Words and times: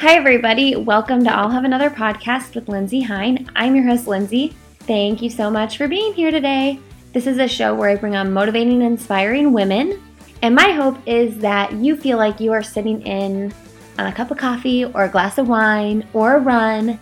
Hi, 0.00 0.14
everybody. 0.14 0.76
Welcome 0.76 1.24
to 1.24 1.30
I'll 1.30 1.50
Have 1.50 1.64
Another 1.64 1.90
podcast 1.90 2.54
with 2.54 2.70
Lindsay 2.70 3.02
Hein. 3.02 3.46
I'm 3.54 3.76
your 3.76 3.84
host, 3.84 4.06
Lindsay. 4.06 4.56
Thank 4.78 5.20
you 5.20 5.28
so 5.28 5.50
much 5.50 5.76
for 5.76 5.88
being 5.88 6.14
here 6.14 6.30
today. 6.30 6.80
This 7.12 7.26
is 7.26 7.36
a 7.36 7.46
show 7.46 7.74
where 7.74 7.90
I 7.90 7.96
bring 7.96 8.16
on 8.16 8.32
motivating 8.32 8.82
and 8.82 8.92
inspiring 8.92 9.52
women. 9.52 10.02
And 10.40 10.54
my 10.54 10.70
hope 10.70 10.96
is 11.04 11.36
that 11.40 11.74
you 11.74 11.98
feel 11.98 12.16
like 12.16 12.40
you 12.40 12.50
are 12.50 12.62
sitting 12.62 13.02
in 13.02 13.52
on 13.98 14.06
a 14.06 14.12
cup 14.12 14.30
of 14.30 14.38
coffee 14.38 14.86
or 14.86 15.04
a 15.04 15.08
glass 15.10 15.36
of 15.36 15.48
wine 15.48 16.08
or 16.14 16.36
a 16.36 16.40
run 16.40 16.98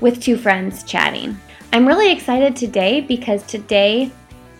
with 0.00 0.22
two 0.22 0.38
friends 0.38 0.82
chatting. 0.82 1.38
I'm 1.74 1.86
really 1.86 2.10
excited 2.10 2.56
today 2.56 3.02
because 3.02 3.42
today 3.42 4.10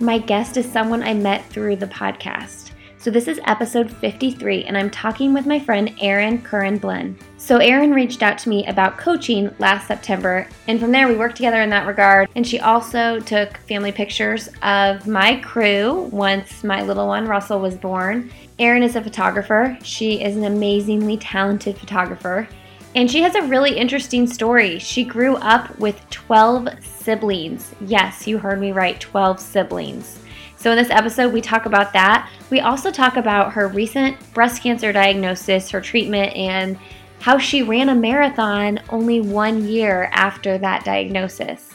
my 0.00 0.18
guest 0.18 0.58
is 0.58 0.70
someone 0.70 1.02
I 1.02 1.14
met 1.14 1.46
through 1.46 1.76
the 1.76 1.86
podcast. 1.86 2.59
So, 3.00 3.10
this 3.10 3.28
is 3.28 3.40
episode 3.46 3.90
53, 3.90 4.64
and 4.64 4.76
I'm 4.76 4.90
talking 4.90 5.32
with 5.32 5.46
my 5.46 5.58
friend 5.58 5.94
Erin 6.02 6.42
Curran 6.42 6.76
Blinn. 6.76 7.16
So, 7.38 7.56
Erin 7.56 7.94
reached 7.94 8.22
out 8.22 8.36
to 8.40 8.50
me 8.50 8.66
about 8.66 8.98
coaching 8.98 9.50
last 9.58 9.88
September, 9.88 10.46
and 10.68 10.78
from 10.78 10.92
there 10.92 11.08
we 11.08 11.16
worked 11.16 11.36
together 11.36 11.62
in 11.62 11.70
that 11.70 11.86
regard. 11.86 12.28
And 12.36 12.46
she 12.46 12.60
also 12.60 13.18
took 13.18 13.56
family 13.66 13.90
pictures 13.90 14.50
of 14.62 15.06
my 15.06 15.36
crew 15.36 16.10
once 16.12 16.62
my 16.62 16.82
little 16.82 17.06
one, 17.06 17.26
Russell, 17.26 17.58
was 17.58 17.74
born. 17.74 18.30
Erin 18.58 18.82
is 18.82 18.96
a 18.96 19.02
photographer, 19.02 19.78
she 19.82 20.22
is 20.22 20.36
an 20.36 20.44
amazingly 20.44 21.16
talented 21.16 21.78
photographer. 21.78 22.46
And 22.94 23.10
she 23.10 23.22
has 23.22 23.34
a 23.34 23.42
really 23.44 23.78
interesting 23.78 24.26
story. 24.26 24.78
She 24.78 25.04
grew 25.04 25.36
up 25.36 25.78
with 25.78 25.98
12 26.10 26.68
siblings. 26.84 27.74
Yes, 27.80 28.26
you 28.26 28.36
heard 28.36 28.60
me 28.60 28.72
right 28.72 29.00
12 29.00 29.40
siblings. 29.40 30.18
So, 30.60 30.70
in 30.70 30.76
this 30.76 30.90
episode, 30.90 31.32
we 31.32 31.40
talk 31.40 31.64
about 31.64 31.94
that. 31.94 32.30
We 32.50 32.60
also 32.60 32.90
talk 32.90 33.16
about 33.16 33.54
her 33.54 33.66
recent 33.68 34.18
breast 34.34 34.62
cancer 34.62 34.92
diagnosis, 34.92 35.70
her 35.70 35.80
treatment, 35.80 36.36
and 36.36 36.78
how 37.18 37.38
she 37.38 37.62
ran 37.62 37.88
a 37.88 37.94
marathon 37.94 38.78
only 38.90 39.22
one 39.22 39.66
year 39.66 40.10
after 40.12 40.58
that 40.58 40.84
diagnosis. 40.84 41.70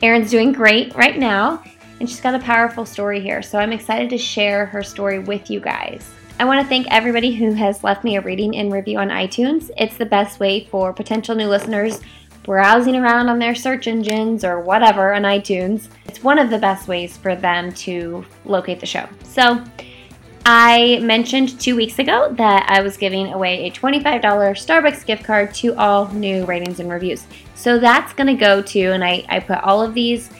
Erin's 0.00 0.30
doing 0.30 0.52
great 0.52 0.94
right 0.94 1.18
now, 1.18 1.64
and 1.98 2.08
she's 2.08 2.20
got 2.20 2.36
a 2.36 2.38
powerful 2.38 2.86
story 2.86 3.20
here. 3.20 3.42
So, 3.42 3.58
I'm 3.58 3.72
excited 3.72 4.08
to 4.10 4.18
share 4.18 4.64
her 4.66 4.84
story 4.84 5.18
with 5.18 5.50
you 5.50 5.58
guys. 5.58 6.08
I 6.38 6.44
want 6.44 6.62
to 6.62 6.68
thank 6.68 6.86
everybody 6.88 7.34
who 7.34 7.52
has 7.54 7.82
left 7.82 8.04
me 8.04 8.14
a 8.14 8.20
rating 8.20 8.56
and 8.56 8.72
review 8.72 8.98
on 8.98 9.08
iTunes. 9.08 9.72
It's 9.76 9.96
the 9.96 10.06
best 10.06 10.38
way 10.38 10.66
for 10.70 10.92
potential 10.92 11.34
new 11.34 11.48
listeners 11.48 12.00
browsing 12.42 12.96
around 12.96 13.28
on 13.28 13.38
their 13.38 13.54
search 13.54 13.86
engines 13.86 14.44
or 14.44 14.60
whatever 14.60 15.14
on 15.14 15.22
iTunes. 15.22 15.88
It's 16.06 16.22
one 16.22 16.38
of 16.38 16.50
the 16.50 16.58
best 16.58 16.88
ways 16.88 17.16
for 17.16 17.36
them 17.36 17.72
to 17.72 18.24
locate 18.44 18.80
the 18.80 18.86
show. 18.86 19.08
So, 19.24 19.62
I 20.46 21.00
mentioned 21.02 21.60
two 21.60 21.76
weeks 21.76 21.98
ago 21.98 22.32
that 22.38 22.68
I 22.70 22.80
was 22.80 22.96
giving 22.96 23.32
away 23.32 23.66
a 23.66 23.70
$25 23.70 24.22
Starbucks 24.22 25.04
gift 25.04 25.22
card 25.22 25.52
to 25.56 25.74
all 25.76 26.10
new 26.12 26.46
ratings 26.46 26.80
and 26.80 26.90
reviews. 26.90 27.26
So 27.54 27.78
that's 27.78 28.14
going 28.14 28.26
to 28.26 28.34
go 28.34 28.62
to, 28.62 28.80
and 28.80 29.04
I, 29.04 29.24
I 29.28 29.40
put 29.40 29.58
all 29.58 29.82
of 29.82 29.92
these 29.92 30.30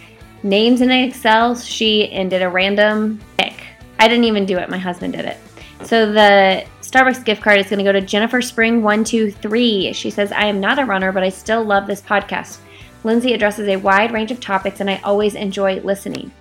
names 0.42 0.80
in 0.80 0.90
an 0.90 1.04
Excel 1.04 1.54
sheet 1.54 2.10
and 2.12 2.30
did 2.30 2.40
a 2.40 2.48
random 2.48 3.20
pick. 3.36 3.62
I 3.98 4.08
didn't 4.08 4.24
even 4.24 4.46
do 4.46 4.56
it, 4.56 4.70
my 4.70 4.78
husband 4.78 5.12
did 5.12 5.26
it. 5.26 5.36
So 5.84 6.10
the 6.10 6.64
Starbucks 6.90 7.24
gift 7.24 7.40
card 7.40 7.60
is 7.60 7.68
going 7.68 7.78
to 7.78 7.84
go 7.84 7.92
to 7.92 8.00
Jennifer 8.00 8.42
Spring 8.42 8.82
123. 8.82 9.92
She 9.92 10.10
says, 10.10 10.32
I 10.32 10.46
am 10.46 10.58
not 10.58 10.80
a 10.80 10.84
runner, 10.84 11.12
but 11.12 11.22
I 11.22 11.28
still 11.28 11.62
love 11.62 11.86
this 11.86 12.02
podcast. 12.02 12.58
Lindsay 13.04 13.32
addresses 13.32 13.68
a 13.68 13.76
wide 13.76 14.10
range 14.10 14.32
of 14.32 14.40
topics, 14.40 14.80
and 14.80 14.90
I 14.90 15.00
always 15.04 15.36
enjoy 15.36 15.80
listening. 15.82 16.32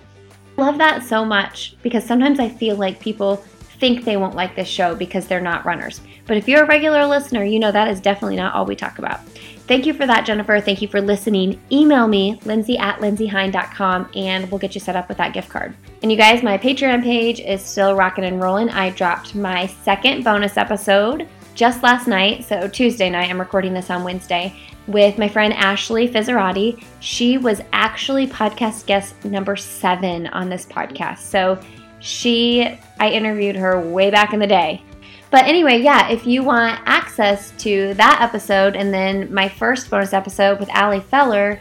I 0.58 0.62
love 0.62 0.78
that 0.78 1.04
so 1.04 1.24
much 1.24 1.76
because 1.82 2.02
sometimes 2.02 2.40
I 2.40 2.48
feel 2.48 2.74
like 2.74 2.98
people 2.98 3.36
think 3.78 4.04
they 4.04 4.16
won't 4.16 4.34
like 4.34 4.56
this 4.56 4.66
show 4.66 4.96
because 4.96 5.28
they're 5.28 5.40
not 5.40 5.64
runners. 5.64 6.00
But 6.26 6.36
if 6.36 6.48
you're 6.48 6.64
a 6.64 6.66
regular 6.66 7.06
listener, 7.06 7.44
you 7.44 7.60
know 7.60 7.70
that 7.70 7.86
is 7.86 8.00
definitely 8.00 8.36
not 8.36 8.52
all 8.52 8.66
we 8.66 8.74
talk 8.74 8.98
about. 8.98 9.20
Thank 9.70 9.86
you 9.86 9.94
for 9.94 10.04
that, 10.04 10.26
Jennifer. 10.26 10.60
Thank 10.60 10.82
you 10.82 10.88
for 10.88 11.00
listening. 11.00 11.60
Email 11.70 12.08
me, 12.08 12.40
lindsay 12.44 12.76
at 12.76 12.98
lindsayhein.com, 12.98 14.10
and 14.16 14.50
we'll 14.50 14.58
get 14.58 14.74
you 14.74 14.80
set 14.80 14.96
up 14.96 15.08
with 15.08 15.16
that 15.18 15.32
gift 15.32 15.48
card. 15.48 15.76
And 16.02 16.10
you 16.10 16.18
guys, 16.18 16.42
my 16.42 16.58
Patreon 16.58 17.04
page 17.04 17.38
is 17.38 17.62
still 17.62 17.94
rocking 17.94 18.24
and 18.24 18.42
rolling. 18.42 18.68
I 18.70 18.90
dropped 18.90 19.36
my 19.36 19.68
second 19.68 20.24
bonus 20.24 20.56
episode 20.56 21.28
just 21.54 21.84
last 21.84 22.08
night, 22.08 22.44
so 22.44 22.66
Tuesday 22.66 23.08
night. 23.10 23.30
I'm 23.30 23.38
recording 23.38 23.72
this 23.72 23.90
on 23.90 24.02
Wednesday 24.02 24.56
with 24.88 25.18
my 25.18 25.28
friend 25.28 25.54
Ashley 25.54 26.08
Fizzerati. 26.08 26.82
She 26.98 27.38
was 27.38 27.60
actually 27.72 28.26
podcast 28.26 28.86
guest 28.86 29.24
number 29.24 29.54
seven 29.54 30.26
on 30.26 30.48
this 30.48 30.66
podcast. 30.66 31.18
So 31.18 31.60
she, 32.00 32.76
I 32.98 33.10
interviewed 33.10 33.54
her 33.54 33.80
way 33.80 34.10
back 34.10 34.32
in 34.32 34.40
the 34.40 34.48
day. 34.48 34.82
But 35.30 35.46
anyway, 35.46 35.80
yeah, 35.80 36.08
if 36.08 36.26
you 36.26 36.42
want 36.42 36.80
access 36.86 37.52
to 37.58 37.94
that 37.94 38.20
episode 38.20 38.74
and 38.74 38.92
then 38.92 39.32
my 39.32 39.48
first 39.48 39.88
bonus 39.88 40.12
episode 40.12 40.58
with 40.58 40.68
Ali 40.74 41.00
Feller, 41.00 41.58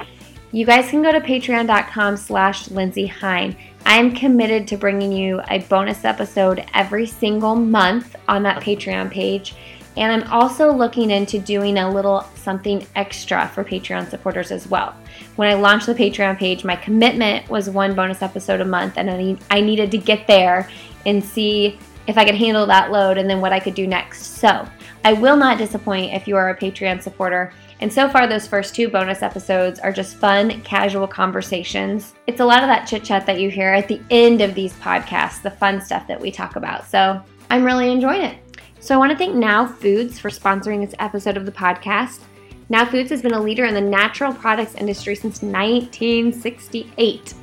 you 0.52 0.66
guys 0.66 0.90
can 0.90 1.04
go 1.04 1.12
to 1.12 1.20
patreon.com 1.22 2.18
slash 2.18 2.72
Lindsay 2.72 3.06
Hein. 3.06 3.56
I'm 3.86 4.16
committed 4.16 4.68
to 4.70 4.78
bringing 4.78 5.12
you 5.12 5.42
a 5.50 5.60
bonus 5.60 6.04
episode 6.04 6.66
every 6.74 7.06
single 7.06 7.56
month 7.56 8.16
on 8.28 8.42
that 8.44 8.64
Patreon 8.64 9.12
page. 9.12 9.56
And 9.96 10.12
I'm 10.12 10.32
also 10.32 10.72
looking 10.72 11.12
into 11.12 11.40
doing 11.40 11.78
a 11.78 11.92
little 11.92 12.26
something 12.36 12.86
extra 12.96 13.48
for 13.50 13.64
Patreon 13.64 14.10
supporters 14.10 14.52
as 14.52 14.68
well. 14.68 14.96
When 15.36 15.50
I 15.50 15.56
launched 15.56 15.86
the 15.86 15.94
Patreon 15.94 16.38
page, 16.38 16.64
my 16.64 16.76
commitment 16.76 17.48
was 17.50 17.70
one 17.70 17.94
bonus 17.94 18.22
episode 18.22 18.62
a 18.62 18.66
month, 18.66 18.98
and 18.98 19.10
I, 19.12 19.38
I 19.52 19.62
needed 19.62 19.92
to 19.92 19.98
get 19.98 20.26
there 20.26 20.70
and 21.06 21.24
see 21.24 21.78
if 22.10 22.18
I 22.18 22.26
could 22.26 22.36
handle 22.36 22.66
that 22.66 22.92
load 22.92 23.20
and 23.20 23.30
then 23.30 23.40
what 23.40 23.54
I 23.54 23.60
could 23.60 23.76
do 23.76 23.86
next. 23.86 24.40
So 24.40 24.68
I 25.06 25.14
will 25.14 25.38
not 25.38 25.60
disappoint 25.60 26.12
if 26.12 26.28
you 26.28 26.36
are 26.36 26.50
a 26.50 26.58
Patreon 26.58 27.04
supporter. 27.04 27.54
And 27.82 27.94
so 27.94 28.10
far, 28.10 28.26
those 28.26 28.48
first 28.48 28.74
two 28.74 28.90
bonus 28.90 29.22
episodes 29.22 29.80
are 29.80 29.92
just 29.92 30.18
fun, 30.18 30.60
casual 30.62 31.08
conversations. 31.08 32.16
It's 32.26 32.40
a 32.40 32.46
lot 32.46 32.64
of 32.64 32.68
that 32.68 32.88
chit 32.88 33.04
chat 33.04 33.28
that 33.28 33.40
you 33.40 33.52
hear 33.52 33.70
at 33.70 33.88
the 33.88 34.02
end 34.10 34.42
of 34.42 34.56
these 34.56 34.74
podcasts, 34.74 35.44
the 35.44 35.52
fun 35.52 35.80
stuff 35.80 36.08
that 36.08 36.20
we 36.20 36.32
talk 36.32 36.56
about. 36.56 36.88
So 36.88 37.24
I'm 37.52 37.64
really 37.64 37.92
enjoying 37.92 38.24
it. 38.24 38.40
So 38.80 38.96
I 38.96 38.98
want 38.98 39.12
to 39.12 39.18
thank 39.18 39.36
Now 39.36 39.68
Foods 39.68 40.18
for 40.18 40.30
sponsoring 40.30 40.84
this 40.84 40.96
episode 40.98 41.38
of 41.38 41.46
the 41.46 41.52
podcast. 41.52 42.22
Now 42.70 42.86
Foods 42.86 43.12
has 43.12 43.22
been 43.22 43.36
a 43.36 43.42
leader 43.42 43.66
in 43.66 43.76
the 43.76 43.82
natural 43.82 44.34
products 44.34 44.74
industry 44.74 45.14
since 45.14 45.44
1968. 45.44 47.36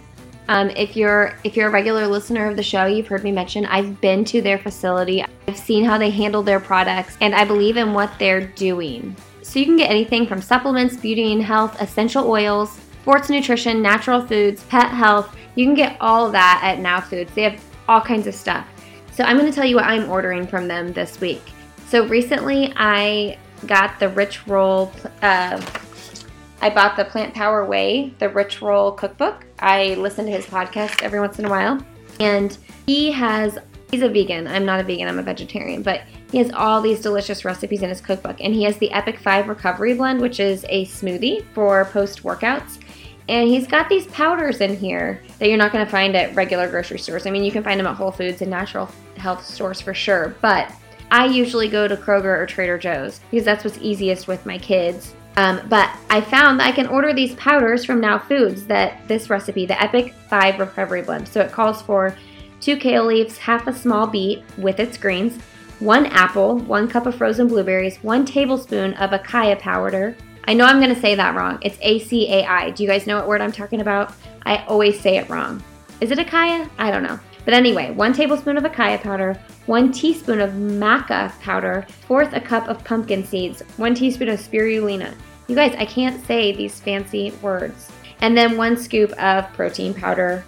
Um, 0.49 0.71
if 0.71 0.97
you're 0.97 1.37
if 1.43 1.57
you're 1.57 1.69
a 1.69 1.73
regular 1.73 2.07
listener 2.07 2.47
of 2.49 2.57
the 2.57 2.63
show, 2.63 2.87
you've 2.87 3.09
heard 3.09 3.25
me 3.25 3.33
mention 3.33 3.67
I've 3.67 4.01
been 4.01 4.25
to 4.27 4.41
their 4.41 4.59
facility. 4.59 5.25
I've 5.49 5.57
seen 5.57 5.85
how 5.85 5.99
they 5.99 6.11
handle 6.11 6.43
their 6.43 6.61
products, 6.61 7.17
and 7.21 7.35
I 7.35 7.45
believe 7.45 7.77
in 7.77 7.93
what 7.93 8.13
they're 8.19 8.47
doing. 8.47 9.17
So 9.43 9.59
you 9.59 9.65
can 9.65 9.77
get 9.77 9.91
anything 9.91 10.27
from 10.27 10.41
supplements, 10.43 10.97
beauty 10.97 11.33
and 11.33 11.43
health, 11.43 11.81
essential 11.81 12.29
oils, 12.31 12.79
sports 13.03 13.31
nutrition, 13.31 13.81
natural 13.81 14.25
foods, 14.27 14.65
pet 14.65 14.91
health. 14.91 15.37
You 15.55 15.65
can 15.65 15.75
get 15.75 15.97
all 16.01 16.31
that 16.33 16.61
at 16.63 16.81
Now 16.81 17.01
Foods. 17.01 17.33
They 17.35 17.43
have 17.43 17.61
all 17.89 18.01
kinds 18.01 18.27
of 18.27 18.35
stuff. 18.35 18.67
So 19.13 19.25
I'm 19.25 19.39
going 19.39 19.51
to 19.51 19.55
tell 19.55 19.65
you 19.65 19.77
what 19.77 19.85
I'm 19.85 20.11
ordering 20.11 20.47
from 20.47 20.69
them 20.69 20.93
this 20.93 21.21
week. 21.21 21.43
So 21.87 22.07
recently 22.07 22.73
I 22.77 23.39
got 23.65 23.99
the 24.01 24.09
Rich 24.09 24.47
Roll 24.47 24.93
uh, 25.23 25.61
I 26.67 26.71
bought 26.71 26.97
the 26.97 27.05
Plant 27.05 27.33
Power 27.33 27.65
Way, 27.65 28.13
the 28.19 28.29
Ritual 28.29 28.91
cookbook. 28.91 29.47
I 29.61 29.95
listen 29.95 30.27
to 30.27 30.33
his 30.33 30.47
podcast 30.47 31.01
every 31.01 31.21
once 31.21 31.39
in 31.39 31.45
a 31.45 31.49
while. 31.49 31.81
And 32.19 32.59
he 32.87 33.13
has, 33.13 33.57
he's 33.89 34.03
a 34.03 34.09
vegan. 34.09 34.49
I'm 34.49 34.65
not 34.65 34.81
a 34.81 34.83
vegan, 34.83 35.07
I'm 35.07 35.21
a 35.21 35.23
vegetarian. 35.23 35.83
But 35.85 36.03
he 36.33 36.39
has 36.39 36.51
all 36.51 36.81
these 36.81 37.01
delicious 37.01 37.45
recipes 37.45 37.83
in 37.83 37.89
his 37.89 38.01
cookbook. 38.01 38.39
And 38.41 38.53
he 38.53 38.65
has 38.65 38.79
the 38.79 38.91
Epic 38.91 39.21
5 39.21 39.47
Recovery 39.47 39.95
Blend, 39.95 40.21
which 40.21 40.41
is 40.41 40.67
a 40.69 40.87
smoothie 40.87 41.45
for 41.55 41.85
post 41.85 42.25
workouts. 42.25 42.81
And 43.29 43.49
he's 43.49 43.69
got 43.69 43.89
these 43.89 44.09
powders 44.09 44.61
in 44.61 44.77
here 44.77 45.23
that 45.39 45.49
you're 45.49 45.59
not 45.59 45.71
going 45.71 45.85
to 45.85 45.91
find 45.91 46.17
at 46.17 46.35
regular 46.35 46.69
grocery 46.69 46.99
stores. 46.99 47.27
I 47.27 47.31
mean, 47.31 47.45
you 47.45 47.53
can 47.53 47.63
find 47.63 47.79
them 47.79 47.87
at 47.87 47.95
Whole 47.95 48.11
Foods 48.11 48.43
and 48.43 48.51
natural 48.51 48.91
health 49.19 49.47
stores 49.47 49.81
for 49.81 49.95
sure. 49.95 50.35
But 50.43 50.73
I 51.13 51.27
usually 51.27 51.69
go 51.69 51.87
to 51.87 51.97
Kroger 51.97 52.37
or 52.37 52.45
Trader 52.45 52.77
Joe's 52.77 53.21
because 53.31 53.45
that's 53.45 53.63
what's 53.63 53.79
easiest 53.79 54.27
with 54.27 54.45
my 54.45 54.59
kids 54.59 55.15
um, 55.37 55.61
but 55.69 55.91
I 56.09 56.21
found 56.21 56.63
I 56.63 56.73
can 56.73 56.87
order 56.87 57.13
these 57.13 57.35
powders 57.35 57.85
from 57.85 58.01
Now 58.01 58.19
Foods 58.19 58.67
that 58.67 59.07
this 59.07 59.29
recipe, 59.29 59.67
the 59.67 59.81
Epic 59.83 60.15
5 60.31 60.59
Recovery 60.59 61.03
Blend. 61.03 61.29
So 61.29 61.41
it 61.41 61.53
calls 61.53 61.83
for 61.83 62.17
two 62.61 62.77
kale 62.77 63.05
leaves, 63.05 63.37
half 63.37 63.67
a 63.67 63.73
small 63.75 64.07
beet 64.07 64.43
with 64.57 64.81
its 64.81 64.97
greens, 64.97 65.39
one 65.79 66.07
apple, 66.07 66.59
one 66.61 66.89
cup 66.89 67.05
of 67.05 67.15
frozen 67.15 67.49
blueberries, 67.49 67.99
one 67.99 68.25
tablespoon 68.25 68.95
of 68.95 69.11
acai 69.11 69.59
powder. 69.59 70.17
I 70.45 70.55
know 70.55 70.65
I'm 70.65 70.81
going 70.81 70.95
to 70.95 71.01
say 71.01 71.15
that 71.15 71.35
wrong. 71.35 71.59
It's 71.61 71.79
A 71.83 71.99
C 71.99 72.33
A 72.33 72.47
I. 72.47 72.71
Do 72.71 72.83
you 72.83 72.89
guys 72.89 73.07
know 73.07 73.17
what 73.17 73.29
word 73.29 73.43
I'm 73.43 73.53
talking 73.53 73.83
about? 73.83 74.15
I 74.45 74.65
always 74.65 74.99
say 74.99 75.19
it 75.19 75.29
wrong. 75.29 75.63
Is 76.01 76.11
it 76.13 76.19
acai? 76.19 76.69
I 76.79 76.91
don't 76.91 77.03
know. 77.03 77.19
But 77.45 77.55
anyway, 77.55 77.93
one 77.93 78.13
tablespoon 78.13 78.57
of 78.57 78.65
acai 78.65 79.01
powder, 79.03 79.39
one 79.67 79.93
teaspoon 79.93 80.41
of 80.41 80.51
maca 80.51 81.39
powder, 81.41 81.87
fourth 82.07 82.33
a 82.33 82.41
cup 82.41 82.69
of 82.69 82.83
pumpkin 82.85 83.25
seeds, 83.25 83.61
one 83.77 83.95
teaspoon 83.95 84.29
of 84.31 84.41
spirulina. 84.41 85.15
You 85.49 85.55
guys, 85.55 85.77
I 85.79 85.85
can't 85.85 86.25
say 86.27 86.53
these 86.53 86.81
fancy 86.81 87.31
words. 87.43 87.91
And 88.21 88.37
then 88.37 88.57
one 88.57 88.77
scoop 88.77 89.13
of 89.13 89.53
protein 89.53 89.95
powder, 89.95 90.45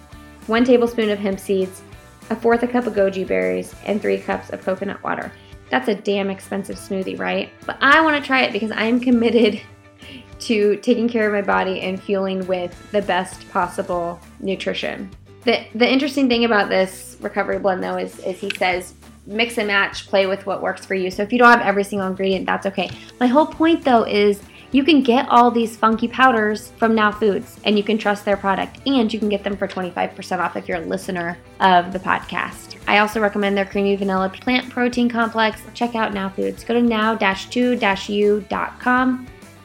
one 0.47 0.65
tablespoon 0.65 1.09
of 1.09 1.19
hemp 1.19 1.39
seeds, 1.39 1.81
a 2.29 2.35
fourth 2.35 2.63
a 2.63 2.67
cup 2.67 2.85
of 2.85 2.93
goji 2.93 3.25
berries, 3.25 3.73
and 3.85 4.01
three 4.01 4.19
cups 4.19 4.49
of 4.49 4.61
coconut 4.61 5.01
water. 5.03 5.31
That's 5.69 5.87
a 5.87 5.95
damn 5.95 6.29
expensive 6.29 6.77
smoothie, 6.77 7.17
right? 7.17 7.49
But 7.65 7.77
I 7.81 8.01
want 8.01 8.21
to 8.21 8.27
try 8.27 8.41
it 8.41 8.51
because 8.51 8.71
I'm 8.71 8.99
committed 8.99 9.61
to 10.39 10.75
taking 10.77 11.07
care 11.07 11.27
of 11.27 11.33
my 11.33 11.41
body 11.41 11.81
and 11.81 12.01
fueling 12.01 12.45
with 12.47 12.75
the 12.91 13.01
best 13.01 13.49
possible 13.51 14.19
nutrition. 14.39 15.09
The, 15.45 15.65
the 15.75 15.89
interesting 15.89 16.27
thing 16.27 16.43
about 16.43 16.69
this 16.69 17.17
recovery 17.21 17.59
blend 17.59 17.83
though 17.83 17.97
is, 17.97 18.19
is 18.19 18.39
he 18.39 18.49
says 18.57 18.93
mix 19.25 19.57
and 19.57 19.67
match, 19.67 20.07
play 20.07 20.25
with 20.25 20.45
what 20.45 20.61
works 20.61 20.85
for 20.85 20.95
you. 20.95 21.11
So 21.11 21.23
if 21.23 21.31
you 21.31 21.39
don't 21.39 21.51
have 21.51 21.61
every 21.61 21.83
single 21.83 22.07
ingredient, 22.07 22.45
that's 22.45 22.65
okay. 22.65 22.89
My 23.19 23.27
whole 23.27 23.45
point 23.45 23.83
though 23.83 24.03
is 24.03 24.41
you 24.71 24.83
can 24.83 25.01
get 25.01 25.27
all 25.29 25.49
these 25.49 25.75
funky 25.75 26.07
powders 26.07 26.71
from 26.77 26.93
Now 26.93 27.11
Foods 27.11 27.59
and 27.63 27.75
you 27.77 27.83
can 27.83 27.97
trust 27.97 28.23
their 28.23 28.37
product 28.37 28.79
and 28.85 29.11
you 29.11 29.17
can 29.19 29.29
get 29.29 29.43
them 29.43 29.57
for 29.57 29.67
25% 29.67 30.39
off 30.39 30.55
if 30.55 30.67
you're 30.67 30.77
a 30.77 30.85
listener 30.85 31.37
of 31.59 31.91
the 31.91 31.97
podcast. 31.99 32.77
I 32.87 32.99
also 32.99 33.19
recommend 33.19 33.57
their 33.57 33.65
creamy 33.65 33.95
vanilla 33.95 34.29
plant 34.29 34.69
protein 34.69 35.09
complex. 35.09 35.61
Check 35.73 35.95
out 35.95 36.13
Now 36.13 36.29
Foods. 36.29 36.63
Go 36.63 36.75
to 36.75 36.81
now-2-u.com. 36.81 37.27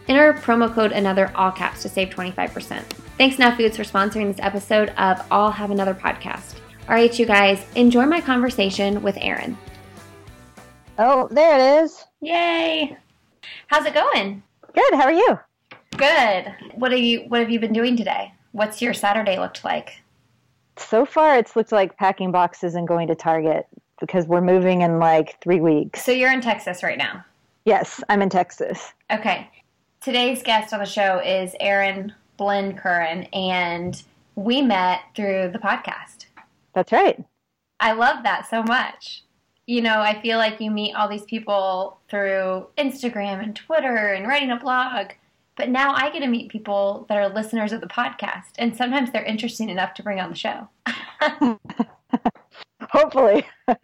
Enter 0.07 0.35
promo 0.35 0.73
code 0.73 0.93
another 0.93 1.33
all 1.35 1.51
caps 1.51 1.83
to 1.83 1.89
save 1.89 2.09
25%. 2.11 2.83
Thanks 3.19 3.39
Now 3.39 3.55
Foods 3.57 3.77
for 3.77 3.85
sponsoring 3.85 4.29
this 4.29 4.45
episode 4.45 4.89
of 4.97 5.25
I'll 5.31 5.51
Have 5.51 5.71
Another 5.71 5.95
podcast. 5.95 6.57
All 6.89 6.95
right, 6.95 7.19
you 7.19 7.25
guys, 7.25 7.65
enjoy 7.77 8.05
my 8.05 8.21
conversation 8.21 9.03
with 9.03 9.17
Erin. 9.21 9.57
Oh, 10.99 11.29
there 11.31 11.59
it 11.59 11.85
is. 11.85 12.05
Yay! 12.21 12.97
How's 13.69 13.87
it 13.87 13.95
going? 13.95 14.43
Good. 14.75 14.95
How 14.95 15.05
are 15.05 15.13
you? 15.13 15.39
Good. 15.97 16.53
What 16.75 16.91
have 16.91 17.01
you 17.01 17.21
What 17.29 17.41
have 17.41 17.51
you 17.51 17.61
been 17.61 17.73
doing 17.73 17.97
today? 17.97 18.33
What's 18.53 18.83
your 18.83 18.95
Saturday 18.95 19.39
looked 19.39 19.65
like? 19.65 20.03
So 20.77 21.05
far, 21.05 21.39
it's 21.39 21.55
looked 21.57 21.73
like 21.73 21.97
packing 21.97 22.33
boxes 22.33 22.75
and 22.75 22.87
going 22.87 23.09
to 23.09 23.15
Target 23.15 23.67
because 24.01 24.27
we're 24.27 24.41
moving 24.41 24.83
in 24.83 24.99
like 24.99 25.41
three 25.41 25.61
weeks. 25.61 26.05
So 26.05 26.13
you're 26.13 26.33
in 26.33 26.41
Texas 26.41 26.83
right 26.83 26.99
now. 26.99 27.25
Yes, 27.65 28.03
I'm 28.09 28.21
in 28.23 28.29
Texas. 28.29 28.93
Okay. 29.11 29.49
Today's 30.01 30.43
guest 30.43 30.75
on 30.75 30.81
the 30.81 30.87
show 30.87 31.19
is 31.25 31.55
Erin 31.61 32.13
Blinn 32.37 32.77
Curran, 32.77 33.25
and 33.33 34.03
we 34.35 34.61
met 34.61 35.01
through 35.17 35.51
the 35.53 35.59
podcast. 35.59 36.27
That's 36.75 36.93
right. 36.93 37.25
I 37.81 37.93
love 37.93 38.23
that 38.25 38.49
so 38.51 38.63
much. 38.63 39.24
You 39.67 39.81
know, 39.81 40.01
I 40.01 40.21
feel 40.21 40.39
like 40.39 40.61
you 40.61 40.71
meet 40.71 40.95
all 40.95 41.09
these 41.09 41.25
people 41.25 41.99
through 42.11 42.67
Instagram 42.77 43.43
and 43.43 43.57
Twitter 43.57 44.13
and 44.13 44.29
writing 44.29 44.51
a 44.51 44.59
blog, 44.59 45.13
but 45.57 45.69
now 45.69 45.95
I 45.95 46.11
get 46.11 46.21
to 46.21 46.27
meet 46.27 46.51
people 46.51 47.07
that 47.09 47.17
are 47.17 47.29
listeners 47.29 47.73
of 47.73 47.81
the 47.81 47.87
podcast, 47.87 48.53
and 48.59 48.77
sometimes 48.77 49.11
they're 49.11 49.25
interesting 49.25 49.71
enough 49.71 49.95
to 49.95 50.03
bring 50.03 50.21
on 50.21 50.31
the 50.31 50.37
show. 50.37 50.69
Hopefully. 52.91 53.47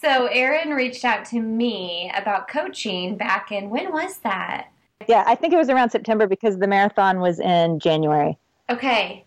so, 0.00 0.26
Erin 0.26 0.70
reached 0.70 1.04
out 1.04 1.24
to 1.26 1.40
me 1.40 2.12
about 2.14 2.48
coaching 2.48 3.16
back 3.16 3.50
in 3.50 3.70
when 3.70 3.92
was 3.92 4.18
that? 4.18 4.68
Yeah, 5.08 5.24
I 5.26 5.34
think 5.34 5.52
it 5.52 5.56
was 5.56 5.70
around 5.70 5.90
September 5.90 6.26
because 6.26 6.58
the 6.58 6.66
marathon 6.66 7.20
was 7.20 7.40
in 7.40 7.78
January. 7.78 8.38
Okay. 8.70 9.24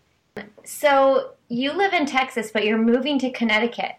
So, 0.64 1.32
you 1.48 1.72
live 1.72 1.92
in 1.92 2.06
Texas, 2.06 2.50
but 2.52 2.64
you're 2.64 2.78
moving 2.78 3.18
to 3.20 3.30
Connecticut. 3.30 3.92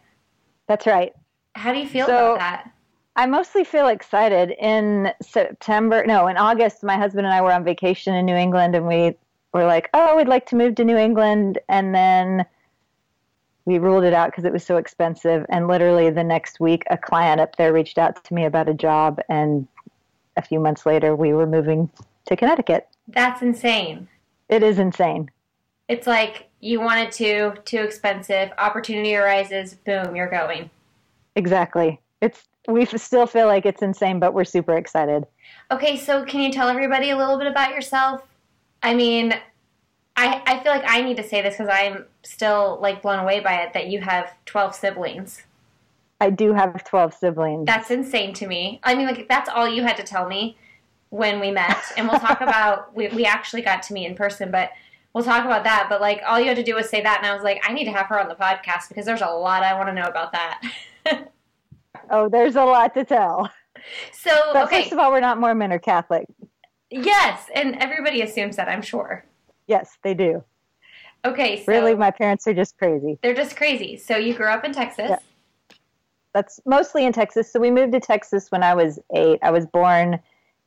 That's 0.70 0.86
right. 0.86 1.14
How 1.56 1.74
do 1.74 1.80
you 1.80 1.88
feel 1.88 2.06
So- 2.06 2.36
about 2.36 2.40
that? 2.40 2.72
I 3.16 3.26
mostly 3.26 3.66
feel 3.66 3.88
excited. 3.88 4.52
In 4.52 5.12
September, 5.22 6.06
no, 6.06 6.28
in 6.28 6.38
August, 6.38 6.84
my 6.84 6.96
husband 6.96 7.26
and 7.26 7.34
I 7.34 7.42
were 7.42 7.52
on 7.52 7.66
vacation 7.66 8.14
in 8.14 8.26
New 8.26 8.36
England, 8.36 8.76
and 8.76 8.88
we 8.88 9.18
were 9.52 9.66
like, 9.66 9.90
"Oh, 9.94 10.16
we'd 10.16 10.28
like 10.30 10.46
to 10.46 10.56
move 10.56 10.76
to 10.76 10.86
New 10.86 10.96
England," 10.96 11.58
and 11.68 11.94
then 11.94 12.46
we 13.66 13.78
ruled 13.80 14.04
it 14.04 14.14
out 14.14 14.30
because 14.30 14.46
it 14.46 14.54
was 14.54 14.64
so 14.64 14.78
expensive. 14.78 15.46
And 15.50 15.68
literally 15.68 16.12
the 16.12 16.24
next 16.24 16.60
week, 16.62 16.84
a 16.92 16.98
client 16.98 17.42
up 17.42 17.56
there 17.58 17.74
reached 17.74 17.98
out 17.98 18.24
to 18.24 18.34
me 18.34 18.46
about 18.46 18.70
a 18.70 18.74
job, 18.76 19.20
and 19.28 19.68
a 20.38 20.42
few 20.44 20.60
months 20.60 20.86
later, 20.86 21.16
we 21.16 21.34
were 21.34 21.48
moving 21.48 21.90
to 22.28 22.36
Connecticut. 22.38 22.88
That's 23.08 23.42
insane. 23.42 24.08
It 24.48 24.64
is 24.64 24.78
insane. 24.80 25.30
It's 25.90 26.08
like 26.08 26.48
you 26.62 26.80
wanted 26.80 27.12
to, 27.14 27.56
too 27.66 27.82
expensive, 27.82 28.52
opportunity 28.58 29.16
arises, 29.16 29.74
boom, 29.74 30.16
you're 30.16 30.30
going. 30.30 30.70
Exactly. 31.36 32.00
It's 32.22 32.48
we 32.68 32.86
still 32.86 33.26
feel 33.26 33.48
like 33.48 33.66
it's 33.66 33.82
insane, 33.82 34.20
but 34.20 34.34
we're 34.34 34.46
super 34.46 34.78
excited. 34.78 35.26
Okay, 35.72 35.98
so 35.98 36.24
can 36.24 36.42
you 36.42 36.52
tell 36.52 36.70
everybody 36.70 37.10
a 37.10 37.18
little 37.18 37.38
bit 37.38 37.48
about 37.48 37.72
yourself? 37.72 38.22
I 38.84 38.94
mean, 38.94 39.34
I, 40.16 40.42
I 40.46 40.60
feel 40.60 40.72
like 40.72 40.84
I 40.86 41.02
need 41.02 41.18
to 41.18 41.24
say 41.24 41.42
this 41.42 41.56
because 41.58 41.70
I'm 41.72 42.06
still 42.24 42.78
like 42.82 43.02
blown 43.02 43.20
away 43.20 43.40
by 43.40 43.64
it 43.64 43.74
that 43.74 43.88
you 43.88 44.02
have 44.02 44.34
12 44.46 44.76
siblings. 44.76 45.44
I 46.22 46.30
do 46.30 46.54
have 46.54 46.84
12 46.84 47.14
siblings. 47.14 47.66
That's 47.66 47.90
insane 47.90 48.34
to 48.36 48.48
me. 48.48 48.80
I 48.84 48.94
mean, 48.94 49.08
like, 49.08 49.28
that's 49.28 49.50
all 49.50 49.68
you 49.68 49.84
had 49.84 49.96
to 49.98 50.04
tell 50.04 50.28
me 50.28 50.58
when 51.10 51.40
we 51.40 51.50
met. 51.50 51.78
And 51.98 52.08
we'll 52.08 52.20
talk 52.20 52.42
about, 52.42 52.94
we, 52.94 53.08
we 53.08 53.26
actually 53.26 53.62
got 53.62 53.82
to 53.84 53.94
meet 53.94 54.06
in 54.06 54.16
person, 54.16 54.52
but 54.52 54.72
we'll 55.20 55.26
talk 55.26 55.44
about 55.46 55.66
that. 55.66 55.88
But 55.90 56.00
like, 56.00 56.22
all 56.26 56.40
you 56.40 56.48
had 56.48 56.56
to 56.58 56.64
do 56.64 56.76
was 56.76 56.90
say 56.90 57.02
that. 57.02 57.18
And 57.18 57.28
I 57.28 57.34
was 57.34 57.44
like, 57.44 57.62
I 57.68 57.74
need 57.74 57.84
to 57.86 57.92
have 57.92 58.08
her 58.08 58.18
on 58.20 58.30
the 58.30 58.36
podcast 58.36 58.88
because 58.88 59.06
there's 59.06 59.22
a 59.22 59.28
lot 59.28 59.64
I 59.64 59.74
want 59.74 59.90
to 59.90 59.94
know 59.94 60.08
about 60.08 60.32
that. 60.32 60.62
oh, 62.10 62.30
there's 62.30 62.56
a 62.56 62.64
lot 62.64 62.94
to 62.94 63.04
tell. 63.04 63.52
so, 64.14 64.32
But 64.54 64.68
okay. 64.68 64.82
first 64.84 64.94
of 64.94 65.00
all, 65.00 65.12
we're 65.12 65.20
not 65.20 65.40
Mormon 65.40 65.74
or 65.74 65.80
Catholic. 65.80 66.26
Yes. 66.90 67.48
And 67.54 67.76
everybody 67.82 68.22
assumes 68.22 68.56
that, 68.56 68.70
I'm 68.70 68.82
sure. 68.82 69.26
Yes, 69.68 69.98
they 70.04 70.14
do. 70.14 70.44
Okay. 71.26 71.64
So 71.66 71.72
Really, 71.72 71.96
my 71.96 72.12
parents 72.12 72.48
are 72.48 72.54
just 72.54 72.78
crazy. 72.78 73.20
they're 73.22 73.36
just 73.36 73.58
crazy. 73.58 73.98
So 73.98 74.16
you 74.16 74.34
grew 74.34 74.48
up 74.48 74.64
in 74.64 74.72
Texas. 74.72 75.10
Yeah. 75.10 75.20
That's 76.34 76.62
mostly 76.66 77.06
in 77.06 77.12
Texas. 77.12 77.52
So 77.52 77.60
we 77.60 77.72
moved 77.72 77.92
to 77.92 78.00
Texas 78.00 78.52
when 78.52 78.64
I 78.64 78.74
was 78.74 79.00
eight. 79.14 79.40
I 79.42 79.52
was 79.52 79.66
born 79.66 80.20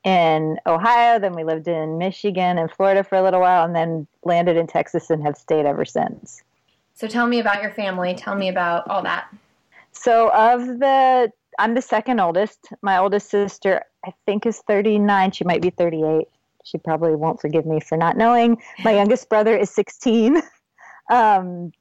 in 0.05 0.59
Ohio, 0.67 1.19
then 1.19 1.33
we 1.33 1.45
lived 1.45 1.69
in 1.69 1.99
Michigan 1.99 2.59
and 2.59 2.71
Florida 2.71 3.05
for 3.05 3.17
a 3.17 3.23
little 3.23 3.41
while, 3.41 3.65
and 3.65 3.75
then 3.75 4.07
landed 4.25 4.57
in 4.57 4.67
Texas 4.67 5.11
and 5.11 5.23
have 5.23 5.37
stayed 5.37 5.67
ever 5.67 5.85
since. 5.85 6.43
So 6.95 7.07
tell 7.07 7.27
me 7.27 7.39
about 7.39 7.63
your 7.63 7.71
family. 7.71 8.15
Tell 8.15 8.35
me 8.35 8.49
about 8.49 8.89
all 8.89 9.03
that. 9.03 9.29
So 9.93 10.31
of 10.31 10.67
the, 10.79 11.31
I'm 11.59 11.75
the 11.75 11.83
second 11.83 12.21
oldest. 12.21 12.69
My 12.83 12.99
oldest 12.99 13.31
sister, 13.31 13.83
I 14.05 14.13
think, 14.27 14.47
is 14.47 14.59
39. 14.67 15.33
She 15.33 15.45
might 15.45 15.63
be 15.63 15.71
38. 15.71 16.29
She 16.65 16.79
probably 16.79 17.15
won't 17.15 17.41
forgive 17.41 17.67
me 17.67 17.81
for 17.81 17.97
not 17.97 18.17
knowing. 18.17 18.61
My 18.85 18.93
youngest 18.93 19.29
brother 19.29 19.57
is 19.57 19.71
16. 19.71 20.43
Um, 21.11 21.73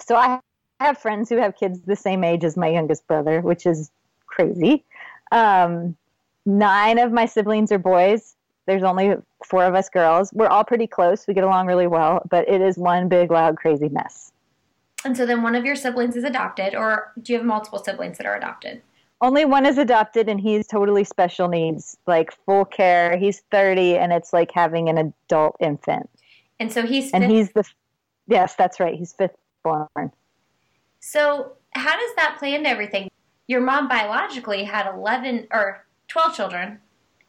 so 0.00 0.16
I 0.16 0.40
have 0.80 0.96
friends 0.98 1.28
who 1.28 1.36
have 1.36 1.56
kids 1.56 1.80
the 1.80 1.96
same 1.96 2.24
age 2.24 2.44
as 2.44 2.56
my 2.56 2.68
youngest 2.68 3.06
brother, 3.06 3.40
which 3.40 3.66
is 3.66 3.90
crazy. 4.26 4.84
Um, 5.32 5.96
nine 6.48 6.98
of 6.98 7.12
my 7.12 7.26
siblings 7.26 7.70
are 7.70 7.78
boys. 7.78 8.34
There's 8.66 8.82
only 8.82 9.14
four 9.44 9.64
of 9.64 9.74
us 9.74 9.88
girls. 9.88 10.32
We're 10.32 10.48
all 10.48 10.64
pretty 10.64 10.86
close. 10.86 11.26
We 11.26 11.34
get 11.34 11.44
along 11.44 11.66
really 11.66 11.86
well, 11.86 12.22
but 12.28 12.48
it 12.48 12.60
is 12.60 12.76
one 12.76 13.08
big, 13.08 13.30
loud, 13.30 13.56
crazy 13.56 13.88
mess. 13.88 14.32
And 15.04 15.16
so 15.16 15.26
then 15.26 15.42
one 15.42 15.54
of 15.54 15.64
your 15.64 15.76
siblings 15.76 16.16
is 16.16 16.24
adopted, 16.24 16.74
or 16.74 17.12
do 17.22 17.32
you 17.32 17.38
have 17.38 17.46
multiple 17.46 17.78
siblings 17.78 18.18
that 18.18 18.26
are 18.26 18.36
adopted? 18.36 18.82
Only 19.20 19.44
one 19.44 19.66
is 19.66 19.78
adopted, 19.78 20.28
and 20.28 20.40
he's 20.40 20.66
totally 20.66 21.04
special 21.04 21.48
needs, 21.48 21.96
like 22.06 22.32
full 22.44 22.64
care. 22.64 23.16
He's 23.16 23.40
30, 23.50 23.96
and 23.96 24.12
it's 24.12 24.32
like 24.32 24.50
having 24.52 24.88
an 24.88 24.98
adult 24.98 25.56
infant. 25.60 26.08
And 26.58 26.72
so 26.72 26.84
he's 26.86 27.12
And 27.12 27.24
he's 27.24 27.52
the, 27.52 27.64
yes, 28.26 28.54
that's 28.54 28.80
right. 28.80 28.94
He's 28.94 29.12
fifth 29.12 29.36
born. 29.62 29.88
so 31.00 31.52
how 31.72 31.96
does 31.96 32.14
that 32.16 32.36
play 32.38 32.54
into 32.54 32.68
everything? 32.68 33.08
Your 33.46 33.60
mom 33.60 33.88
biologically 33.88 34.64
had 34.64 34.86
eleven 34.92 35.46
or 35.52 35.86
twelve 36.08 36.34
children, 36.34 36.78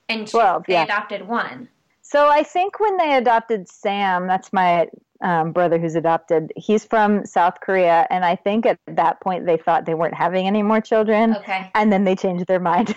and 0.07 0.27
she, 0.27 0.31
12, 0.31 0.63
they 0.67 0.74
yeah. 0.74 0.83
adopted 0.83 1.27
one. 1.27 1.69
So 2.01 2.27
I 2.27 2.43
think 2.43 2.79
when 2.79 2.98
they 2.98 3.15
adopted 3.15 3.69
Sam, 3.69 4.25
that's 4.27 4.51
my 4.51 4.88
um, 5.21 5.51
brother 5.51 5.77
who's 5.77 5.95
adopted, 5.95 6.51
he's 6.55 6.86
from 6.86 7.25
South 7.25 7.59
Korea. 7.62 8.07
And 8.09 8.25
I 8.25 8.36
think 8.36 8.65
at 8.65 8.79
that 8.88 9.21
point 9.21 9.45
they 9.45 9.57
thought 9.57 9.86
they 9.86 9.93
weren't 9.93 10.15
having 10.15 10.48
any 10.48 10.63
more 10.63 10.81
children. 10.81 11.36
Okay, 11.36 11.69
And 11.75 11.91
then 11.91 12.05
they 12.05 12.15
changed 12.15 12.48
their 12.48 12.59
mind 12.59 12.95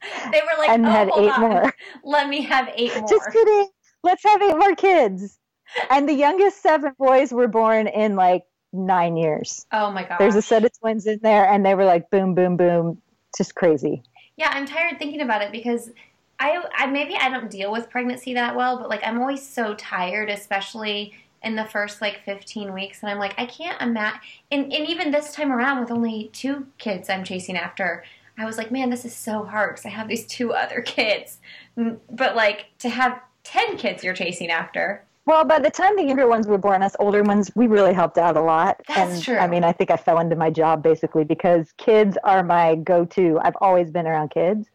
they 0.32 0.40
were 0.40 0.58
like, 0.58 0.70
and 0.70 0.86
oh, 0.86 0.90
had 0.90 1.10
eight 1.16 1.30
on. 1.30 1.40
more. 1.40 1.74
Let 2.04 2.28
me 2.28 2.42
have 2.42 2.70
eight 2.74 2.94
more. 2.98 3.08
Just 3.08 3.30
kidding. 3.32 3.68
Let's 4.02 4.22
have 4.24 4.42
eight 4.42 4.56
more 4.56 4.74
kids. 4.74 5.38
And 5.90 6.08
the 6.08 6.14
youngest 6.14 6.62
seven 6.62 6.92
boys 6.98 7.32
were 7.32 7.48
born 7.48 7.88
in 7.88 8.16
like 8.16 8.44
nine 8.72 9.16
years. 9.16 9.66
oh 9.72 9.90
my 9.90 10.04
god. 10.04 10.18
There's 10.18 10.36
a 10.36 10.42
set 10.42 10.64
of 10.64 10.70
twins 10.78 11.06
in 11.06 11.20
there, 11.22 11.46
and 11.46 11.64
they 11.64 11.74
were 11.74 11.84
like 11.84 12.10
boom, 12.10 12.34
boom, 12.34 12.56
boom, 12.56 13.02
just 13.36 13.54
crazy. 13.54 14.02
Yeah, 14.38 14.50
I'm 14.52 14.66
tired 14.66 14.98
thinking 14.98 15.20
about 15.20 15.42
it 15.42 15.52
because 15.52 15.90
I, 16.38 16.64
I 16.74 16.86
maybe 16.86 17.16
I 17.16 17.28
don't 17.28 17.50
deal 17.50 17.72
with 17.72 17.90
pregnancy 17.90 18.34
that 18.34 18.56
well, 18.56 18.78
but 18.78 18.88
like 18.88 19.02
I'm 19.04 19.20
always 19.20 19.46
so 19.46 19.74
tired, 19.74 20.30
especially 20.30 21.14
in 21.42 21.56
the 21.56 21.64
first 21.66 22.00
like 22.00 22.24
15 22.24 22.72
weeks, 22.72 23.02
and 23.02 23.10
I'm 23.10 23.18
like 23.18 23.34
I 23.38 23.46
can't 23.46 23.82
imagine. 23.82 24.20
And, 24.52 24.72
and 24.72 24.86
even 24.88 25.10
this 25.10 25.34
time 25.34 25.52
around, 25.52 25.80
with 25.80 25.90
only 25.90 26.30
two 26.32 26.68
kids 26.78 27.10
I'm 27.10 27.24
chasing 27.24 27.56
after, 27.56 28.04
I 28.38 28.46
was 28.46 28.58
like, 28.58 28.70
man, 28.70 28.90
this 28.90 29.04
is 29.04 29.14
so 29.16 29.44
hard 29.44 29.72
because 29.72 29.86
I 29.86 29.90
have 29.90 30.08
these 30.08 30.26
two 30.26 30.52
other 30.54 30.82
kids. 30.82 31.40
Mm, 31.76 31.98
But 32.10 32.36
like 32.36 32.66
to 32.80 32.88
have 32.90 33.20
10 33.44 33.76
kids 33.76 34.04
you're 34.04 34.14
chasing 34.14 34.50
after, 34.50 35.04
Well, 35.28 35.44
by 35.44 35.58
the 35.58 35.70
time 35.70 35.94
the 35.94 36.04
younger 36.04 36.26
ones 36.26 36.46
were 36.46 36.56
born, 36.56 36.82
us 36.82 36.96
older 36.98 37.22
ones, 37.22 37.50
we 37.54 37.66
really 37.66 37.92
helped 37.92 38.16
out 38.16 38.38
a 38.38 38.40
lot. 38.40 38.80
That's 38.88 39.12
and 39.16 39.22
true. 39.22 39.36
I 39.36 39.46
mean, 39.46 39.62
I 39.62 39.72
think 39.72 39.90
I 39.90 39.96
fell 39.98 40.20
into 40.20 40.36
my 40.36 40.48
job 40.48 40.82
basically 40.82 41.24
because 41.24 41.70
kids 41.76 42.16
are 42.24 42.42
my 42.42 42.76
go-to. 42.76 43.38
I've 43.44 43.56
always 43.60 43.90
been 43.90 44.06
around 44.06 44.30
kids, 44.30 44.68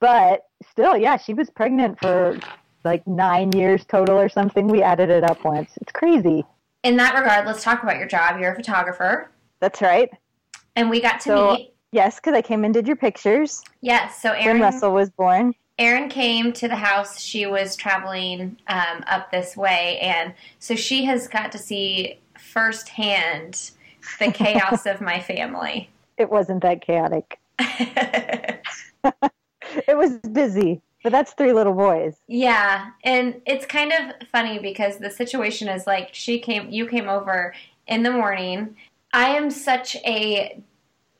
but 0.00 0.48
still, 0.68 0.96
yeah, 0.96 1.16
she 1.16 1.32
was 1.32 1.48
pregnant 1.48 2.00
for 2.00 2.36
like 2.82 3.06
nine 3.06 3.52
years 3.52 3.84
total 3.84 4.18
or 4.18 4.28
something. 4.28 4.66
We 4.66 4.82
added 4.82 5.10
it 5.10 5.22
up 5.22 5.44
once. 5.44 5.70
It's 5.80 5.92
crazy. 5.92 6.44
In 6.82 6.96
that 6.96 7.14
regard, 7.16 7.46
let's 7.46 7.62
talk 7.62 7.84
about 7.84 7.98
your 7.98 8.08
job. 8.08 8.40
You're 8.40 8.50
a 8.54 8.56
photographer, 8.56 9.30
That's 9.60 9.80
right. 9.80 10.10
and 10.74 10.90
we 10.90 11.00
got 11.00 11.20
to 11.20 11.28
So- 11.28 11.52
meet. 11.52 11.74
Yes, 11.92 12.16
because 12.16 12.34
I 12.34 12.42
came 12.42 12.64
and 12.64 12.74
did 12.74 12.88
your 12.88 12.96
pictures 12.96 13.62
Yes, 13.80 14.20
so 14.20 14.32
when 14.32 14.60
Russell 14.60 14.92
was 14.92 15.08
born. 15.08 15.54
Erin 15.78 16.08
came 16.08 16.52
to 16.54 16.68
the 16.68 16.76
house. 16.76 17.20
She 17.20 17.46
was 17.46 17.76
traveling 17.76 18.56
um, 18.66 19.04
up 19.06 19.30
this 19.30 19.56
way, 19.56 19.98
and 20.00 20.34
so 20.58 20.74
she 20.74 21.04
has 21.04 21.28
got 21.28 21.52
to 21.52 21.58
see 21.58 22.18
firsthand 22.38 23.70
the 24.18 24.32
chaos 24.32 24.86
of 24.86 25.00
my 25.00 25.20
family. 25.20 25.88
It 26.16 26.30
wasn't 26.30 26.62
that 26.62 26.80
chaotic. 26.82 27.38
It 29.86 29.96
was 29.96 30.16
busy, 30.32 30.80
but 31.02 31.12
that's 31.12 31.32
three 31.32 31.52
little 31.52 31.74
boys. 31.74 32.16
yeah, 32.26 32.90
and 33.04 33.40
it's 33.46 33.66
kind 33.66 33.92
of 33.92 34.28
funny 34.28 34.58
because 34.58 34.96
the 34.98 35.10
situation 35.10 35.68
is 35.68 35.86
like 35.86 36.10
she 36.12 36.38
came, 36.38 36.70
you 36.70 36.86
came 36.86 37.08
over 37.08 37.54
in 37.86 38.02
the 38.02 38.10
morning. 38.10 38.76
I 39.12 39.30
am 39.30 39.50
such 39.50 39.96
a 39.96 40.60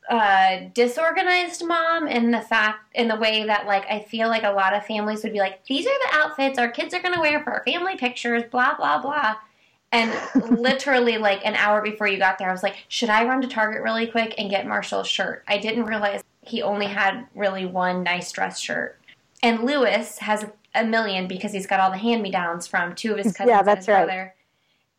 uh, 0.09 0.61
disorganized 0.73 1.67
mom 1.67 2.09
in 2.09 2.31
the 2.31 2.41
fact 2.41 2.79
in 2.95 3.09
the 3.09 3.17
way 3.17 3.45
that 3.45 3.67
like 3.67 3.85
I 3.91 4.01
feel 4.01 4.29
like 4.29 4.43
a 4.43 4.51
lot 4.51 4.75
of 4.75 4.87
families 4.87 5.23
would 5.23 5.35
be 5.35 5.39
like 5.39 5.65
these 5.67 5.87
are 5.87 5.91
the 5.91 6.17
outfits 6.17 6.59
our 6.59 6.71
kids 6.71 6.95
are 6.95 7.03
going 7.03 7.15
to 7.15 7.21
wear 7.21 7.43
for 7.43 7.53
our 7.53 7.65
family 7.65 7.97
pictures 7.97 8.43
blah 8.51 8.75
blah 8.75 9.03
blah. 9.03 9.37
And 9.93 10.13
literally 10.61 11.19
like 11.19 11.45
an 11.45 11.55
hour 11.57 11.83
before 11.83 12.09
you 12.09 12.19
got 12.19 12.39
there 12.39 12.49
I 12.49 12.53
was 12.53 12.63
like 12.63 12.77
should 12.89 13.11
I 13.11 13.27
run 13.27 13.43
to 13.43 13.49
Target 13.49 13.83
really 13.83 14.07
quick 14.07 14.35
and 14.39 14.49
get 14.49 14.67
Marshall's 14.67 15.09
shirt? 15.09 15.45
I 15.47 15.59
didn't 15.59 15.85
realize 15.85 16.23
he 16.43 16.63
only 16.63 16.87
had 16.87 17.27
really 17.35 17.67
one 17.67 18.03
nice 18.03 18.33
dress 18.33 18.59
shirt. 18.59 18.99
And 19.43 19.65
Lewis 19.65 20.19
has 20.19 20.47
a 20.75 20.85
million 20.85 21.29
because 21.29 21.53
he's 21.53 21.67
got 21.67 21.81
all 21.81 21.91
the 21.91 21.99
hand 21.99 22.23
me 22.23 22.31
downs 22.31 22.67
from 22.67 22.95
two 22.95 23.13
of 23.13 23.19
his 23.19 23.33
cousins 23.33 23.51
Yeah, 23.51 23.59
and 23.59 23.69
that's 23.69 23.87
his 23.87 23.89
right. 23.89 24.07
brother 24.07 24.35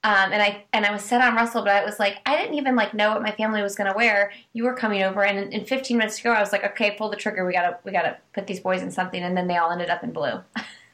um, 0.03 0.31
and 0.31 0.41
I 0.41 0.65
and 0.73 0.85
I 0.85 0.91
was 0.91 1.03
set 1.03 1.21
on 1.21 1.35
Russell, 1.35 1.63
but 1.63 1.73
I 1.73 1.83
was 1.83 1.99
like, 1.99 2.19
I 2.25 2.37
didn't 2.37 2.55
even 2.55 2.75
like 2.75 2.93
know 2.93 3.11
what 3.11 3.21
my 3.21 3.31
family 3.31 3.61
was 3.61 3.75
going 3.75 3.89
to 3.91 3.95
wear. 3.95 4.31
You 4.53 4.63
were 4.63 4.73
coming 4.73 5.03
over, 5.03 5.23
and 5.23 5.37
in, 5.37 5.51
in 5.51 5.65
15 5.65 5.97
minutes 5.97 6.17
to 6.17 6.23
go, 6.23 6.31
I 6.31 6.39
was 6.39 6.51
like, 6.51 6.63
okay, 6.63 6.91
pull 6.91 7.09
the 7.09 7.17
trigger. 7.17 7.45
We 7.45 7.53
gotta 7.53 7.77
we 7.83 7.91
gotta 7.91 8.17
put 8.33 8.47
these 8.47 8.59
boys 8.59 8.81
in 8.81 8.91
something, 8.91 9.21
and 9.21 9.35
then 9.35 9.47
they 9.47 9.57
all 9.57 9.71
ended 9.71 9.89
up 9.89 10.03
in 10.03 10.11
blue. 10.11 10.41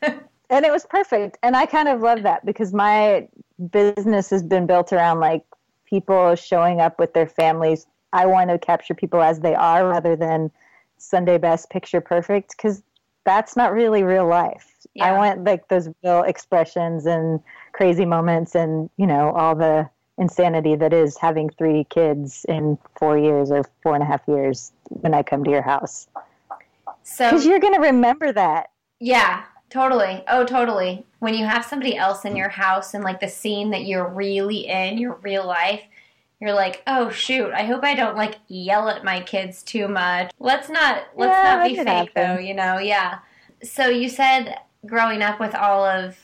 and 0.50 0.66
it 0.66 0.72
was 0.72 0.86
perfect 0.86 1.38
and 1.44 1.56
i 1.56 1.66
kind 1.66 1.88
of 1.88 2.02
love 2.02 2.24
that 2.24 2.46
because 2.46 2.74
my 2.74 3.28
business 3.72 4.30
has 4.30 4.44
been 4.44 4.66
built 4.66 4.92
around 4.94 5.20
like 5.20 5.44
people 5.86 6.36
showing 6.36 6.82
up 6.82 7.00
with 7.00 7.14
their 7.14 7.28
families 7.28 7.88
i 8.14 8.26
want 8.26 8.50
to 8.50 8.58
capture 8.58 8.94
people 8.94 9.22
as 9.22 9.40
they 9.40 9.56
are 9.56 9.88
rather 9.88 10.16
than 10.16 10.52
sunday 10.98 11.38
best 11.38 11.70
picture 11.70 12.02
perfect 12.02 12.56
because 12.56 12.84
that's 13.24 13.56
not 13.56 13.74
really 13.74 14.04
real 14.04 14.28
life 14.28 14.75
i 15.02 15.12
want 15.12 15.44
like 15.44 15.68
those 15.68 15.90
real 16.04 16.24
expressions 16.24 17.06
and 17.06 17.40
crazy 17.74 18.06
moments 18.06 18.56
and 18.56 18.90
you 18.98 19.08
know 19.08 19.32
all 19.32 19.56
the 19.56 19.90
insanity 20.18 20.76
that 20.76 20.94
is 20.94 21.18
having 21.18 21.50
three 21.58 21.86
kids 21.90 22.46
in 22.48 22.78
four 22.98 23.18
years 23.18 23.52
or 23.52 23.64
four 23.84 23.94
and 23.96 24.04
a 24.04 24.06
half 24.06 24.22
years 24.28 24.72
when 24.90 25.14
i 25.14 25.22
come 25.22 25.44
to 25.44 25.52
your 25.52 25.62
house 25.62 26.08
So 27.04 27.30
because 27.30 27.46
you're 27.46 27.60
going 27.60 27.74
to 27.76 27.82
remember 27.82 28.32
that 28.32 28.70
yeah, 29.00 29.44
totally. 29.70 30.24
Oh, 30.30 30.46
totally. 30.46 31.06
When 31.20 31.34
you 31.34 31.46
have 31.46 31.66
somebody 31.66 31.98
else 31.98 32.24
in 32.24 32.36
your 32.38 32.48
house 32.50 32.94
and 32.94 33.04
like 33.04 33.20
the 33.20 33.28
scene 33.28 33.72
that 33.72 33.86
you're 33.86 34.08
really 34.08 34.68
in, 34.68 34.98
your 34.98 35.16
real 35.22 35.46
life. 35.46 35.82
You're 36.40 36.54
like, 36.54 36.82
oh 36.88 37.10
shoot! 37.10 37.52
I 37.54 37.64
hope 37.66 37.84
I 37.84 37.94
don't 37.94 38.16
like 38.16 38.36
yell 38.48 38.88
at 38.90 39.04
my 39.04 39.20
kids 39.22 39.64
too 39.64 39.88
much. 39.88 40.32
Let's 40.40 40.70
not 40.70 41.04
let's 41.16 41.30
Yeah, 41.44 41.56
not 41.58 41.64
be 41.68 41.76
fake 41.76 41.88
happen. 41.88 42.12
though, 42.16 42.38
you 42.42 42.54
know? 42.54 42.78
Yeah. 42.78 43.20
So 43.64 43.88
you 43.88 44.10
said 44.10 44.56
growing 44.86 45.22
up 45.22 45.40
with 45.40 45.56
all 45.56 45.84
of, 45.86 46.18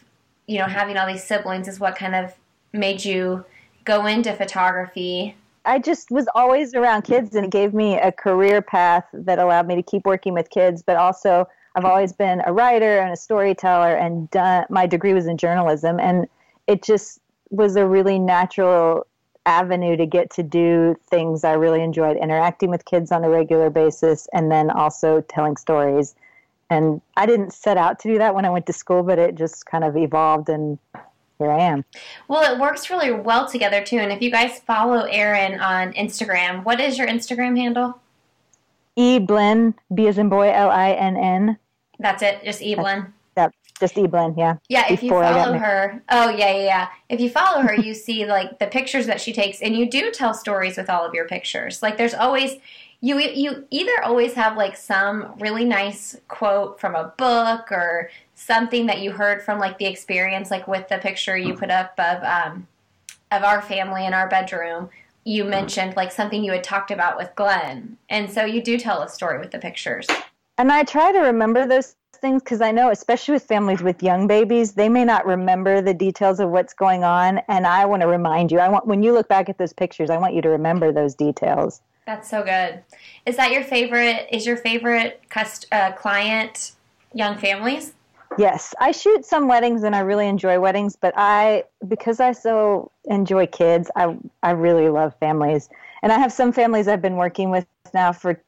you 0.47 0.59
know, 0.59 0.65
having 0.65 0.97
all 0.97 1.07
these 1.07 1.23
siblings 1.23 1.67
is 1.67 1.79
what 1.79 1.95
kind 1.95 2.15
of 2.15 2.33
made 2.73 3.03
you 3.03 3.45
go 3.83 4.05
into 4.05 4.33
photography. 4.33 5.35
I 5.65 5.79
just 5.79 6.09
was 6.09 6.27
always 6.33 6.73
around 6.73 7.03
kids 7.03 7.35
and 7.35 7.45
it 7.45 7.51
gave 7.51 7.73
me 7.73 7.97
a 7.99 8.11
career 8.11 8.61
path 8.61 9.05
that 9.13 9.39
allowed 9.39 9.67
me 9.67 9.75
to 9.75 9.83
keep 9.83 10.05
working 10.05 10.33
with 10.33 10.49
kids, 10.49 10.81
but 10.81 10.97
also 10.97 11.47
I've 11.75 11.85
always 11.85 12.13
been 12.13 12.41
a 12.45 12.53
writer 12.53 12.99
and 12.99 13.13
a 13.13 13.15
storyteller 13.15 13.95
and 13.95 14.29
done, 14.31 14.65
my 14.69 14.87
degree 14.87 15.13
was 15.13 15.27
in 15.27 15.37
journalism 15.37 15.99
and 15.99 16.27
it 16.67 16.83
just 16.83 17.19
was 17.49 17.75
a 17.75 17.85
really 17.85 18.17
natural 18.17 19.05
avenue 19.45 19.97
to 19.97 20.05
get 20.05 20.29
to 20.31 20.43
do 20.43 20.95
things 21.09 21.43
I 21.43 21.53
really 21.53 21.81
enjoyed 21.83 22.17
interacting 22.17 22.69
with 22.69 22.85
kids 22.85 23.11
on 23.11 23.23
a 23.23 23.29
regular 23.29 23.69
basis 23.69 24.27
and 24.33 24.51
then 24.51 24.69
also 24.69 25.21
telling 25.21 25.57
stories. 25.57 26.15
And 26.71 27.01
I 27.17 27.25
didn't 27.25 27.51
set 27.51 27.75
out 27.75 27.99
to 27.99 28.07
do 28.07 28.17
that 28.17 28.33
when 28.33 28.45
I 28.45 28.49
went 28.49 28.65
to 28.67 28.73
school, 28.73 29.03
but 29.03 29.19
it 29.19 29.35
just 29.35 29.65
kind 29.65 29.83
of 29.83 29.97
evolved 29.97 30.47
and 30.47 30.79
here 31.37 31.51
I 31.51 31.59
am. 31.59 31.83
Well, 32.29 32.49
it 32.49 32.59
works 32.59 32.89
really 32.89 33.11
well 33.11 33.45
together 33.45 33.83
too. 33.83 33.97
And 33.97 34.09
if 34.09 34.21
you 34.21 34.31
guys 34.31 34.59
follow 34.59 35.01
Erin 35.03 35.59
on 35.59 35.91
Instagram, 35.93 36.63
what 36.63 36.79
is 36.79 36.97
your 36.97 37.07
Instagram 37.07 37.57
handle? 37.57 37.99
E 38.95 39.19
Blinn, 39.19 39.73
B 39.93 40.07
as 40.07 40.17
in 40.17 40.29
boy, 40.29 40.49
L 40.49 40.69
I 40.69 40.91
N 40.91 41.17
N. 41.17 41.57
That's 41.99 42.23
it, 42.23 42.41
just 42.45 42.61
Evelyn. 42.61 43.13
Yep, 43.35 43.53
just 43.79 43.95
Eblinn, 43.95 44.37
yeah. 44.37 44.55
Yeah, 44.69 44.85
if 44.91 45.03
you 45.03 45.09
Before 45.09 45.23
follow 45.23 45.57
her, 45.57 46.01
oh 46.09 46.29
yeah, 46.29 46.51
yeah, 46.51 46.63
yeah. 46.63 46.87
If 47.09 47.19
you 47.19 47.29
follow 47.29 47.61
her, 47.61 47.75
you 47.75 47.93
see 47.95 48.25
like 48.25 48.59
the 48.59 48.67
pictures 48.67 49.07
that 49.07 49.19
she 49.19 49.33
takes, 49.33 49.61
and 49.61 49.75
you 49.75 49.89
do 49.89 50.11
tell 50.11 50.33
stories 50.33 50.77
with 50.77 50.89
all 50.89 51.05
of 51.05 51.13
your 51.13 51.27
pictures. 51.27 51.81
Like 51.81 51.97
there's 51.97 52.13
always 52.13 52.57
you 53.01 53.19
you 53.19 53.65
either 53.71 54.03
always 54.03 54.33
have 54.35 54.55
like 54.55 54.77
some 54.77 55.33
really 55.39 55.65
nice 55.65 56.15
quote 56.27 56.79
from 56.79 56.95
a 56.95 57.13
book 57.17 57.71
or 57.71 58.09
something 58.35 58.85
that 58.85 59.01
you 59.01 59.11
heard 59.11 59.41
from 59.41 59.59
like 59.59 59.79
the 59.79 59.87
experience, 59.87 60.51
like 60.51 60.67
with 60.67 60.87
the 60.87 60.99
picture 60.99 61.35
you 61.35 61.55
put 61.55 61.71
up 61.71 61.93
of 61.97 62.23
um, 62.23 62.67
of 63.31 63.43
our 63.43 63.61
family 63.61 64.05
in 64.05 64.13
our 64.13 64.29
bedroom. 64.29 64.89
You 65.23 65.43
mentioned 65.43 65.95
like 65.95 66.11
something 66.11 66.43
you 66.43 66.51
had 66.51 66.63
talked 66.63 66.91
about 66.91 67.17
with 67.17 67.31
Glenn, 67.35 67.97
and 68.09 68.31
so 68.31 68.45
you 68.45 68.61
do 68.61 68.77
tell 68.77 69.01
a 69.01 69.09
story 69.09 69.39
with 69.39 69.51
the 69.51 69.59
pictures. 69.59 70.07
And 70.57 70.71
I 70.71 70.83
try 70.83 71.11
to 71.11 71.19
remember 71.19 71.65
those 71.65 71.95
things 72.21 72.43
because 72.43 72.61
I 72.61 72.71
know, 72.71 72.91
especially 72.91 73.33
with 73.33 73.43
families 73.43 73.81
with 73.81 74.03
young 74.03 74.27
babies, 74.27 74.73
they 74.73 74.89
may 74.89 75.03
not 75.03 75.25
remember 75.25 75.81
the 75.81 75.93
details 75.93 76.39
of 76.39 76.49
what's 76.49 76.73
going 76.73 77.03
on. 77.03 77.39
And 77.47 77.65
I 77.65 77.85
want 77.85 78.03
to 78.03 78.07
remind 78.07 78.51
you, 78.51 78.59
I 78.59 78.69
want 78.69 78.85
when 78.85 79.01
you 79.01 79.11
look 79.11 79.27
back 79.27 79.49
at 79.49 79.57
those 79.57 79.73
pictures, 79.73 80.11
I 80.11 80.17
want 80.17 80.35
you 80.35 80.41
to 80.43 80.49
remember 80.49 80.91
those 80.91 81.15
details. 81.15 81.81
That's 82.11 82.29
so 82.29 82.43
good. 82.43 82.83
Is 83.25 83.37
that 83.37 83.53
your 83.53 83.63
favorite? 83.63 84.27
Is 84.33 84.45
your 84.45 84.57
favorite 84.57 85.21
cust- 85.29 85.65
uh, 85.71 85.93
client 85.93 86.73
young 87.13 87.37
families? 87.37 87.93
Yes, 88.37 88.75
I 88.81 88.91
shoot 88.91 89.23
some 89.23 89.47
weddings 89.47 89.83
and 89.83 89.95
I 89.95 89.99
really 89.99 90.27
enjoy 90.27 90.59
weddings, 90.59 90.97
but 90.97 91.13
I 91.15 91.63
because 91.87 92.19
I 92.19 92.33
so 92.33 92.91
enjoy 93.05 93.47
kids, 93.47 93.89
I 93.95 94.17
I 94.43 94.51
really 94.51 94.89
love 94.89 95.15
families. 95.21 95.69
And 96.03 96.11
I 96.11 96.19
have 96.19 96.33
some 96.33 96.51
families 96.51 96.89
I've 96.89 97.01
been 97.01 97.15
working 97.15 97.49
with 97.49 97.65
now 97.93 98.11
for 98.11 98.41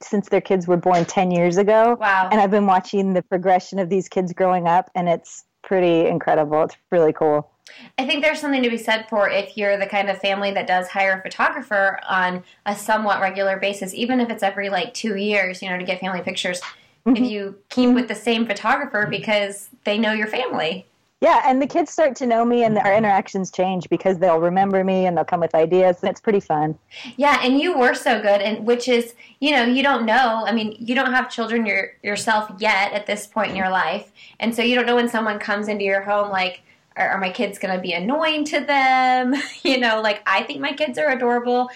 since 0.00 0.28
their 0.28 0.40
kids 0.40 0.66
were 0.66 0.76
born 0.76 1.04
10 1.04 1.30
years 1.30 1.56
ago. 1.56 1.96
Wow. 2.00 2.30
and 2.32 2.40
I've 2.40 2.50
been 2.50 2.66
watching 2.66 3.14
the 3.14 3.22
progression 3.22 3.78
of 3.78 3.88
these 3.88 4.08
kids 4.08 4.32
growing 4.32 4.66
up, 4.66 4.90
and 4.96 5.08
it's 5.08 5.44
pretty 5.62 6.08
incredible. 6.08 6.64
It's 6.64 6.76
really 6.90 7.12
cool. 7.12 7.48
I 7.98 8.06
think 8.06 8.22
there's 8.22 8.40
something 8.40 8.62
to 8.62 8.70
be 8.70 8.78
said 8.78 9.08
for 9.08 9.28
if 9.28 9.56
you're 9.56 9.76
the 9.76 9.86
kind 9.86 10.08
of 10.08 10.18
family 10.18 10.50
that 10.52 10.66
does 10.66 10.88
hire 10.88 11.18
a 11.18 11.22
photographer 11.22 11.98
on 12.08 12.44
a 12.66 12.76
somewhat 12.76 13.20
regular 13.20 13.58
basis, 13.58 13.94
even 13.94 14.20
if 14.20 14.30
it's 14.30 14.42
every 14.42 14.68
like 14.68 14.94
two 14.94 15.16
years, 15.16 15.62
you 15.62 15.68
know, 15.68 15.78
to 15.78 15.84
get 15.84 16.00
family 16.00 16.20
pictures. 16.20 16.60
If 17.06 17.14
mm-hmm. 17.14 17.24
you 17.24 17.58
keep 17.68 17.94
with 17.94 18.08
the 18.08 18.14
same 18.14 18.46
photographer 18.46 19.06
because 19.08 19.70
they 19.84 19.98
know 19.98 20.12
your 20.12 20.26
family. 20.26 20.86
Yeah, 21.20 21.42
and 21.46 21.60
the 21.60 21.66
kids 21.66 21.90
start 21.90 22.14
to 22.16 22.26
know 22.26 22.44
me, 22.44 22.62
and 22.62 22.78
our 22.78 22.94
interactions 22.94 23.50
change 23.50 23.88
because 23.88 24.18
they'll 24.18 24.38
remember 24.38 24.84
me 24.84 25.06
and 25.06 25.16
they'll 25.16 25.24
come 25.24 25.40
with 25.40 25.52
ideas, 25.52 25.96
and 26.00 26.08
it's 26.08 26.20
pretty 26.20 26.38
fun. 26.38 26.78
Yeah, 27.16 27.40
and 27.42 27.58
you 27.58 27.76
were 27.76 27.94
so 27.94 28.22
good, 28.22 28.40
and 28.40 28.64
which 28.64 28.86
is, 28.86 29.14
you 29.40 29.50
know, 29.50 29.64
you 29.64 29.82
don't 29.82 30.06
know. 30.06 30.44
I 30.46 30.52
mean, 30.52 30.76
you 30.78 30.94
don't 30.94 31.12
have 31.12 31.28
children 31.28 31.66
your, 31.66 31.94
yourself 32.04 32.52
yet 32.60 32.92
at 32.92 33.06
this 33.06 33.26
point 33.26 33.50
in 33.50 33.56
your 33.56 33.68
life, 33.68 34.12
and 34.38 34.54
so 34.54 34.62
you 34.62 34.76
don't 34.76 34.86
know 34.86 34.94
when 34.94 35.08
someone 35.08 35.40
comes 35.40 35.66
into 35.66 35.82
your 35.82 36.02
home, 36.02 36.30
like, 36.30 36.62
are, 36.98 37.08
are 37.08 37.20
my 37.20 37.30
kids 37.30 37.58
going 37.58 37.74
to 37.74 37.80
be 37.80 37.92
annoying 37.92 38.44
to 38.46 38.60
them? 38.60 39.34
you 39.62 39.78
know, 39.78 40.00
like 40.00 40.22
I 40.26 40.42
think 40.42 40.60
my 40.60 40.72
kids 40.72 40.98
are 40.98 41.10
adorable, 41.10 41.70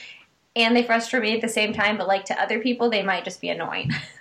and 0.57 0.77
they 0.77 0.83
frustrate 0.83 1.23
me 1.23 1.35
at 1.35 1.41
the 1.41 1.49
same 1.49 1.73
time, 1.73 1.97
but 1.97 2.07
like 2.07 2.25
to 2.27 2.41
other 2.41 2.61
people, 2.61 2.91
they 2.91 3.03
might 3.03 3.25
just 3.25 3.41
be 3.41 3.49
annoying. 3.49 3.91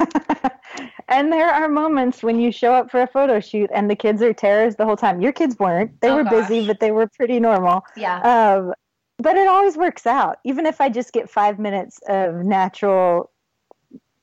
and 1.08 1.32
there 1.32 1.48
are 1.48 1.68
moments 1.68 2.22
when 2.22 2.38
you 2.38 2.52
show 2.52 2.72
up 2.72 2.90
for 2.90 3.02
a 3.02 3.06
photo 3.06 3.40
shoot 3.40 3.70
and 3.72 3.90
the 3.90 3.96
kids 3.96 4.22
are 4.22 4.32
terrors 4.32 4.76
the 4.76 4.84
whole 4.84 4.96
time. 4.96 5.20
Your 5.20 5.32
kids 5.32 5.58
weren't; 5.58 6.00
they 6.00 6.10
Oh, 6.10 6.16
were 6.16 6.24
busy, 6.24 6.66
but 6.66 6.80
they 6.80 6.90
were 6.92 7.06
pretty 7.06 7.40
normal. 7.40 7.84
yeah. 7.96 8.20
Um, 8.20 8.74
but 9.18 9.36
it 9.36 9.48
always 9.48 9.76
works 9.76 10.06
out, 10.06 10.38
even 10.44 10.64
if 10.64 10.80
I 10.80 10.88
just 10.88 11.12
get 11.12 11.28
five 11.28 11.58
minutes 11.58 11.98
of 12.08 12.36
natural 12.36 13.30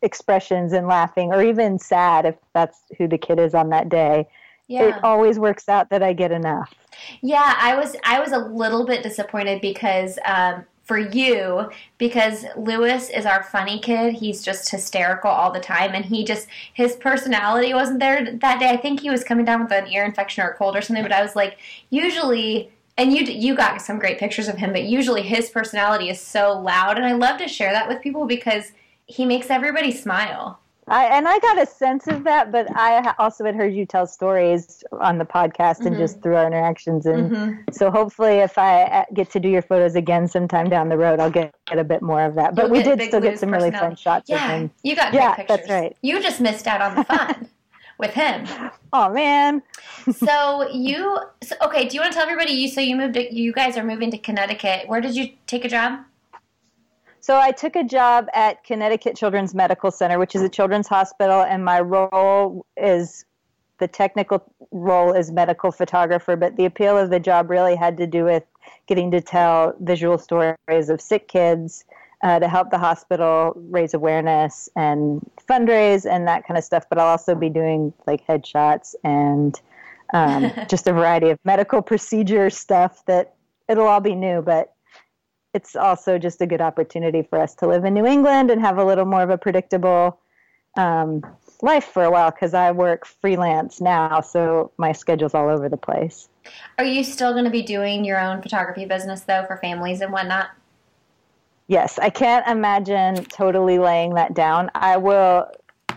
expressions 0.02 0.72
and 0.72 0.88
laughing, 0.88 1.34
or 1.34 1.44
even 1.44 1.80
sad 1.80 2.26
if 2.26 2.36
that's 2.54 2.80
who 2.98 3.08
the 3.08 3.18
kid 3.18 3.40
is 3.40 3.54
on 3.54 3.70
that 3.70 3.90
day. 3.90 4.28
Yeah. 4.68 4.98
it 4.98 5.04
always 5.04 5.40
works 5.40 5.70
out 5.70 5.90
that 5.90 6.02
I 6.02 6.14
get 6.14 6.32
enough. 6.32 6.74
Yeah, 7.22 7.56
I 7.60 7.76
was 7.76 7.96
I 8.04 8.20
was 8.20 8.32
a 8.32 8.40
little 8.40 8.86
bit 8.86 9.04
disappointed 9.04 9.62
because 9.62 10.18
um, 10.26 10.66
for 10.86 11.00
you 11.00 11.70
because 11.98 12.46
Lewis 12.56 13.10
is 13.10 13.26
our 13.26 13.44
funny 13.44 13.80
kid. 13.80 14.14
He's 14.14 14.44
just 14.44 14.70
hysterical 14.70 15.30
all 15.30 15.52
the 15.52 15.60
time, 15.60 15.94
and 15.94 16.06
he 16.06 16.24
just 16.24 16.48
his 16.74 16.96
personality 16.96 17.74
wasn't 17.74 18.00
there 18.00 18.24
that 18.38 18.60
day. 18.60 18.70
I 18.70 18.78
think 18.78 19.02
he 19.02 19.10
was 19.10 19.24
coming 19.24 19.46
down 19.46 19.64
with 19.64 19.72
an 19.72 19.88
ear 19.88 20.06
infection 20.06 20.44
or 20.44 20.50
a 20.50 20.56
cold 20.56 20.76
or 20.76 20.82
something. 20.82 21.04
But 21.04 21.12
I 21.12 21.22
was 21.22 21.36
like, 21.36 21.58
usually, 21.90 22.72
and 22.98 23.14
you 23.14 23.24
you 23.24 23.56
got 23.56 23.82
some 23.82 24.00
great 24.00 24.20
pictures 24.20 24.48
of 24.48 24.58
him, 24.58 24.72
but 24.72 24.84
usually 24.84 25.24
his 25.24 25.50
personality 25.50 26.10
is 26.10 26.22
so 26.22 26.58
loud, 26.58 26.98
and 26.98 27.06
I 27.06 27.14
love 27.14 27.40
to 27.40 27.48
share 27.48 27.72
that 27.72 27.88
with 27.88 28.02
people 28.02 28.26
because 28.26 28.72
he 29.08 29.26
makes 29.26 29.50
everybody 29.50 29.92
smile. 29.92 30.60
I, 30.88 31.06
and 31.06 31.28
I 31.28 31.40
got 31.40 31.62
a 31.62 31.66
sense 31.66 32.08
of 32.08 32.24
that, 32.26 32.52
but 32.52 32.68
I 32.76 33.16
also 33.18 33.44
had 33.44 33.56
heard 33.56 33.74
you 33.74 33.88
tell 33.88 34.06
stories 34.06 34.84
on 34.92 35.18
the 35.18 35.26
podcast 35.26 35.80
and 35.80 35.92
mm-hmm. 35.92 36.00
just 36.00 36.22
through 36.22 36.36
our 36.36 36.46
interactions. 36.46 37.08
And 37.08 37.32
mm-hmm. 37.32 37.62
so 37.72 37.90
hopefully, 37.90 38.38
if 38.38 38.58
I 38.58 38.84
uh, 38.84 39.06
get 39.14 39.32
to 39.32 39.40
do 39.40 39.50
your 39.50 39.64
photos 39.64 39.96
again 39.96 40.28
sometime 40.28 40.70
down 40.70 40.90
the 40.90 40.98
road, 40.98 41.20
I'll 41.20 41.32
get, 41.32 41.56
get 41.66 41.80
a 41.80 41.84
bit 41.84 42.04
more 42.04 42.24
of 42.24 42.36
that. 42.36 42.54
But 42.54 42.66
You'll 42.66 42.72
we 42.72 42.84
did 42.84 43.02
still 43.02 43.22
get 43.22 43.40
some 43.40 43.50
really 43.50 43.72
fun 43.72 43.96
shots 43.96 44.30
yeah, 44.30 44.46
of 44.46 44.62
him. 44.62 44.72
You 44.84 44.96
got 44.96 45.14
yeah, 45.14 45.34
pictures. 45.34 45.58
that's 45.58 45.70
right. 45.70 45.98
You 46.04 46.22
just 46.22 46.40
missed 46.40 46.68
out 46.68 46.82
on 46.82 46.96
the 46.96 47.04
fun. 47.04 47.50
with 47.98 48.12
him. 48.12 48.46
Oh 48.94 49.10
man. 49.10 49.64
so 50.12 50.70
you 50.70 51.18
so, 51.42 51.56
okay? 51.64 51.88
Do 51.88 51.96
you 51.96 52.02
want 52.02 52.12
to 52.14 52.18
tell 52.18 52.28
everybody 52.28 52.52
you 52.52 52.68
so 52.68 52.82
you 52.82 52.96
moved? 52.96 53.14
To, 53.16 53.34
you 53.34 53.54
guys 53.54 53.78
are 53.78 53.84
moving 53.84 54.12
to 54.12 54.18
Connecticut. 54.18 54.88
Where 54.88 55.02
did 55.02 55.16
you 55.16 55.30
take 55.48 55.66
a 55.66 55.70
job? 55.70 56.00
So 57.26 57.40
I 57.40 57.50
took 57.50 57.76
a 57.76 57.84
job 57.84 58.28
at 58.36 58.64
Connecticut 58.64 59.16
Children's 59.16 59.56
Medical 59.56 59.90
Center, 59.90 60.20
which 60.20 60.36
is 60.36 60.44
a 60.44 60.48
children's 60.48 60.88
hospital, 60.88 61.42
and 61.42 61.66
my 61.66 61.80
role 61.80 62.68
is 62.78 63.26
the 63.80 63.88
technical 63.88 64.44
role 64.70 65.12
is 65.12 65.32
medical 65.32 65.72
photographer, 65.72 66.36
but 66.36 66.56
the 66.56 66.66
appeal 66.66 66.96
of 66.96 67.10
the 67.10 67.20
job 67.20 67.50
really 67.50 67.76
had 67.76 67.98
to 67.98 68.06
do 68.06 68.26
with 68.26 68.44
getting 68.86 69.10
to 69.10 69.22
tell 69.22 69.74
visual 69.80 70.20
stories 70.20 70.56
of 70.70 71.02
sick 71.02 71.28
kids 71.28 71.84
uh, 72.22 72.38
to 72.38 72.48
help 72.48 72.70
the 72.70 72.78
hospital 72.78 73.54
raise 73.72 73.96
awareness 73.96 74.70
and 74.76 75.28
fundraise 75.50 76.06
and 76.06 76.28
that 76.28 76.46
kind 76.46 76.60
of 76.60 76.64
stuff. 76.64 76.86
But 76.88 77.00
I'll 77.00 77.08
also 77.08 77.34
be 77.34 77.50
doing 77.50 77.92
like 78.06 78.24
headshots 78.28 78.94
and 79.04 79.60
um, 80.14 80.52
just 80.70 80.88
a 80.88 80.94
variety 80.94 81.32
of 81.32 81.40
medical 81.44 81.82
procedure 81.82 82.52
stuff 82.52 83.04
that 83.08 83.34
it'll 83.68 83.88
all 83.88 84.00
be 84.00 84.14
new, 84.14 84.44
but 84.44 84.75
it's 85.56 85.74
also 85.74 86.20
just 86.20 86.42
a 86.42 86.46
good 86.46 86.60
opportunity 86.60 87.24
for 87.24 87.40
us 87.40 87.56
to 87.56 87.66
live 87.66 87.86
in 87.86 87.94
New 87.94 88.06
England 88.06 88.52
and 88.52 88.60
have 88.60 88.78
a 88.78 88.84
little 88.84 89.06
more 89.06 89.24
of 89.24 89.30
a 89.30 89.38
predictable 89.38 90.20
um, 90.76 91.26
life 91.62 91.86
for 91.86 92.04
a 92.04 92.12
while 92.12 92.30
because 92.30 92.54
I 92.54 92.72
work 92.72 93.06
freelance 93.06 93.80
now, 93.80 94.20
so 94.20 94.74
my 94.78 94.92
schedule's 94.92 95.34
all 95.34 95.50
over 95.50 95.70
the 95.70 95.78
place. 95.78 96.28
Are 96.78 96.84
you 96.84 97.06
still 97.06 97.32
going 97.32 97.46
to 97.46 97.52
be 97.52 97.62
doing 97.62 98.04
your 98.04 98.20
own 98.20 98.42
photography 98.42 98.84
business 98.84 99.22
though 99.22 99.46
for 99.46 99.56
families 99.58 100.02
and 100.02 100.12
whatnot? 100.12 100.50
Yes, 101.68 101.98
I 102.00 102.10
can't 102.10 102.46
imagine 102.48 103.24
totally 103.24 103.80
laying 103.80 104.14
that 104.16 104.34
down. 104.34 104.70
I 104.76 104.98
will. 104.98 105.50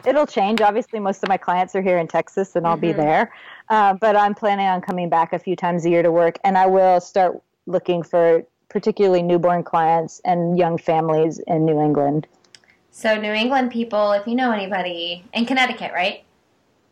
It'll 0.07 0.27
change. 0.27 0.61
Obviously, 0.61 1.00
most 1.00 1.25
of 1.25 1.29
my 1.29 1.37
clients 1.37 1.75
are 1.75 1.83
here 1.83 1.99
in 1.99 2.07
Texas, 2.07 2.55
and 2.55 2.65
I'll 2.65 2.75
mm-hmm. 2.75 2.81
be 2.83 2.93
there. 2.93 3.33
Uh, 3.69 3.95
but 3.95 4.15
I'm 4.15 4.37
planning 4.37 4.67
on 4.67 4.81
coming 4.81 5.09
back 5.09 5.33
a 5.33 5.38
few 5.38 5.57
times 5.57 5.85
a 5.85 5.91
year 5.91 6.05
to 6.05 6.12
work, 6.12 6.38
and 6.45 6.57
I 6.57 6.67
will 6.67 7.00
start 7.00 7.43
looking 7.67 8.05
for 8.05 8.47
particularly 8.69 9.23
newborn 9.23 9.63
clients 9.63 10.21
and 10.25 10.59
young 10.59 10.79
families 10.79 11.41
in 11.47 11.65
New 11.65 11.81
England. 11.81 12.27
So, 12.91 13.15
New 13.17 13.33
England 13.33 13.71
people, 13.71 14.13
if 14.13 14.27
you 14.27 14.35
know 14.35 14.51
anybody 14.51 15.25
in 15.33 15.47
Connecticut, 15.47 15.93
right? 15.93 16.25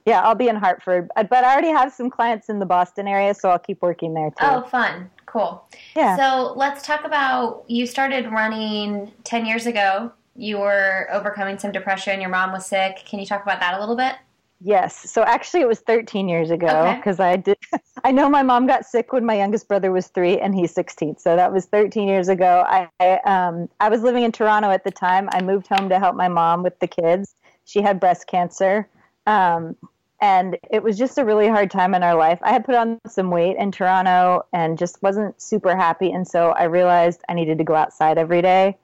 Yeah, 0.05 0.21
I'll 0.23 0.37
be 0.37 0.49
in 0.49 0.55
Hartford, 0.55 1.11
uh, 1.17 1.25
but 1.25 1.43
I 1.43 1.53
already 1.53 1.71
have 1.71 1.93
some 1.93 2.11
clients 2.11 2.49
in 2.49 2.61
the 2.61 2.67
Boston 2.67 3.09
area, 3.09 3.35
so 3.35 3.51
I'll 3.51 3.59
keep 3.59 3.83
working 3.83 4.15
there 4.15 4.31
too. 4.31 4.37
Oh, 4.41 4.63
fun. 4.63 5.11
Cool. 5.27 5.65
Yeah. 5.97 6.17
So, 6.17 6.53
let's 6.55 6.87
talk 6.87 7.05
about 7.05 7.65
you 7.67 7.87
started 7.87 8.31
running 8.31 9.13
10 9.25 9.47
years 9.47 9.67
ago. 9.67 10.13
You 10.37 10.59
were 10.59 11.09
overcoming 11.11 11.59
some 11.59 11.73
depression, 11.73 12.21
your 12.21 12.31
mom 12.31 12.53
was 12.53 12.67
sick. 12.67 13.03
Can 13.05 13.19
you 13.19 13.27
talk 13.27 13.43
about 13.43 13.59
that 13.61 13.75
a 13.75 13.81
little 13.81 13.97
bit? 13.97 14.15
Yes. 14.61 15.11
So 15.11 15.23
actually, 15.23 15.61
it 15.61 15.69
was 15.69 15.81
13 15.81 16.29
years 16.29 16.51
ago 16.51 16.95
because 16.97 17.21
okay. 17.21 17.31
I 17.31 17.37
did. 17.37 17.59
I 18.05 18.11
know 18.11 18.29
my 18.29 18.43
mom 18.43 18.67
got 18.67 18.87
sick 18.87 19.13
when 19.13 19.25
my 19.25 19.37
youngest 19.37 19.69
brother 19.69 19.93
was 19.93 20.07
three 20.09 20.41
and 20.41 20.55
he's 20.55 20.73
16. 20.73 21.19
So 21.19 21.37
that 21.37 21.53
was 21.53 21.67
13 21.67 22.09
years 22.09 22.29
ago. 22.29 22.65
I 22.67 22.89
I, 22.99 23.19
um, 23.27 23.69
I 23.81 23.91
was 23.91 24.03
living 24.03 24.23
in 24.23 24.33
Toronto 24.33 24.71
at 24.71 24.85
the 24.85 24.91
time. 24.91 25.29
I 25.33 25.43
moved 25.43 25.67
home 25.67 25.89
to 25.91 25.99
help 25.99 26.17
my 26.17 26.29
mom 26.29 26.63
with 26.63 26.79
the 26.79 26.87
kids. 26.87 27.35
She 27.65 27.83
had 27.83 28.01
breast 28.01 28.27
cancer. 28.27 28.89
Um, 29.27 29.77
and 30.23 30.57
it 30.71 30.83
was 30.83 30.97
just 30.97 31.19
a 31.19 31.25
really 31.27 31.49
hard 31.49 31.71
time 31.71 31.95
in 31.95 32.03
our 32.03 32.15
life. 32.15 32.39
I 32.41 32.53
had 32.53 32.65
put 32.65 32.75
on 32.75 32.99
some 33.07 33.31
weight 33.31 33.59
in 33.59 33.71
Toronto 33.71 34.47
and 34.55 34.79
just 34.79 35.03
wasn't 35.03 35.41
super 35.43 35.77
happy. 35.77 36.11
And 36.11 36.27
so 36.27 36.53
I 36.53 36.65
realized 36.65 37.21
I 37.29 37.35
needed 37.35 37.59
to 37.59 37.65
go 37.65 37.75
outside 37.75 38.17
every 38.17 38.41
day. 38.41 38.79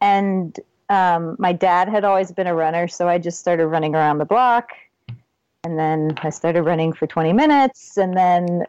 And 0.00 0.58
um, 0.88 1.36
my 1.38 1.52
dad 1.52 1.88
had 1.88 2.04
always 2.04 2.32
been 2.32 2.48
a 2.48 2.54
runner, 2.54 2.88
so 2.88 3.08
I 3.08 3.18
just 3.18 3.38
started 3.38 3.68
running 3.68 3.94
around 3.94 4.18
the 4.18 4.24
block 4.24 4.70
and 5.66 5.76
then 5.76 6.14
I 6.22 6.30
started 6.30 6.62
running 6.62 6.92
for 6.92 7.08
20 7.08 7.32
minutes, 7.32 7.96
and 7.96 8.16
then 8.16 8.64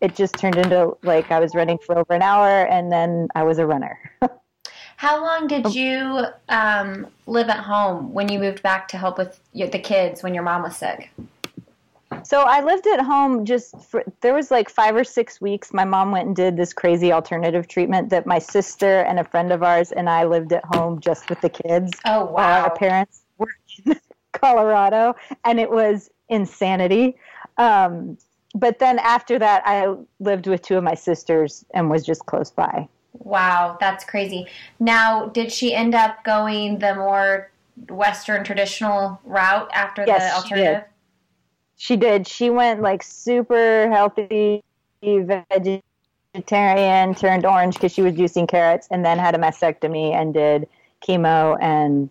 it 0.00 0.14
just 0.14 0.34
turned 0.36 0.56
into 0.56 0.96
like 1.02 1.32
I 1.32 1.40
was 1.40 1.56
running 1.56 1.78
for 1.84 1.98
over 1.98 2.14
an 2.14 2.22
hour, 2.22 2.66
and 2.66 2.90
then 2.90 3.26
I 3.34 3.42
was 3.42 3.58
a 3.58 3.66
runner. 3.66 3.98
How 4.96 5.20
long 5.20 5.48
did 5.48 5.66
oh. 5.66 5.70
you 5.70 6.26
um, 6.48 7.08
live 7.26 7.48
at 7.48 7.58
home 7.58 8.12
when 8.12 8.30
you 8.30 8.38
moved 8.38 8.62
back 8.62 8.86
to 8.88 8.98
help 8.98 9.18
with 9.18 9.40
the 9.52 9.78
kids 9.78 10.22
when 10.22 10.34
your 10.34 10.44
mom 10.44 10.62
was 10.62 10.76
sick? 10.76 11.10
So 12.22 12.42
I 12.42 12.62
lived 12.62 12.86
at 12.86 13.00
home 13.00 13.44
just 13.44 13.74
for, 13.82 14.04
there 14.20 14.34
was 14.34 14.50
like 14.50 14.68
five 14.68 14.94
or 14.94 15.04
six 15.04 15.40
weeks. 15.40 15.72
My 15.72 15.84
mom 15.84 16.10
went 16.12 16.26
and 16.26 16.36
did 16.36 16.56
this 16.56 16.72
crazy 16.72 17.12
alternative 17.12 17.66
treatment 17.66 18.10
that 18.10 18.26
my 18.26 18.38
sister 18.38 19.00
and 19.00 19.18
a 19.18 19.24
friend 19.24 19.52
of 19.52 19.62
ours 19.62 19.90
and 19.90 20.08
I 20.08 20.24
lived 20.24 20.52
at 20.52 20.64
home 20.66 21.00
just 21.00 21.28
with 21.28 21.40
the 21.40 21.48
kids. 21.48 21.92
Oh 22.04 22.26
wow! 22.26 22.64
Our 22.64 22.76
parents 22.76 23.22
were 23.38 23.48
in 23.86 23.98
Colorado, 24.32 25.16
and 25.44 25.58
it 25.58 25.70
was 25.70 26.10
insanity. 26.30 27.16
Um, 27.58 28.16
but 28.54 28.78
then 28.78 28.98
after 28.98 29.38
that, 29.38 29.62
I 29.64 29.94
lived 30.18 30.46
with 30.46 30.62
two 30.62 30.76
of 30.76 30.84
my 30.84 30.94
sisters 30.94 31.64
and 31.72 31.90
was 31.90 32.04
just 32.04 32.26
close 32.26 32.50
by. 32.50 32.88
Wow, 33.12 33.76
that's 33.80 34.04
crazy. 34.04 34.46
Now, 34.78 35.26
did 35.26 35.52
she 35.52 35.74
end 35.74 35.94
up 35.94 36.24
going 36.24 36.78
the 36.78 36.94
more 36.94 37.50
Western 37.88 38.44
traditional 38.44 39.20
route 39.24 39.70
after 39.72 40.04
yes, 40.06 40.30
the 40.30 40.36
alternative? 40.36 40.84
She 41.76 41.96
did. 41.96 42.02
she 42.02 42.10
did. 42.10 42.26
She 42.26 42.50
went 42.50 42.82
like 42.82 43.02
super 43.02 43.90
healthy, 43.90 44.62
vegetarian, 45.02 47.14
turned 47.14 47.46
orange 47.46 47.74
because 47.74 47.92
she 47.92 48.02
was 48.02 48.14
juicing 48.14 48.48
carrots, 48.48 48.86
and 48.90 49.04
then 49.04 49.18
had 49.18 49.34
a 49.34 49.38
mastectomy 49.38 50.12
and 50.12 50.34
did 50.34 50.68
chemo 51.06 51.56
and 51.60 52.10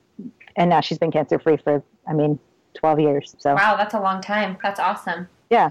and 0.55 0.69
now 0.69 0.82
she's 0.82 0.97
been 0.97 1.12
cancer 1.12 1.39
free 1.39 1.58
for 1.58 1.84
I 2.08 2.13
mean 2.13 2.39
12 2.79 2.99
years. 2.99 3.35
So 3.37 3.53
Wow, 3.53 3.75
that's 3.75 3.93
a 3.93 3.99
long 3.99 4.21
time. 4.21 4.57
That's 4.63 4.79
awesome. 4.79 5.27
Yeah. 5.49 5.69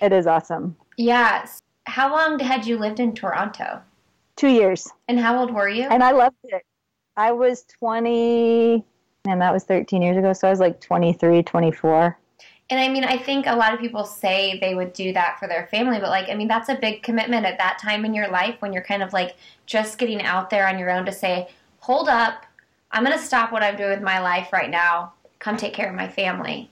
It 0.00 0.12
is 0.12 0.26
awesome. 0.26 0.76
Yes. 0.96 1.60
How 1.86 2.10
long 2.10 2.38
had 2.38 2.66
you 2.66 2.78
lived 2.78 3.00
in 3.00 3.14
Toronto? 3.14 3.80
2 4.36 4.48
years. 4.48 4.88
And 5.08 5.20
how 5.20 5.38
old 5.38 5.52
were 5.52 5.68
you? 5.68 5.84
And 5.84 6.02
I 6.02 6.10
loved 6.10 6.36
it. 6.44 6.62
I 7.16 7.32
was 7.32 7.64
20 7.78 8.84
and 9.28 9.40
that 9.40 9.52
was 9.52 9.62
13 9.64 10.02
years 10.02 10.16
ago, 10.16 10.32
so 10.32 10.48
I 10.48 10.50
was 10.50 10.58
like 10.58 10.80
23, 10.80 11.44
24. 11.44 12.18
And 12.70 12.80
I 12.80 12.88
mean, 12.88 13.04
I 13.04 13.16
think 13.16 13.46
a 13.46 13.54
lot 13.54 13.72
of 13.72 13.78
people 13.78 14.04
say 14.04 14.58
they 14.58 14.74
would 14.74 14.92
do 14.94 15.12
that 15.12 15.38
for 15.38 15.46
their 15.46 15.68
family, 15.68 16.00
but 16.00 16.08
like, 16.08 16.28
I 16.28 16.34
mean, 16.34 16.48
that's 16.48 16.68
a 16.68 16.74
big 16.74 17.02
commitment 17.02 17.46
at 17.46 17.58
that 17.58 17.78
time 17.78 18.04
in 18.04 18.14
your 18.14 18.28
life 18.28 18.56
when 18.60 18.72
you're 18.72 18.82
kind 18.82 19.02
of 19.02 19.12
like 19.12 19.36
just 19.66 19.98
getting 19.98 20.22
out 20.22 20.50
there 20.50 20.66
on 20.66 20.78
your 20.78 20.90
own 20.90 21.04
to 21.06 21.12
say, 21.12 21.50
hold 21.78 22.08
up, 22.08 22.46
I'm 22.90 23.04
going 23.04 23.16
to 23.16 23.22
stop 23.22 23.52
what 23.52 23.62
I'm 23.62 23.76
doing 23.76 23.90
with 23.90 24.02
my 24.02 24.20
life 24.20 24.52
right 24.52 24.70
now 24.70 25.12
come 25.42 25.56
take 25.56 25.74
care 25.74 25.88
of 25.88 25.94
my 25.94 26.08
family. 26.08 26.70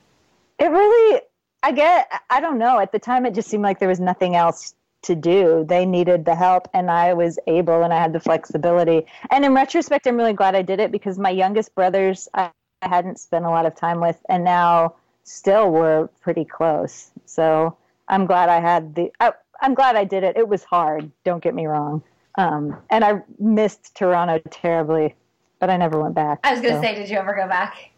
It 0.58 0.70
really, 0.70 1.20
I 1.62 1.72
get, 1.72 2.10
I 2.30 2.40
don't 2.40 2.58
know. 2.58 2.78
At 2.78 2.92
the 2.92 2.98
time, 2.98 3.26
it 3.26 3.34
just 3.34 3.48
seemed 3.48 3.64
like 3.64 3.80
there 3.80 3.88
was 3.88 4.00
nothing 4.00 4.36
else 4.36 4.74
to 5.02 5.16
do. 5.16 5.64
They 5.68 5.84
needed 5.84 6.24
the 6.24 6.34
help, 6.34 6.68
and 6.72 6.90
I 6.90 7.12
was 7.14 7.38
able 7.46 7.82
and 7.82 7.92
I 7.92 8.00
had 8.00 8.12
the 8.12 8.20
flexibility. 8.20 9.06
And 9.30 9.44
in 9.44 9.54
retrospect, 9.54 10.06
I'm 10.06 10.16
really 10.16 10.34
glad 10.34 10.54
I 10.54 10.62
did 10.62 10.78
it 10.78 10.92
because 10.92 11.18
my 11.18 11.30
youngest 11.30 11.74
brothers, 11.74 12.28
I, 12.34 12.50
I 12.82 12.88
hadn't 12.88 13.18
spent 13.18 13.44
a 13.44 13.50
lot 13.50 13.66
of 13.66 13.74
time 13.74 14.00
with, 14.00 14.18
and 14.28 14.44
now 14.44 14.94
still 15.24 15.70
we're 15.70 16.06
pretty 16.20 16.44
close. 16.44 17.10
So 17.26 17.76
I'm 18.08 18.26
glad 18.26 18.48
I 18.48 18.60
had 18.60 18.94
the, 18.94 19.10
I, 19.18 19.32
I'm 19.60 19.74
glad 19.74 19.96
I 19.96 20.04
did 20.04 20.22
it. 20.22 20.36
It 20.36 20.46
was 20.46 20.64
hard, 20.64 21.10
don't 21.24 21.42
get 21.42 21.54
me 21.54 21.66
wrong. 21.66 22.02
Um, 22.36 22.76
and 22.90 23.04
I 23.04 23.22
missed 23.38 23.96
Toronto 23.96 24.40
terribly, 24.50 25.14
but 25.58 25.70
I 25.70 25.76
never 25.76 26.00
went 26.00 26.14
back. 26.14 26.40
I 26.44 26.52
was 26.52 26.60
going 26.60 26.74
to 26.74 26.80
so. 26.80 26.82
say, 26.82 26.94
did 26.94 27.10
you 27.10 27.18
ever 27.18 27.34
go 27.34 27.48
back? 27.48 27.90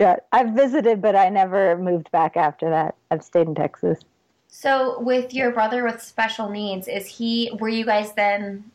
Yeah, 0.00 0.16
I've 0.32 0.50
visited, 0.50 1.00
but 1.00 1.14
I 1.14 1.28
never 1.28 1.78
moved 1.78 2.10
back 2.10 2.36
after 2.36 2.68
that. 2.70 2.96
I've 3.10 3.22
stayed 3.22 3.46
in 3.46 3.54
Texas. 3.54 4.00
So, 4.48 5.00
with 5.00 5.34
your 5.34 5.50
brother 5.50 5.84
with 5.84 6.02
special 6.02 6.48
needs, 6.48 6.88
is 6.88 7.06
he? 7.06 7.50
Were 7.60 7.68
you 7.68 7.84
guys 7.84 8.12
then 8.14 8.70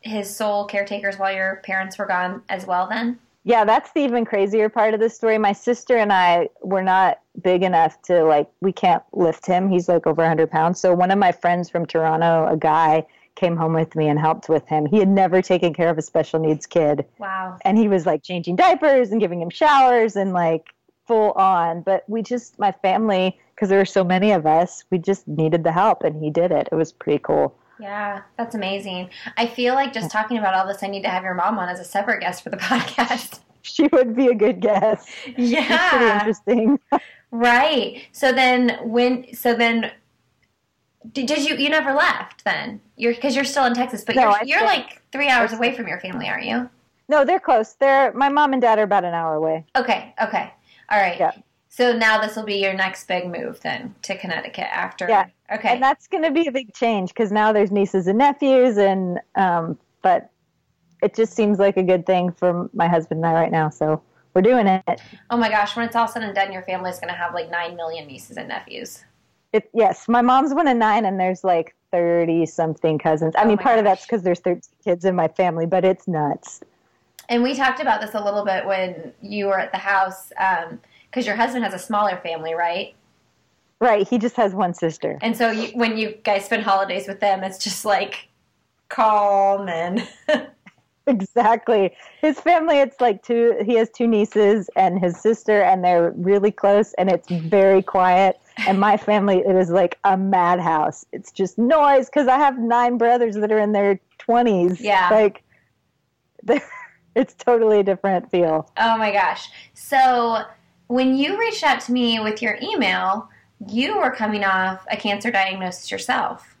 his 0.00 0.34
sole 0.34 0.64
caretakers 0.64 1.18
while 1.18 1.32
your 1.32 1.56
parents 1.64 1.98
were 1.98 2.06
gone 2.06 2.42
as 2.48 2.66
well? 2.66 2.88
Then. 2.88 3.18
Yeah, 3.44 3.64
that's 3.64 3.92
the 3.92 4.00
even 4.00 4.24
crazier 4.24 4.68
part 4.68 4.94
of 4.94 5.00
the 5.00 5.08
story. 5.08 5.38
My 5.38 5.52
sister 5.52 5.96
and 5.96 6.12
I 6.12 6.50
were 6.62 6.82
not 6.82 7.20
big 7.42 7.62
enough 7.62 8.00
to 8.02 8.24
like 8.24 8.48
we 8.60 8.72
can't 8.72 9.02
lift 9.12 9.46
him. 9.46 9.70
He's 9.70 9.88
like 9.88 10.06
over 10.06 10.22
100 10.22 10.50
pounds. 10.50 10.80
So 10.80 10.92
one 10.92 11.10
of 11.10 11.18
my 11.18 11.32
friends 11.32 11.70
from 11.70 11.86
Toronto, 11.86 12.46
a 12.46 12.56
guy, 12.56 13.06
came 13.38 13.56
home 13.56 13.72
with 13.72 13.94
me 13.94 14.08
and 14.08 14.18
helped 14.18 14.48
with 14.48 14.66
him. 14.66 14.84
He 14.84 14.98
had 14.98 15.08
never 15.08 15.40
taken 15.40 15.72
care 15.72 15.88
of 15.88 15.96
a 15.96 16.02
special 16.02 16.40
needs 16.40 16.66
kid. 16.66 17.06
Wow. 17.18 17.56
And 17.64 17.78
he 17.78 17.88
was 17.88 18.04
like 18.04 18.22
changing 18.22 18.56
diapers 18.56 19.10
and 19.10 19.20
giving 19.20 19.40
him 19.40 19.48
showers 19.48 20.16
and 20.16 20.32
like 20.32 20.66
full 21.06 21.32
on. 21.32 21.82
But 21.82 22.04
we 22.08 22.20
just, 22.20 22.58
my 22.58 22.72
family, 22.72 23.38
because 23.54 23.68
there 23.68 23.78
were 23.78 23.84
so 23.86 24.04
many 24.04 24.32
of 24.32 24.44
us, 24.44 24.84
we 24.90 24.98
just 24.98 25.26
needed 25.28 25.64
the 25.64 25.72
help 25.72 26.02
and 26.02 26.22
he 26.22 26.30
did 26.30 26.50
it. 26.50 26.68
It 26.70 26.74
was 26.74 26.92
pretty 26.92 27.20
cool. 27.20 27.56
Yeah, 27.80 28.22
that's 28.36 28.56
amazing. 28.56 29.08
I 29.36 29.46
feel 29.46 29.74
like 29.74 29.92
just 29.92 30.10
talking 30.10 30.36
about 30.38 30.54
all 30.54 30.66
this, 30.66 30.82
I 30.82 30.88
need 30.88 31.02
to 31.02 31.08
have 31.08 31.22
your 31.22 31.34
mom 31.34 31.60
on 31.60 31.68
as 31.68 31.78
a 31.78 31.84
separate 31.84 32.20
guest 32.20 32.42
for 32.42 32.50
the 32.50 32.56
podcast. 32.58 33.38
She 33.62 33.86
would 33.92 34.16
be 34.16 34.26
a 34.26 34.34
good 34.34 34.60
guest. 34.60 35.08
Yeah. 35.36 35.66
It's 35.70 35.90
pretty 35.90 36.12
interesting. 36.12 36.78
Right. 37.30 38.06
So 38.12 38.32
then 38.32 38.78
when 38.82 39.34
so 39.34 39.54
then 39.54 39.92
did, 41.12 41.26
did 41.26 41.48
you 41.48 41.56
you 41.56 41.70
never 41.70 41.92
left 41.92 42.44
then? 42.44 42.80
You're 42.96 43.14
because 43.14 43.34
you're 43.34 43.44
still 43.44 43.64
in 43.64 43.74
Texas, 43.74 44.04
but 44.04 44.16
No, 44.16 44.30
you're 44.42 44.58
you're 44.58 44.64
like 44.64 45.02
three 45.12 45.28
hours 45.28 45.52
away 45.52 45.74
from 45.74 45.88
your 45.88 46.00
family, 46.00 46.28
aren't 46.28 46.44
you? 46.44 46.68
No, 47.08 47.24
they're 47.24 47.40
close. 47.40 47.74
They're 47.74 48.12
my 48.12 48.28
mom 48.28 48.52
and 48.52 48.60
dad 48.60 48.78
are 48.78 48.82
about 48.82 49.04
an 49.04 49.14
hour 49.14 49.34
away. 49.34 49.64
Okay, 49.76 50.14
okay. 50.22 50.52
All 50.90 50.98
right. 50.98 51.18
Yeah. 51.18 51.32
So 51.68 51.92
now 51.96 52.20
this 52.20 52.34
will 52.34 52.44
be 52.44 52.56
your 52.56 52.74
next 52.74 53.06
big 53.06 53.30
move 53.30 53.60
then 53.60 53.94
to 54.02 54.18
Connecticut 54.18 54.66
after 54.72 55.08
Yeah. 55.08 55.26
Okay. 55.52 55.68
And 55.68 55.82
that's 55.82 56.08
going 56.08 56.24
to 56.24 56.30
be 56.30 56.46
a 56.46 56.52
big 56.52 56.74
change 56.74 57.10
because 57.10 57.30
now 57.30 57.52
there's 57.52 57.70
nieces 57.70 58.06
and 58.06 58.18
nephews, 58.18 58.76
and 58.76 59.20
um, 59.34 59.78
but 60.02 60.30
it 61.02 61.14
just 61.14 61.34
seems 61.34 61.58
like 61.58 61.76
a 61.76 61.82
good 61.82 62.04
thing 62.04 62.32
for 62.32 62.68
my 62.74 62.88
husband 62.88 63.18
and 63.18 63.26
I 63.26 63.32
right 63.32 63.52
now. 63.52 63.70
So 63.70 64.02
we're 64.34 64.42
doing 64.42 64.66
it. 64.66 65.00
oh 65.30 65.36
my 65.36 65.48
gosh, 65.48 65.76
when 65.76 65.86
it's 65.86 65.96
all 65.96 66.08
said 66.08 66.22
and 66.22 66.34
done, 66.34 66.52
your 66.52 66.62
family's 66.62 66.98
gonna 66.98 67.12
have 67.12 67.32
like 67.32 67.50
nine 67.50 67.76
million 67.76 68.06
nieces 68.06 68.36
and 68.36 68.48
nephews. 68.48 69.04
It 69.52 69.70
yes, 69.72 70.08
my 70.08 70.22
mom's 70.22 70.54
one 70.54 70.68
of 70.68 70.76
nine, 70.76 71.04
and 71.04 71.18
there's 71.18 71.44
like 71.44 71.74
thirty 71.90 72.46
something 72.46 72.98
cousins. 72.98 73.34
I 73.36 73.44
Oh 73.44 73.48
mean, 73.48 73.58
part 73.58 73.78
of 73.78 73.84
that's 73.84 74.02
because 74.02 74.22
there's 74.22 74.40
thirteen 74.40 74.62
kids 74.84 75.04
in 75.04 75.14
my 75.14 75.28
family, 75.28 75.66
but 75.66 75.84
it's 75.84 76.06
nuts. 76.06 76.60
And 77.28 77.42
we 77.42 77.54
talked 77.54 77.80
about 77.80 78.00
this 78.00 78.14
a 78.14 78.24
little 78.24 78.44
bit 78.44 78.64
when 78.64 79.12
you 79.20 79.46
were 79.46 79.58
at 79.58 79.70
the 79.72 79.78
house, 79.78 80.32
um, 80.38 80.80
because 81.10 81.26
your 81.26 81.36
husband 81.36 81.62
has 81.64 81.74
a 81.74 81.78
smaller 81.78 82.16
family, 82.16 82.54
right? 82.54 82.94
Right? 83.80 84.08
He 84.08 84.18
just 84.18 84.36
has 84.36 84.54
one 84.54 84.74
sister. 84.74 85.18
And 85.20 85.36
so 85.36 85.50
you, 85.50 85.68
when 85.68 85.98
you 85.98 86.16
guys 86.24 86.46
spend 86.46 86.62
holidays 86.62 87.06
with 87.06 87.20
them, 87.20 87.44
it's 87.44 87.62
just 87.62 87.84
like 87.84 88.28
calm 88.88 89.68
and 89.68 90.08
Exactly. 91.08 91.94
His 92.20 92.38
family, 92.38 92.78
it's 92.78 93.00
like 93.00 93.22
two, 93.22 93.56
he 93.64 93.74
has 93.74 93.88
two 93.90 94.06
nieces 94.06 94.68
and 94.76 94.98
his 95.00 95.18
sister, 95.18 95.62
and 95.62 95.82
they're 95.82 96.12
really 96.16 96.52
close, 96.52 96.92
and 96.94 97.10
it's 97.10 97.28
very 97.28 97.82
quiet. 97.82 98.38
And 98.66 98.80
my 98.80 98.96
family, 98.96 99.38
it 99.38 99.54
is 99.54 99.70
like 99.70 99.98
a 100.04 100.16
madhouse. 100.16 101.06
It's 101.12 101.30
just 101.30 101.58
noise 101.58 102.06
because 102.06 102.26
I 102.26 102.38
have 102.38 102.58
nine 102.58 102.98
brothers 102.98 103.36
that 103.36 103.52
are 103.52 103.58
in 103.58 103.72
their 103.72 104.00
20s. 104.18 104.80
Yeah. 104.80 105.08
Like, 105.10 105.44
it's 107.14 107.34
totally 107.34 107.80
a 107.80 107.82
different 107.82 108.30
feel. 108.30 108.70
oh 108.76 108.98
my 108.98 109.12
gosh. 109.12 109.48
So 109.74 110.42
when 110.88 111.16
you 111.16 111.38
reached 111.38 111.62
out 111.62 111.80
to 111.82 111.92
me 111.92 112.18
with 112.20 112.42
your 112.42 112.58
email, 112.62 113.28
you 113.66 113.98
were 113.98 114.10
coming 114.10 114.44
off 114.44 114.84
a 114.90 114.96
cancer 114.96 115.30
diagnosis 115.30 115.90
yourself. 115.90 116.56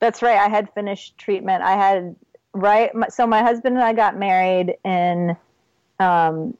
That's 0.00 0.22
right. 0.22 0.38
I 0.38 0.48
had 0.48 0.72
finished 0.74 1.16
treatment. 1.18 1.62
I 1.62 1.72
had, 1.72 2.16
right. 2.52 2.90
So 3.10 3.26
my 3.26 3.42
husband 3.42 3.76
and 3.76 3.84
I 3.84 3.92
got 3.92 4.18
married 4.18 4.76
in, 4.84 5.36
um, 6.00 6.56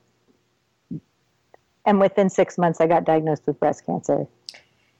and 1.86 2.00
within 2.00 2.30
six 2.30 2.56
months, 2.56 2.80
I 2.80 2.86
got 2.86 3.04
diagnosed 3.04 3.42
with 3.46 3.58
breast 3.60 3.84
cancer. 3.84 4.26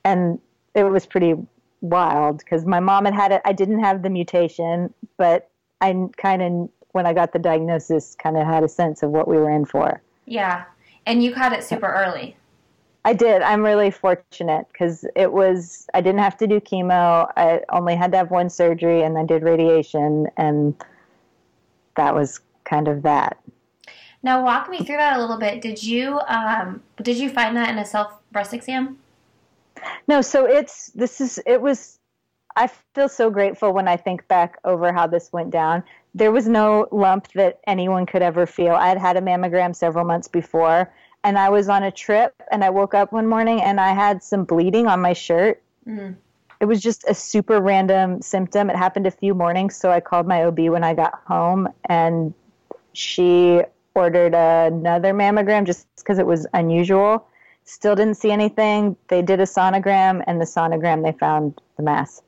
And 0.04 0.38
it 0.74 0.84
was 0.84 1.06
pretty 1.06 1.34
wild 1.80 2.38
because 2.38 2.66
my 2.66 2.80
mom 2.80 3.04
had 3.04 3.14
had 3.14 3.32
it. 3.32 3.42
I 3.44 3.52
didn't 3.52 3.80
have 3.80 4.02
the 4.02 4.10
mutation, 4.10 4.92
but 5.16 5.50
I 5.80 6.08
kind 6.16 6.42
of, 6.42 6.70
when 6.92 7.06
I 7.06 7.12
got 7.12 7.32
the 7.32 7.38
diagnosis, 7.38 8.16
kind 8.16 8.36
of 8.36 8.46
had 8.46 8.64
a 8.64 8.68
sense 8.68 9.02
of 9.02 9.10
what 9.10 9.28
we 9.28 9.36
were 9.36 9.50
in 9.50 9.64
for. 9.64 10.00
Yeah. 10.26 10.64
And 11.06 11.22
you 11.22 11.32
caught 11.32 11.52
it 11.52 11.64
super 11.64 11.86
early. 11.86 12.36
I 13.04 13.12
did. 13.12 13.42
I'm 13.42 13.62
really 13.62 13.90
fortunate 13.90 14.66
because 14.72 15.04
it 15.14 15.30
was, 15.30 15.86
I 15.92 16.00
didn't 16.00 16.20
have 16.20 16.38
to 16.38 16.46
do 16.46 16.58
chemo. 16.58 17.30
I 17.36 17.60
only 17.68 17.96
had 17.96 18.12
to 18.12 18.18
have 18.18 18.30
one 18.30 18.48
surgery 18.48 19.02
and 19.02 19.18
I 19.18 19.26
did 19.26 19.42
radiation, 19.42 20.26
and 20.38 20.74
that 21.96 22.14
was 22.14 22.40
kind 22.64 22.88
of 22.88 23.02
that. 23.02 23.36
Now 24.22 24.42
walk 24.42 24.70
me 24.70 24.82
through 24.82 24.96
that 24.96 25.18
a 25.18 25.20
little 25.20 25.36
bit. 25.36 25.60
Did 25.60 25.82
you 25.82 26.18
um, 26.28 26.82
did 27.02 27.18
you 27.18 27.28
find 27.28 27.54
that 27.58 27.68
in 27.68 27.78
a 27.78 27.84
self 27.84 28.10
breast 28.32 28.54
exam? 28.54 28.98
No, 30.06 30.20
so 30.20 30.46
it's, 30.46 30.88
this 30.88 31.20
is, 31.20 31.40
it 31.46 31.60
was, 31.60 31.98
I 32.56 32.68
feel 32.94 33.08
so 33.08 33.30
grateful 33.30 33.72
when 33.72 33.88
I 33.88 33.96
think 33.96 34.26
back 34.28 34.58
over 34.64 34.92
how 34.92 35.06
this 35.06 35.32
went 35.32 35.50
down. 35.50 35.82
There 36.14 36.30
was 36.30 36.46
no 36.46 36.86
lump 36.92 37.28
that 37.32 37.60
anyone 37.66 38.06
could 38.06 38.22
ever 38.22 38.46
feel. 38.46 38.74
I 38.74 38.88
had 38.88 38.98
had 38.98 39.16
a 39.16 39.20
mammogram 39.20 39.74
several 39.74 40.04
months 40.04 40.28
before, 40.28 40.92
and 41.24 41.38
I 41.38 41.48
was 41.48 41.68
on 41.68 41.82
a 41.82 41.90
trip, 41.90 42.34
and 42.52 42.62
I 42.62 42.70
woke 42.70 42.94
up 42.94 43.12
one 43.12 43.26
morning 43.26 43.60
and 43.62 43.80
I 43.80 43.92
had 43.92 44.22
some 44.22 44.44
bleeding 44.44 44.86
on 44.86 45.00
my 45.00 45.12
shirt. 45.12 45.60
Mm. 45.86 46.16
it 46.60 46.64
was 46.66 46.80
just 46.80 47.04
a 47.08 47.14
super 47.14 47.60
random 47.60 48.22
symptom. 48.22 48.70
It 48.70 48.76
happened 48.76 49.06
a 49.06 49.10
few 49.10 49.34
mornings, 49.34 49.76
so 49.76 49.90
I 49.90 50.00
called 50.00 50.26
my 50.26 50.44
OB 50.44 50.60
when 50.70 50.82
I 50.82 50.94
got 50.94 51.20
home, 51.26 51.68
and 51.90 52.32
she 52.94 53.62
ordered 53.94 54.34
another 54.34 55.12
mammogram 55.12 55.64
just 55.66 55.86
because 55.96 56.18
it 56.18 56.26
was 56.26 56.46
unusual. 56.54 57.26
Still 57.64 57.94
didn't 57.96 58.14
see 58.16 58.30
anything. 58.30 58.96
They 59.08 59.22
did 59.22 59.40
a 59.40 59.44
sonogram, 59.44 60.22
and 60.26 60.40
the 60.40 60.44
sonogram 60.44 61.02
they 61.02 61.16
found 61.18 61.60
the 61.76 61.82
mass. 61.82 62.22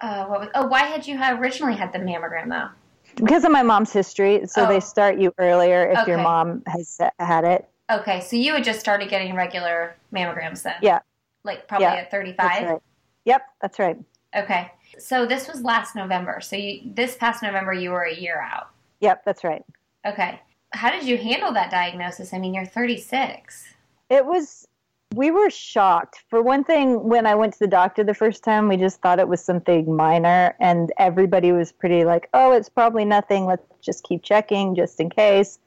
Uh, 0.00 0.26
what 0.26 0.40
was, 0.40 0.48
oh, 0.54 0.66
why 0.66 0.80
had 0.84 1.06
you 1.06 1.18
originally 1.22 1.74
had 1.74 1.92
the 1.92 1.98
mammogram 1.98 2.48
though? 2.48 2.68
Because 3.16 3.44
of 3.44 3.52
my 3.52 3.62
mom's 3.62 3.92
history, 3.92 4.46
so 4.46 4.64
Oh. 4.64 4.68
they 4.68 4.80
start 4.80 5.18
you 5.18 5.32
earlier 5.38 5.86
if 5.90 6.06
your 6.06 6.18
mom 6.18 6.62
has 6.66 6.98
had 7.18 7.44
it. 7.44 7.68
Okay, 7.90 8.20
so 8.20 8.36
you 8.36 8.54
had 8.54 8.64
just 8.64 8.80
started 8.80 9.08
getting 9.08 9.34
regular 9.34 9.94
mammograms 10.12 10.62
then? 10.62 10.74
Yeah. 10.82 11.00
Like 11.44 11.68
probably 11.68 11.86
Yeah, 11.86 11.94
at 11.94 12.10
That's 12.10 12.12
35? 12.12 12.68
right. 12.70 12.82
Yep, 13.24 13.42
that's 13.60 13.78
right. 13.78 13.98
Okay. 14.36 14.70
So 14.98 15.26
this 15.26 15.48
was 15.48 15.62
last 15.62 15.94
November. 15.94 16.40
So 16.40 16.56
you, 16.56 16.80
this 16.84 17.16
past 17.16 17.42
November, 17.42 17.72
you 17.72 17.90
were 17.90 18.02
a 18.04 18.14
year 18.14 18.40
out. 18.40 18.68
Yep, 19.00 19.24
that's 19.24 19.44
right. 19.44 19.64
Okay. 20.06 20.40
How 20.72 20.90
did 20.90 21.04
you 21.04 21.16
handle 21.16 21.52
that 21.52 21.70
diagnosis? 21.70 22.32
I 22.32 22.38
mean, 22.38 22.54
you're 22.54 22.66
36. 22.66 23.73
It 24.10 24.26
was, 24.26 24.66
we 25.14 25.30
were 25.30 25.50
shocked. 25.50 26.24
For 26.28 26.42
one 26.42 26.64
thing, 26.64 27.04
when 27.04 27.26
I 27.26 27.34
went 27.34 27.54
to 27.54 27.58
the 27.58 27.66
doctor 27.66 28.04
the 28.04 28.14
first 28.14 28.44
time, 28.44 28.68
we 28.68 28.76
just 28.76 29.00
thought 29.00 29.18
it 29.18 29.28
was 29.28 29.42
something 29.42 29.94
minor, 29.94 30.54
and 30.60 30.92
everybody 30.98 31.52
was 31.52 31.72
pretty 31.72 32.04
like, 32.04 32.28
oh, 32.34 32.52
it's 32.52 32.68
probably 32.68 33.04
nothing. 33.04 33.46
Let's 33.46 33.64
just 33.80 34.04
keep 34.04 34.22
checking 34.22 34.74
just 34.74 35.00
in 35.00 35.10
case. 35.10 35.58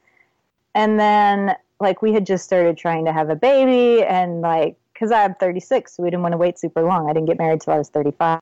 And 0.75 0.99
then, 0.99 1.55
like, 1.79 2.01
we 2.01 2.13
had 2.13 2.25
just 2.25 2.45
started 2.45 2.77
trying 2.77 3.05
to 3.05 3.13
have 3.13 3.29
a 3.29 3.35
baby, 3.35 4.03
and 4.03 4.41
like, 4.41 4.77
because 4.93 5.11
I'm 5.11 5.35
36, 5.35 5.95
so 5.95 6.03
we 6.03 6.09
didn't 6.09 6.23
want 6.23 6.33
to 6.33 6.37
wait 6.37 6.57
super 6.57 6.83
long. 6.83 7.09
I 7.09 7.13
didn't 7.13 7.27
get 7.27 7.37
married 7.37 7.61
till 7.61 7.73
I 7.73 7.77
was 7.77 7.89
35. 7.89 8.39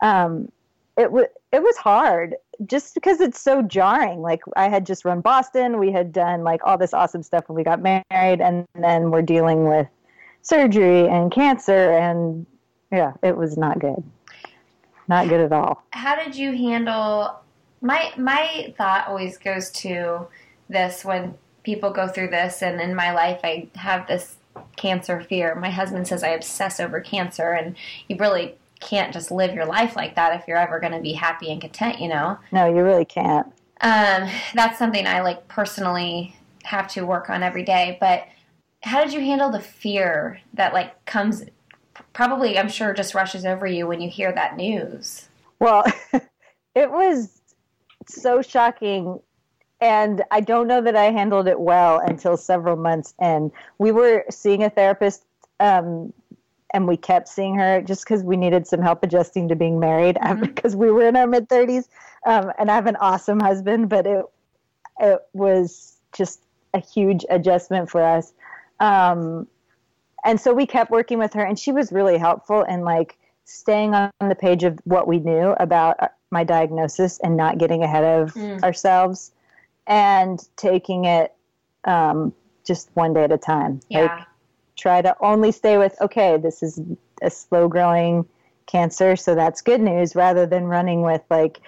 Um, 0.00 0.48
it 0.96 1.10
was 1.10 1.26
it 1.52 1.62
was 1.62 1.76
hard 1.76 2.36
just 2.66 2.94
because 2.94 3.20
it's 3.20 3.40
so 3.40 3.62
jarring. 3.62 4.20
Like 4.20 4.40
I 4.56 4.68
had 4.68 4.86
just 4.86 5.04
run 5.04 5.20
Boston, 5.20 5.78
we 5.78 5.92
had 5.92 6.12
done 6.12 6.44
like 6.44 6.60
all 6.64 6.78
this 6.78 6.94
awesome 6.94 7.22
stuff 7.22 7.48
when 7.48 7.56
we 7.56 7.64
got 7.64 7.80
married, 7.80 8.40
and 8.40 8.66
then 8.74 9.10
we're 9.10 9.22
dealing 9.22 9.68
with 9.68 9.86
surgery 10.42 11.08
and 11.08 11.30
cancer, 11.32 11.92
and 11.92 12.46
yeah, 12.92 13.12
it 13.22 13.36
was 13.36 13.56
not 13.56 13.78
good, 13.78 14.02
not 15.08 15.28
good 15.28 15.40
at 15.40 15.52
all. 15.52 15.82
How 15.92 16.16
did 16.16 16.36
you 16.36 16.52
handle 16.52 17.40
my 17.80 18.12
my 18.16 18.74
thought 18.78 19.08
always 19.08 19.36
goes 19.36 19.70
to 19.70 20.26
this 20.68 21.04
when 21.04 21.34
people 21.62 21.90
go 21.90 22.08
through 22.08 22.28
this 22.28 22.62
and 22.62 22.80
in 22.80 22.94
my 22.94 23.12
life 23.12 23.40
I 23.44 23.68
have 23.74 24.06
this 24.06 24.36
cancer 24.76 25.20
fear. 25.20 25.54
My 25.54 25.70
husband 25.70 26.08
says 26.08 26.22
I 26.22 26.28
obsess 26.28 26.80
over 26.80 27.00
cancer 27.00 27.52
and 27.52 27.76
you 28.08 28.16
really 28.16 28.54
can't 28.84 29.12
just 29.12 29.30
live 29.30 29.54
your 29.54 29.66
life 29.66 29.96
like 29.96 30.14
that 30.14 30.38
if 30.38 30.46
you're 30.46 30.58
ever 30.58 30.78
going 30.78 30.92
to 30.92 31.00
be 31.00 31.14
happy 31.14 31.50
and 31.50 31.60
content, 31.60 32.00
you 32.00 32.08
know. 32.08 32.38
No, 32.52 32.66
you 32.66 32.82
really 32.82 33.04
can't. 33.04 33.46
Um, 33.80 34.28
that's 34.54 34.78
something 34.78 35.06
I 35.06 35.20
like 35.22 35.48
personally 35.48 36.36
have 36.62 36.88
to 36.88 37.04
work 37.04 37.30
on 37.30 37.42
every 37.42 37.64
day. 37.64 37.96
But 38.00 38.26
how 38.82 39.02
did 39.02 39.12
you 39.12 39.20
handle 39.20 39.50
the 39.50 39.60
fear 39.60 40.40
that 40.54 40.72
like 40.72 41.04
comes? 41.06 41.44
Probably, 42.12 42.58
I'm 42.58 42.68
sure, 42.68 42.92
just 42.92 43.14
rushes 43.14 43.44
over 43.44 43.66
you 43.66 43.86
when 43.86 44.00
you 44.00 44.08
hear 44.08 44.32
that 44.32 44.56
news. 44.56 45.28
Well, 45.58 45.84
it 46.74 46.90
was 46.90 47.40
so 48.06 48.42
shocking. 48.42 49.20
And 49.80 50.22
I 50.30 50.40
don't 50.40 50.66
know 50.66 50.80
that 50.80 50.96
I 50.96 51.04
handled 51.04 51.48
it 51.48 51.60
well 51.60 51.98
until 51.98 52.36
several 52.36 52.76
months 52.76 53.14
in. 53.20 53.52
We 53.78 53.92
were 53.92 54.24
seeing 54.30 54.62
a 54.62 54.70
therapist, 54.70 55.24
um, 55.60 56.12
and 56.74 56.88
we 56.88 56.96
kept 56.96 57.28
seeing 57.28 57.54
her 57.54 57.80
just 57.80 58.04
because 58.04 58.22
we 58.24 58.36
needed 58.36 58.66
some 58.66 58.82
help 58.82 59.04
adjusting 59.04 59.48
to 59.48 59.54
being 59.54 59.78
married 59.78 60.18
because 60.40 60.74
we 60.76 60.90
were 60.90 61.06
in 61.06 61.16
our 61.16 61.26
mid 61.26 61.48
30s. 61.48 61.88
Um, 62.26 62.52
and 62.58 62.70
I 62.70 62.74
have 62.74 62.86
an 62.86 62.96
awesome 62.96 63.40
husband, 63.40 63.88
but 63.88 64.06
it, 64.06 64.24
it 65.00 65.20
was 65.32 65.96
just 66.12 66.40
a 66.74 66.80
huge 66.80 67.24
adjustment 67.30 67.90
for 67.90 68.02
us. 68.02 68.32
Um, 68.80 69.46
and 70.24 70.40
so 70.40 70.52
we 70.52 70.66
kept 70.66 70.90
working 70.90 71.18
with 71.18 71.32
her, 71.34 71.44
and 71.44 71.58
she 71.58 71.70
was 71.70 71.92
really 71.92 72.18
helpful 72.18 72.62
in 72.62 72.80
like 72.80 73.18
staying 73.44 73.94
on 73.94 74.10
the 74.20 74.34
page 74.34 74.64
of 74.64 74.78
what 74.84 75.06
we 75.06 75.18
knew 75.18 75.54
about 75.60 76.02
uh, 76.02 76.08
my 76.30 76.42
diagnosis 76.42 77.20
and 77.22 77.36
not 77.36 77.58
getting 77.58 77.82
ahead 77.82 78.02
of 78.02 78.34
mm. 78.34 78.60
ourselves 78.62 79.32
and 79.86 80.48
taking 80.56 81.04
it 81.04 81.34
um, 81.84 82.32
just 82.66 82.88
one 82.94 83.12
day 83.12 83.24
at 83.24 83.32
a 83.32 83.38
time. 83.38 83.80
Yeah. 83.90 84.02
Like, 84.02 84.26
try 84.76 85.02
to 85.02 85.14
only 85.20 85.52
stay 85.52 85.78
with, 85.78 85.94
okay, 86.00 86.36
this 86.36 86.62
is 86.62 86.80
a 87.22 87.30
slow 87.30 87.68
growing 87.68 88.26
cancer, 88.66 89.16
so 89.16 89.34
that's 89.34 89.60
good 89.60 89.80
news, 89.80 90.14
rather 90.14 90.46
than 90.46 90.64
running 90.64 91.02
with, 91.02 91.22
like, 91.30 91.60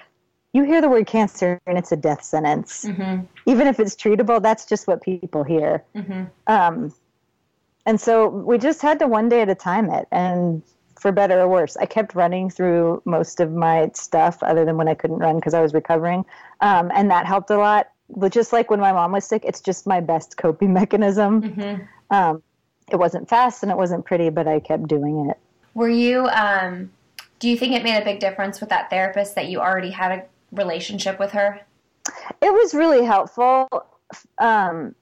you 0.53 0.65
hear 0.65 0.81
the 0.81 0.89
word 0.89 1.07
cancer 1.07 1.61
and 1.67 1.77
it's 1.77 1.93
a 1.93 1.97
death 1.97 2.25
sentence. 2.25 2.87
Mm-hmm. 2.87 3.27
Even 3.45 3.67
if 3.67 3.79
it's 3.79 3.95
treatable, 3.95 4.43
that's 4.43 4.65
just 4.65 4.87
what 4.87 5.03
people 5.03 5.45
hear. 5.45 5.85
Mm-hmm. 5.95 6.25
Um, 6.47 6.95
and 7.85 8.01
so 8.01 8.29
we 8.29 8.57
just 8.57 8.81
had 8.81 8.99
to 9.01 9.07
one 9.07 9.29
day 9.29 9.43
at 9.43 9.51
a 9.51 9.55
time 9.55 9.91
it. 9.91 10.09
And 10.11 10.63
for 10.99 11.13
better 11.13 11.41
or 11.41 11.49
worse, 11.49 11.77
I 11.77 11.85
kept 11.85 12.15
running 12.15 12.49
through 12.49 13.03
most 13.05 13.39
of 13.39 13.53
my 13.53 13.91
stuff 13.95 14.43
other 14.43 14.65
than 14.65 14.79
when 14.79 14.89
I 14.89 14.95
couldn't 14.95 15.19
run 15.19 15.37
because 15.37 15.53
I 15.53 15.61
was 15.61 15.75
recovering. 15.75 16.25
Um, 16.63 16.91
and 16.95 17.11
that 17.11 17.27
helped 17.27 17.51
a 17.51 17.59
lot. 17.59 17.91
But 18.09 18.33
just 18.33 18.53
like 18.53 18.71
when 18.71 18.81
my 18.81 18.93
mom 18.93 19.13
was 19.13 19.27
sick, 19.27 19.45
it's 19.45 19.61
just 19.61 19.87
my 19.87 20.01
best 20.01 20.39
coping 20.39 20.73
mechanism. 20.81 21.43
Mm-hmm. 21.43 21.83
Um, 22.11 22.43
it 22.91 22.97
wasn't 22.97 23.29
fast 23.29 23.63
and 23.63 23.73
it 23.73 23.77
wasn't 23.77 24.05
pretty, 24.05 24.31
but 24.31 24.47
I 24.47 24.61
kept 24.61 24.89
doing 24.89 25.29
it. 25.31 25.39
Were 25.75 25.89
you, 25.89 26.27
um, 26.29 26.91
do 27.39 27.49
you 27.49 27.57
think 27.57 27.75
it 27.75 27.83
made 27.83 28.01
a 28.01 28.05
big 28.05 28.21
difference 28.21 28.61
with 28.61 28.71
that 28.71 28.91
therapist 28.91 29.35
that 29.35 29.49
you 29.49 29.61
already 29.61 29.91
had 29.91 30.13
a 30.13 30.25
relationship 30.53 31.19
with 31.19 31.33
her? 31.33 31.61
It 32.41 32.53
was 32.53 32.75
really 32.75 33.05
helpful. 33.05 33.69
Um, 34.39 34.95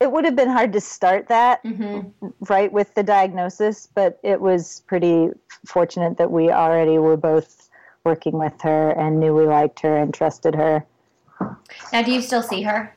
it 0.00 0.12
would 0.12 0.24
have 0.24 0.36
been 0.36 0.50
hard 0.50 0.72
to 0.74 0.80
start 0.80 1.28
that 1.28 1.64
mm-hmm. 1.64 2.28
right 2.48 2.72
with 2.72 2.94
the 2.94 3.02
diagnosis, 3.02 3.88
but 3.92 4.20
it 4.22 4.40
was 4.40 4.82
pretty 4.86 5.30
fortunate 5.66 6.18
that 6.18 6.30
we 6.30 6.50
already 6.50 6.98
were 6.98 7.16
both 7.16 7.68
working 8.04 8.38
with 8.38 8.60
her 8.62 8.90
and 8.90 9.18
knew 9.18 9.34
we 9.34 9.46
liked 9.46 9.80
her 9.80 9.96
and 9.96 10.14
trusted 10.14 10.54
her. 10.54 10.84
Now, 11.92 12.02
do 12.02 12.12
you 12.12 12.22
still 12.22 12.42
see 12.42 12.62
her? 12.62 12.94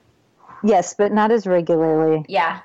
Yes, 0.64 0.94
but 0.94 1.12
not 1.12 1.32
as 1.32 1.48
regularly. 1.48 2.24
Yeah. 2.28 2.60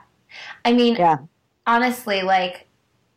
I 0.65 0.73
mean, 0.73 0.97
yeah. 0.97 1.19
Honestly, 1.67 2.23
like, 2.23 2.67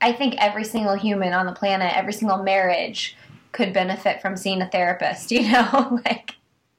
I 0.02 0.14
think 0.14 0.36
every 0.38 0.64
single 0.64 0.96
human 0.96 1.34
on 1.34 1.46
the 1.46 1.52
planet, 1.52 1.96
every 1.96 2.14
single 2.14 2.44
marriage 2.44 3.18
could 3.52 3.74
benefit 3.74 4.22
from 4.22 4.38
seeing 4.38 4.62
a 4.62 4.70
therapist, 4.70 5.32
you 5.32 5.52
know? 5.52 6.00
like, 6.06 6.36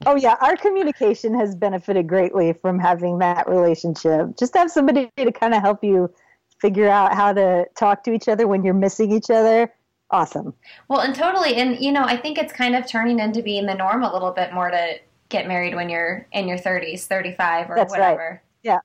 Oh 0.07 0.17
yeah, 0.17 0.37
our 0.41 0.57
communication 0.57 1.39
has 1.39 1.55
benefited 1.55 2.07
greatly 2.07 2.55
from 2.55 2.79
having 2.79 3.19
that 3.19 3.49
relationship. 3.49 4.37
Just 4.39 4.57
have 4.57 4.71
somebody 4.71 5.11
to 5.19 5.31
kind 5.31 5.53
of 5.53 5.61
help 5.61 5.85
you 5.85 6.11
figure 6.59 6.89
out 6.89 7.15
how 7.15 7.33
to 7.35 7.67
talk 7.77 8.03
to 8.05 8.13
each 8.13 8.29
other 8.29 8.49
when 8.49 8.65
you're 8.65 8.73
missing 8.73 9.13
each 9.13 9.29
other. 9.29 9.71
Awesome. 10.11 10.55
Well, 10.89 11.01
and 11.01 11.15
totally, 11.15 11.57
and 11.57 11.79
you 11.79 11.93
know, 11.93 12.03
I 12.03 12.17
think 12.17 12.39
it's 12.39 12.53
kind 12.53 12.75
of 12.75 12.87
turning 12.87 13.19
into 13.19 13.43
being 13.43 13.67
the 13.67 13.75
norm 13.75 14.03
a 14.03 14.13
little 14.13 14.33
bit 14.33 14.55
more 14.55 14.71
to 14.71 14.99
get 15.29 15.47
married 15.47 15.75
when 15.75 15.89
you're 15.91 16.27
in 16.33 16.49
your 16.49 16.59
30s, 16.59 17.03
35 17.03 17.71
or 17.71 17.77
That's 17.77 17.91
whatever. 17.91 18.17
Right. 18.19 18.41
Yeah. 18.63 18.79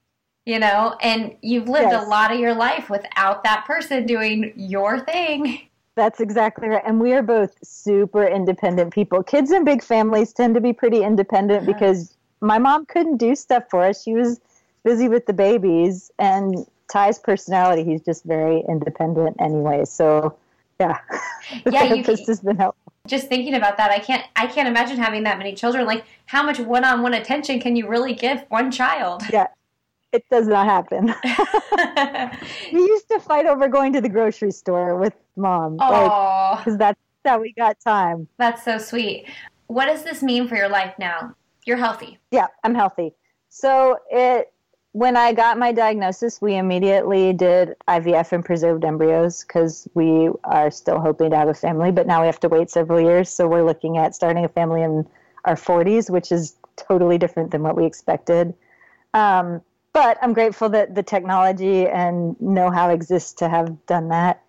You 0.46 0.60
know, 0.60 0.96
and 1.02 1.36
you've 1.42 1.68
lived 1.68 1.92
yes. 1.92 2.06
a 2.06 2.08
lot 2.08 2.32
of 2.32 2.40
your 2.40 2.54
life 2.54 2.90
without 2.90 3.44
that 3.44 3.66
person 3.66 4.06
doing 4.06 4.54
your 4.56 5.00
thing. 5.00 5.62
That's 5.96 6.20
exactly 6.20 6.68
right. 6.68 6.84
And 6.86 7.00
we 7.00 7.14
are 7.14 7.24
both 7.24 7.56
super 7.64 8.28
independent 8.28 8.94
people. 8.94 9.24
Kids 9.24 9.52
in 9.52 9.64
big 9.64 9.82
families 9.82 10.34
tend 10.34 10.54
to 10.56 10.62
be 10.62 10.74
pretty 10.74 11.04
independent 11.04 11.66
because 11.66 12.16
my 12.42 12.60
mom 12.60 12.86
couldn't 12.86 13.18
do 13.18 13.34
stuff 13.36 13.64
for 13.72 13.84
us. 13.84 14.04
She 14.04 14.14
was 14.14 14.40
busy 14.84 15.08
with 15.08 15.26
the 15.26 15.34
babies. 15.34 16.12
And 16.20 16.66
Ty's 16.92 17.18
personality, 17.18 17.84
he's 17.84 18.02
just 18.02 18.24
very 18.26 18.64
independent 18.68 19.38
anyway. 19.40 19.86
So, 19.86 20.38
yeah, 20.80 21.00
the 21.64 21.72
yeah, 21.72 21.88
therapist 21.88 22.22
you, 22.22 22.28
has 22.28 22.42
been 22.42 22.58
helpful. 22.58 22.94
Just 23.08 23.28
thinking 23.28 23.56
about 23.56 23.78
that, 23.78 23.92
I 23.92 24.00
can't. 24.00 24.24
I 24.36 24.48
can't 24.48 24.68
imagine 24.68 24.98
having 24.98 25.24
that 25.24 25.38
many 25.38 25.54
children. 25.54 25.86
Like, 25.86 26.06
how 26.26 26.44
much 26.44 26.60
one-on-one 26.60 27.14
attention 27.14 27.60
can 27.60 27.76
you 27.76 27.88
really 27.88 28.14
give 28.14 28.44
one 28.50 28.72
child? 28.72 29.24
Yeah, 29.32 29.48
it 30.16 30.24
does 30.32 30.48
not 30.48 30.66
happen. 30.66 31.08
we 32.74 32.80
used 32.80 33.08
to 33.10 33.20
fight 33.20 33.46
over 33.46 33.68
going 33.68 33.94
to 33.94 34.02
the 34.02 34.10
grocery 34.10 34.52
store 34.52 34.98
with 34.98 35.14
mom. 35.36 35.78
Oh, 35.80 36.56
because 36.58 36.74
like, 36.74 36.80
that's 36.80 37.00
how 37.26 37.40
we 37.40 37.54
got 37.54 37.80
time. 37.80 38.28
That's 38.38 38.64
so 38.64 38.78
sweet. 38.78 39.28
What 39.68 39.86
does 39.86 40.04
this 40.04 40.24
mean 40.24 40.48
for 40.48 40.56
your 40.56 40.70
life 40.70 40.94
now? 41.00 41.36
You're 41.66 41.78
healthy. 41.78 42.20
Yeah, 42.32 42.48
I'm 42.64 42.76
healthy. 42.76 43.14
So 43.50 43.98
it 44.10 44.52
when 44.94 45.18
I 45.18 45.34
got 45.34 45.60
my 45.60 45.74
diagnosis, 45.74 46.42
we 46.42 46.56
immediately 46.56 47.34
did 47.34 47.76
IVF 47.90 48.32
and 48.32 48.46
preserved 48.46 48.86
embryos 48.86 49.44
because 49.44 49.90
we 49.94 50.30
are 50.46 50.72
still 50.72 51.02
hoping 51.02 51.32
to 51.32 51.36
have 51.36 51.50
a 51.50 51.54
family, 51.54 51.92
but 51.92 52.08
now 52.08 52.22
we 52.22 52.28
have 52.28 52.40
to 52.40 52.48
wait 52.48 52.70
several 52.70 53.02
years. 53.02 53.30
So 53.30 53.46
we're 53.46 53.66
looking 53.66 53.98
at 53.98 54.16
starting 54.16 54.46
a 54.46 54.48
family 54.48 54.84
in 54.84 55.06
our 55.44 55.56
40s, 55.56 56.10
which 56.10 56.32
is 56.32 56.56
totally 56.78 57.18
different 57.18 57.52
than 57.52 57.62
what 57.62 57.76
we 57.76 57.86
expected. 57.86 58.54
Um, 59.14 59.62
but 59.96 60.18
I'm 60.22 60.34
grateful 60.34 60.68
that 60.72 60.94
the 60.94 61.04
technology 61.04 61.88
and 61.88 62.40
know 62.42 62.70
how 62.70 62.90
exists 62.90 63.32
to 63.36 63.48
have 63.48 63.86
done 63.86 64.10
that. 64.10 64.44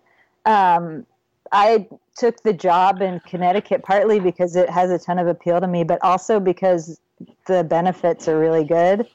Um, 0.45 1.05
I 1.53 1.87
took 2.17 2.43
the 2.43 2.51
job 2.51 3.01
in 3.01 3.21
Connecticut 3.21 3.81
partly 3.81 4.19
because 4.19 4.57
it 4.57 4.69
has 4.69 4.91
a 4.91 4.99
ton 4.99 5.17
of 5.19 5.27
appeal 5.27 5.61
to 5.61 5.67
me, 5.67 5.85
but 5.85 6.03
also 6.03 6.41
because 6.41 6.99
the 7.45 7.63
benefits 7.63 8.27
are 8.27 8.37
really 8.37 8.65
good. 8.65 9.07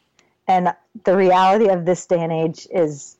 And 0.48 0.74
the 1.04 1.14
reality 1.14 1.68
of 1.68 1.84
this 1.84 2.06
day 2.06 2.20
and 2.20 2.32
age 2.32 2.66
is 2.72 3.18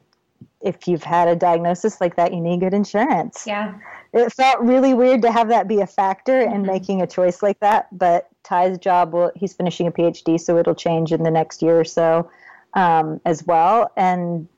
if 0.63 0.89
you've 0.89 1.05
had 1.05 1.29
a 1.29 1.37
diagnosis 1.37 2.01
like 2.01 2.17
that, 2.17 2.33
you 2.33 2.41
need 2.41 2.61
good 2.61 2.73
insurance. 2.73 3.45
Yeah. 3.47 3.75
It 4.15 4.33
felt 4.33 4.61
really 4.61 4.95
weird 4.95 5.21
to 5.21 5.31
have 5.31 5.49
that 5.49 5.69
be 5.69 5.83
a 5.83 5.87
factor 5.87 6.41
in 6.41 6.49
mm-hmm. 6.49 6.67
making 6.67 7.03
a 7.03 7.07
choice 7.07 7.43
like 7.43 7.61
that, 7.61 7.89
but 7.93 8.31
Ty's 8.43 8.79
job 8.79 9.13
will 9.13 9.33
he's 9.35 9.53
finishing 9.53 9.87
a 9.87 9.93
PhD, 9.93 10.41
so 10.41 10.57
it'll 10.57 10.75
change 10.75 11.13
in 11.13 11.23
the 11.25 11.31
next 11.31 11.61
year 11.61 11.79
or 11.79 11.85
so 11.85 12.31
um, 12.75 13.21
as 13.25 13.45
well. 13.47 13.91
And 13.97 14.49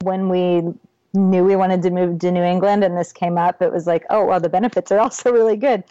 when 0.00 0.28
we 0.28 0.62
knew 1.14 1.44
we 1.44 1.56
wanted 1.56 1.82
to 1.82 1.90
move 1.90 2.18
to 2.20 2.30
New 2.30 2.42
England 2.42 2.84
and 2.84 2.96
this 2.96 3.12
came 3.12 3.38
up, 3.38 3.60
it 3.62 3.72
was 3.72 3.86
like, 3.86 4.04
oh, 4.10 4.24
well, 4.24 4.40
the 4.40 4.48
benefits 4.48 4.90
are 4.90 4.98
also 5.00 5.32
really 5.32 5.56
good, 5.56 5.84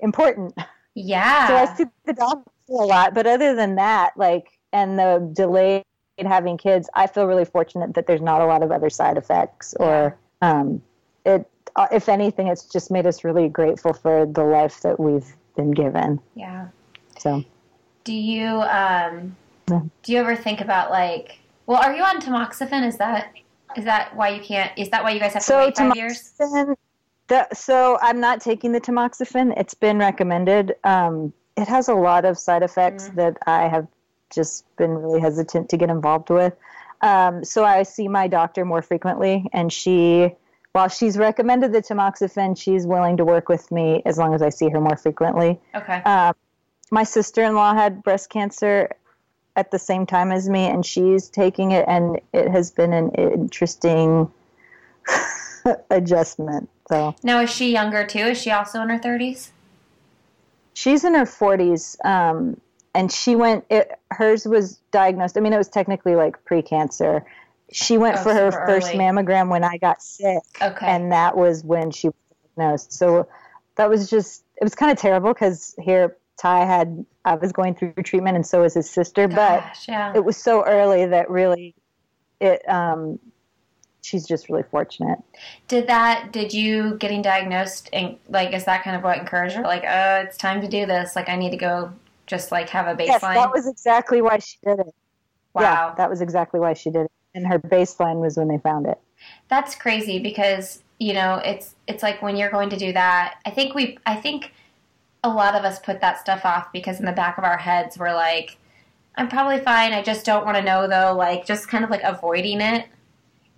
important. 0.00 0.54
Yeah. 0.94 1.48
So 1.48 1.56
I 1.56 1.74
see 1.76 1.84
the 2.04 2.12
doctor 2.12 2.50
a 2.68 2.72
lot, 2.72 3.14
but 3.14 3.26
other 3.26 3.54
than 3.54 3.76
that, 3.76 4.12
like, 4.16 4.58
and 4.72 4.98
the 4.98 5.30
delay 5.32 5.84
in 6.18 6.26
having 6.26 6.56
kids, 6.56 6.88
I 6.94 7.06
feel 7.06 7.26
really 7.26 7.44
fortunate 7.44 7.94
that 7.94 8.06
there's 8.06 8.20
not 8.20 8.40
a 8.40 8.46
lot 8.46 8.62
of 8.62 8.70
other 8.70 8.90
side 8.90 9.16
effects 9.16 9.74
or 9.80 10.16
um, 10.42 10.82
it. 11.24 11.48
Uh, 11.76 11.86
if 11.92 12.08
anything, 12.08 12.48
it's 12.48 12.64
just 12.64 12.90
made 12.90 13.06
us 13.06 13.22
really 13.22 13.48
grateful 13.48 13.92
for 13.92 14.26
the 14.26 14.42
life 14.42 14.80
that 14.82 14.98
we've 14.98 15.36
been 15.56 15.70
given. 15.70 16.20
Yeah. 16.34 16.66
So. 17.18 17.44
Do 18.02 18.12
you 18.12 18.46
um, 18.62 19.36
do 20.02 20.12
you 20.12 20.18
ever 20.18 20.36
think 20.36 20.60
about 20.60 20.90
like, 20.90 21.38
well, 21.66 21.80
are 21.82 21.94
you 21.94 22.02
on 22.02 22.20
tamoxifen? 22.20 22.86
Is 22.86 22.98
that 22.98 23.32
is 23.76 23.84
that 23.84 24.14
why 24.16 24.30
you 24.30 24.42
can't? 24.42 24.76
Is 24.76 24.90
that 24.90 25.02
why 25.02 25.10
you 25.10 25.20
guys 25.20 25.34
have 25.34 25.42
to 25.42 25.46
so 25.46 25.58
wait 25.58 25.76
five 25.76 25.96
years? 25.96 26.32
The, 27.28 27.46
so 27.54 27.96
I'm 28.02 28.18
not 28.18 28.40
taking 28.40 28.72
the 28.72 28.80
tamoxifen. 28.80 29.56
It's 29.56 29.74
been 29.74 29.98
recommended. 29.98 30.74
Um, 30.82 31.32
it 31.56 31.68
has 31.68 31.88
a 31.88 31.94
lot 31.94 32.24
of 32.24 32.38
side 32.38 32.64
effects 32.64 33.06
mm-hmm. 33.06 33.16
that 33.16 33.38
I 33.46 33.68
have 33.68 33.86
just 34.30 34.64
been 34.76 34.90
really 34.90 35.20
hesitant 35.20 35.68
to 35.68 35.76
get 35.76 35.90
involved 35.90 36.30
with. 36.30 36.54
Um, 37.02 37.44
so 37.44 37.64
I 37.64 37.84
see 37.84 38.08
my 38.08 38.26
doctor 38.26 38.64
more 38.64 38.82
frequently, 38.82 39.46
and 39.52 39.72
she, 39.72 40.34
while 40.72 40.88
she's 40.88 41.16
recommended 41.16 41.72
the 41.72 41.82
tamoxifen, 41.82 42.58
she's 42.58 42.86
willing 42.86 43.16
to 43.16 43.24
work 43.24 43.48
with 43.48 43.70
me 43.70 44.02
as 44.04 44.18
long 44.18 44.34
as 44.34 44.42
I 44.42 44.48
see 44.48 44.68
her 44.68 44.80
more 44.80 44.96
frequently. 44.96 45.60
Okay. 45.74 46.02
Um, 46.02 46.34
my 46.90 47.04
sister-in-law 47.04 47.74
had 47.74 48.02
breast 48.02 48.30
cancer 48.30 48.90
at 49.56 49.70
the 49.70 49.78
same 49.78 50.06
time 50.06 50.32
as 50.32 50.48
me, 50.48 50.66
and 50.66 50.84
she's 50.84 51.28
taking 51.28 51.72
it, 51.72 51.84
and 51.88 52.20
it 52.32 52.48
has 52.48 52.70
been 52.70 52.92
an 52.92 53.10
interesting 53.10 54.30
adjustment. 55.90 56.68
So 56.88 57.14
now, 57.22 57.40
is 57.40 57.50
she 57.50 57.72
younger 57.72 58.06
too? 58.06 58.18
Is 58.18 58.40
she 58.40 58.50
also 58.50 58.80
in 58.82 58.88
her 58.88 58.98
thirties? 58.98 59.52
She's 60.74 61.04
in 61.04 61.14
her 61.14 61.26
forties, 61.26 61.96
um, 62.04 62.60
and 62.94 63.10
she 63.10 63.36
went. 63.36 63.64
It, 63.70 63.98
hers 64.10 64.46
was 64.46 64.80
diagnosed. 64.90 65.36
I 65.36 65.40
mean, 65.40 65.52
it 65.52 65.58
was 65.58 65.68
technically 65.68 66.16
like 66.16 66.44
pre-cancer. 66.44 67.24
She 67.72 67.98
went 67.98 68.18
oh, 68.18 68.22
for 68.22 68.34
her 68.34 68.50
first 68.50 68.88
early. 68.88 68.98
mammogram 68.98 69.48
when 69.48 69.62
I 69.62 69.76
got 69.78 70.02
sick, 70.02 70.42
okay. 70.60 70.86
and 70.86 71.12
that 71.12 71.36
was 71.36 71.62
when 71.62 71.90
she 71.90 72.08
was 72.08 72.16
diagnosed. 72.56 72.92
So 72.92 73.28
that 73.76 73.88
was 73.88 74.10
just 74.10 74.44
it 74.56 74.64
was 74.64 74.74
kind 74.74 74.92
of 74.92 74.98
terrible 74.98 75.32
because 75.32 75.74
here 75.80 76.16
Ty 76.40 76.64
had 76.64 77.04
I 77.24 77.34
was 77.34 77.52
going 77.52 77.74
through 77.74 77.92
treatment, 78.02 78.34
and 78.34 78.46
so 78.46 78.62
was 78.62 78.74
his 78.74 78.88
sister. 78.88 79.28
Gosh, 79.28 79.86
but 79.86 79.92
yeah. 79.92 80.12
it 80.14 80.24
was 80.24 80.36
so 80.36 80.64
early 80.64 81.04
that 81.06 81.28
really, 81.28 81.74
it. 82.40 82.66
Um, 82.68 83.18
she's 84.00 84.26
just 84.26 84.48
really 84.48 84.62
fortunate. 84.62 85.18
Did 85.68 85.86
that? 85.88 86.32
Did 86.32 86.54
you 86.54 86.96
getting 86.96 87.20
diagnosed 87.20 87.90
and 87.92 88.16
like 88.28 88.54
is 88.54 88.64
that 88.64 88.82
kind 88.84 88.96
of 88.96 89.02
what 89.02 89.18
encouraged 89.18 89.56
her? 89.56 89.62
Like, 89.62 89.84
oh, 89.86 90.22
it's 90.24 90.38
time 90.38 90.62
to 90.62 90.68
do 90.68 90.86
this. 90.86 91.14
Like, 91.14 91.28
I 91.28 91.36
need 91.36 91.50
to 91.50 91.58
go. 91.58 91.92
Just 92.26 92.52
like 92.52 92.68
have 92.68 92.86
a 92.86 92.94
baseline. 92.94 93.06
Yes, 93.08 93.20
that 93.22 93.50
was 93.52 93.66
exactly 93.66 94.22
why 94.22 94.38
she 94.38 94.56
did 94.64 94.78
it. 94.78 94.94
Wow. 95.52 95.62
Yeah, 95.62 95.94
that 95.96 96.08
was 96.08 96.20
exactly 96.20 96.60
why 96.60 96.74
she 96.74 96.88
did 96.88 97.06
it. 97.06 97.12
And 97.34 97.44
her 97.44 97.58
baseline 97.58 98.20
was 98.20 98.36
when 98.36 98.46
they 98.46 98.58
found 98.58 98.86
it. 98.86 99.00
That's 99.48 99.74
crazy 99.74 100.20
because, 100.20 100.84
you 101.00 101.12
know, 101.12 101.42
it's 101.44 101.74
it's 101.88 102.04
like 102.04 102.22
when 102.22 102.36
you're 102.36 102.50
going 102.50 102.70
to 102.70 102.76
do 102.76 102.92
that, 102.92 103.38
I 103.44 103.50
think 103.50 103.74
we 103.74 103.98
I 104.06 104.14
think 104.14 104.52
a 105.22 105.28
lot 105.28 105.54
of 105.54 105.64
us 105.64 105.78
put 105.78 106.00
that 106.00 106.18
stuff 106.18 106.44
off 106.44 106.72
because 106.72 106.98
in 106.98 107.06
the 107.06 107.12
back 107.12 107.38
of 107.38 107.44
our 107.44 107.58
heads 107.58 107.98
we're 107.98 108.14
like 108.14 108.56
I'm 109.16 109.28
probably 109.28 109.58
fine. 109.58 109.92
I 109.92 110.02
just 110.02 110.24
don't 110.24 110.46
want 110.46 110.56
to 110.56 110.62
know 110.62 110.86
though, 110.88 111.14
like 111.14 111.44
just 111.44 111.68
kind 111.68 111.84
of 111.84 111.90
like 111.90 112.02
avoiding 112.04 112.60
it. 112.60 112.86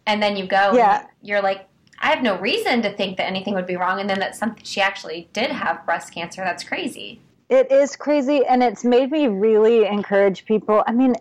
And 0.07 0.21
then 0.23 0.37
you 0.37 0.47
go 0.47 0.73
Yeah. 0.75 1.07
you're 1.23 1.43
like 1.43 1.69
I 2.01 2.09
have 2.09 2.23
no 2.23 2.37
reason 2.39 2.83
to 2.83 2.93
think 2.93 3.17
that 3.19 3.27
anything 3.27 3.55
would 3.55 3.67
be 3.67 3.77
wrong 3.77 4.01
and 4.01 4.11
then 4.11 4.19
that 4.19 4.35
something 4.35 4.65
she 4.65 4.81
actually 4.81 5.29
did 5.33 5.51
have 5.53 5.85
breast 5.87 6.13
cancer. 6.13 6.43
That's 6.43 6.65
crazy. 6.65 7.21
It 7.49 7.71
is 7.71 7.97
crazy, 7.97 8.45
and 8.47 8.63
it's 8.63 8.83
made 8.83 9.11
me 9.11 9.29
really 9.29 9.87
encourage 9.87 10.47
people. 10.47 10.83
I 10.87 10.93
mean, 10.93 11.15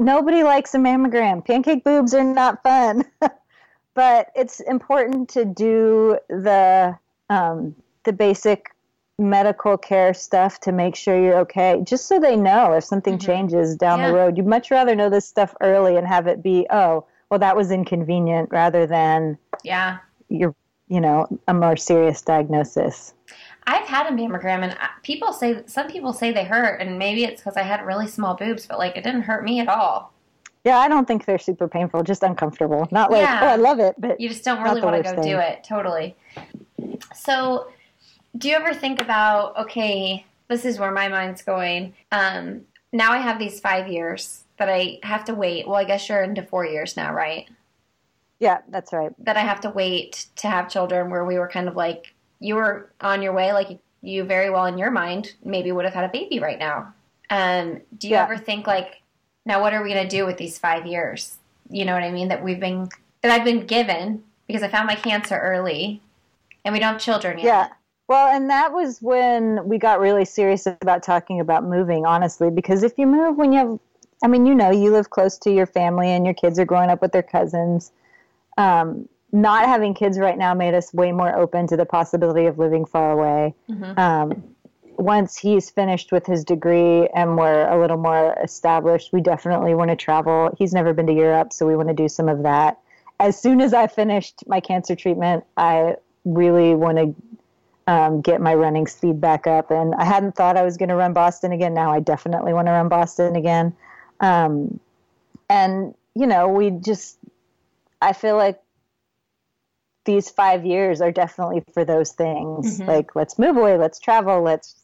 nobody 0.00 0.42
likes 0.42 0.74
a 0.74 0.78
mammogram. 0.78 1.44
Pancake 1.46 1.84
boobs 1.84 2.14
are 2.14 2.24
not 2.24 2.62
fun, 2.64 3.04
but 3.94 4.30
it's 4.34 4.58
important 4.60 5.28
to 5.30 5.44
do 5.44 6.18
the 6.28 6.98
um, 7.30 7.76
the 8.04 8.12
basic 8.12 8.70
medical 9.18 9.76
care 9.76 10.14
stuff 10.14 10.60
to 10.60 10.72
make 10.72 10.94
sure 10.94 11.20
you're 11.20 11.38
okay, 11.38 11.80
just 11.84 12.06
so 12.06 12.20
they 12.20 12.36
know 12.36 12.72
if 12.72 12.84
something 12.84 13.18
Mhm. 13.18 13.26
changes 13.26 13.76
down 13.76 13.98
Yeah. 13.98 14.08
the 14.08 14.14
road. 14.14 14.36
You'd 14.36 14.46
much 14.46 14.70
rather 14.70 14.94
know 14.94 15.10
this 15.10 15.26
stuff 15.26 15.54
early 15.60 15.96
and 15.96 16.06
have 16.06 16.26
it 16.28 16.42
be, 16.42 16.66
oh, 16.70 17.04
well, 17.30 17.40
that 17.40 17.56
was 17.56 17.70
inconvenient, 17.72 18.48
rather 18.52 18.86
than 18.86 19.36
Yeah. 19.64 19.98
you're, 20.28 20.54
you 20.86 21.00
know, 21.00 21.26
a 21.48 21.52
more 21.54 21.76
serious 21.76 22.22
diagnosis. 22.22 23.12
I've 23.66 23.86
had 23.86 24.06
a 24.06 24.10
mammogram, 24.10 24.62
and 24.62 24.76
people 25.02 25.32
say 25.32 25.62
some 25.66 25.88
people 25.88 26.12
say 26.12 26.32
they 26.32 26.44
hurt, 26.44 26.80
and 26.80 26.98
maybe 26.98 27.24
it's 27.24 27.42
because 27.42 27.56
I 27.56 27.62
had 27.62 27.84
really 27.84 28.06
small 28.06 28.34
boobs, 28.34 28.66
but 28.66 28.78
like 28.78 28.96
it 28.96 29.02
didn't 29.04 29.22
hurt 29.22 29.44
me 29.44 29.60
at 29.60 29.68
all. 29.68 30.12
Yeah, 30.64 30.78
I 30.78 30.88
don't 30.88 31.06
think 31.06 31.24
they're 31.24 31.38
super 31.38 31.68
painful, 31.68 32.02
just 32.02 32.22
uncomfortable. 32.22 32.86
Not 32.90 33.10
like, 33.10 33.22
Yeah. 33.22 33.40
oh, 33.42 33.46
I 33.48 33.56
love 33.56 33.80
it, 33.80 33.96
but 33.98 34.20
You 34.20 34.28
just 34.28 34.44
don't 34.44 34.62
really 34.62 34.80
want 34.80 35.04
to 35.04 35.14
go 35.16 35.22
do 35.22 35.38
it. 35.38 35.64
Totally. 35.64 36.16
So, 37.14 37.66
do 38.38 38.48
you 38.48 38.56
ever 38.56 38.74
think 38.74 39.00
about 39.00 39.56
okay, 39.58 40.24
this 40.48 40.64
is 40.64 40.78
where 40.78 40.92
my 40.92 41.08
mind's 41.08 41.42
going. 41.42 41.94
Um, 42.12 42.62
now 42.92 43.12
I 43.12 43.18
have 43.18 43.38
these 43.38 43.60
five 43.60 43.88
years 43.88 44.44
that 44.58 44.68
I 44.68 44.98
have 45.02 45.24
to 45.26 45.34
wait. 45.34 45.66
Well, 45.66 45.76
I 45.76 45.84
guess 45.84 46.08
you're 46.08 46.22
into 46.22 46.42
four 46.42 46.64
years 46.66 46.96
now, 46.96 47.12
right? 47.14 47.48
yeah, 48.40 48.58
that's 48.68 48.92
right. 48.92 49.12
that 49.24 49.36
I 49.36 49.40
have 49.40 49.60
to 49.62 49.70
wait 49.70 50.26
to 50.36 50.48
have 50.48 50.70
children 50.70 51.10
where 51.10 51.24
we 51.24 51.38
were 51.38 51.48
kind 51.48 51.68
of 51.68 51.76
like 51.76 52.14
you 52.40 52.54
were 52.54 52.92
on 53.00 53.20
your 53.22 53.32
way 53.32 53.52
like 53.52 53.80
you 54.00 54.22
very 54.24 54.48
well 54.48 54.66
in 54.66 54.78
your 54.78 54.92
mind 54.92 55.34
maybe 55.44 55.72
would 55.72 55.84
have 55.84 55.94
had 55.94 56.04
a 56.04 56.08
baby 56.08 56.38
right 56.38 56.58
now. 56.58 56.94
Um 57.30 57.80
do 57.98 58.08
you 58.08 58.14
Yeah. 58.14 58.22
ever 58.22 58.38
think 58.38 58.66
like 58.66 59.02
now 59.44 59.60
what 59.60 59.74
are 59.74 59.82
we 59.82 59.92
going 59.92 60.08
to 60.08 60.16
do 60.16 60.24
with 60.26 60.36
these 60.36 60.58
5 60.58 60.86
years? 60.86 61.38
You 61.70 61.84
know 61.84 61.94
what 61.94 62.04
I 62.04 62.10
mean 62.12 62.28
that 62.28 62.44
we've 62.44 62.60
been 62.60 62.88
that 63.22 63.32
I've 63.32 63.44
been 63.44 63.66
given 63.66 64.22
because 64.46 64.62
I 64.62 64.68
found 64.68 64.86
my 64.86 64.94
cancer 64.94 65.36
early 65.36 66.00
and 66.64 66.72
we 66.72 66.78
don't 66.78 66.92
have 66.92 67.00
children 67.02 67.38
yet. 67.38 67.44
Yeah. 67.44 67.68
Well, 68.08 68.34
and 68.34 68.48
that 68.48 68.72
was 68.72 69.00
when 69.02 69.68
we 69.68 69.76
got 69.76 70.00
really 70.00 70.24
serious 70.24 70.66
about 70.66 71.02
talking 71.02 71.40
about 71.40 71.64
moving, 71.64 72.06
honestly, 72.06 72.50
because 72.50 72.82
if 72.82 72.98
you 72.98 73.06
move 73.06 73.36
when 73.36 73.52
you 73.52 73.58
have, 73.58 73.78
I 74.24 74.28
mean, 74.28 74.46
you 74.46 74.54
know, 74.54 74.70
you 74.70 74.90
live 74.90 75.10
close 75.10 75.36
to 75.38 75.52
your 75.52 75.66
family 75.66 76.08
and 76.08 76.24
your 76.24 76.34
kids 76.34 76.58
are 76.58 76.64
growing 76.64 76.88
up 76.88 77.02
with 77.02 77.12
their 77.12 77.22
cousins. 77.22 77.92
Um, 78.56 79.08
not 79.30 79.66
having 79.66 79.92
kids 79.92 80.18
right 80.18 80.38
now 80.38 80.54
made 80.54 80.72
us 80.72 80.92
way 80.94 81.12
more 81.12 81.36
open 81.36 81.66
to 81.66 81.76
the 81.76 81.84
possibility 81.84 82.46
of 82.46 82.58
living 82.58 82.86
far 82.86 83.12
away. 83.12 83.54
Mhm. 83.68 83.98
Um, 83.98 84.42
once 84.96 85.36
he's 85.36 85.68
finished 85.68 86.10
with 86.10 86.24
his 86.24 86.44
degree 86.44 87.08
and 87.14 87.36
we're 87.36 87.68
a 87.68 87.78
little 87.78 87.98
more 87.98 88.34
established, 88.42 89.12
we 89.12 89.20
definitely 89.20 89.74
want 89.74 89.90
to 89.90 89.96
travel. 89.96 90.50
He's 90.56 90.72
never 90.72 90.94
been 90.94 91.06
to 91.08 91.12
Europe, 91.12 91.52
so 91.52 91.66
we 91.66 91.76
want 91.76 91.88
to 91.88 91.94
do 91.94 92.08
some 92.08 92.28
of 92.28 92.42
that. 92.42 92.78
As 93.20 93.38
soon 93.38 93.60
as 93.60 93.74
I 93.74 93.86
finished 93.86 94.44
my 94.46 94.60
cancer 94.60 94.96
treatment, 94.96 95.44
I 95.58 95.96
really 96.24 96.74
want 96.74 96.96
to 96.98 97.14
um, 97.88 98.20
get 98.20 98.42
my 98.42 98.54
running 98.54 98.86
speed 98.86 99.18
back 99.18 99.46
up. 99.46 99.70
And 99.70 99.94
I 99.94 100.04
hadn't 100.04 100.36
thought 100.36 100.58
I 100.58 100.62
was 100.62 100.76
going 100.76 100.90
to 100.90 100.94
run 100.94 101.14
Boston 101.14 101.52
again. 101.52 101.72
Now 101.72 101.90
I 101.90 102.00
definitely 102.00 102.52
want 102.52 102.68
to 102.68 102.72
run 102.72 102.88
Boston 102.88 103.34
again. 103.34 103.74
Um, 104.20 104.78
and, 105.48 105.94
you 106.14 106.26
know, 106.26 106.48
we 106.48 106.70
just, 106.70 107.16
I 108.02 108.12
feel 108.12 108.36
like 108.36 108.60
these 110.04 110.28
five 110.28 110.66
years 110.66 111.00
are 111.00 111.10
definitely 111.10 111.62
for 111.72 111.82
those 111.82 112.12
things. 112.12 112.78
Mhm. 112.78 112.86
Like, 112.86 113.16
let's 113.16 113.38
move 113.38 113.56
away, 113.56 113.78
let's 113.78 113.98
travel, 113.98 114.42
let's. 114.42 114.76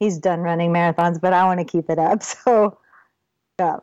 He's 0.00 0.18
done 0.18 0.40
running 0.40 0.72
marathons, 0.72 1.18
but 1.20 1.32
I 1.32 1.44
want 1.44 1.60
to 1.60 1.64
keep 1.64 1.88
it 1.88 1.98
up. 1.98 2.22
So, 2.44 2.76
yeah. 3.58 3.78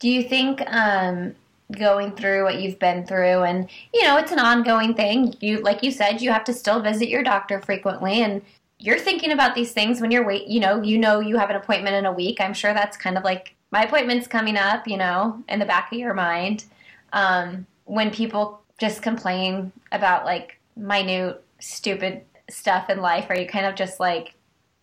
Do 0.00 0.08
you 0.08 0.22
think 0.22 0.62
um, 0.66 1.34
going 1.72 2.12
through 2.12 2.44
what 2.44 2.60
you've 2.60 2.78
been 2.78 3.06
through, 3.06 3.42
and 3.42 3.68
you 3.92 4.02
know, 4.02 4.16
it's 4.16 4.32
an 4.32 4.38
ongoing 4.38 4.94
thing. 4.94 5.34
You, 5.40 5.60
like 5.60 5.82
you 5.82 5.90
said, 5.90 6.20
you 6.20 6.30
have 6.30 6.44
to 6.44 6.52
still 6.52 6.80
visit 6.80 7.08
your 7.08 7.22
doctor 7.22 7.60
frequently, 7.60 8.22
and 8.22 8.42
you're 8.78 8.98
thinking 8.98 9.32
about 9.32 9.54
these 9.54 9.72
things 9.72 10.00
when 10.00 10.10
you're 10.10 10.26
wait. 10.26 10.46
You 10.46 10.60
know, 10.60 10.82
you 10.82 10.98
know, 10.98 11.20
you 11.20 11.36
have 11.36 11.50
an 11.50 11.56
appointment 11.56 11.96
in 11.96 12.06
a 12.06 12.12
week. 12.12 12.40
I'm 12.40 12.54
sure 12.54 12.74
that's 12.74 12.96
kind 12.96 13.16
of 13.16 13.24
like 13.24 13.54
my 13.70 13.84
appointment's 13.84 14.26
coming 14.26 14.56
up. 14.56 14.86
You 14.86 14.96
know, 14.96 15.42
in 15.48 15.58
the 15.58 15.66
back 15.66 15.92
of 15.92 15.98
your 15.98 16.14
mind, 16.14 16.64
um, 17.12 17.66
when 17.84 18.10
people 18.10 18.60
just 18.78 19.02
complain 19.02 19.72
about 19.92 20.24
like 20.24 20.58
minute, 20.76 21.42
stupid 21.60 22.22
stuff 22.50 22.90
in 22.90 23.00
life, 23.00 23.26
are 23.30 23.36
you 23.36 23.46
kind 23.46 23.66
of 23.66 23.74
just 23.74 23.98
like, 23.98 24.34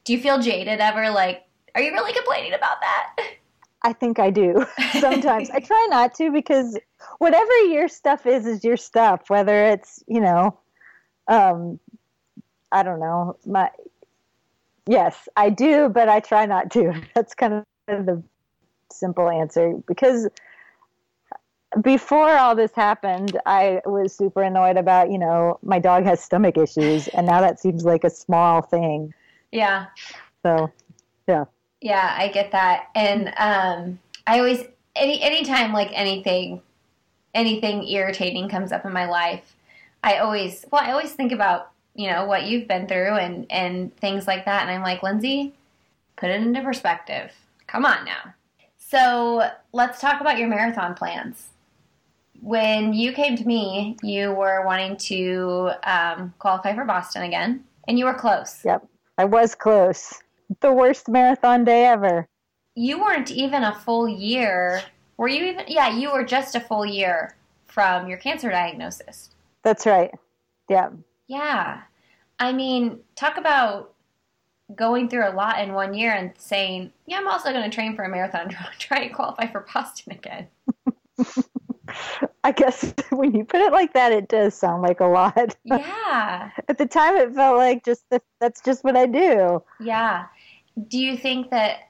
do 0.04 0.14
you 0.14 0.20
feel 0.20 0.40
jaded 0.40 0.80
ever? 0.80 1.10
Like, 1.10 1.46
are 1.76 1.82
you 1.82 1.92
really 1.92 2.14
complaining 2.14 2.54
about 2.54 2.82
that? 2.82 3.16
I 3.84 3.94
think 3.94 4.20
I 4.20 4.30
do 4.30 4.66
sometimes. 5.00 5.50
I 5.50 5.60
try 5.60 5.88
not 5.90 6.14
to 6.16 6.32
because 6.32 6.78
whatever 7.18 7.52
your 7.68 7.88
stuff 7.88 8.26
is 8.26 8.46
is 8.46 8.64
your 8.64 8.78
stuff. 8.78 9.30
Whether 9.30 9.66
it's 9.66 10.04
you 10.08 10.22
know, 10.22 10.58
um, 11.28 11.80
I 12.72 12.84
don't 12.84 13.00
know. 13.00 13.38
My 13.46 13.70
yes, 14.88 15.28
I 15.36 15.50
do, 15.50 15.90
but 15.90 16.10
I 16.10 16.20
try 16.20 16.46
not 16.46 16.72
to. 16.72 16.94
That's 17.16 17.34
kind 17.34 17.54
of 17.88 18.06
the 18.06 18.24
simple 18.92 19.30
answer 19.30 19.74
because 19.88 20.30
before 21.82 22.38
all 22.38 22.56
this 22.56 22.72
happened, 22.76 23.40
I 23.46 23.82
was 23.86 24.16
super 24.16 24.44
annoyed 24.44 24.78
about 24.78 25.12
you 25.12 25.18
know 25.18 25.60
my 25.64 25.80
dog 25.80 26.06
has 26.06 26.24
stomach 26.24 26.58
issues, 26.58 27.08
and 27.10 27.28
now 27.28 27.42
that 27.42 27.60
seems 27.60 27.84
like 27.84 28.04
a 28.04 28.10
small 28.10 28.62
thing. 28.62 29.14
yeah. 29.52 29.88
So 30.44 30.72
yeah. 31.28 31.46
Yeah, 31.84 32.16
I 32.18 32.30
get 32.30 32.54
that. 32.54 32.88
And 32.96 33.34
um 33.38 34.00
I 34.26 34.40
always 34.40 34.64
any 34.96 35.22
anytime 35.22 35.74
like 35.74 35.90
anything 35.92 36.62
anything 37.36 37.86
irritating 37.88 38.48
comes 38.48 38.72
up 38.72 38.86
in 38.86 38.94
my 38.94 39.06
life, 39.06 39.54
I 40.02 40.18
always 40.20 40.66
well, 40.72 40.82
I 40.82 40.92
always 40.92 41.12
think 41.12 41.34
about, 41.34 41.72
you 41.94 42.10
know, 42.10 42.26
what 42.26 42.46
you've 42.46 42.70
been 42.70 42.88
through 42.88 43.16
and 43.18 43.46
and 43.52 43.96
things 43.98 44.28
like 44.28 44.46
that 44.46 44.62
and 44.62 44.72
I'm 44.72 44.82
like, 44.82 45.04
"Lindsay, 45.04 45.54
put 46.16 46.30
it 46.30 46.42
into 46.42 46.62
perspective. 46.62 47.34
Come 47.68 47.86
on 47.86 48.06
now." 48.06 48.34
So, 48.78 49.50
let's 49.74 50.00
talk 50.00 50.22
about 50.22 50.38
your 50.38 50.48
marathon 50.48 50.94
plans. 50.94 51.48
When 52.42 52.94
you 52.94 53.12
came 53.12 53.36
to 53.36 53.46
me, 53.46 53.98
you 54.04 54.32
were 54.32 54.66
wanting 54.66 54.98
to 54.98 55.72
um, 55.84 56.34
qualify 56.38 56.76
for 56.76 56.86
Boston 56.86 57.24
again, 57.24 57.64
and 57.88 57.98
you 57.98 58.06
were 58.06 58.14
close. 58.14 58.64
Yep. 58.64 58.86
I 59.18 59.26
was 59.26 59.56
close. 59.56 60.22
The 60.62 60.72
worst 60.72 61.08
marathon 61.10 61.64
day 61.64 61.86
ever. 61.86 62.28
you 62.76 63.00
weren't 63.00 63.32
even 63.32 63.64
a 63.64 63.76
full 63.76 64.08
year. 64.08 64.82
Were 65.18 65.28
you 65.28 65.44
even? 65.46 65.66
Yeah, 65.68 65.90
you 65.96 66.12
were 66.12 66.24
just 66.24 66.56
a 66.56 66.60
full 66.60 66.86
year 66.86 67.36
from 67.68 68.08
your 68.08 68.18
cancer 68.18 68.50
diagnosis. 68.50 69.30
That's 69.64 69.86
right. 69.86 70.12
Yeah. 70.70 70.90
Yeah. 71.28 71.82
I 72.40 72.52
mean, 72.52 73.00
talk 73.16 73.38
about 73.38 73.94
going 74.76 75.08
through 75.10 75.28
a 75.30 75.34
lot 75.34 75.60
in 75.62 75.74
one 75.74 75.94
year 75.94 76.14
and 76.14 76.32
saying, 76.38 76.92
yeah, 77.06 77.18
I'm 77.20 77.28
also 77.28 77.52
going 77.52 77.70
to 77.70 77.74
train 77.74 77.96
for 77.96 78.04
a 78.04 78.10
marathon, 78.10 78.50
try 78.80 79.00
and 79.02 79.14
qualify 79.14 79.48
for 79.52 79.66
Boston 79.74 80.14
again. 80.14 80.48
I 82.44 82.52
guess 82.52 82.94
when 83.12 83.36
you 83.36 83.46
put 83.46 83.62
it 83.62 83.72
like 83.72 83.94
that, 83.94 84.12
it 84.12 84.28
does 84.28 84.56
sound 84.56 84.82
like 84.82 85.00
a 85.00 85.06
lot. 85.06 85.56
Yeah. 85.64 86.50
At 86.68 86.78
the 86.78 86.86
time, 86.88 87.16
it 87.18 87.34
felt 87.36 87.58
like 87.58 87.86
just 87.86 88.10
that, 88.10 88.24
that's 88.40 88.62
just 88.62 88.84
what 88.84 88.98
I 88.98 89.06
do. 89.06 89.62
Yeah. 89.80 90.26
Do 90.88 90.98
you 90.98 91.18
think 91.18 91.52
that 91.52 91.90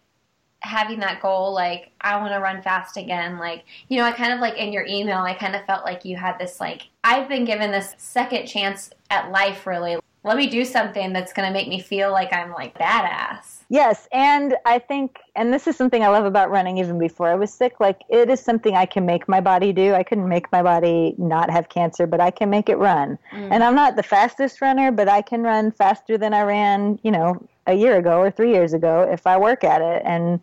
having 0.60 1.00
that 1.02 1.22
goal, 1.22 1.54
like, 1.54 1.92
I 2.02 2.18
want 2.18 2.34
to 2.34 2.40
run 2.40 2.62
fast 2.62 2.98
again, 2.98 3.38
like, 3.38 3.66
you 3.90 3.98
know, 3.98 4.06
I 4.06 4.12
kind 4.12 4.34
of 4.34 4.40
like 4.40 4.58
in 4.58 4.72
your 4.72 4.86
email, 4.86 5.20
I 5.20 5.34
kind 5.34 5.56
of 5.56 5.66
felt 5.66 5.84
like 5.84 6.06
you 6.06 6.16
had 6.16 6.38
this, 6.40 6.60
like, 6.60 6.88
I've 7.04 7.28
been 7.28 7.46
given 7.46 7.72
this 7.72 7.96
second 7.98 8.48
chance 8.48 8.90
at 9.10 9.32
life, 9.32 9.68
really. 9.68 9.98
Let 10.26 10.38
me 10.38 10.48
do 10.48 10.64
something 10.64 11.12
that's 11.12 11.34
going 11.34 11.50
to 11.50 11.54
make 11.54 11.68
me 11.68 11.82
feel 11.82 12.12
like 12.12 12.32
I'm 12.32 12.54
like 12.54 12.78
badass. 12.78 13.64
Yes, 13.68 14.08
and 14.14 14.56
I 14.66 14.80
think, 14.80 15.20
and 15.36 15.54
this 15.54 15.68
is 15.68 15.76
something 15.76 16.02
I 16.02 16.08
love 16.08 16.24
about 16.24 16.50
running. 16.50 16.78
Even 16.78 16.98
before 16.98 17.28
I 17.28 17.36
was 17.36 17.54
sick, 17.54 17.82
like 17.82 18.04
it 18.08 18.30
is 18.30 18.40
something 18.40 18.74
I 18.74 18.86
can 18.86 19.06
make 19.06 19.28
my 19.28 19.42
body 19.42 19.74
do. 19.74 19.94
I 19.94 20.04
couldn't 20.04 20.30
make 20.30 20.50
my 20.50 20.64
body 20.64 21.14
not 21.18 21.50
have 21.50 21.68
cancer, 21.68 22.08
but 22.08 22.22
I 22.22 22.32
can 22.32 22.50
make 22.50 22.70
it 22.70 22.78
run. 22.78 23.18
Mm. 23.34 23.50
And 23.52 23.64
I'm 23.66 23.76
not 23.76 23.98
the 23.98 24.04
fastest 24.04 24.62
runner, 24.62 24.94
but 24.94 25.10
I 25.10 25.22
can 25.22 25.42
run 25.44 25.72
faster 25.72 26.18
than 26.18 26.34
I 26.34 26.44
ran, 26.44 27.00
you 27.04 27.12
know, 27.12 27.46
a 27.68 27.74
year 27.74 27.97
ago 27.97 28.20
or 28.20 28.32
three 28.32 28.51
years 28.53 28.74
ago 28.74 29.09
if 29.11 29.28
I 29.28 29.38
work 29.38 29.64
at 29.64 29.82
it. 29.82 30.03
And 30.05 30.39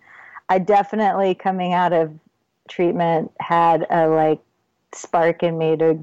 I 0.48 0.58
definitely 0.58 1.34
coming 1.34 1.72
out 1.72 1.92
of 1.92 2.12
treatment 2.68 3.32
had 3.40 3.86
a 3.90 4.08
like 4.08 4.40
spark 4.94 5.42
in 5.42 5.58
me 5.58 5.76
to 5.78 5.98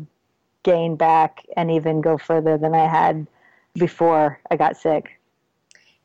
gain 0.63 0.95
back 0.95 1.45
and 1.57 1.71
even 1.71 2.01
go 2.01 2.17
further 2.17 2.57
than 2.57 2.75
I 2.75 2.87
had 2.87 3.27
before 3.75 4.39
I 4.51 4.57
got 4.57 4.77
sick. 4.77 5.19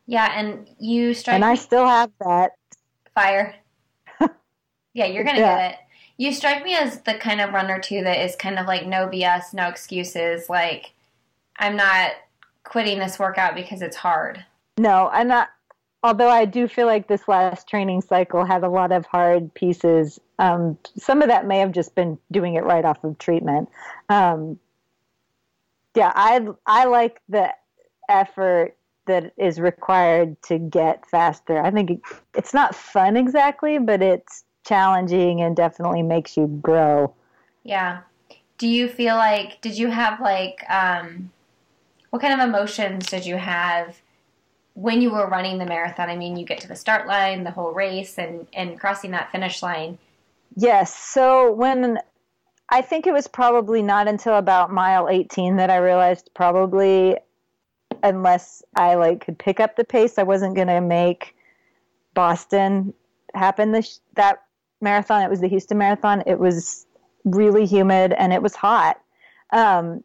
Yeah, 0.06 0.32
and 0.38 0.68
you 0.78 1.14
strike 1.14 1.42
And 1.42 1.44
I 1.44 1.54
still 1.56 1.86
have 1.86 2.12
that. 2.20 2.52
fire. 3.14 3.54
yeah, 4.94 5.06
you're 5.06 5.24
gonna 5.24 5.38
Yeah. 5.38 5.44
get 5.44 5.72
it. 5.72 5.78
You 6.16 6.32
strike 6.32 6.64
me 6.64 6.74
as 6.76 7.00
the 7.02 7.14
kind 7.14 7.40
of 7.40 7.52
runner 7.52 7.78
too 7.80 8.02
that 8.04 8.24
is 8.24 8.36
kind 8.36 8.58
of 8.58 8.66
like 8.66 8.86
no 8.86 9.06
BS, 9.08 9.54
no 9.54 9.68
excuses. 9.68 10.48
Like 10.48 10.92
I'm 11.58 11.76
not 11.76 12.12
quitting 12.64 13.00
this 13.00 13.18
workout 13.18 13.54
because 13.54 13.82
it's 13.82 13.96
hard. 13.98 14.44
No, 14.79 15.09
I'm 15.12 15.29
not. 15.29 15.51
Although 16.05 16.31
I 16.31 16.47
do 16.47 16.66
feel 16.66 16.87
like 16.87 17.07
this 17.07 17.29
last 17.29 17.68
training 17.68 18.03
cycle 18.03 18.45
had 18.45 18.64
a 18.64 18.68
lot 18.68 18.91
of 18.91 19.07
hard 19.07 19.55
pieces. 19.55 20.18
Um, 20.39 20.77
some 20.99 21.23
of 21.23 21.29
that 21.29 21.47
may 21.47 21.59
have 21.59 21.70
just 21.70 21.95
been 21.95 22.18
doing 22.33 22.55
it 22.55 22.64
right 22.64 22.85
off 22.85 23.05
of 23.05 23.18
treatment. 23.18 23.68
Um, 24.09 24.59
yeah, 25.95 26.12
I 26.14 26.45
I 26.66 26.87
like 26.87 27.20
the 27.29 27.53
effort 28.09 28.77
that 29.07 29.33
is 29.37 29.61
required 29.61 30.41
to 30.43 30.59
get 30.59 31.07
faster. 31.07 31.62
I 31.62 31.70
think 31.70 31.91
it, 31.91 32.01
it's 32.35 32.55
not 32.55 32.75
fun 32.75 33.16
exactly, 33.16 33.79
but 33.79 34.03
it's 34.03 34.45
challenging 34.66 35.41
and 35.41 35.57
definitely 35.57 36.03
makes 36.03 36.37
you 36.37 36.47
grow. 36.62 37.12
Yeah. 37.64 38.01
Do 38.59 38.68
you 38.68 38.89
feel 38.89 39.16
like 39.16 39.61
did 39.61 39.77
you 39.77 39.89
have 39.89 40.20
like 40.20 40.64
um 40.70 41.31
what 42.11 42.23
kind 42.23 42.41
of 42.41 42.49
emotions 42.49 43.07
did 43.07 43.27
you 43.27 43.37
have 43.37 44.01
when 44.75 45.01
you 45.01 45.11
were 45.11 45.29
running 45.29 45.59
the 45.59 45.66
marathon? 45.66 46.09
I 46.09 46.16
mean, 46.16 46.37
you 46.37 46.45
get 46.45 46.61
to 46.61 46.68
the 46.68 46.77
start 46.77 47.07
line, 47.07 47.45
the 47.45 47.51
whole 47.51 47.73
race 47.73 48.18
and 48.18 48.47
and 48.53 48.79
crossing 48.79 49.11
that 49.12 49.31
finish 49.33 49.62
line. 49.62 49.99
Yes. 50.57 50.95
So 50.95 51.53
when 51.53 51.99
I 52.68 52.83
think 52.83 53.07
it 53.07 53.12
was 53.12 53.27
probably 53.27 53.83
not 53.83 54.09
until 54.09 54.35
about 54.37 54.73
mile 54.73 55.09
18 55.09 55.57
that 55.57 55.70
I 55.70 55.77
realized 55.77 56.31
probably 56.35 57.16
unless 58.03 58.62
I 58.77 58.95
like 58.95 59.25
could 59.25 59.39
pick 59.39 59.61
up 59.61 59.77
the 59.77 59.85
pace, 59.85 60.18
I 60.18 60.23
wasn't 60.23 60.57
going 60.57 60.68
to 60.68 60.81
make 60.81 61.37
Boston 62.14 62.95
happen 63.35 63.73
this 63.73 64.01
that 64.14 64.43
marathon. 64.81 65.23
It 65.23 65.31
was 65.31 65.41
the 65.41 65.49
Houston 65.49 65.79
marathon. 65.79 66.23
It 66.27 66.39
was 66.39 66.87
really 67.25 67.66
humid 67.66 68.12
and 68.14 68.33
it 68.33 68.43
was 68.43 68.55
hot. 68.55 69.01
Um, 69.53 70.03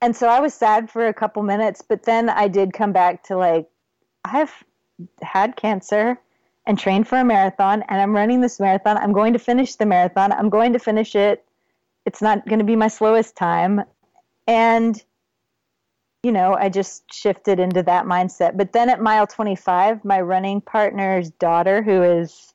and 0.00 0.14
so 0.14 0.28
I 0.28 0.40
was 0.40 0.54
sad 0.54 0.90
for 0.90 1.06
a 1.06 1.14
couple 1.14 1.42
minutes, 1.42 1.82
but 1.82 2.04
then 2.04 2.28
I 2.28 2.48
did 2.48 2.72
come 2.72 2.92
back 2.92 3.24
to 3.24 3.36
like, 3.36 3.68
I've 4.24 4.52
had 5.22 5.56
cancer 5.56 6.18
and 6.66 6.78
trained 6.78 7.08
for 7.08 7.18
a 7.18 7.24
marathon 7.24 7.82
and 7.88 8.00
I'm 8.00 8.14
running 8.14 8.40
this 8.40 8.60
marathon. 8.60 8.96
I'm 8.96 9.12
going 9.12 9.32
to 9.32 9.38
finish 9.38 9.74
the 9.74 9.86
marathon. 9.86 10.32
I'm 10.32 10.50
going 10.50 10.72
to 10.74 10.78
finish 10.78 11.16
it. 11.16 11.44
It's 12.06 12.22
not 12.22 12.46
going 12.46 12.60
to 12.60 12.64
be 12.64 12.76
my 12.76 12.88
slowest 12.88 13.36
time. 13.36 13.82
And, 14.46 15.02
you 16.22 16.30
know, 16.30 16.54
I 16.54 16.68
just 16.68 17.12
shifted 17.12 17.58
into 17.58 17.82
that 17.82 18.04
mindset. 18.04 18.56
But 18.56 18.72
then 18.72 18.90
at 18.90 19.02
mile 19.02 19.26
25, 19.26 20.04
my 20.04 20.20
running 20.20 20.60
partner's 20.60 21.30
daughter, 21.30 21.82
who 21.82 22.02
is, 22.02 22.54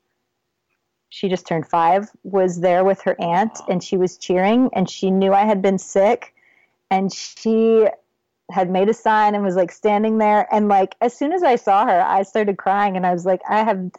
she 1.10 1.28
just 1.28 1.46
turned 1.46 1.68
five, 1.68 2.10
was 2.24 2.62
there 2.62 2.86
with 2.86 3.02
her 3.02 3.20
aunt 3.20 3.60
and 3.68 3.84
she 3.84 3.98
was 3.98 4.18
cheering 4.18 4.70
and 4.74 4.90
she 4.90 5.12
knew 5.12 5.34
I 5.34 5.44
had 5.44 5.62
been 5.62 5.78
sick 5.78 6.33
and 6.94 7.12
she 7.12 7.88
had 8.52 8.70
made 8.70 8.88
a 8.88 8.94
sign 8.94 9.34
and 9.34 9.44
was 9.44 9.56
like 9.56 9.72
standing 9.72 10.20
there 10.20 10.48
and 10.54 10.68
like 10.68 10.96
as 11.02 11.18
soon 11.18 11.34
as 11.34 11.42
I 11.42 11.56
saw 11.56 11.86
her 11.86 12.02
I 12.02 12.22
started 12.22 12.58
crying 12.58 12.96
and 12.96 13.06
I 13.06 13.14
was 13.14 13.26
like 13.26 13.42
I 13.50 13.64
have 13.64 13.90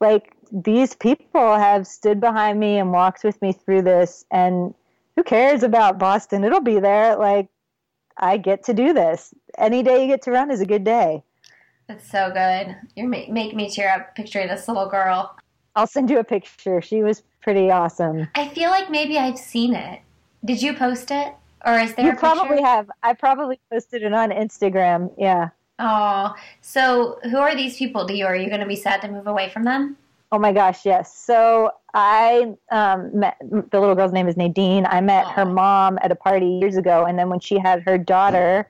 like 0.00 0.34
these 0.50 0.94
people 0.96 1.56
have 1.56 1.86
stood 1.86 2.20
behind 2.20 2.58
me 2.58 2.78
and 2.78 2.90
walked 2.90 3.22
with 3.22 3.40
me 3.40 3.52
through 3.52 3.82
this 3.82 4.24
and 4.32 4.74
who 5.14 5.22
cares 5.22 5.62
about 5.62 5.98
Boston 6.00 6.42
it'll 6.42 6.60
be 6.60 6.80
there 6.80 7.16
like 7.16 7.48
I 8.16 8.38
get 8.38 8.64
to 8.64 8.74
do 8.74 8.92
this 8.92 9.32
any 9.56 9.84
day 9.84 10.02
you 10.02 10.08
get 10.08 10.22
to 10.22 10.32
run 10.32 10.50
is 10.50 10.60
a 10.60 10.66
good 10.66 10.84
day 10.84 11.22
That's 11.86 12.10
so 12.10 12.30
good. 12.32 12.74
You're 12.96 13.08
ma- 13.08 13.28
make 13.28 13.54
me 13.54 13.70
tear 13.70 13.90
up 13.94 14.16
picturing 14.16 14.48
this 14.48 14.66
little 14.66 14.88
girl. 14.88 15.36
I'll 15.76 15.86
send 15.86 16.10
you 16.10 16.18
a 16.18 16.24
picture 16.24 16.82
she 16.82 17.04
was 17.04 17.22
pretty 17.40 17.70
awesome 17.70 18.28
I 18.34 18.48
feel 18.48 18.70
like 18.70 18.90
maybe 18.90 19.16
I've 19.16 19.38
seen 19.38 19.74
it. 19.74 20.00
Did 20.44 20.60
you 20.60 20.74
post 20.74 21.12
it? 21.12 21.34
Or 21.64 21.78
is 21.78 21.94
there 21.94 22.06
you 22.06 22.16
probably 22.16 22.60
have 22.62 22.90
I 23.02 23.14
probably 23.14 23.60
posted 23.70 24.02
it 24.02 24.12
on 24.12 24.30
Instagram 24.30 25.12
yeah 25.18 25.50
Oh, 25.84 26.34
so 26.60 27.18
who 27.24 27.38
are 27.38 27.56
these 27.56 27.76
people 27.76 28.08
you? 28.10 28.24
Are 28.24 28.36
you 28.36 28.48
going 28.48 28.60
to 28.60 28.66
be 28.66 28.76
sad 28.76 29.00
to 29.02 29.08
move 29.08 29.26
away 29.26 29.48
from 29.48 29.64
them? 29.64 29.96
Oh 30.30 30.38
my 30.38 30.52
gosh, 30.52 30.86
yes. 30.86 31.14
So 31.14 31.72
I 31.92 32.54
um, 32.70 33.18
met 33.18 33.36
the 33.40 33.80
little 33.80 33.94
girl's 33.94 34.12
name 34.12 34.28
is 34.28 34.36
Nadine. 34.36 34.86
I 34.86 35.00
met 35.00 35.26
her 35.26 35.44
mom 35.44 35.98
at 36.00 36.12
a 36.12 36.14
party 36.14 36.46
years 36.46 36.76
ago, 36.76 37.04
and 37.04 37.18
then 37.18 37.28
when 37.28 37.40
she 37.40 37.58
had 37.58 37.82
her 37.82 37.98
daughter, 37.98 38.68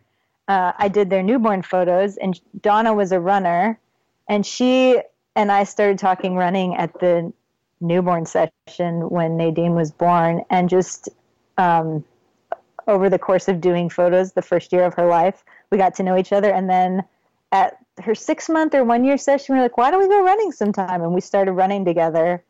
uh, 0.49 0.73
I 0.77 0.89
did 0.89 1.11
their 1.11 1.23
newborn 1.23 1.63
photos. 1.63 2.17
And 2.17 2.41
Donna 2.63 2.95
was 2.95 3.13
a 3.13 3.21
runner, 3.21 3.79
and 4.29 4.45
she 4.45 5.01
and 5.37 5.53
I 5.53 5.65
started 5.65 5.99
talking 5.99 6.35
running 6.35 6.75
at 6.77 6.99
the 6.99 7.33
newborn 7.81 8.27
session 8.27 9.11
when 9.11 9.37
Nadine 9.37 9.75
was 9.75 9.93
born, 9.93 10.45
and 10.51 10.69
just 10.71 11.11
um, 11.59 12.05
over 12.89 13.09
the 13.09 13.19
course 13.19 13.49
of 13.49 13.61
doing 13.61 13.89
photos, 13.89 14.33
the 14.33 14.43
first 14.43 14.73
year 14.73 14.85
of 14.85 14.95
her 14.95 15.07
life, 15.07 15.45
we 15.71 15.79
got 15.79 15.95
to 15.97 16.03
know 16.03 16.17
each 16.17 16.33
other, 16.33 16.51
and 16.51 16.69
then 16.69 17.03
at 17.53 17.77
her 18.03 18.15
six 18.15 18.49
month 18.49 18.75
or 18.75 18.85
one 18.85 19.05
year 19.05 19.19
session, 19.19 19.55
we 19.55 19.59
were 19.59 19.65
like, 19.65 19.77
why 19.77 19.91
don't 19.91 20.01
we 20.01 20.09
go 20.09 20.23
running 20.25 20.51
sometime? 20.53 21.03
And 21.03 21.13
we 21.13 21.21
started 21.21 21.53
running 21.53 21.85
together. 21.85 22.43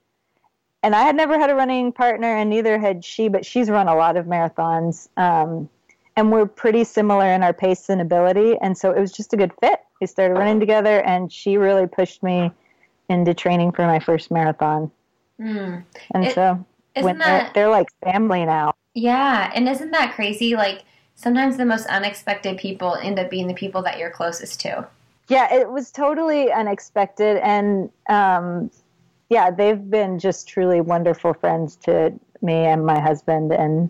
And 0.85 0.95
I 0.95 1.03
had 1.03 1.15
never 1.17 1.39
had 1.39 1.51
a 1.51 1.55
running 1.55 1.93
partner, 1.93 2.37
and 2.37 2.51
neither 2.51 2.79
had 2.79 3.05
she, 3.05 3.29
but 3.29 3.45
she's 3.45 3.69
run 3.71 3.89
a 3.89 3.95
lot 3.95 4.17
of 4.17 4.27
marathons. 4.27 5.09
Um, 5.17 5.69
and 6.17 6.31
we're 6.31 6.47
pretty 6.47 6.85
similar 6.85 7.27
in 7.27 7.43
our 7.43 7.53
pace 7.53 7.89
and 7.89 8.01
ability. 8.01 8.57
And 8.61 8.77
so 8.77 8.91
it 8.91 9.01
was 9.01 9.13
just 9.13 9.33
a 9.33 9.37
good 9.37 9.53
fit. 9.61 9.81
We 10.01 10.07
started 10.07 10.35
running 10.35 10.61
together, 10.61 11.01
and 11.03 11.33
she 11.33 11.57
really 11.57 11.87
pushed 11.87 12.23
me 12.23 12.53
into 13.09 13.35
training 13.35 13.73
for 13.73 13.87
my 13.87 13.99
first 13.99 14.31
marathon. 14.31 14.91
Hmm. 15.39 15.79
And 16.13 16.25
It- 16.27 16.35
so 16.35 16.65
Isn't 16.95 17.05
when 17.05 17.19
they're, 17.19 17.27
that 17.27 17.55
they're 17.55 17.71
like 17.71 17.89
family 18.05 18.45
now. 18.45 18.75
yeah? 18.95 19.51
And 19.55 19.69
isn't 19.69 19.91
that 19.93 20.15
crazy? 20.15 20.55
Like 20.57 20.85
sometimes 21.15 21.57
the 21.57 21.65
most 21.65 21.87
unexpected 21.87 22.59
people 22.59 22.97
end 22.97 23.19
up 23.19 23.31
being 23.31 23.47
the 23.49 23.55
people 23.55 23.83
that 23.83 23.99
you're 23.99 24.11
closest 24.11 24.61
to. 24.63 24.87
Yeah, 25.29 25.53
it 25.55 25.71
was 25.71 25.91
totally 25.91 26.51
unexpected, 26.53 27.39
and 27.39 27.89
um, 28.09 28.71
yeah, 29.31 29.51
they've 29.51 29.89
been 29.91 30.19
just 30.19 30.49
truly 30.49 30.81
wonderful 30.81 31.33
friends 31.33 31.77
to 31.85 32.13
me 32.43 32.55
and 32.67 32.85
my 32.85 33.01
husband, 33.01 33.53
and 33.53 33.89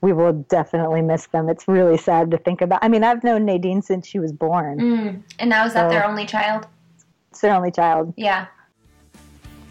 we 0.00 0.12
will 0.12 0.32
definitely 0.32 1.02
miss 1.02 1.26
them. 1.26 1.48
It's 1.50 1.66
really 1.66 1.98
sad 1.98 2.30
to 2.30 2.38
think 2.38 2.60
about. 2.62 2.78
I 2.80 2.88
mean, 2.88 3.02
I've 3.04 3.24
known 3.24 3.44
Nadine 3.44 3.82
since 3.82 4.06
she 4.06 4.20
was 4.20 4.32
born. 4.32 4.78
Mm. 4.78 5.22
And 5.40 5.50
now 5.50 5.66
is 5.66 5.74
that 5.74 5.90
So- 5.90 5.94
their 5.94 6.06
only 6.06 6.24
child? 6.24 6.66
It's 7.32 7.40
their 7.40 7.54
only 7.54 7.72
child. 7.72 8.14
Yeah. 8.16 8.46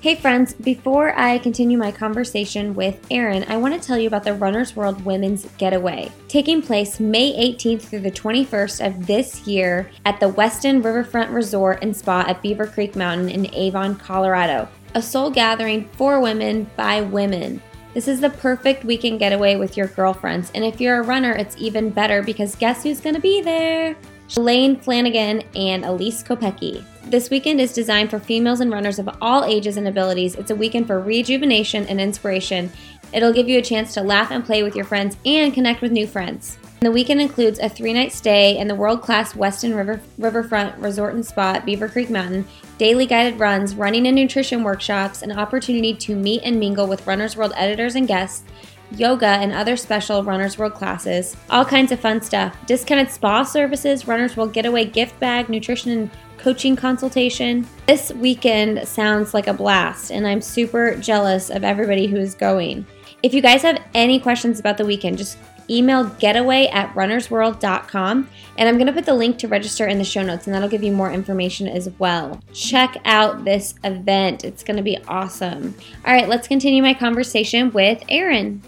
Hey 0.07 0.15
friends, 0.15 0.53
before 0.53 1.13
I 1.19 1.37
continue 1.37 1.77
my 1.77 1.91
conversation 1.91 2.73
with 2.75 3.05
Erin, 3.11 3.43
I 3.49 3.57
want 3.57 3.73
to 3.73 3.85
tell 3.85 3.97
you 3.97 4.07
about 4.07 4.23
the 4.23 4.35
Runner's 4.35 4.73
World 4.73 5.03
Women's 5.03 5.45
Getaway, 5.57 6.09
taking 6.29 6.61
place 6.61 7.01
May 7.01 7.33
18th 7.53 7.81
through 7.81 7.99
the 7.99 8.11
21st 8.11 8.87
of 8.87 9.05
this 9.05 9.45
year 9.45 9.91
at 10.05 10.21
the 10.21 10.31
Westin 10.31 10.81
Riverfront 10.81 11.29
Resort 11.31 11.79
and 11.81 11.93
Spa 11.93 12.23
at 12.25 12.41
Beaver 12.41 12.67
Creek 12.67 12.95
Mountain 12.95 13.27
in 13.27 13.53
Avon, 13.53 13.97
Colorado. 13.97 14.69
A 14.95 15.01
soul 15.01 15.29
gathering 15.29 15.89
for 15.97 16.21
women 16.21 16.71
by 16.77 17.01
women. 17.01 17.61
This 17.93 18.07
is 18.07 18.21
the 18.21 18.29
perfect 18.29 18.85
weekend 18.85 19.19
getaway 19.19 19.57
with 19.57 19.75
your 19.75 19.87
girlfriends, 19.87 20.53
and 20.55 20.63
if 20.63 20.79
you're 20.79 21.01
a 21.01 21.05
runner, 21.05 21.33
it's 21.33 21.57
even 21.57 21.89
better 21.89 22.23
because 22.23 22.55
guess 22.55 22.81
who's 22.81 23.01
going 23.01 23.15
to 23.15 23.21
be 23.21 23.41
there? 23.41 23.97
Lane 24.35 24.77
Flanagan 24.77 25.41
and 25.55 25.85
Elyse 25.85 26.23
Kopecky. 26.23 26.83
This 27.05 27.29
weekend 27.29 27.61
is 27.61 27.71
designed 27.71 28.09
for 28.09 28.19
females 28.19 28.59
and 28.59 28.69
runners 28.69 28.99
of 28.99 29.09
all 29.21 29.45
ages 29.45 29.77
and 29.77 29.87
abilities. 29.87 30.35
It's 30.35 30.51
a 30.51 30.55
weekend 30.55 30.87
for 30.87 30.99
rejuvenation 30.99 31.87
and 31.87 32.01
inspiration. 32.01 32.69
It'll 33.13 33.31
give 33.31 33.47
you 33.47 33.59
a 33.59 33.61
chance 33.61 33.93
to 33.93 34.01
laugh 34.01 34.31
and 34.31 34.43
play 34.43 34.63
with 34.63 34.75
your 34.75 34.83
friends 34.83 35.15
and 35.25 35.53
connect 35.53 35.81
with 35.81 35.93
new 35.93 36.05
friends. 36.05 36.57
The 36.81 36.91
weekend 36.91 37.21
includes 37.21 37.59
a 37.59 37.69
three 37.69 37.93
night 37.93 38.11
stay 38.11 38.57
in 38.57 38.67
the 38.67 38.75
world 38.75 39.01
class 39.01 39.33
Westin 39.33 39.75
River, 39.75 40.01
Riverfront 40.17 40.77
Resort 40.77 41.15
and 41.15 41.25
Spa 41.25 41.61
Beaver 41.61 41.87
Creek 41.87 42.09
Mountain, 42.09 42.45
daily 42.77 43.05
guided 43.05 43.39
runs, 43.39 43.73
running 43.73 44.05
and 44.05 44.15
nutrition 44.15 44.61
workshops, 44.61 45.21
an 45.21 45.31
opportunity 45.31 45.93
to 45.93 46.15
meet 46.15 46.41
and 46.43 46.59
mingle 46.59 46.85
with 46.85 47.07
Runner's 47.07 47.37
World 47.37 47.53
editors 47.55 47.95
and 47.95 48.07
guests, 48.07 48.43
yoga, 48.91 49.25
and 49.25 49.51
other 49.51 49.77
special 49.77 50.23
Runner's 50.23 50.57
World 50.57 50.73
classes. 50.73 51.35
All 51.49 51.65
kinds 51.65 51.91
of 51.91 51.99
fun 51.99 52.21
stuff. 52.21 52.55
Discounted 52.65 53.11
spa 53.11 53.43
services, 53.43 54.07
Runner's 54.07 54.37
World 54.37 54.53
getaway 54.53 54.85
gift 54.85 55.19
bag, 55.19 55.49
nutrition 55.49 55.91
and 55.91 56.11
coaching 56.37 56.75
consultation. 56.75 57.67
This 57.87 58.11
weekend 58.13 58.87
sounds 58.87 59.33
like 59.33 59.47
a 59.47 59.53
blast, 59.53 60.11
and 60.11 60.27
I'm 60.27 60.41
super 60.41 60.95
jealous 60.95 61.49
of 61.49 61.63
everybody 61.63 62.07
who 62.07 62.17
is 62.17 62.35
going. 62.35 62.85
If 63.23 63.33
you 63.33 63.41
guys 63.41 63.63
have 63.63 63.83
any 63.93 64.19
questions 64.19 64.59
about 64.59 64.77
the 64.77 64.85
weekend, 64.85 65.17
just 65.17 65.37
email 65.69 66.05
getaway 66.05 66.67
at 66.67 66.93
runnersworld.com. 66.93 68.29
And 68.57 68.69
I'm 68.69 68.75
going 68.75 68.87
to 68.87 68.93
put 68.93 69.05
the 69.05 69.13
link 69.13 69.37
to 69.39 69.47
register 69.47 69.87
in 69.87 69.97
the 69.97 70.03
show 70.03 70.23
notes, 70.23 70.47
and 70.47 70.53
that'll 70.53 70.69
give 70.69 70.83
you 70.83 70.91
more 70.91 71.11
information 71.11 71.67
as 71.67 71.89
well. 71.99 72.41
Check 72.53 72.97
out 73.05 73.43
this 73.43 73.75
event, 73.83 74.43
it's 74.43 74.63
going 74.63 74.77
to 74.77 74.83
be 74.83 74.97
awesome. 75.07 75.75
All 76.05 76.13
right, 76.13 76.29
let's 76.29 76.47
continue 76.47 76.81
my 76.81 76.93
conversation 76.93 77.71
with 77.71 78.03
Erin. 78.09 78.61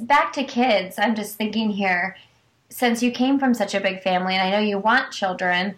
Back 0.00 0.32
to 0.32 0.44
kids, 0.44 0.98
I'm 0.98 1.14
just 1.14 1.36
thinking 1.36 1.70
here 1.70 2.16
since 2.68 3.02
you 3.02 3.10
came 3.10 3.38
from 3.38 3.54
such 3.54 3.74
a 3.74 3.80
big 3.80 4.02
family, 4.02 4.34
and 4.34 4.42
I 4.42 4.50
know 4.50 4.58
you 4.58 4.78
want 4.78 5.12
children, 5.12 5.74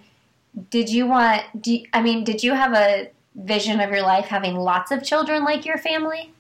did 0.71 0.89
you 0.89 1.07
want, 1.07 1.43
do 1.61 1.75
you, 1.75 1.87
I 1.93 2.03
mean, 2.03 2.25
did 2.25 2.43
you 2.43 2.55
have 2.55 2.73
a 2.73 3.11
vision 3.37 3.79
of 3.81 3.91
your 3.91 4.03
life 4.03 4.27
having 4.27 4.57
lots 4.57 4.91
of 4.91 5.05
children 5.05 5.45
like 5.45 5.65
your 5.65 5.79
family? 5.79 6.33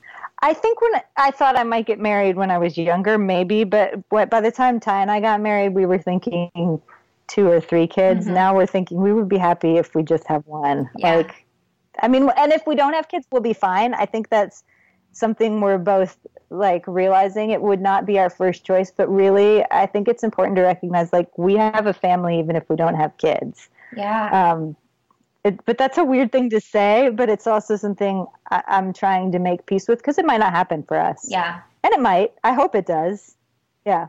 I 0.42 0.54
think 0.54 0.80
when 0.80 0.92
I 1.16 1.30
thought 1.30 1.56
I 1.56 1.62
might 1.62 1.86
get 1.86 2.00
married 2.00 2.36
when 2.36 2.50
I 2.50 2.58
was 2.58 2.76
younger, 2.76 3.18
maybe, 3.18 3.62
but 3.64 4.08
by 4.08 4.40
the 4.40 4.50
time 4.50 4.80
Ty 4.80 5.02
and 5.02 5.10
I 5.10 5.20
got 5.20 5.40
married, 5.40 5.74
we 5.74 5.86
were 5.86 5.98
thinking 5.98 6.80
two 7.28 7.46
or 7.46 7.60
three 7.60 7.86
kids. 7.86 8.24
Mm-hmm. 8.24 8.34
Now 8.34 8.56
we're 8.56 8.66
thinking 8.66 9.00
we 9.02 9.12
would 9.12 9.28
be 9.28 9.38
happy 9.38 9.76
if 9.76 9.94
we 9.94 10.02
just 10.02 10.26
have 10.26 10.44
one. 10.46 10.88
Yeah. 10.96 11.16
Like, 11.16 11.46
I 12.02 12.08
mean, 12.08 12.30
and 12.36 12.52
if 12.52 12.66
we 12.66 12.74
don't 12.74 12.94
have 12.94 13.08
kids, 13.08 13.26
we'll 13.30 13.42
be 13.42 13.52
fine. 13.52 13.92
I 13.94 14.06
think 14.06 14.30
that's 14.30 14.64
something 15.12 15.60
we're 15.60 15.78
both 15.78 16.16
like 16.50 16.84
realizing 16.86 17.50
it 17.50 17.62
would 17.62 17.80
not 17.80 18.06
be 18.06 18.18
our 18.18 18.30
first 18.30 18.64
choice, 18.64 18.90
but 18.90 19.08
really, 19.08 19.64
I 19.70 19.86
think 19.86 20.08
it's 20.08 20.24
important 20.24 20.56
to 20.56 20.62
recognize 20.62 21.12
like 21.12 21.36
we 21.38 21.54
have 21.54 21.86
a 21.86 21.92
family 21.92 22.38
even 22.38 22.56
if 22.56 22.68
we 22.68 22.76
don't 22.76 22.96
have 22.96 23.16
kids. 23.18 23.68
Yeah. 23.96 24.52
Um, 24.52 24.76
it, 25.44 25.64
but 25.64 25.78
that's 25.78 25.96
a 25.96 26.04
weird 26.04 26.32
thing 26.32 26.50
to 26.50 26.60
say, 26.60 27.08
but 27.10 27.28
it's 27.28 27.46
also 27.46 27.76
something 27.76 28.26
I, 28.50 28.62
am 28.66 28.92
trying 28.92 29.32
to 29.32 29.38
make 29.38 29.64
peace 29.66 29.88
with 29.88 29.98
because 29.98 30.18
it 30.18 30.26
might 30.26 30.40
not 30.40 30.52
happen 30.52 30.82
for 30.82 30.98
us. 30.98 31.26
Yeah. 31.28 31.60
And 31.82 31.94
it 31.94 32.00
might. 32.00 32.32
I 32.44 32.52
hope 32.52 32.74
it 32.74 32.86
does. 32.86 33.36
Yeah. 33.86 34.08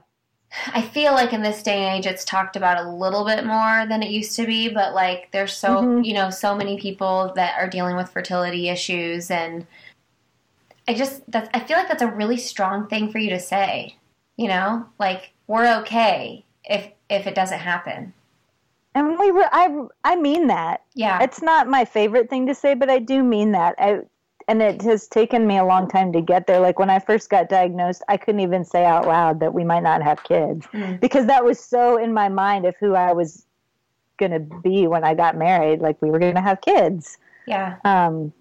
I 0.68 0.82
feel 0.82 1.14
like 1.14 1.32
in 1.32 1.42
this 1.42 1.64
day 1.64 1.84
and 1.84 1.98
age, 1.98 2.06
it's 2.06 2.26
talked 2.26 2.58
about 2.58 2.86
a 2.86 2.90
little 2.90 3.24
bit 3.24 3.46
more 3.46 3.86
than 3.88 4.04
it 4.04 4.12
used 4.12 4.36
to 4.36 4.46
be, 4.46 4.68
but 4.68 4.94
like 4.94 5.30
there's 5.32 5.56
so, 5.56 5.78
mm-hmm. 5.78 6.04
you 6.04 6.14
know, 6.14 6.30
so 6.30 6.54
many 6.54 6.78
people 6.78 7.32
that 7.36 7.58
are 7.58 7.70
dealing 7.70 7.96
with 7.96 8.10
fertility 8.10 8.68
issues. 8.68 9.32
And 9.32 9.66
I 10.92 10.94
just, 10.94 11.22
that's, 11.32 11.50
I 11.54 11.62
feel 11.62 11.78
like 11.78 11.88
that's 11.88 12.02
a 12.02 12.08
really 12.08 12.36
strong 12.36 12.86
thing 12.88 13.14
for 13.14 13.18
you 13.18 13.30
to 13.30 13.40
say, 13.40 13.96
you 14.36 14.50
know, 14.50 14.86
like 15.00 15.32
we're 15.48 15.80
okay 15.80 16.44
if, 16.66 16.90
if 17.10 17.28
it 17.28 17.34
doesn't 17.34 17.60
happen. 17.60 18.14
And 18.94 19.18
we 19.18 19.32
were, 19.32 19.48
I, 19.54 19.86
I 20.04 20.18
mean 20.18 20.48
that. 20.48 20.84
Yeah. 20.94 21.24
It's 21.24 21.42
not 21.42 21.70
my 21.70 21.86
favorite 21.86 22.30
thing 22.30 22.46
to 22.48 22.54
say, 22.54 22.74
but 22.74 22.90
I 22.90 23.00
do 23.00 23.24
mean 23.24 23.54
that. 23.54 23.76
I, 23.78 24.00
and 24.50 24.62
it 24.62 24.82
has 24.82 25.08
taken 25.08 25.48
me 25.48 25.58
a 25.58 25.64
long 25.64 25.88
time 25.88 26.12
to 26.12 26.20
get 26.20 26.46
there. 26.46 26.60
Like 26.60 26.78
when 26.78 26.90
I 26.90 27.00
first 27.00 27.30
got 27.30 27.48
diagnosed, 27.48 28.04
I 28.10 28.18
couldn't 28.18 28.42
even 28.42 28.66
say 28.66 28.84
out 28.84 29.08
loud 29.08 29.40
that 29.40 29.54
we 29.54 29.64
might 29.64 29.84
not 29.84 30.04
have 30.04 30.22
kids 30.26 30.68
mm. 30.74 31.00
because 31.00 31.26
that 31.28 31.46
was 31.46 31.58
so 31.58 31.96
in 31.96 32.12
my 32.14 32.28
mind 32.28 32.66
of 32.66 32.76
who 32.82 32.96
I 32.96 33.14
was 33.14 33.46
going 34.18 34.34
to 34.34 34.40
be 34.40 34.88
when 34.88 35.06
I 35.06 35.14
got 35.14 35.38
married. 35.38 35.80
Like 35.80 36.02
we 36.02 36.12
were 36.12 36.20
going 36.20 36.36
to 36.36 36.42
have 36.42 36.60
kids. 36.60 37.18
Yeah. 37.48 37.78
Um, 37.86 38.34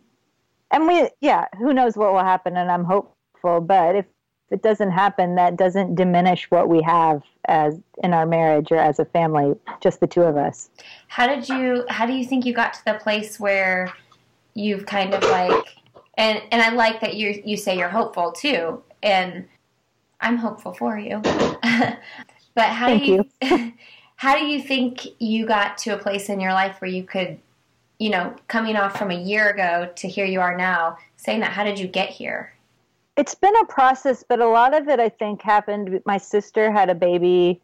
and 0.71 0.87
we, 0.87 1.09
yeah, 1.21 1.47
who 1.59 1.73
knows 1.73 1.97
what 1.97 2.13
will 2.13 2.25
happen, 2.25 2.57
and 2.57 2.71
I'm 2.71 2.85
hopeful. 2.85 3.61
But 3.61 3.97
if 3.97 4.07
it 4.51 4.63
doesn't 4.63 4.91
happen, 4.91 5.37
that 5.37 5.57
doesn't 5.57 5.95
diminish 5.95 6.51
what 6.51 6.69
we 6.69 6.83
have 6.83 7.23
as 7.47 7.81
in 8.03 8.13
our 8.13 8.27
marriage 8.27 8.71
or 8.71 8.77
as 8.77 8.99
a 8.99 9.05
family, 9.05 9.55
just 9.81 10.01
the 10.01 10.07
two 10.07 10.23
of 10.23 10.37
us. 10.37 10.71
How 11.09 11.27
did 11.27 11.49
you 11.49 11.85
how 11.89 12.07
do 12.07 12.13
you 12.13 12.25
think 12.25 12.45
you 12.45 12.53
got 12.53 12.75
to 12.75 12.85
the 12.85 12.95
place 12.95 13.39
where 13.39 13.93
you've 14.55 14.87
kind 14.87 15.15
of 15.15 15.23
like 15.23 15.77
and 16.17 16.43
and 16.51 16.61
I 16.61 16.71
like 16.71 17.01
that 17.01 17.15
you 17.15 17.43
you 17.45 17.57
say 17.57 17.79
you're 17.79 17.89
hopeful 17.89 18.33
too 18.33 18.83
and 19.03 19.47
I'm 20.21 20.37
hopeful 20.37 20.73
for 20.73 20.99
you. 20.99 21.21
but 21.23 21.99
how 22.57 22.87
Thank 22.87 23.05
do 23.05 23.13
you, 23.13 23.25
you. 23.43 23.73
how 24.17 24.37
do 24.37 24.45
you 24.45 24.61
think 24.61 25.07
you 25.19 25.47
got 25.47 25.79
to 25.79 25.91
a 25.91 25.99
place 25.99 26.29
in 26.29 26.41
your 26.41 26.53
life 26.53 26.81
where 26.81 26.91
you 26.91 27.05
could 27.05 27.39
you 28.01 28.09
know, 28.09 28.35
coming 28.49 28.77
off 28.77 28.99
from 28.99 29.11
a 29.11 29.15
year 29.15 29.51
ago 29.51 29.89
to 29.95 30.09
here 30.09 30.25
you 30.25 30.41
are 30.41 30.57
now, 30.57 30.97
saying 31.17 31.41
that 31.41 31.53
how 31.53 31.63
did 31.63 31.79
you 31.79 31.87
get 31.87 32.09
here? 32.09 32.53
It's 33.17 33.35
been 33.35 33.55
a 33.57 33.67
process, 33.67 34.25
but 34.27 34.41
a 34.41 34.49
lot 34.49 34.75
of 34.75 34.89
it 34.89 34.99
I 34.99 35.11
think 35.11 35.43
happened. 35.43 36.01
My 36.07 36.17
sister 36.17 36.73
had 36.73 36.89
a 36.89 36.95
baby 36.95 37.61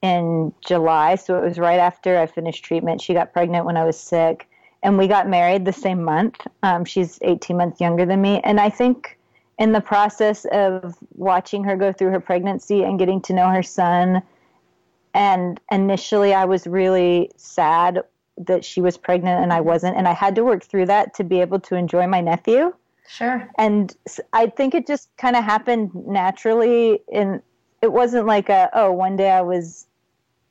in 0.00 0.54
July, 0.64 1.16
so 1.16 1.36
it 1.36 1.44
was 1.44 1.58
right 1.58 1.80
after 1.80 2.16
I 2.16 2.26
finished 2.26 2.64
treatment. 2.64 3.00
She 3.00 3.12
got 3.12 3.32
pregnant 3.32 3.66
when 3.66 3.76
I 3.76 3.84
was 3.84 3.98
sick, 3.98 4.48
and 4.84 4.96
we 4.96 5.08
got 5.08 5.28
married 5.28 5.64
the 5.64 5.72
same 5.72 6.04
month. 6.04 6.46
Um, 6.62 6.84
she's 6.84 7.18
18 7.22 7.56
months 7.56 7.80
younger 7.80 8.06
than 8.06 8.22
me, 8.22 8.40
and 8.44 8.60
I 8.60 8.70
think 8.70 9.18
in 9.58 9.72
the 9.72 9.80
process 9.80 10.46
of 10.52 10.96
watching 11.16 11.64
her 11.64 11.74
go 11.76 11.92
through 11.92 12.10
her 12.10 12.20
pregnancy 12.20 12.84
and 12.84 12.96
getting 12.96 13.20
to 13.22 13.32
know 13.32 13.48
her 13.48 13.64
son, 13.64 14.22
and 15.14 15.60
initially 15.72 16.32
I 16.32 16.44
was 16.44 16.68
really 16.68 17.32
sad 17.36 18.04
that 18.46 18.64
she 18.64 18.80
was 18.80 18.96
pregnant 18.96 19.42
and 19.42 19.52
I 19.52 19.60
wasn't, 19.60 19.96
and 19.96 20.08
I 20.08 20.12
had 20.12 20.34
to 20.36 20.44
work 20.44 20.64
through 20.64 20.86
that 20.86 21.14
to 21.14 21.24
be 21.24 21.40
able 21.40 21.60
to 21.60 21.74
enjoy 21.76 22.06
my 22.06 22.20
nephew. 22.20 22.74
Sure. 23.08 23.48
And 23.58 23.94
I 24.32 24.46
think 24.46 24.74
it 24.74 24.86
just 24.86 25.08
kind 25.16 25.36
of 25.36 25.44
happened 25.44 25.90
naturally. 25.94 27.00
And 27.12 27.42
it 27.82 27.92
wasn't 27.92 28.26
like 28.26 28.48
a, 28.48 28.70
oh, 28.72 28.92
one 28.92 29.16
day 29.16 29.30
I 29.30 29.40
was 29.40 29.86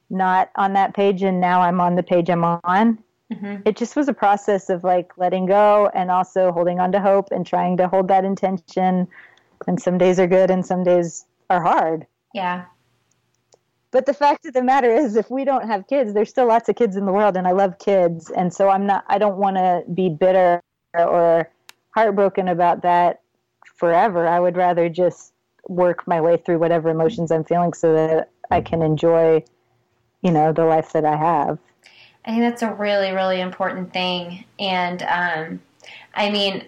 not 0.09 0.49
on 0.55 0.73
that 0.73 0.93
page 0.93 1.23
and 1.23 1.39
now 1.39 1.61
I'm 1.61 1.79
on 1.79 1.95
the 1.95 2.03
page 2.03 2.29
I'm 2.29 2.43
on. 2.43 2.99
Mm-hmm. 3.31 3.61
It 3.65 3.77
just 3.77 3.95
was 3.95 4.07
a 4.07 4.13
process 4.13 4.69
of 4.69 4.83
like 4.83 5.17
letting 5.17 5.45
go 5.45 5.89
and 5.93 6.09
also 6.11 6.51
holding 6.51 6.79
on 6.79 6.91
to 6.91 6.99
hope 6.99 7.29
and 7.31 7.45
trying 7.45 7.77
to 7.77 7.87
hold 7.87 8.07
that 8.07 8.25
intention. 8.25 9.07
And 9.67 9.81
some 9.81 9.97
days 9.97 10.19
are 10.19 10.27
good 10.27 10.51
and 10.51 10.65
some 10.65 10.83
days 10.83 11.25
are 11.49 11.61
hard. 11.61 12.07
Yeah. 12.33 12.65
But 13.91 14.05
the 14.05 14.13
fact 14.13 14.45
of 14.45 14.53
the 14.53 14.63
matter 14.63 14.91
is, 14.91 15.15
if 15.15 15.31
we 15.31 15.45
don't 15.45 15.67
have 15.67 15.87
kids, 15.87 16.13
there's 16.13 16.29
still 16.29 16.47
lots 16.47 16.69
of 16.69 16.75
kids 16.75 16.95
in 16.95 17.05
the 17.05 17.11
world, 17.11 17.35
and 17.35 17.47
I 17.47 17.51
love 17.51 17.79
kids. 17.79 18.29
And 18.29 18.53
so 18.53 18.69
I'm 18.69 18.85
not, 18.85 19.03
I 19.07 19.17
don't 19.17 19.37
want 19.37 19.57
to 19.57 19.83
be 19.93 20.09
bitter 20.09 20.61
or 20.97 21.49
heartbroken 21.95 22.47
about 22.47 22.83
that 22.83 23.21
forever. 23.75 24.27
I 24.27 24.39
would 24.39 24.55
rather 24.55 24.89
just 24.89 25.33
work 25.67 26.07
my 26.07 26.21
way 26.21 26.37
through 26.37 26.59
whatever 26.59 26.89
emotions 26.89 27.31
I'm 27.31 27.43
feeling 27.43 27.73
so 27.73 27.93
that 27.93 28.29
I 28.51 28.61
can 28.61 28.81
enjoy, 28.81 29.43
you 30.21 30.31
know, 30.31 30.53
the 30.53 30.65
life 30.65 30.93
that 30.93 31.05
I 31.05 31.15
have. 31.15 31.57
I 32.25 32.31
think 32.31 32.41
that's 32.41 32.61
a 32.61 32.73
really, 32.73 33.11
really 33.11 33.41
important 33.41 33.91
thing. 33.91 34.45
And 34.59 35.01
um, 35.03 35.61
I 36.13 36.29
mean, 36.29 36.67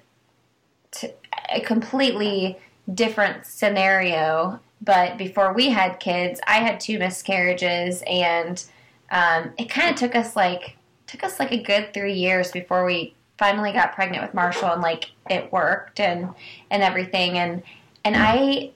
a 1.52 1.62
completely 1.62 2.58
different 2.94 3.46
scenario. 3.46 4.60
But 4.82 5.18
before 5.18 5.54
we 5.54 5.70
had 5.70 6.00
kids, 6.00 6.40
I 6.48 6.58
had 6.58 6.80
two 6.80 6.98
miscarriages, 6.98 8.04
and 8.08 8.64
um, 9.12 9.54
it 9.58 9.70
kind 9.70 9.92
of 9.92 9.96
took 9.96 10.16
us 10.16 10.36
like 10.36 10.78
took 11.08 11.24
us 11.24 11.40
like 11.40 11.52
a 11.52 11.62
good 11.62 11.94
three 11.94 12.14
years 12.14 12.52
before 12.52 12.86
we 12.86 13.14
finally 13.38 13.74
got 13.74 13.94
pregnant 13.94 14.24
with 14.24 14.34
Marshall 14.34 14.72
and 14.72 14.82
like 14.82 15.12
it 15.30 15.52
worked 15.52 16.00
and 16.00 16.30
and 16.70 16.84
everything 16.84 17.38
and 17.38 17.64
and 18.06 18.16
I 18.18 18.72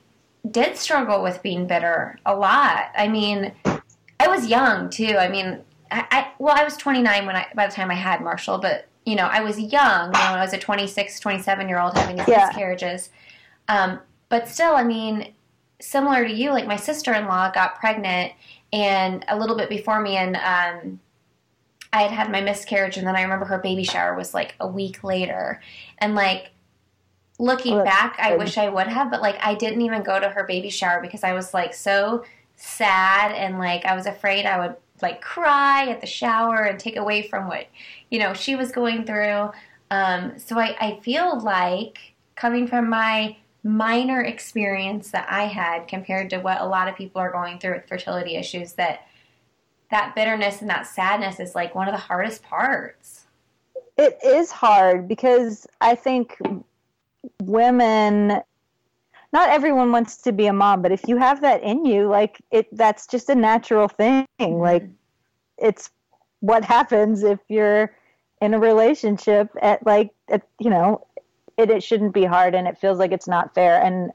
did 0.49 0.77
struggle 0.77 1.23
with 1.23 1.41
being 1.41 1.67
bitter 1.67 2.19
a 2.25 2.35
lot. 2.35 2.91
I 2.95 3.07
mean, 3.07 3.51
I 4.19 4.27
was 4.27 4.47
young 4.47 4.89
too. 4.89 5.17
I 5.17 5.27
mean, 5.27 5.61
I, 5.91 6.05
I 6.11 6.31
well, 6.39 6.55
I 6.55 6.63
was 6.63 6.77
29 6.77 7.25
when 7.25 7.35
I 7.35 7.47
by 7.55 7.67
the 7.67 7.73
time 7.73 7.91
I 7.91 7.95
had 7.95 8.21
Marshall, 8.21 8.57
but 8.57 8.87
you 9.05 9.15
know, 9.15 9.25
I 9.25 9.41
was 9.41 9.59
young. 9.59 10.07
You 10.07 10.19
know, 10.19 10.35
I 10.35 10.41
was 10.41 10.53
a 10.53 10.57
26, 10.57 11.19
27 11.19 11.69
year 11.69 11.79
old 11.79 11.95
having 11.95 12.17
these 12.17 12.27
yeah. 12.27 12.47
miscarriages. 12.47 13.09
Um, 13.67 13.99
but 14.29 14.47
still, 14.47 14.75
I 14.75 14.83
mean, 14.83 15.33
similar 15.85 16.27
to 16.27 16.33
you, 16.33 16.51
like 16.51 16.67
my 16.67 16.75
sister 16.75 17.13
in 17.13 17.25
law 17.25 17.51
got 17.51 17.79
pregnant 17.79 18.33
and 18.73 19.23
a 19.27 19.37
little 19.37 19.55
bit 19.55 19.69
before 19.69 20.01
me, 20.01 20.17
and 20.17 20.35
um, 20.35 20.99
I 21.93 22.01
had 22.01 22.11
had 22.11 22.31
my 22.31 22.41
miscarriage, 22.41 22.97
and 22.97 23.07
then 23.07 23.15
I 23.15 23.21
remember 23.21 23.45
her 23.45 23.59
baby 23.59 23.83
shower 23.83 24.15
was 24.15 24.33
like 24.33 24.55
a 24.59 24.67
week 24.67 25.03
later, 25.03 25.61
and 25.99 26.15
like 26.15 26.51
looking 27.39 27.83
back, 27.83 28.15
I 28.19 28.35
wish 28.35 28.57
I 28.57 28.69
would 28.69 28.87
have, 28.87 29.11
but 29.11 29.21
like 29.21 29.37
I 29.41 29.55
didn't 29.55 29.81
even 29.81 30.03
go 30.03 30.19
to 30.19 30.29
her 30.29 30.45
baby 30.45 30.69
shower 30.69 31.01
because 31.01 31.23
I 31.23 31.33
was 31.33 31.53
like 31.53 31.73
so 31.73 32.23
sad 32.55 33.31
and 33.33 33.59
like 33.59 33.85
I 33.85 33.95
was 33.95 34.05
afraid 34.05 34.45
I 34.45 34.59
would 34.59 34.75
like 35.01 35.21
cry 35.21 35.87
at 35.89 35.99
the 35.99 36.07
shower 36.07 36.63
and 36.63 36.79
take 36.79 36.95
away 36.95 37.27
from 37.27 37.47
what 37.47 37.67
you 38.09 38.19
know 38.19 38.33
she 38.33 38.55
was 38.55 38.71
going 38.71 39.05
through. 39.05 39.51
Um, 39.91 40.39
so 40.39 40.57
I, 40.57 40.75
I 40.79 40.99
feel 41.01 41.39
like 41.41 41.99
coming 42.35 42.67
from 42.67 42.89
my 42.89 43.37
minor 43.65 44.21
experience 44.21 45.09
that 45.09 45.25
I 45.27 45.45
had 45.45 45.87
compared 45.87 46.29
to 46.29 46.37
what 46.37 46.61
a 46.61 46.65
lot 46.65 46.87
of 46.87 46.95
people 46.95 47.19
are 47.19 47.31
going 47.31 47.57
through 47.57 47.73
with 47.73 47.87
fertility 47.87 48.35
issues 48.35 48.73
that 48.73 49.07
that 49.89 50.13
bitterness 50.13 50.61
and 50.61 50.69
that 50.69 50.85
sadness 50.85 51.39
is 51.39 51.55
like 51.55 51.73
one 51.73 51.87
of 51.87 51.93
the 51.93 51.99
hardest 51.99 52.43
parts. 52.43 53.25
It 53.97 54.19
is 54.23 54.51
hard 54.51 55.07
because 55.07 55.65
I 55.81 55.95
think 55.95 56.37
women 57.41 58.41
not 59.33 59.49
everyone 59.49 59.91
wants 59.91 60.17
to 60.17 60.31
be 60.31 60.45
a 60.45 60.53
mom, 60.53 60.83
but 60.83 60.91
if 60.91 61.07
you 61.07 61.17
have 61.17 61.41
that 61.41 61.63
in 61.63 61.85
you, 61.85 62.07
like 62.07 62.39
it 62.51 62.67
that's 62.71 63.07
just 63.07 63.29
a 63.29 63.35
natural 63.35 63.87
thing. 63.87 64.27
Mm-hmm. 64.39 64.61
Like 64.61 64.87
it's 65.57 65.89
what 66.41 66.63
happens 66.63 67.23
if 67.23 67.39
you're 67.49 67.95
in 68.41 68.53
a 68.53 68.59
relationship 68.59 69.49
at 69.59 69.83
like 69.87 70.11
at, 70.29 70.43
you 70.59 70.69
know, 70.69 71.07
it 71.57 71.69
it 71.69 71.83
shouldn't 71.83 72.13
be 72.13 72.25
hard 72.25 72.55
and 72.55 72.67
it 72.67 72.77
feels 72.77 72.99
like 72.99 73.11
it's 73.11 73.27
not 73.27 73.53
fair 73.53 73.81
and 73.81 74.11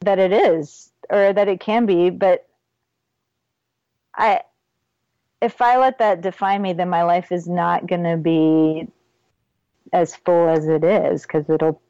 that 0.00 0.18
it 0.18 0.32
is 0.32 0.90
or 1.10 1.32
that 1.32 1.48
it 1.48 1.60
can 1.60 1.86
be, 1.86 2.10
but 2.10 2.46
I 4.14 4.40
if 5.40 5.60
I 5.60 5.76
let 5.76 5.98
that 5.98 6.22
define 6.22 6.62
me, 6.62 6.72
then 6.72 6.88
my 6.88 7.02
life 7.02 7.30
is 7.30 7.46
not 7.46 7.86
going 7.86 8.04
to 8.04 8.16
be 8.16 8.88
as 9.92 10.16
full 10.16 10.48
as 10.48 10.66
it 10.66 10.84
is 10.84 11.22
because 11.22 11.48
it'll. 11.48 11.80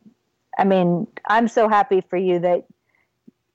I 0.59 0.65
mean, 0.65 1.07
I'm 1.27 1.49
so 1.49 1.69
happy 1.69 2.01
for 2.01 2.17
you 2.17 2.39
that 2.41 2.65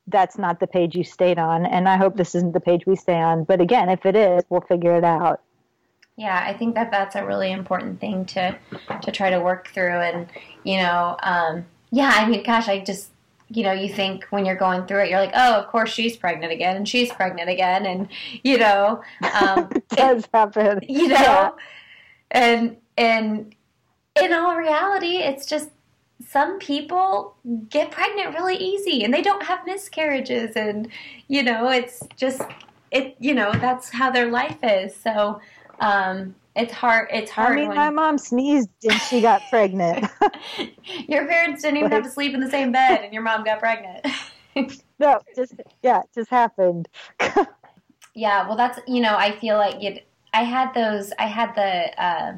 that's 0.08 0.38
not 0.38 0.60
the 0.60 0.68
page 0.68 0.96
you 0.96 1.04
stayed 1.04 1.40
on, 1.40 1.66
and 1.66 1.90
I 1.90 1.98
hope 1.98 2.16
this 2.16 2.36
isn't 2.36 2.54
the 2.54 2.60
page 2.60 2.86
we 2.86 2.96
stay 2.96 3.20
on. 3.20 3.44
But 3.44 3.62
again, 3.62 3.90
if 3.90 4.06
it 4.06 4.16
is, 4.16 4.44
we'll 4.50 4.62
figure 4.62 4.96
it 4.96 5.04
out. 5.04 5.42
Yeah, 6.22 6.44
I 6.46 6.54
think 6.54 6.76
that 6.76 6.92
that's 6.92 7.16
a 7.16 7.26
really 7.26 7.52
important 7.52 8.00
thing 8.00 8.26
to 8.26 8.56
to 9.02 9.12
try 9.12 9.32
to 9.32 9.40
work 9.40 9.70
through, 9.70 10.02
and 10.02 10.28
you 10.64 10.78
know, 10.78 11.18
um, 11.24 11.66
yeah, 11.90 12.12
I 12.14 12.30
mean, 12.30 12.44
gosh, 12.44 12.68
I 12.68 12.80
just 12.82 13.10
you 13.50 13.64
know, 13.64 13.72
you 13.72 13.90
think 13.90 14.26
when 14.30 14.46
you're 14.46 14.56
going 14.56 14.86
through 14.86 15.02
it, 15.06 15.10
you're 15.10 15.20
like, 15.20 15.34
oh, 15.34 15.56
of 15.56 15.68
course 15.70 15.90
she's 15.90 16.16
pregnant 16.16 16.54
again, 16.54 16.78
and 16.78 16.88
she's 16.88 17.12
pregnant 17.12 17.50
again, 17.50 17.88
and 17.88 18.08
you 18.44 18.60
know, 18.60 19.02
um, 19.34 19.68
it 19.76 19.90
does 19.90 20.28
happen, 20.32 20.82
you 20.88 21.08
know, 21.08 21.16
yeah. 21.16 21.52
and 22.30 22.78
and 22.98 23.56
in 24.22 24.32
all 24.32 24.56
reality, 24.56 25.18
it's 25.18 25.48
just 25.48 25.72
some 26.30 26.60
people 26.60 27.36
get 27.68 27.90
pregnant 27.90 28.36
really 28.36 28.58
easy, 28.58 29.04
and 29.04 29.12
they 29.12 29.24
don't 29.24 29.42
have 29.42 29.66
miscarriages, 29.66 30.56
and 30.56 30.88
you 31.28 31.42
know, 31.42 31.68
it's 31.70 32.04
just 32.16 32.44
it, 32.92 33.16
you 33.20 33.34
know, 33.34 33.54
that's 33.54 33.90
how 33.90 34.12
their 34.12 34.30
life 34.30 34.58
is. 34.62 34.96
So, 34.96 35.42
um, 35.82 36.36
it's 36.56 36.72
hard. 36.72 37.10
It's 37.12 37.32
hard. 37.32 37.54
I 37.54 37.56
mean, 37.56 37.68
when... 37.70 37.78
my 37.78 37.90
mom 37.90 38.18
sneezed 38.18 38.70
and 38.84 39.00
she 39.02 39.20
got 39.20 39.42
pregnant. 39.50 40.06
your 41.08 41.28
parents 41.28 41.64
didn't 41.64 41.78
even 41.78 41.92
like... 41.92 41.94
have 41.94 42.04
to 42.04 42.12
sleep 42.12 42.34
in 42.34 42.40
the 42.40 42.50
same 42.50 42.72
bed, 42.72 43.02
and 43.04 43.14
your 43.14 43.24
mom 43.24 43.44
got 43.44 43.60
pregnant. 43.60 44.06
no, 45.00 45.20
just 45.36 45.56
yeah, 45.82 46.00
it 46.00 46.10
just 46.14 46.30
happened. 46.30 46.88
yeah, 48.16 48.48
well, 48.48 48.56
that's 48.56 48.80
you 48.88 49.02
know, 49.02 49.18
I 49.18 49.38
feel 49.38 49.58
like. 49.58 50.06
I 50.34 50.44
had 50.44 50.74
those. 50.74 51.12
I 51.20 51.26
had 51.26 51.54
the. 51.56 52.02
Uh, 52.02 52.34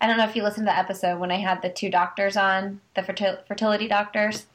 I 0.00 0.06
don't 0.06 0.16
know 0.16 0.24
if 0.24 0.36
you 0.36 0.42
listened 0.42 0.66
to 0.66 0.72
the 0.72 0.78
episode 0.78 1.18
when 1.18 1.32
I 1.32 1.38
had 1.38 1.60
the 1.62 1.70
two 1.70 1.90
doctors 1.90 2.36
on 2.36 2.80
the 2.94 3.02
fertil- 3.02 3.44
fertility 3.46 3.88
doctors. 3.88 4.46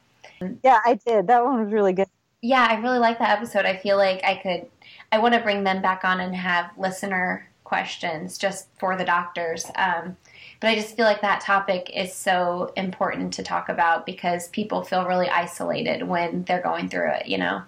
Yeah, 0.62 0.80
I 0.84 0.98
did. 1.06 1.26
That 1.26 1.44
one 1.44 1.62
was 1.62 1.72
really 1.72 1.92
good. 1.92 2.08
Yeah, 2.40 2.66
I 2.70 2.78
really 2.80 2.98
like 2.98 3.18
that 3.18 3.36
episode. 3.36 3.66
I 3.66 3.76
feel 3.76 3.96
like 3.96 4.22
I 4.24 4.36
could. 4.36 4.66
I 5.10 5.18
want 5.18 5.34
to 5.34 5.40
bring 5.40 5.64
them 5.64 5.82
back 5.82 6.04
on 6.04 6.20
and 6.20 6.34
have 6.34 6.70
listener 6.78 7.47
questions 7.68 8.38
just 8.38 8.68
for 8.78 8.96
the 8.96 9.04
doctors. 9.04 9.66
Um, 9.76 10.16
but 10.60 10.68
I 10.68 10.74
just 10.74 10.96
feel 10.96 11.04
like 11.04 11.20
that 11.20 11.42
topic 11.42 11.90
is 11.94 12.12
so 12.12 12.72
important 12.76 13.32
to 13.34 13.42
talk 13.42 13.68
about 13.68 14.06
because 14.06 14.48
people 14.48 14.82
feel 14.82 15.06
really 15.06 15.28
isolated 15.28 16.02
when 16.02 16.44
they're 16.44 16.62
going 16.62 16.88
through 16.88 17.12
it, 17.12 17.26
you 17.26 17.38
know? 17.38 17.62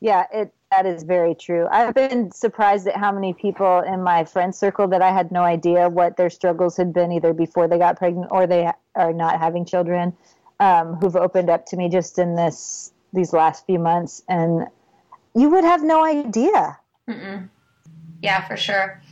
Yeah, 0.00 0.26
it 0.32 0.52
that 0.72 0.86
is 0.86 1.02
very 1.02 1.34
true. 1.34 1.68
I've 1.70 1.94
been 1.94 2.32
surprised 2.32 2.88
at 2.88 2.96
how 2.96 3.12
many 3.12 3.34
people 3.34 3.80
in 3.80 4.02
my 4.02 4.24
friend 4.24 4.54
circle 4.54 4.88
that 4.88 5.02
I 5.02 5.12
had 5.12 5.30
no 5.30 5.42
idea 5.42 5.88
what 5.88 6.16
their 6.16 6.30
struggles 6.30 6.76
had 6.78 6.94
been 6.94 7.12
either 7.12 7.34
before 7.34 7.68
they 7.68 7.78
got 7.78 7.98
pregnant 7.98 8.28
or 8.30 8.46
they 8.46 8.70
are 8.94 9.12
not 9.12 9.38
having 9.38 9.66
children, 9.66 10.14
um, 10.60 10.94
who've 10.94 11.14
opened 11.14 11.50
up 11.50 11.66
to 11.66 11.76
me 11.76 11.90
just 11.90 12.18
in 12.18 12.34
this 12.34 12.92
these 13.12 13.34
last 13.34 13.66
few 13.66 13.78
months, 13.78 14.22
and 14.28 14.66
you 15.34 15.50
would 15.50 15.64
have 15.64 15.82
no 15.82 16.02
idea. 16.02 16.78
Mm-mm. 17.08 17.48
Yeah, 18.22 18.46
for 18.46 18.56
sure. 18.56 19.02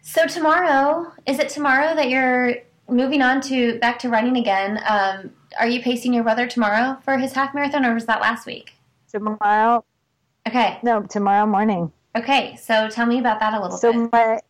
So 0.00 0.26
tomorrow, 0.26 1.12
is 1.26 1.38
it 1.38 1.48
tomorrow 1.48 1.94
that 1.94 2.08
you're 2.08 2.56
moving 2.88 3.22
on 3.22 3.40
to 3.42 3.78
back 3.78 3.98
to 4.00 4.08
running 4.08 4.36
again? 4.36 4.80
Um, 4.88 5.30
are 5.58 5.68
you 5.68 5.80
pacing 5.80 6.14
your 6.14 6.22
brother 6.22 6.46
tomorrow 6.46 6.98
for 7.04 7.18
his 7.18 7.32
half 7.32 7.54
marathon, 7.54 7.84
or 7.84 7.94
was 7.94 8.06
that 8.06 8.20
last 8.20 8.46
week? 8.46 8.72
Tomorrow. 9.10 9.84
Okay. 10.48 10.78
No, 10.82 11.02
tomorrow 11.02 11.46
morning. 11.46 11.92
Okay, 12.16 12.56
so 12.56 12.88
tell 12.88 13.06
me 13.06 13.18
about 13.18 13.40
that 13.40 13.52
a 13.52 13.60
little 13.60 13.76
so 13.76 13.92
bit. 13.92 13.98
So 13.98 14.08
my 14.12 14.40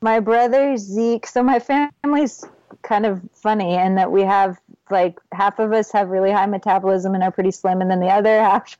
my 0.00 0.20
brother 0.20 0.76
Zeke. 0.76 1.26
So 1.26 1.42
my 1.42 1.58
family's 1.58 2.44
kind 2.82 3.06
of 3.06 3.20
funny 3.34 3.74
in 3.74 3.94
that 3.96 4.10
we 4.10 4.22
have 4.22 4.58
like 4.90 5.18
half 5.32 5.58
of 5.58 5.72
us 5.72 5.92
have 5.92 6.08
really 6.08 6.32
high 6.32 6.46
metabolism 6.46 7.14
and 7.14 7.22
are 7.22 7.30
pretty 7.30 7.50
slim, 7.50 7.80
and 7.80 7.90
then 7.90 8.00
the 8.00 8.08
other 8.08 8.40
half 8.40 8.76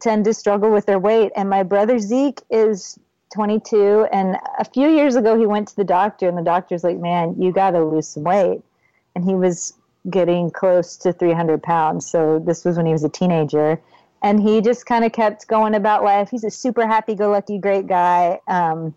tend 0.00 0.24
to 0.26 0.34
struggle 0.34 0.70
with 0.70 0.86
their 0.86 0.98
weight. 0.98 1.32
And 1.36 1.48
my 1.48 1.62
brother 1.62 1.98
Zeke 1.98 2.40
is 2.50 2.98
22 3.36 4.08
and 4.12 4.38
a 4.58 4.64
few 4.64 4.88
years 4.88 5.14
ago 5.14 5.38
he 5.38 5.44
went 5.44 5.68
to 5.68 5.76
the 5.76 5.84
doctor 5.84 6.26
and 6.26 6.38
the 6.38 6.42
doctor's 6.42 6.82
like 6.82 6.98
man 6.98 7.36
you 7.38 7.52
got 7.52 7.72
to 7.72 7.84
lose 7.84 8.08
some 8.08 8.24
weight. 8.24 8.62
And 9.14 9.24
he 9.24 9.34
was 9.34 9.74
getting 10.08 10.50
close 10.50 10.96
to 10.98 11.12
300 11.12 11.62
pounds 11.62 12.10
so 12.10 12.38
this 12.38 12.64
was 12.64 12.78
when 12.78 12.86
he 12.86 12.92
was 12.92 13.04
a 13.04 13.10
teenager. 13.10 13.78
And 14.22 14.40
he 14.40 14.62
just 14.62 14.86
kind 14.86 15.04
of 15.04 15.12
kept 15.12 15.46
going 15.46 15.74
about 15.74 16.02
life. 16.02 16.30
He's 16.30 16.44
a 16.44 16.50
super 16.50 16.86
happy-go-lucky 16.86 17.58
great 17.58 17.86
guy 17.86 18.40
um, 18.48 18.94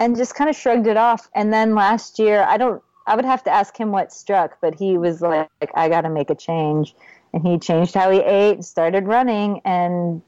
and 0.00 0.16
just 0.16 0.34
kind 0.34 0.48
of 0.48 0.56
shrugged 0.56 0.86
it 0.86 0.96
off. 0.96 1.28
And 1.34 1.52
then 1.52 1.74
last 1.74 2.18
year 2.18 2.42
i 2.48 2.56
don't 2.56 2.82
i 3.06 3.14
would 3.14 3.26
have 3.26 3.44
to 3.44 3.50
ask 3.50 3.76
him 3.76 3.92
what 3.92 4.14
struck 4.14 4.56
but 4.62 4.74
he 4.74 4.96
was 4.96 5.20
like 5.20 5.50
i 5.74 5.90
got 5.90 6.00
to 6.02 6.10
make 6.10 6.30
a 6.30 6.34
change. 6.34 6.94
And 7.34 7.46
he 7.46 7.58
changed 7.58 7.94
how 7.94 8.10
he 8.10 8.20
ate 8.20 8.64
started 8.64 9.06
running 9.06 9.60
and 9.66 10.22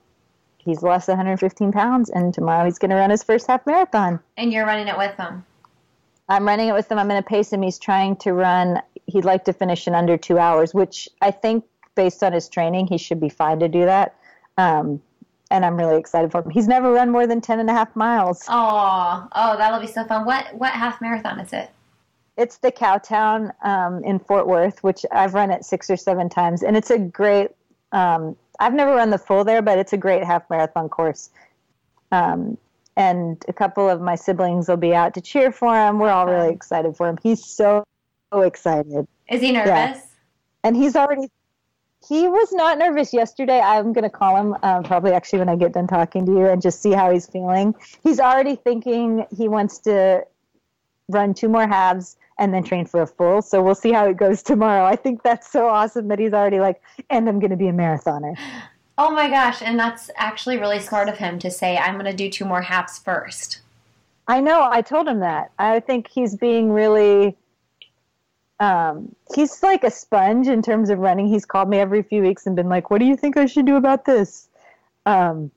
he's 0.64 0.82
lost 0.82 1.08
115 1.08 1.72
pounds, 1.72 2.10
and 2.10 2.32
tomorrow 2.32 2.64
he's 2.64 2.78
going 2.78 2.90
to 2.90 2.96
run 2.96 3.10
his 3.10 3.22
first 3.22 3.46
half 3.46 3.66
marathon. 3.66 4.20
And 4.36 4.52
you're 4.52 4.66
running 4.66 4.88
it 4.88 4.96
with 4.96 5.16
him. 5.16 5.44
I'm 6.28 6.46
running 6.46 6.68
it 6.68 6.72
with 6.72 6.90
him. 6.90 6.98
I'm 6.98 7.08
going 7.08 7.22
to 7.22 7.28
pace 7.28 7.52
him. 7.52 7.62
He's 7.62 7.78
trying 7.78 8.16
to 8.16 8.32
run. 8.32 8.80
He'd 9.06 9.24
like 9.24 9.44
to 9.44 9.52
finish 9.52 9.86
in 9.86 9.94
under 9.94 10.16
two 10.16 10.38
hours, 10.38 10.72
which 10.72 11.08
I 11.20 11.30
think, 11.30 11.64
based 11.94 12.22
on 12.22 12.32
his 12.32 12.48
training, 12.48 12.86
he 12.86 12.96
should 12.96 13.20
be 13.20 13.28
fine 13.28 13.58
to 13.60 13.68
do 13.68 13.84
that. 13.84 14.16
Um, 14.56 15.02
and 15.50 15.66
I'm 15.66 15.76
really 15.76 15.98
excited 15.98 16.32
for 16.32 16.40
him. 16.40 16.50
He's 16.50 16.66
never 16.66 16.90
run 16.90 17.10
more 17.10 17.26
than 17.26 17.40
10 17.42 17.60
and 17.60 17.68
a 17.68 17.72
half 17.72 17.94
miles. 17.94 18.44
Oh, 18.48 19.28
oh, 19.32 19.56
that'll 19.58 19.80
be 19.80 19.86
so 19.86 20.04
fun. 20.04 20.24
What 20.24 20.54
what 20.54 20.72
half 20.72 21.00
marathon 21.00 21.38
is 21.40 21.52
it? 21.52 21.70
It's 22.38 22.56
the 22.56 22.72
Cowtown 22.72 23.52
um, 23.62 24.02
in 24.04 24.18
Fort 24.18 24.46
Worth, 24.46 24.82
which 24.82 25.04
I've 25.12 25.34
run 25.34 25.50
it 25.50 25.66
six 25.66 25.90
or 25.90 25.98
seven 25.98 26.30
times, 26.30 26.62
and 26.62 26.76
it's 26.78 26.90
a 26.90 26.98
great 26.98 27.50
um, 27.92 28.36
I've 28.62 28.74
never 28.74 28.94
run 28.94 29.10
the 29.10 29.18
full 29.18 29.42
there, 29.42 29.60
but 29.60 29.78
it's 29.78 29.92
a 29.92 29.96
great 29.96 30.22
half 30.22 30.48
marathon 30.48 30.88
course. 30.88 31.30
Um, 32.12 32.56
and 32.96 33.44
a 33.48 33.52
couple 33.52 33.88
of 33.90 34.00
my 34.00 34.14
siblings 34.14 34.68
will 34.68 34.76
be 34.76 34.94
out 34.94 35.14
to 35.14 35.20
cheer 35.20 35.50
for 35.50 35.74
him. 35.74 35.98
We're 35.98 36.10
all 36.10 36.26
really 36.26 36.52
excited 36.52 36.96
for 36.96 37.08
him. 37.08 37.18
He's 37.22 37.44
so, 37.44 37.84
so 38.32 38.42
excited. 38.42 39.08
Is 39.28 39.40
he 39.40 39.50
nervous? 39.50 39.66
Yeah. 39.66 40.00
And 40.62 40.76
he's 40.76 40.94
already. 40.94 41.28
He 42.08 42.28
was 42.28 42.52
not 42.52 42.78
nervous 42.78 43.12
yesterday. 43.12 43.60
I'm 43.60 43.92
going 43.92 44.04
to 44.04 44.10
call 44.10 44.36
him 44.36 44.56
um, 44.62 44.84
probably 44.84 45.12
actually 45.12 45.40
when 45.40 45.48
I 45.48 45.56
get 45.56 45.72
done 45.72 45.86
talking 45.86 46.26
to 46.26 46.32
you 46.32 46.46
and 46.46 46.60
just 46.60 46.82
see 46.82 46.92
how 46.92 47.12
he's 47.12 47.26
feeling. 47.26 47.74
He's 48.02 48.20
already 48.20 48.56
thinking 48.56 49.24
he 49.36 49.48
wants 49.48 49.78
to 49.80 50.24
run 51.08 51.34
two 51.34 51.48
more 51.48 51.66
halves 51.66 52.16
and 52.38 52.52
then 52.52 52.64
train 52.64 52.86
for 52.86 53.02
a 53.02 53.06
full. 53.06 53.42
So 53.42 53.62
we'll 53.62 53.74
see 53.74 53.92
how 53.92 54.08
it 54.08 54.16
goes 54.16 54.42
tomorrow. 54.42 54.84
I 54.84 54.96
think 54.96 55.22
that's 55.22 55.50
so 55.50 55.68
awesome 55.68 56.08
that 56.08 56.18
he's 56.18 56.32
already 56.32 56.60
like, 56.60 56.80
and 57.10 57.28
I'm 57.28 57.38
going 57.38 57.50
to 57.50 57.56
be 57.56 57.68
a 57.68 57.72
marathoner. 57.72 58.36
Oh 58.98 59.10
my 59.10 59.28
gosh. 59.28 59.62
And 59.62 59.78
that's 59.78 60.10
actually 60.16 60.58
really 60.58 60.78
smart 60.78 61.08
of 61.08 61.18
him 61.18 61.38
to 61.40 61.50
say, 61.50 61.78
I'm 61.78 61.94
going 61.94 62.06
to 62.06 62.16
do 62.16 62.30
two 62.30 62.44
more 62.44 62.62
halves 62.62 62.98
first. 62.98 63.60
I 64.28 64.40
know. 64.40 64.68
I 64.70 64.82
told 64.82 65.08
him 65.08 65.20
that. 65.20 65.50
I 65.58 65.80
think 65.80 66.08
he's 66.08 66.36
being 66.36 66.70
really. 66.72 67.36
Um, 68.60 69.12
he's 69.34 69.60
like 69.62 69.82
a 69.82 69.90
sponge 69.90 70.46
in 70.46 70.62
terms 70.62 70.88
of 70.88 71.00
running. 71.00 71.26
He's 71.26 71.44
called 71.44 71.68
me 71.68 71.78
every 71.78 72.02
few 72.02 72.22
weeks 72.22 72.46
and 72.46 72.54
been 72.54 72.68
like, 72.68 72.90
"What 72.90 72.98
do 72.98 73.04
you 73.04 73.16
think 73.16 73.36
I 73.36 73.46
should 73.46 73.66
do 73.66 73.74
about 73.74 74.04
this?" 74.04 74.48
Um, 75.04 75.50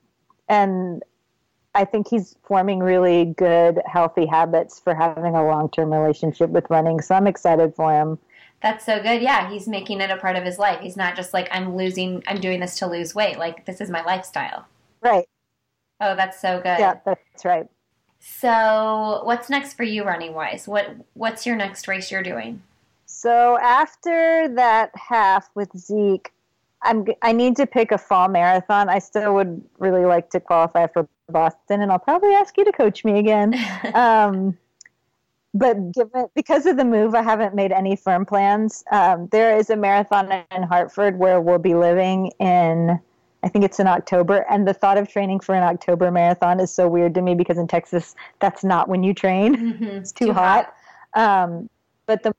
and 0.49 1.03
I 1.76 1.86
think 1.86 2.07
he's 2.07 2.36
forming 2.43 2.80
really 2.80 3.26
good, 3.26 3.82
healthy 3.86 4.26
habits 4.26 4.80
for 4.80 4.95
having 4.95 5.36
a 5.36 5.45
long 5.45 5.69
term 5.69 5.91
relationship 5.93 6.49
with 6.49 6.69
running. 6.69 7.01
So 7.01 7.13
I'm 7.13 7.28
excited 7.28 7.76
for 7.76 7.91
him. 7.91 8.17
That's 8.61 8.86
so 8.86 9.01
good. 9.01 9.21
Yeah, 9.21 9.49
he's 9.49 9.67
making 9.67 10.01
it 10.01 10.09
a 10.09 10.17
part 10.17 10.38
of 10.38 10.43
his 10.43 10.57
life. 10.57 10.80
He's 10.80 10.97
not 10.97 11.15
just 11.15 11.34
like, 11.34 11.49
I'm 11.51 11.76
losing, 11.76 12.23
I'm 12.28 12.39
doing 12.39 12.61
this 12.61 12.80
to 12.80 12.88
lose 12.88 13.13
weight. 13.13 13.38
Like, 13.38 13.65
this 13.65 13.82
is 13.82 13.89
my 13.89 14.03
lifestyle. 14.03 14.65
Right. 15.01 15.28
Oh, 15.99 16.15
that's 16.15 16.39
so 16.39 16.57
good. 16.57 16.80
Yeah, 16.80 16.95
that's 17.05 17.45
right. 17.45 17.67
So, 18.19 19.21
what's 19.23 19.49
next 19.49 19.76
for 19.76 19.84
you 19.84 20.03
running 20.03 20.34
wise? 20.34 20.67
What 20.67 20.95
What's 21.13 21.45
your 21.45 21.55
next 21.55 21.88
race 21.88 22.11
you're 22.11 22.23
doing? 22.23 22.61
So, 23.05 23.59
after 23.59 24.47
that 24.55 24.91
half 24.95 25.49
with 25.53 25.69
Zeke, 25.78 26.32
I'm, 26.86 27.06
I 27.22 27.32
need 27.32 27.56
to 27.58 27.68
pick 27.68 27.92
a 27.92 27.98
fall 27.98 28.30
marathon. 28.30 28.90
I 28.90 29.00
still 29.00 29.34
would 29.36 29.62
really 29.80 30.06
like 30.06 30.30
to 30.32 30.40
qualify 30.40 30.88
for 30.88 31.08
Boston, 31.30 31.82
and 31.82 31.92
I'll 31.92 32.00
probably 32.00 32.34
ask 32.34 32.58
you 32.58 32.64
to 32.66 32.72
coach 32.72 33.04
me 33.04 33.20
again. 33.20 33.56
um, 33.94 34.58
but 35.54 35.92
given 35.94 36.28
because 36.36 36.66
of 36.66 36.78
the 36.78 36.86
move, 36.86 37.16
I 37.16 37.24
haven't 37.24 37.56
made 37.56 37.72
any 37.72 37.96
firm 37.96 38.26
plans. 38.26 38.84
Um, 38.92 39.28
there 39.32 39.58
is 39.58 39.70
a 39.70 39.76
marathon 39.76 40.44
in 40.52 40.64
Hartford 40.64 41.18
where 41.18 41.42
we'll 41.42 41.60
be 41.60 41.74
living 41.74 42.32
in. 42.40 43.00
I 43.44 43.48
think 43.48 43.64
it's 43.64 43.80
in 43.80 43.88
October, 43.88 44.46
and 44.50 44.68
the 44.68 44.74
thought 44.74 44.98
of 44.98 45.08
training 45.08 45.40
for 45.40 45.54
an 45.56 45.64
October 45.64 46.12
marathon 46.12 46.60
is 46.60 46.72
so 46.72 46.88
weird 46.88 47.14
to 47.16 47.22
me 47.22 47.36
because 47.36 47.58
in 47.58 47.68
Texas, 47.68 48.16
that's 48.40 48.64
not 48.64 48.90
when 48.90 49.04
you 49.04 49.14
train. 49.14 49.56
Mm-hmm. 49.56 49.84
It's 49.84 50.12
too, 50.12 50.28
too 50.28 50.34
hot. 50.34 50.74
hot. 51.14 51.50
Um, 51.50 51.70
but 52.06 52.24
the 52.24 52.36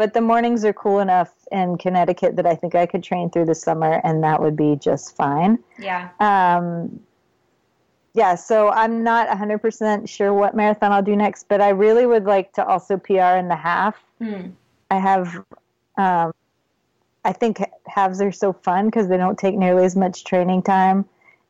but 0.00 0.14
the 0.14 0.20
mornings 0.22 0.64
are 0.64 0.72
cool 0.72 1.00
enough 1.00 1.30
in 1.52 1.76
Connecticut 1.76 2.34
that 2.36 2.46
I 2.46 2.54
think 2.54 2.74
I 2.74 2.86
could 2.86 3.02
train 3.02 3.28
through 3.28 3.44
the 3.44 3.54
summer, 3.54 4.00
and 4.02 4.24
that 4.24 4.40
would 4.40 4.56
be 4.56 4.76
just 4.76 5.14
fine. 5.14 5.58
Yeah. 5.78 6.08
Um, 6.20 7.00
yeah, 8.14 8.34
so 8.34 8.70
I'm 8.70 9.04
not 9.04 9.28
100% 9.28 10.08
sure 10.08 10.32
what 10.32 10.56
marathon 10.56 10.90
I'll 10.90 11.02
do 11.02 11.14
next, 11.14 11.48
but 11.48 11.60
I 11.60 11.68
really 11.68 12.06
would 12.06 12.24
like 12.24 12.50
to 12.54 12.64
also 12.64 12.96
PR 12.96 13.36
in 13.36 13.48
the 13.48 13.56
half. 13.56 13.94
Hmm. 14.18 14.52
I 14.90 14.98
have, 14.98 15.44
um, 15.98 16.32
I 17.26 17.34
think 17.34 17.62
halves 17.86 18.22
are 18.22 18.32
so 18.32 18.54
fun 18.54 18.86
because 18.86 19.06
they 19.06 19.18
don't 19.18 19.38
take 19.38 19.54
nearly 19.54 19.84
as 19.84 19.96
much 19.96 20.24
training 20.24 20.62
time, 20.62 21.04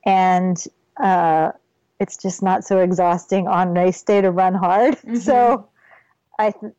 and 0.05 0.61
uh, 0.97 1.53
it's 2.01 2.17
just 2.17 2.43
not 2.43 2.65
so 2.65 2.81
exhausting 2.81 3.47
on 3.47 3.75
race 3.75 4.03
day 4.03 4.21
to 4.21 4.33
run 4.33 4.55
hard. 4.55 4.99
So, 5.21 5.69
I, 6.37 6.51
th- 6.51 6.73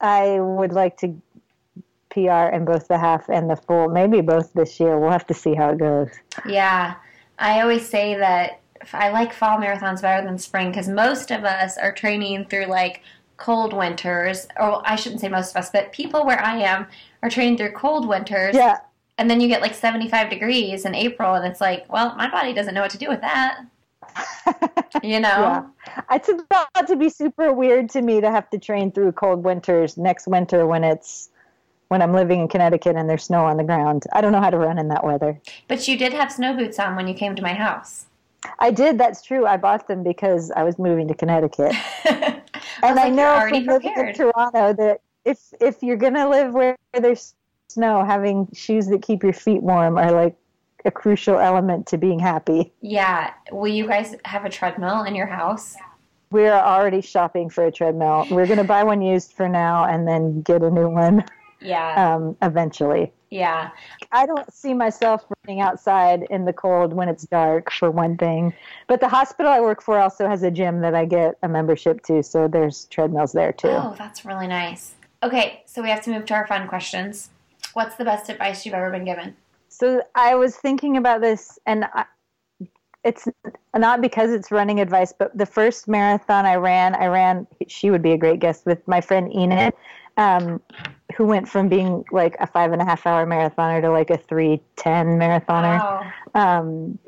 I 0.00 0.40
would 0.40 0.72
like 0.72 0.96
to 0.98 1.20
PR 2.10 2.54
in 2.54 2.64
both 2.64 2.88
the 2.88 2.98
half 2.98 3.28
and 3.28 3.50
the 3.50 3.56
full, 3.56 3.88
maybe 3.88 4.20
both 4.20 4.52
this 4.52 4.80
year. 4.80 4.98
We'll 4.98 5.10
have 5.10 5.26
to 5.26 5.34
see 5.34 5.54
how 5.54 5.70
it 5.70 5.78
goes. 5.78 6.10
Yeah, 6.46 6.94
I 7.38 7.60
always 7.60 7.88
say 7.88 8.16
that 8.16 8.60
I 8.92 9.10
like 9.10 9.32
fall 9.32 9.58
marathons 9.58 10.02
better 10.02 10.26
than 10.26 10.38
spring 10.38 10.70
because 10.70 10.88
most 10.88 11.30
of 11.30 11.44
us 11.44 11.76
are 11.76 11.92
training 11.92 12.46
through 12.46 12.66
like 12.66 13.02
cold 13.36 13.72
winters, 13.72 14.46
or 14.58 14.82
I 14.84 14.96
shouldn't 14.96 15.20
say 15.20 15.28
most 15.28 15.50
of 15.50 15.56
us, 15.56 15.70
but 15.70 15.92
people 15.92 16.26
where 16.26 16.40
I 16.40 16.58
am 16.58 16.86
are 17.22 17.30
training 17.30 17.56
through 17.56 17.72
cold 17.72 18.06
winters. 18.06 18.54
Yeah, 18.54 18.78
And 19.16 19.30
then 19.30 19.40
you 19.40 19.48
get 19.48 19.62
like 19.62 19.74
75 19.74 20.30
degrees 20.30 20.84
in 20.84 20.94
April, 20.94 21.34
and 21.34 21.46
it's 21.46 21.60
like, 21.60 21.90
well, 21.92 22.14
my 22.16 22.30
body 22.30 22.52
doesn't 22.52 22.74
know 22.74 22.82
what 22.82 22.90
to 22.90 22.98
do 22.98 23.08
with 23.08 23.20
that. 23.20 23.60
You 25.02 25.20
know? 25.20 25.28
Yeah. 25.28 26.02
It's 26.10 26.28
about 26.28 26.86
to 26.88 26.96
be 26.96 27.08
super 27.08 27.52
weird 27.52 27.90
to 27.90 28.02
me 28.02 28.20
to 28.20 28.30
have 28.30 28.48
to 28.50 28.58
train 28.58 28.90
through 28.90 29.12
cold 29.12 29.44
winters 29.44 29.96
next 29.96 30.26
winter 30.26 30.66
when 30.66 30.84
it's 30.84 31.30
when 31.88 32.02
I'm 32.02 32.12
living 32.12 32.40
in 32.40 32.48
Connecticut 32.48 32.96
and 32.96 33.08
there's 33.08 33.24
snow 33.24 33.44
on 33.46 33.56
the 33.56 33.64
ground. 33.64 34.04
I 34.12 34.20
don't 34.20 34.32
know 34.32 34.40
how 34.40 34.50
to 34.50 34.58
run 34.58 34.78
in 34.78 34.88
that 34.88 35.04
weather. 35.04 35.40
But 35.68 35.88
you 35.88 35.96
did 35.96 36.12
have 36.12 36.30
snow 36.30 36.54
boots 36.56 36.78
on 36.78 36.96
when 36.96 37.08
you 37.08 37.14
came 37.14 37.34
to 37.36 37.42
my 37.42 37.54
house. 37.54 38.06
I 38.60 38.70
did, 38.70 38.98
that's 38.98 39.22
true. 39.22 39.46
I 39.46 39.56
bought 39.56 39.88
them 39.88 40.02
because 40.02 40.50
I 40.52 40.62
was 40.62 40.78
moving 40.78 41.08
to 41.08 41.14
Connecticut. 41.14 41.72
I 42.04 42.42
and 42.82 42.94
was 42.94 42.98
I 42.98 43.08
like, 43.08 43.12
know 43.12 43.34
"You're 43.34 43.48
from 43.48 43.64
living 43.64 44.08
in. 44.08 44.14
Toronto 44.14 44.72
that 44.74 45.00
if 45.24 45.38
if 45.60 45.82
you're 45.82 45.96
gonna 45.96 46.28
live 46.28 46.52
where 46.52 46.76
there's 46.92 47.34
snow, 47.68 48.04
having 48.04 48.48
shoes 48.54 48.86
that 48.88 49.02
keep 49.02 49.22
your 49.22 49.32
feet 49.32 49.62
warm 49.62 49.98
are 49.98 50.12
like 50.12 50.36
a 50.88 50.90
crucial 50.90 51.38
element 51.38 51.86
to 51.86 51.98
being 51.98 52.18
happy. 52.18 52.72
Yeah. 52.80 53.32
Will 53.52 53.68
you 53.70 53.86
guys 53.86 54.16
have 54.24 54.44
a 54.46 54.48
treadmill 54.48 55.04
in 55.04 55.14
your 55.14 55.26
house? 55.26 55.76
We're 56.30 56.52
already 56.54 57.02
shopping 57.02 57.50
for 57.50 57.66
a 57.66 57.70
treadmill. 57.70 58.26
We're 58.30 58.46
gonna 58.46 58.64
buy 58.64 58.82
one 58.84 59.02
used 59.02 59.32
for 59.32 59.48
now 59.48 59.84
and 59.84 60.08
then 60.08 60.40
get 60.42 60.62
a 60.62 60.70
new 60.70 60.88
one 60.88 61.24
Yeah. 61.60 62.14
um, 62.16 62.36
eventually. 62.42 63.12
Yeah. 63.30 63.70
I 64.12 64.24
don't 64.24 64.50
see 64.52 64.72
myself 64.72 65.26
running 65.46 65.60
outside 65.60 66.26
in 66.30 66.46
the 66.46 66.52
cold 66.54 66.94
when 66.94 67.10
it's 67.10 67.24
dark, 67.26 67.70
for 67.70 67.90
one 67.90 68.16
thing. 68.16 68.54
But 68.86 69.00
the 69.00 69.08
hospital 69.08 69.52
I 69.52 69.60
work 69.60 69.82
for 69.82 69.98
also 69.98 70.26
has 70.26 70.42
a 70.42 70.50
gym 70.50 70.80
that 70.80 70.94
I 70.94 71.04
get 71.04 71.36
a 71.42 71.48
membership 71.48 72.02
to, 72.06 72.22
so 72.22 72.48
there's 72.48 72.86
treadmills 72.86 73.32
there 73.32 73.52
too. 73.52 73.68
Oh, 73.68 73.94
that's 73.98 74.24
really 74.24 74.46
nice. 74.46 74.94
Okay, 75.22 75.62
so 75.66 75.82
we 75.82 75.90
have 75.90 76.02
to 76.04 76.10
move 76.10 76.24
to 76.26 76.34
our 76.34 76.46
fun 76.46 76.66
questions. 76.68 77.28
What's 77.74 77.96
the 77.96 78.04
best 78.06 78.30
advice 78.30 78.64
you've 78.64 78.74
ever 78.74 78.90
been 78.90 79.04
given? 79.04 79.36
So 79.78 80.02
I 80.14 80.34
was 80.34 80.56
thinking 80.56 80.96
about 80.96 81.20
this, 81.20 81.58
and 81.64 81.84
I, 81.94 82.04
it's 83.04 83.28
not 83.76 84.00
because 84.00 84.32
it's 84.32 84.50
running 84.50 84.80
advice, 84.80 85.12
but 85.16 85.36
the 85.38 85.46
first 85.46 85.86
marathon 85.86 86.46
I 86.46 86.56
ran, 86.56 86.96
I 86.96 87.06
ran. 87.06 87.46
She 87.68 87.90
would 87.90 88.02
be 88.02 88.12
a 88.12 88.18
great 88.18 88.40
guest 88.40 88.66
with 88.66 88.86
my 88.88 89.00
friend 89.00 89.32
Enid, 89.32 89.72
um, 90.16 90.60
who 91.16 91.26
went 91.26 91.48
from 91.48 91.68
being 91.68 92.04
like 92.10 92.36
a 92.40 92.46
five 92.46 92.72
and 92.72 92.82
a 92.82 92.84
half 92.84 93.06
hour 93.06 93.24
marathoner 93.24 93.80
to 93.82 93.90
like 93.90 94.10
a 94.10 94.18
three 94.18 94.60
ten 94.76 95.18
marathoner. 95.18 95.78
Wow. 95.78 96.12
um, 96.34 96.98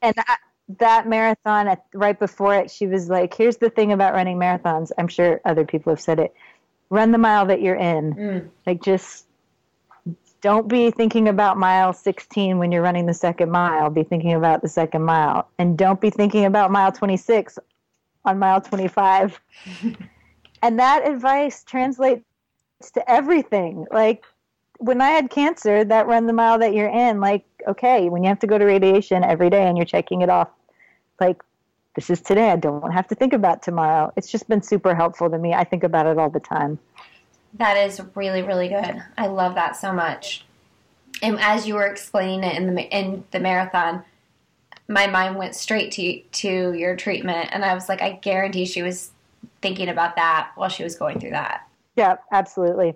and 0.00 0.14
I, 0.16 0.36
that 0.78 1.06
marathon 1.06 1.68
at, 1.68 1.84
right 1.92 2.18
before 2.18 2.54
it 2.54 2.70
she 2.70 2.86
was 2.86 3.10
like 3.10 3.34
here's 3.34 3.58
the 3.58 3.68
thing 3.68 3.92
about 3.92 4.14
running 4.14 4.38
marathons 4.38 4.90
i'm 4.96 5.08
sure 5.08 5.38
other 5.44 5.64
people 5.66 5.92
have 5.92 6.00
said 6.00 6.18
it 6.18 6.32
run 6.88 7.12
the 7.12 7.18
mile 7.18 7.44
that 7.46 7.60
you're 7.60 7.76
in 7.76 8.14
Mm. 8.14 8.48
like 8.66 8.82
just 8.82 9.26
don't 10.44 10.68
be 10.68 10.90
thinking 10.90 11.26
about 11.26 11.56
mile 11.56 11.94
16 11.94 12.58
when 12.58 12.70
you're 12.70 12.82
running 12.82 13.06
the 13.06 13.14
second 13.14 13.50
mile 13.50 13.88
be 13.88 14.02
thinking 14.04 14.34
about 14.34 14.60
the 14.60 14.68
second 14.68 15.02
mile 15.02 15.48
and 15.58 15.78
don't 15.78 16.02
be 16.02 16.10
thinking 16.10 16.44
about 16.44 16.70
mile 16.70 16.92
26 16.92 17.58
on 18.26 18.38
mile 18.38 18.60
25 18.60 19.40
and 20.62 20.78
that 20.78 21.08
advice 21.08 21.64
translates 21.64 22.22
to 22.92 23.10
everything 23.10 23.86
like 23.90 24.24
when 24.78 25.00
I 25.00 25.10
had 25.10 25.30
cancer, 25.30 25.84
that 25.84 26.06
run 26.06 26.26
the 26.26 26.32
mile 26.32 26.58
that 26.58 26.74
you're 26.74 26.90
in, 26.90 27.20
like, 27.20 27.44
okay, 27.66 28.08
when 28.08 28.22
you 28.22 28.28
have 28.28 28.40
to 28.40 28.46
go 28.46 28.58
to 28.58 28.64
radiation 28.64 29.24
every 29.24 29.48
day 29.48 29.66
and 29.66 29.78
you're 29.78 29.86
checking 29.86 30.20
it 30.20 30.28
off, 30.28 30.48
like, 31.20 31.42
this 31.94 32.10
is 32.10 32.20
today. 32.20 32.50
I 32.50 32.56
don't 32.56 32.90
have 32.90 33.06
to 33.08 33.14
think 33.14 33.32
about 33.32 33.62
tomorrow. 33.62 34.12
It's 34.16 34.30
just 34.30 34.48
been 34.48 34.62
super 34.62 34.94
helpful 34.94 35.30
to 35.30 35.38
me. 35.38 35.54
I 35.54 35.64
think 35.64 35.84
about 35.84 36.06
it 36.06 36.18
all 36.18 36.28
the 36.28 36.40
time. 36.40 36.78
That 37.54 37.76
is 37.76 38.00
really, 38.14 38.42
really 38.42 38.68
good. 38.68 39.02
I 39.16 39.26
love 39.26 39.54
that 39.54 39.76
so 39.76 39.92
much. 39.92 40.44
And 41.22 41.38
as 41.40 41.66
you 41.66 41.74
were 41.74 41.86
explaining 41.86 42.42
it 42.42 42.56
in 42.56 42.74
the 42.74 42.82
in 42.82 43.24
the 43.30 43.40
marathon, 43.40 44.02
my 44.88 45.06
mind 45.06 45.36
went 45.36 45.54
straight 45.54 45.92
to 45.92 46.20
to 46.20 46.72
your 46.74 46.96
treatment, 46.96 47.50
and 47.52 47.64
I 47.64 47.74
was 47.74 47.88
like, 47.88 48.02
I 48.02 48.12
guarantee 48.12 48.66
she 48.66 48.82
was 48.82 49.10
thinking 49.62 49.88
about 49.88 50.16
that 50.16 50.50
while 50.56 50.68
she 50.68 50.82
was 50.82 50.96
going 50.96 51.20
through 51.20 51.30
that. 51.30 51.66
Yeah, 51.96 52.16
absolutely. 52.32 52.94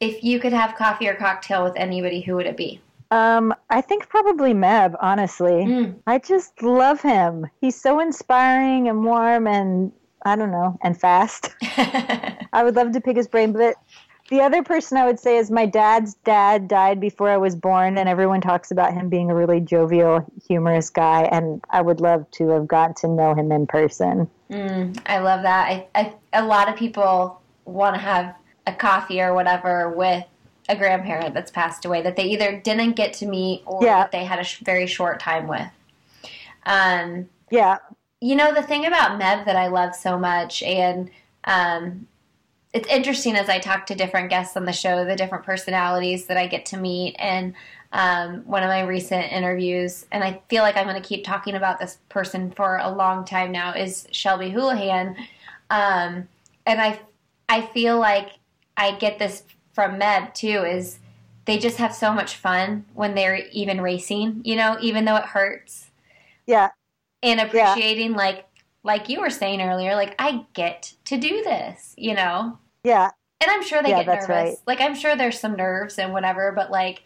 If 0.00 0.24
you 0.24 0.40
could 0.40 0.54
have 0.54 0.74
coffee 0.76 1.08
or 1.08 1.14
cocktail 1.14 1.62
with 1.62 1.76
anybody, 1.76 2.22
who 2.22 2.36
would 2.36 2.46
it 2.46 2.56
be? 2.56 2.80
Um, 3.10 3.54
I 3.68 3.80
think 3.80 4.08
probably 4.08 4.54
Meb, 4.54 4.96
honestly. 5.00 5.64
Mm. 5.64 5.96
I 6.06 6.18
just 6.18 6.62
love 6.62 7.02
him. 7.02 7.46
He's 7.60 7.78
so 7.78 8.00
inspiring 8.00 8.88
and 8.88 9.04
warm 9.04 9.46
and 9.46 9.92
I 10.22 10.36
don't 10.36 10.50
know, 10.50 10.78
and 10.82 10.98
fast. 10.98 11.50
I 11.62 12.62
would 12.62 12.76
love 12.76 12.92
to 12.92 13.00
pick 13.00 13.16
his 13.16 13.28
brain, 13.28 13.52
but 13.52 13.76
the 14.28 14.40
other 14.40 14.62
person 14.62 14.96
I 14.96 15.06
would 15.06 15.18
say 15.18 15.38
is 15.38 15.50
my 15.50 15.66
dad's 15.66 16.14
dad 16.14 16.68
died 16.68 17.00
before 17.00 17.28
I 17.30 17.36
was 17.36 17.56
born, 17.56 17.98
and 17.98 18.08
everyone 18.08 18.40
talks 18.40 18.70
about 18.70 18.92
him 18.92 19.08
being 19.08 19.30
a 19.30 19.34
really 19.34 19.60
jovial, 19.60 20.24
humorous 20.46 20.90
guy, 20.90 21.22
and 21.32 21.64
I 21.70 21.82
would 21.82 22.00
love 22.00 22.30
to 22.32 22.48
have 22.50 22.68
gotten 22.68 22.94
to 22.96 23.08
know 23.08 23.34
him 23.34 23.50
in 23.50 23.66
person. 23.66 24.30
Mm, 24.50 25.00
I 25.06 25.18
love 25.18 25.42
that. 25.42 25.68
I, 25.68 25.86
I 25.94 26.14
a 26.32 26.44
lot 26.44 26.68
of 26.68 26.76
people 26.76 27.40
want 27.64 27.94
to 27.94 28.00
have 28.00 28.34
a 28.66 28.72
coffee 28.72 29.20
or 29.20 29.34
whatever 29.34 29.90
with 29.90 30.24
a 30.68 30.76
grandparent 30.76 31.34
that's 31.34 31.50
passed 31.50 31.84
away 31.84 32.02
that 32.02 32.14
they 32.14 32.24
either 32.24 32.60
didn't 32.60 32.92
get 32.92 33.12
to 33.14 33.26
meet 33.26 33.62
or 33.66 33.84
Yeah. 33.84 34.06
they 34.12 34.24
had 34.24 34.38
a 34.38 34.44
sh- 34.44 34.60
very 34.60 34.86
short 34.86 35.18
time 35.18 35.48
with. 35.48 35.68
Um, 36.66 37.28
Yeah, 37.50 37.78
you 38.20 38.36
know 38.36 38.52
the 38.54 38.62
thing 38.62 38.86
about 38.86 39.20
Meb 39.20 39.44
that 39.46 39.56
I 39.56 39.68
love 39.68 39.94
so 39.94 40.18
much, 40.18 40.62
and 40.62 41.10
um, 41.44 42.06
it's 42.72 42.88
interesting 42.88 43.34
as 43.34 43.48
I 43.48 43.58
talk 43.58 43.86
to 43.86 43.94
different 43.94 44.30
guests 44.30 44.56
on 44.56 44.64
the 44.64 44.72
show, 44.72 45.04
the 45.04 45.16
different 45.16 45.44
personalities 45.44 46.26
that 46.26 46.36
I 46.36 46.46
get 46.46 46.66
to 46.66 46.76
meet, 46.76 47.16
and 47.18 47.54
um, 47.92 48.42
one 48.44 48.62
of 48.62 48.68
my 48.68 48.82
recent 48.82 49.32
interviews, 49.32 50.06
and 50.12 50.22
I 50.22 50.40
feel 50.48 50.62
like 50.62 50.76
I'm 50.76 50.86
going 50.86 51.00
to 51.00 51.08
keep 51.08 51.24
talking 51.24 51.54
about 51.54 51.80
this 51.80 51.98
person 52.08 52.50
for 52.52 52.76
a 52.76 52.90
long 52.90 53.24
time 53.24 53.50
now, 53.52 53.72
is 53.72 54.06
Shelby 54.12 54.50
Houlihan, 54.50 55.16
um, 55.70 56.28
and 56.66 56.80
I 56.80 57.00
I 57.48 57.62
feel 57.62 57.98
like 57.98 58.30
I 58.76 58.92
get 58.92 59.18
this 59.18 59.42
from 59.72 59.98
Meb 59.98 60.34
too, 60.34 60.64
is 60.64 60.98
they 61.46 61.58
just 61.58 61.78
have 61.78 61.94
so 61.94 62.12
much 62.12 62.36
fun 62.36 62.84
when 62.94 63.14
they're 63.14 63.46
even 63.50 63.80
racing, 63.80 64.42
you 64.44 64.56
know, 64.56 64.76
even 64.80 65.04
though 65.04 65.16
it 65.16 65.24
hurts. 65.24 65.90
Yeah, 66.46 66.68
and 67.22 67.40
appreciating 67.40 68.12
like 68.14 68.46
like 68.82 69.08
you 69.08 69.20
were 69.20 69.30
saying 69.30 69.60
earlier 69.60 69.94
like 69.94 70.14
i 70.18 70.44
get 70.54 70.92
to 71.04 71.16
do 71.18 71.42
this 71.42 71.94
you 71.96 72.14
know? 72.14 72.58
Yeah, 72.84 73.10
and 73.40 73.50
i'm 73.50 73.62
sure 73.62 73.82
they 73.82 73.90
Yeah, 73.90 73.98
get 74.04 74.06
that's 74.06 74.28
nervous. 74.28 74.50
right. 74.50 74.56
like 74.66 74.80
i'm 74.80 74.94
sure 74.94 75.16
there's 75.16 75.38
some 75.38 75.54
nerves 75.56 75.98
and 75.98 76.12
whatever 76.12 76.52
but 76.52 76.70
like 76.70 77.02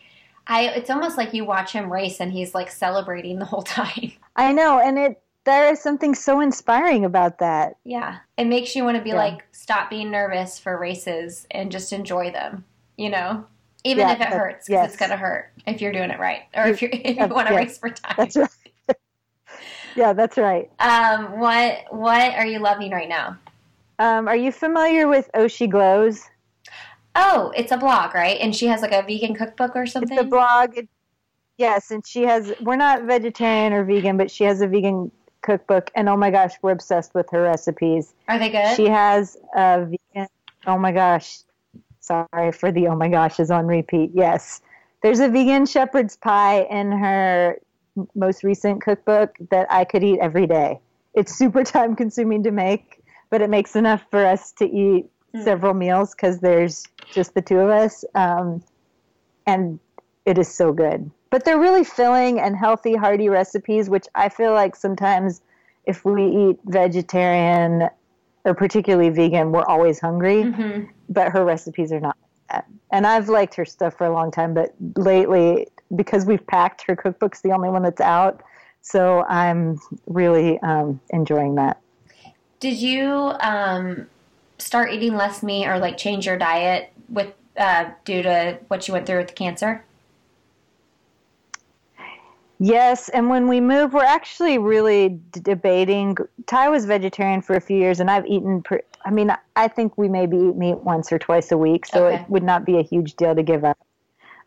i 0.47 0.69
it's 0.69 0.91
almost 0.91 1.17
like 1.17 1.35
you 1.35 1.45
watch 1.45 1.73
him 1.73 1.93
race 1.93 2.21
and 2.21 2.33
he's 2.33 2.55
like 2.55 2.71
celebrating 2.71 3.39
the 3.39 3.45
whole 3.47 3.63
time. 3.81 4.13
I 4.37 4.53
know, 4.53 4.79
and 4.81 4.99
it 4.99 5.21
there 5.45 5.71
is 5.73 5.81
something 5.81 6.15
so 6.15 6.41
inspiring 6.41 7.05
about 7.05 7.39
that. 7.41 7.77
yeah. 7.85 8.19
It 8.39 8.47
makes 8.47 8.75
you 8.75 8.83
want 8.83 8.97
to 8.97 9.03
be 9.03 9.11
Yeah. 9.11 9.17
like 9.17 9.45
stop 9.53 9.91
being 9.91 10.11
nervous 10.11 10.59
for 10.59 10.79
races 10.79 11.47
and 11.51 11.71
just 11.73 11.93
enjoy 11.93 12.31
them 12.31 12.65
you 12.97 13.11
know? 13.11 13.45
Even 13.85 14.07
Yeah, 14.07 14.13
if 14.15 14.21
it 14.21 14.29
hurts 14.29 14.67
because 14.69 14.89
it's 14.89 14.97
gonna 14.97 15.17
hurt 15.17 15.53
if 15.67 15.81
you're 15.83 15.93
doing 15.93 16.11
it 16.11 16.19
right 16.21 16.43
or 16.55 16.67
if, 16.69 16.81
you're, 16.81 16.91
if 16.95 17.17
you 17.19 17.27
want 17.29 17.49
to 17.49 17.55
yes, 17.55 17.63
race 17.65 17.79
for 17.79 17.91
time. 17.91 18.15
That's 18.17 18.37
right. 18.37 18.49
Yeah, 19.97 20.13
that's 20.13 20.37
right. 20.39 20.71
um 20.81 21.39
what 21.39 21.85
what 21.91 22.35
are 22.35 22.47
you 22.47 22.59
loving 22.59 22.91
right 22.91 23.09
now 23.09 23.37
Um, 23.99 24.27
are 24.27 24.37
you 24.37 24.51
familiar 24.51 25.07
with 25.07 25.31
Oshi 25.35 25.69
Glows? 25.71 26.23
Oh, 27.15 27.53
it's 27.57 27.71
a 27.71 27.77
blog, 27.77 28.13
right? 28.15 28.39
And 28.41 28.55
she 28.55 28.67
has 28.67 28.83
like 28.83 28.91
a 28.93 29.03
vegan 29.03 29.35
cookbook 29.35 29.77
or 29.77 29.87
something. 29.87 30.19
It's 30.19 30.27
a 30.27 30.29
blog. 30.29 30.77
It, 30.77 30.89
yes, 31.59 31.93
and 31.93 32.05
she 32.05 32.23
has. 32.23 32.53
We're 32.61 32.75
not 32.77 33.05
vegetarian 33.05 33.73
or 33.73 33.85
vegan, 33.85 34.17
but 34.17 34.31
she 34.33 34.43
has 34.45 34.61
a 34.61 34.67
vegan 34.67 35.13
cookbook, 35.43 35.93
and 35.95 36.09
oh 36.09 36.17
my 36.17 36.31
gosh, 36.33 36.55
we're 36.61 36.73
obsessed 36.73 37.15
with 37.15 37.31
her 37.31 37.43
recipes. 37.43 38.15
Are 38.27 38.39
they 38.39 38.51
good? 38.51 38.75
She 38.77 38.87
has 38.87 39.37
a 39.55 39.85
vegan. 39.85 40.29
Oh 40.67 40.77
my 40.79 40.91
gosh, 40.91 41.39
sorry 42.01 42.51
for 42.51 42.73
the 42.73 42.89
oh 42.89 42.97
my 42.97 43.09
gosh 43.09 43.39
is 43.39 43.51
on 43.53 43.67
repeat. 43.67 44.11
Yes, 44.13 44.61
there's 45.03 45.21
a 45.21 45.29
vegan 45.29 45.67
shepherd's 45.67 46.17
pie 46.17 46.63
in 46.63 46.91
her 46.91 47.59
most 48.15 48.45
recent 48.45 48.83
cookbook 48.83 49.37
that 49.51 49.67
I 49.71 49.85
could 49.85 50.03
eat 50.03 50.19
every 50.21 50.47
day. 50.47 50.81
It's 51.15 51.35
super 51.35 51.65
time 51.65 51.97
consuming 51.97 52.43
to 52.45 52.51
make, 52.51 53.03
but 53.31 53.43
it 53.43 53.51
makes 53.51 53.77
enough 53.77 54.05
for 54.11 54.25
us 54.25 54.53
to 54.53 54.65
eat 54.65 55.07
mm. 55.35 55.45
several 55.45 55.75
meals 55.75 56.15
because 56.15 56.41
there's 56.41 56.85
just 57.13 57.35
the 57.35 57.43
two 57.43 57.59
of 57.59 57.71
us. 57.71 58.05
Um, 58.15 58.63
and 59.47 59.79
it 60.25 60.39
is 60.39 60.53
so 60.53 60.73
good. 60.73 61.11
But 61.31 61.45
they're 61.45 61.59
really 61.59 61.85
filling 61.85 62.41
and 62.41 62.57
healthy, 62.57 62.95
hearty 62.95 63.29
recipes, 63.29 63.91
which 63.91 64.07
I 64.15 64.29
feel 64.29 64.53
like 64.53 64.77
sometimes 64.77 65.41
if 65.85 66.05
we 66.05 66.25
eat 66.25 66.59
vegetarian 66.65 67.89
or 68.45 68.55
particularly 68.55 69.11
vegan, 69.11 69.53
we're 69.53 69.65
always 69.65 69.99
hungry. 69.99 70.45
Mm-hmm. 70.45 70.85
But 71.09 71.33
her 71.33 71.45
recipes 71.45 71.93
are 71.93 72.01
not 72.01 72.17
like. 72.53 72.65
And 72.93 73.07
I've 73.07 73.29
liked 73.29 73.55
her 73.57 73.65
stuff 73.65 73.99
for 73.99 74.07
a 74.07 74.13
long 74.13 74.31
time, 74.31 74.55
but 74.55 74.75
lately, 74.97 75.67
because 75.95 76.27
we've 76.27 76.47
packed, 76.47 76.83
her 76.83 76.97
cookbook's 76.97 77.41
the 77.41 77.53
only 77.53 77.69
one 77.69 77.83
that's 77.83 78.01
out. 78.01 78.43
So 78.83 79.23
I'm 79.25 79.81
really 80.07 80.59
um, 80.61 81.01
enjoying 81.11 81.55
that. 81.55 81.81
Did 82.61 82.77
you 82.77 83.33
um, 83.41 84.07
start 84.59 84.93
eating 84.93 85.17
less 85.17 85.43
meat 85.43 85.67
or 85.67 85.79
like 85.79 85.97
change 85.97 86.27
your 86.27 86.39
diet 86.39 86.93
with 87.09 87.33
uh, 87.57 87.91
due 88.05 88.23
to 88.23 88.59
what 88.69 88.87
you 88.87 88.93
went 88.95 89.07
through 89.07 89.19
with 89.19 89.35
cancer? 89.35 89.85
Yes, 92.61 93.09
and 93.09 93.29
when 93.29 93.49
we 93.49 93.61
move, 93.61 93.93
we're 93.93 94.05
actually 94.05 94.59
really 94.59 95.09
d- 95.09 95.41
debating. 95.41 96.17
Ty 96.47 96.69
was 96.69 96.85
vegetarian 96.85 97.43
for 97.43 97.57
a 97.57 97.61
few 97.61 97.77
years, 97.77 98.01
and 98.01 98.11
I've 98.11 98.25
eaten. 98.27 98.63
Per, 98.63 98.81
I 99.05 99.11
mean, 99.11 99.35
I 99.57 99.69
think 99.69 99.99
we 99.99 100.09
maybe 100.09 100.37
eat 100.37 100.57
meat 100.57 100.79
once 100.79 101.13
or 101.13 101.19
twice 101.19 101.51
a 101.53 101.59
week, 101.59 101.85
so 101.85 102.07
okay. 102.07 102.23
it 102.23 102.31
would 102.31 102.45
not 102.45 102.65
be 102.65 102.79
a 102.79 102.83
huge 102.83 103.17
deal 103.17 103.35
to 103.35 103.43
give 103.43 103.65
up. 103.65 103.79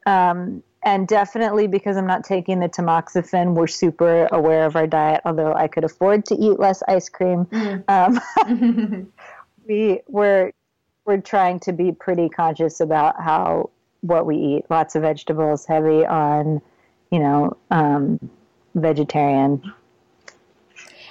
Um, 0.06 0.64
and 0.88 1.06
definitely 1.06 1.68
because 1.68 1.98
I'm 1.98 2.08
not 2.08 2.24
taking 2.24 2.62
the 2.62 2.70
tamoxifen, 2.70 3.56
we're 3.56 3.68
super 3.68 4.30
aware 4.32 4.66
of 4.66 4.78
our 4.78 4.88
diet. 4.88 5.20
Although 5.26 5.54
I 5.54 5.68
could 5.68 5.84
afford 5.84 6.26
to 6.28 6.36
eat 6.36 6.62
less 6.62 6.82
ice 6.88 7.10
cream, 7.10 7.44
mm. 7.46 7.84
um, 7.90 9.12
we 9.68 10.00
we're 10.08 10.54
we're 11.04 11.20
trying 11.20 11.60
to 11.62 11.74
be 11.74 11.92
pretty 11.92 12.30
conscious 12.30 12.80
about 12.80 13.22
how 13.22 13.70
what 14.00 14.26
we 14.26 14.38
eat. 14.38 14.66
Lots 14.70 14.96
of 14.96 15.02
vegetables, 15.02 15.66
heavy 15.66 16.06
on, 16.06 16.62
you 17.12 17.20
know, 17.20 17.58
um, 17.70 18.18
vegetarian. 18.74 19.62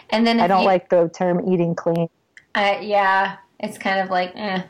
And 0.09 0.27
then 0.27 0.41
I 0.41 0.47
don't 0.47 0.63
you, 0.63 0.67
like 0.69 0.89
the 0.89 1.11
term 1.11 1.53
eating 1.53 1.75
clean. 1.75 2.09
Uh, 2.55 2.79
yeah, 2.81 3.37
it's 3.61 3.77
kind 3.77 4.01
of 4.01 4.09
like, 4.09 4.33
eh. 4.37 4.63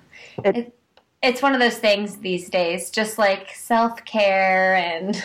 It, 0.45 0.57
it, 0.57 0.76
it's 1.23 1.43
one 1.43 1.55
of 1.55 1.61
those 1.61 1.79
things 1.79 2.17
these 2.17 2.49
days, 2.49 2.91
just 2.91 3.19
like 3.19 3.51
self 3.55 4.05
care 4.05 4.75
and. 4.75 5.23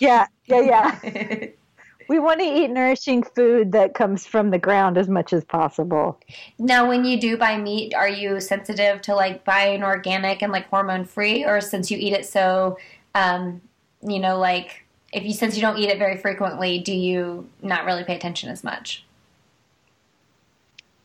yeah, 0.00 0.26
yeah, 0.46 0.60
yeah. 0.60 1.48
we 2.08 2.18
want 2.18 2.40
to 2.40 2.46
eat 2.46 2.68
nourishing 2.68 3.22
food 3.22 3.72
that 3.72 3.94
comes 3.94 4.26
from 4.26 4.50
the 4.50 4.58
ground 4.58 4.96
as 4.98 5.08
much 5.08 5.32
as 5.32 5.44
possible. 5.44 6.20
Now, 6.58 6.88
when 6.88 7.04
you 7.04 7.20
do 7.20 7.36
buy 7.36 7.56
meat, 7.56 7.94
are 7.94 8.08
you 8.08 8.40
sensitive 8.40 9.00
to 9.02 9.14
like 9.14 9.44
buying 9.44 9.82
organic 9.82 10.42
and 10.42 10.52
like 10.52 10.68
hormone 10.68 11.04
free, 11.04 11.44
or 11.44 11.60
since 11.60 11.90
you 11.90 11.98
eat 11.98 12.12
it 12.12 12.26
so, 12.26 12.78
um, 13.14 13.60
you 14.02 14.18
know, 14.18 14.38
like 14.38 14.84
if 15.12 15.24
you 15.24 15.32
since 15.32 15.56
you 15.56 15.62
don't 15.62 15.78
eat 15.78 15.88
it 15.88 15.98
very 15.98 16.16
frequently, 16.16 16.78
do 16.78 16.92
you 16.92 17.48
not 17.62 17.84
really 17.84 18.04
pay 18.04 18.16
attention 18.16 18.50
as 18.50 18.62
much? 18.62 19.04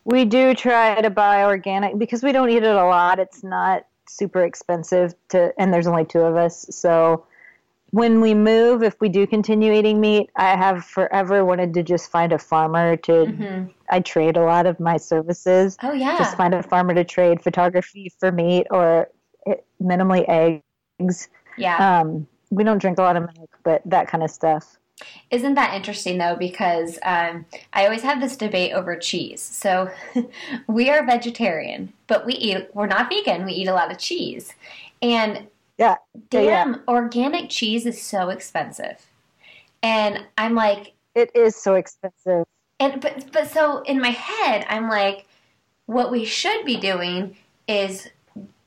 We 0.03 0.25
do 0.25 0.55
try 0.55 0.99
to 0.99 1.11
buy 1.11 1.43
organic 1.43 1.97
because 1.97 2.23
we 2.23 2.31
don't 2.31 2.49
eat 2.49 2.63
it 2.63 2.75
a 2.75 2.85
lot. 2.85 3.19
It's 3.19 3.43
not 3.43 3.85
super 4.11 4.43
expensive 4.43 5.15
to, 5.29 5.53
and 5.57 5.73
there's 5.73 5.87
only 5.87 6.05
two 6.05 6.21
of 6.21 6.35
us, 6.35 6.65
so 6.69 7.25
when 7.91 8.21
we 8.21 8.33
move, 8.33 8.83
if 8.83 8.99
we 8.99 9.09
do 9.09 9.27
continue 9.27 9.73
eating 9.73 9.99
meat, 9.99 10.29
I 10.37 10.55
have 10.55 10.83
forever 10.83 11.45
wanted 11.45 11.73
to 11.75 11.83
just 11.83 12.09
find 12.09 12.31
a 12.31 12.39
farmer 12.39 12.95
to. 12.97 13.11
Mm-hmm. 13.11 13.71
I 13.89 13.99
trade 13.99 14.37
a 14.37 14.43
lot 14.43 14.65
of 14.65 14.79
my 14.79 14.95
services. 14.95 15.77
Oh 15.83 15.91
yeah. 15.91 16.17
Just 16.17 16.37
find 16.37 16.53
a 16.53 16.63
farmer 16.63 16.93
to 16.93 17.03
trade 17.03 17.43
photography 17.43 18.11
for 18.17 18.31
meat 18.31 18.67
or 18.71 19.09
eh, 19.45 19.55
minimally 19.81 20.23
eggs. 20.29 21.27
Yeah. 21.57 21.99
Um, 21.99 22.27
we 22.49 22.63
don't 22.63 22.77
drink 22.77 22.97
a 22.97 23.01
lot 23.01 23.17
of 23.17 23.23
milk, 23.23 23.57
but 23.63 23.81
that 23.85 24.07
kind 24.07 24.23
of 24.23 24.31
stuff. 24.31 24.77
Isn't 25.29 25.55
that 25.55 25.73
interesting 25.73 26.17
though? 26.17 26.35
Because 26.35 26.99
um, 27.03 27.45
I 27.73 27.85
always 27.85 28.01
have 28.01 28.21
this 28.21 28.35
debate 28.35 28.73
over 28.73 28.95
cheese. 28.95 29.41
So 29.41 29.89
we 30.67 30.89
are 30.89 31.05
vegetarian, 31.05 31.93
but 32.07 32.25
we 32.25 32.33
eat. 32.33 32.67
We're 32.73 32.87
not 32.87 33.09
vegan. 33.09 33.45
We 33.45 33.53
eat 33.53 33.67
a 33.67 33.73
lot 33.73 33.91
of 33.91 33.97
cheese, 33.97 34.53
and 35.01 35.47
yeah. 35.81 35.95
Damn, 36.29 36.73
yeah. 36.73 36.79
organic 36.87 37.49
cheese 37.49 37.87
is 37.87 37.99
so 37.99 38.29
expensive. 38.29 39.03
And 39.81 40.25
I'm 40.37 40.53
like 40.53 40.93
It 41.15 41.31
is 41.35 41.55
so 41.55 41.73
expensive. 41.73 42.45
And 42.79 43.01
but 43.01 43.31
but 43.31 43.49
so 43.49 43.81
in 43.81 43.99
my 43.99 44.09
head 44.09 44.65
I'm 44.69 44.89
like 44.89 45.25
what 45.87 46.11
we 46.11 46.23
should 46.23 46.65
be 46.65 46.77
doing 46.77 47.35
is 47.67 48.09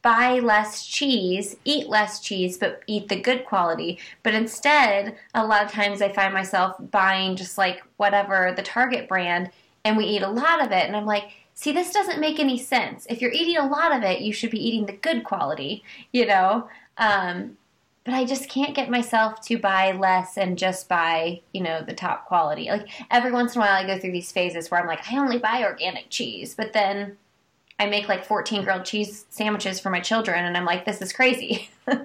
buy 0.04 0.38
less 0.38 0.86
cheese, 0.86 1.56
eat 1.64 1.88
less 1.88 2.20
cheese, 2.20 2.58
but 2.58 2.82
eat 2.86 3.08
the 3.08 3.20
good 3.20 3.44
quality. 3.44 3.98
But 4.22 4.34
instead, 4.34 5.16
a 5.34 5.44
lot 5.44 5.64
of 5.64 5.72
times 5.72 6.00
I 6.00 6.12
find 6.12 6.32
myself 6.32 6.76
buying 6.92 7.34
just 7.34 7.58
like 7.58 7.82
whatever 7.96 8.52
the 8.54 8.62
Target 8.62 9.08
brand 9.08 9.50
and 9.84 9.96
we 9.96 10.04
eat 10.04 10.22
a 10.22 10.30
lot 10.30 10.64
of 10.64 10.70
it 10.70 10.86
and 10.86 10.94
I'm 10.96 11.06
like 11.06 11.32
See, 11.56 11.70
this 11.70 11.92
doesn't 11.92 12.18
make 12.18 12.40
any 12.40 12.58
sense. 12.58 13.06
If 13.08 13.22
you're 13.22 13.30
eating 13.30 13.56
a 13.56 13.66
lot 13.68 13.94
of 13.94 14.02
it, 14.02 14.20
you 14.20 14.32
should 14.32 14.50
be 14.50 14.66
eating 14.66 14.86
the 14.86 14.92
good 14.92 15.22
quality, 15.22 15.84
you 16.12 16.26
know? 16.26 16.68
Um, 16.98 17.56
but 18.04 18.12
I 18.12 18.24
just 18.24 18.50
can't 18.50 18.74
get 18.74 18.90
myself 18.90 19.40
to 19.42 19.56
buy 19.56 19.92
less 19.92 20.36
and 20.36 20.58
just 20.58 20.88
buy, 20.88 21.40
you 21.52 21.62
know, 21.62 21.80
the 21.80 21.94
top 21.94 22.26
quality. 22.26 22.68
Like 22.68 22.88
every 23.10 23.30
once 23.30 23.54
in 23.54 23.60
a 23.60 23.64
while, 23.64 23.72
I 23.72 23.86
go 23.86 23.98
through 23.98 24.12
these 24.12 24.32
phases 24.32 24.68
where 24.68 24.80
I'm 24.80 24.88
like, 24.88 25.10
I 25.10 25.16
only 25.16 25.38
buy 25.38 25.62
organic 25.62 26.10
cheese, 26.10 26.56
but 26.56 26.72
then 26.72 27.16
I 27.84 27.90
make 27.90 28.08
like 28.08 28.24
14 28.24 28.64
grilled 28.64 28.86
cheese 28.86 29.26
sandwiches 29.28 29.78
for 29.78 29.90
my 29.90 30.00
children, 30.00 30.42
and 30.42 30.56
I'm 30.56 30.64
like, 30.64 30.86
this 30.86 31.02
is 31.02 31.12
crazy. 31.12 31.68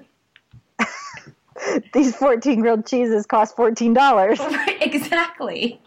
These 1.93 2.15
14 2.17 2.59
grilled 2.59 2.85
cheeses 2.85 3.25
cost 3.25 3.55
$14. 3.55 4.81
exactly. 4.81 5.81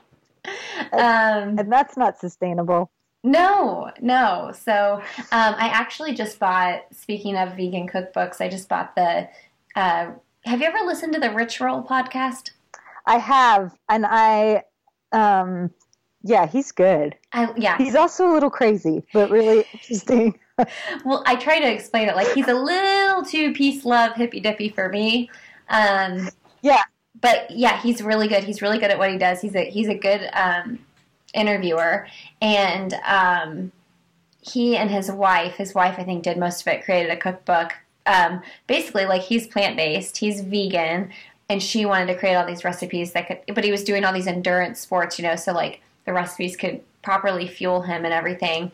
Um, 0.93 1.59
and 1.59 1.70
that's 1.70 1.97
not 1.99 2.18
sustainable. 2.18 2.90
No, 3.22 3.90
no. 4.01 4.53
So 4.55 5.01
um, 5.30 5.55
I 5.59 5.68
actually 5.68 6.14
just 6.14 6.38
bought. 6.38 6.84
Speaking 6.93 7.36
of 7.36 7.55
vegan 7.55 7.86
cookbooks, 7.86 8.40
I 8.40 8.49
just 8.49 8.68
bought 8.68 8.97
the. 8.97 9.28
Uh, 9.76 10.12
have 10.45 10.61
you 10.61 10.66
ever 10.66 10.84
listened 10.86 11.12
to 11.12 11.20
the 11.20 11.30
Rich 11.30 11.61
Roll 11.61 11.82
podcast? 11.82 12.53
I 13.05 13.18
have, 13.18 13.76
and 13.88 14.07
I, 14.07 14.64
um, 15.12 15.70
yeah, 16.23 16.47
he's 16.47 16.73
good. 16.73 17.16
I, 17.33 17.53
yeah, 17.57 17.77
he's 17.79 17.95
also 17.95 18.31
a 18.31 18.33
little 18.33 18.51
crazy, 18.51 19.05
but 19.12 19.31
really 19.31 19.64
interesting. 19.73 20.39
well, 21.05 21.23
I 21.27 21.37
try 21.37 21.59
to 21.59 21.70
explain 21.70 22.09
it 22.09 22.16
like 22.16 22.33
he's 22.33 22.49
a 22.49 22.55
little 22.55 23.25
too 23.25 23.53
peace, 23.53 23.85
love, 23.85 24.14
hippy 24.14 24.41
dippy 24.41 24.68
for 24.68 24.89
me. 24.89 25.31
Um, 25.68 26.29
yeah, 26.62 26.83
but 27.20 27.51
yeah, 27.51 27.81
he's 27.81 28.03
really 28.03 28.29
good. 28.29 28.45
He's 28.45 28.62
really 28.62 28.79
good 28.79 28.91
at 28.91 28.99
what 28.99 29.11
he 29.11 29.18
does. 29.18 29.41
He's 29.41 29.55
a 29.55 29.68
he's 29.68 29.89
a 29.89 29.95
good 29.95 30.29
um, 30.33 30.79
interviewer, 31.35 32.07
and 32.41 32.95
um, 33.05 33.73
he 34.41 34.77
and 34.77 34.91
his 34.91 35.11
wife, 35.11 35.55
his 35.55 35.75
wife 35.75 35.97
I 35.99 36.05
think 36.05 36.23
did 36.23 36.39
most 36.39 36.61
of 36.61 36.68
it, 36.68 36.85
created 36.85 37.11
a 37.11 37.16
cookbook. 37.16 37.73
Um, 38.07 38.43
basically, 38.66 39.07
like 39.07 39.23
he's 39.23 39.47
plant 39.47 39.77
based, 39.77 40.18
he's 40.18 40.41
vegan, 40.41 41.11
and 41.49 41.62
she 41.62 41.85
wanted 41.85 42.07
to 42.07 42.18
create 42.18 42.35
all 42.35 42.47
these 42.47 42.64
recipes 42.64 43.12
that 43.12 43.27
could. 43.27 43.55
But 43.55 43.64
he 43.64 43.73
was 43.73 43.83
doing 43.83 44.05
all 44.05 44.12
these 44.12 44.27
endurance 44.27 44.79
sports, 44.81 45.18
you 45.18 45.25
know, 45.25 45.37
so 45.37 45.53
like 45.53 45.81
the 46.05 46.13
recipes 46.13 46.57
could 46.57 46.81
properly 47.03 47.47
fuel 47.47 47.83
him 47.83 48.05
and 48.05 48.15
everything. 48.15 48.73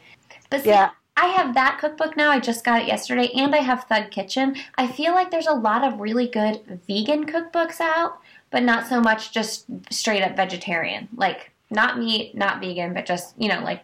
But 0.51 0.63
see, 0.63 0.71
yeah. 0.71 0.91
I 1.17 1.27
have 1.27 1.55
that 1.55 1.79
cookbook 1.81 2.17
now. 2.17 2.31
I 2.31 2.39
just 2.39 2.65
got 2.65 2.83
it 2.83 2.89
yesterday, 2.89 3.29
and 3.35 3.55
I 3.55 3.59
have 3.59 3.85
Thug 3.85 4.11
Kitchen. 4.11 4.57
I 4.77 4.87
feel 4.87 5.13
like 5.13 5.31
there's 5.31 5.49
a 5.49 5.53
lot 5.53 5.85
of 5.85 6.01
really 6.01 6.29
good 6.29 6.81
vegan 6.87 7.27
cookbooks 7.27 7.81
out, 7.81 8.21
but 8.51 8.63
not 8.63 8.87
so 8.87 9.01
much 9.01 9.33
just 9.33 9.67
straight 9.91 10.23
up 10.23 10.37
vegetarian. 10.37 11.09
Like 11.17 11.51
not 11.71 11.99
meat, 11.99 12.35
not 12.35 12.61
vegan, 12.61 12.95
but 12.95 13.05
just, 13.05 13.35
you 13.39 13.49
know, 13.49 13.61
like 13.61 13.83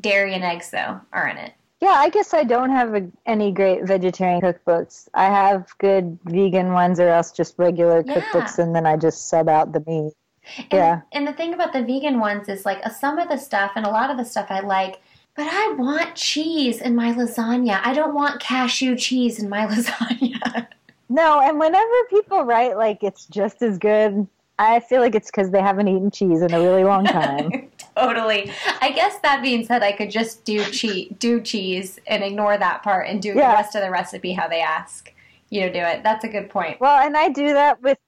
dairy 0.00 0.34
and 0.34 0.44
eggs, 0.44 0.70
though, 0.70 1.00
are 1.12 1.28
in 1.28 1.38
it. 1.38 1.52
Yeah, 1.80 1.90
I 1.90 2.08
guess 2.08 2.32
I 2.32 2.44
don't 2.44 2.70
have 2.70 2.94
a, 2.94 3.10
any 3.26 3.50
great 3.50 3.84
vegetarian 3.84 4.40
cookbooks. 4.40 5.08
I 5.14 5.24
have 5.24 5.76
good 5.78 6.18
vegan 6.24 6.72
ones 6.72 7.00
or 7.00 7.08
else 7.08 7.32
just 7.32 7.58
regular 7.58 8.02
yeah. 8.06 8.20
cookbooks, 8.20 8.58
and 8.58 8.74
then 8.74 8.86
I 8.86 8.96
just 8.96 9.28
sub 9.28 9.48
out 9.48 9.72
the 9.72 9.82
meat. 9.86 10.12
And 10.58 10.66
yeah. 10.72 11.00
And 11.12 11.26
the 11.26 11.32
thing 11.32 11.54
about 11.54 11.72
the 11.72 11.82
vegan 11.82 12.20
ones 12.20 12.48
is 12.48 12.64
like 12.64 12.84
uh, 12.84 12.90
some 12.90 13.18
of 13.18 13.28
the 13.28 13.36
stuff 13.36 13.72
and 13.76 13.86
a 13.86 13.90
lot 13.90 14.10
of 14.10 14.16
the 14.16 14.24
stuff 14.24 14.46
I 14.50 14.60
like, 14.60 15.00
but 15.36 15.46
I 15.48 15.74
want 15.78 16.14
cheese 16.14 16.80
in 16.80 16.94
my 16.94 17.12
lasagna. 17.12 17.80
I 17.82 17.92
don't 17.94 18.14
want 18.14 18.40
cashew 18.40 18.96
cheese 18.96 19.42
in 19.42 19.48
my 19.48 19.66
lasagna. 19.68 20.68
No, 21.08 21.40
and 21.40 21.58
whenever 21.58 21.92
people 22.10 22.44
write 22.44 22.76
like 22.76 23.02
it's 23.02 23.26
just 23.26 23.62
as 23.62 23.78
good 23.78 24.26
I 24.58 24.80
feel 24.80 25.00
like 25.00 25.14
it's 25.14 25.30
because 25.30 25.50
they 25.50 25.60
haven't 25.60 25.88
eaten 25.88 26.10
cheese 26.10 26.40
in 26.40 26.52
a 26.52 26.60
really 26.60 26.84
long 26.84 27.04
time. 27.04 27.70
totally. 27.96 28.52
I 28.80 28.92
guess 28.92 29.18
that 29.20 29.42
being 29.42 29.66
said, 29.66 29.82
I 29.82 29.92
could 29.92 30.10
just 30.10 30.44
do 30.44 30.64
cheese, 30.66 31.12
do 31.18 31.40
cheese, 31.40 31.98
and 32.06 32.22
ignore 32.22 32.56
that 32.56 32.82
part, 32.82 33.08
and 33.08 33.20
do 33.20 33.28
yeah. 33.30 33.34
the 33.34 33.54
rest 33.54 33.74
of 33.74 33.82
the 33.82 33.90
recipe 33.90 34.32
how 34.32 34.46
they 34.46 34.60
ask 34.60 35.12
you 35.50 35.62
to 35.62 35.72
do 35.72 35.80
it. 35.80 36.04
That's 36.04 36.24
a 36.24 36.28
good 36.28 36.50
point. 36.50 36.80
Well, 36.80 37.04
and 37.04 37.16
I 37.16 37.30
do 37.30 37.48
that 37.48 37.82
with 37.82 37.98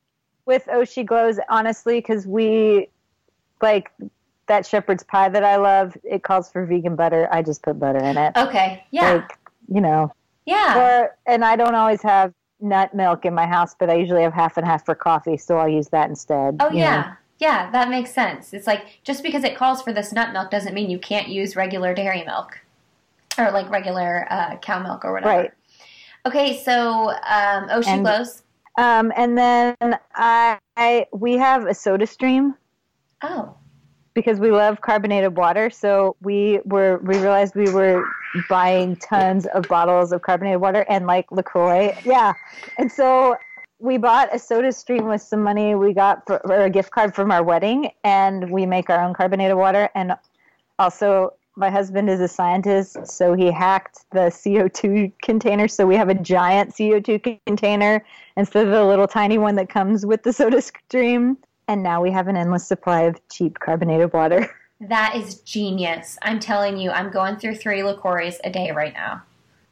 with 0.46 0.64
Oshi 0.66 1.04
Glows, 1.04 1.38
honestly, 1.48 1.98
because 1.98 2.26
we 2.26 2.88
like 3.60 3.92
that 4.46 4.64
shepherd's 4.64 5.02
pie 5.02 5.28
that 5.28 5.44
I 5.44 5.56
love. 5.56 5.96
It 6.04 6.22
calls 6.22 6.50
for 6.50 6.64
vegan 6.64 6.96
butter. 6.96 7.28
I 7.30 7.42
just 7.42 7.62
put 7.62 7.78
butter 7.78 7.98
in 7.98 8.16
it. 8.16 8.32
Okay. 8.36 8.84
Yeah. 8.90 9.14
Like, 9.14 9.38
you 9.68 9.80
know, 9.80 10.12
yeah. 10.46 10.78
or 10.78 11.16
and 11.26 11.44
I 11.44 11.56
don't 11.56 11.74
always 11.74 12.00
have 12.02 12.32
nut 12.60 12.94
milk 12.94 13.24
in 13.24 13.34
my 13.34 13.46
house, 13.46 13.74
but 13.78 13.90
I 13.90 13.94
usually 13.94 14.22
have 14.22 14.32
half 14.32 14.56
and 14.56 14.66
half 14.66 14.84
for 14.86 14.94
coffee, 14.94 15.36
so 15.36 15.58
I'll 15.58 15.68
use 15.68 15.88
that 15.88 16.08
instead. 16.08 16.56
Oh 16.60 16.70
yeah. 16.70 17.00
know. 17.00 17.12
Yeah, 17.38 17.70
that 17.72 17.90
makes 17.90 18.14
sense. 18.14 18.54
It's 18.54 18.66
like 18.66 19.00
just 19.04 19.22
because 19.22 19.44
it 19.44 19.56
calls 19.56 19.82
for 19.82 19.92
this 19.92 20.12
nut 20.12 20.32
milk 20.32 20.50
doesn't 20.50 20.72
mean 20.72 20.88
you 20.88 20.98
can't 20.98 21.28
use 21.28 21.54
regular 21.54 21.92
dairy 21.92 22.24
milk 22.24 22.60
or 23.36 23.50
like 23.50 23.68
regular 23.68 24.26
uh, 24.30 24.56
cow 24.58 24.82
milk 24.82 25.04
or 25.04 25.12
whatever. 25.12 25.36
Right. 25.36 25.50
Okay, 26.24 26.58
so 26.62 27.10
um, 27.10 27.68
Oshi 27.68 27.88
And- 27.88 28.02
glows. 28.02 28.42
Um, 28.76 29.12
and 29.16 29.36
then 29.38 29.74
I, 30.14 30.58
I 30.76 31.06
we 31.12 31.34
have 31.34 31.64
a 31.64 31.70
SodaStream 31.70 32.54
Oh, 33.22 33.56
because 34.14 34.38
we 34.38 34.50
love 34.50 34.80
carbonated 34.80 35.36
water. 35.36 35.70
So 35.70 36.16
we 36.20 36.60
were 36.64 36.98
we 36.98 37.18
realized 37.18 37.54
we 37.54 37.70
were 37.70 38.04
buying 38.48 38.96
tons 38.96 39.46
of 39.46 39.66
bottles 39.68 40.12
of 40.12 40.22
carbonated 40.22 40.60
water 40.60 40.84
and 40.88 41.06
like 41.06 41.30
Lacroix. 41.30 41.96
Yeah, 42.04 42.34
and 42.78 42.90
so 42.92 43.36
we 43.78 43.98
bought 43.98 44.32
a 44.32 44.36
SodaStream 44.36 45.08
with 45.08 45.22
some 45.22 45.42
money 45.42 45.74
we 45.74 45.92
got 45.92 46.26
for 46.26 46.38
or 46.50 46.64
a 46.64 46.70
gift 46.70 46.90
card 46.90 47.14
from 47.14 47.30
our 47.30 47.42
wedding, 47.42 47.90
and 48.04 48.50
we 48.50 48.66
make 48.66 48.90
our 48.90 49.02
own 49.02 49.14
carbonated 49.14 49.56
water. 49.56 49.88
And 49.94 50.12
also, 50.78 51.34
my 51.56 51.70
husband 51.70 52.10
is 52.10 52.20
a 52.20 52.28
scientist, 52.28 53.06
so 53.06 53.34
he 53.34 53.50
hacked 53.50 54.04
the 54.12 54.28
CO2 54.30 55.12
container. 55.22 55.68
So 55.68 55.86
we 55.86 55.96
have 55.96 56.08
a 56.08 56.14
giant 56.14 56.74
CO2 56.74 57.40
container 57.46 58.04
instead 58.36 58.66
of 58.66 58.72
the 58.72 58.84
little 58.84 59.08
tiny 59.08 59.38
one 59.38 59.56
that 59.56 59.68
comes 59.68 60.04
with 60.04 60.22
the 60.22 60.30
SodaStream. 60.30 61.36
And 61.68 61.82
now 61.82 62.02
we 62.02 62.10
have 62.10 62.28
an 62.28 62.36
endless 62.36 62.66
supply 62.66 63.02
of 63.02 63.20
cheap 63.30 63.58
carbonated 63.58 64.12
water. 64.12 64.48
that 64.80 65.16
is 65.16 65.40
genius. 65.40 66.18
I'm 66.22 66.38
telling 66.38 66.76
you, 66.76 66.90
I'm 66.90 67.10
going 67.10 67.36
through 67.36 67.56
three 67.56 67.82
LaCroix 67.82 68.36
a 68.44 68.50
day 68.50 68.70
right 68.70 68.92
now. 68.92 69.22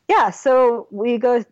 yeah 0.08 0.30
so 0.30 0.86
we 0.90 1.18
go 1.18 1.44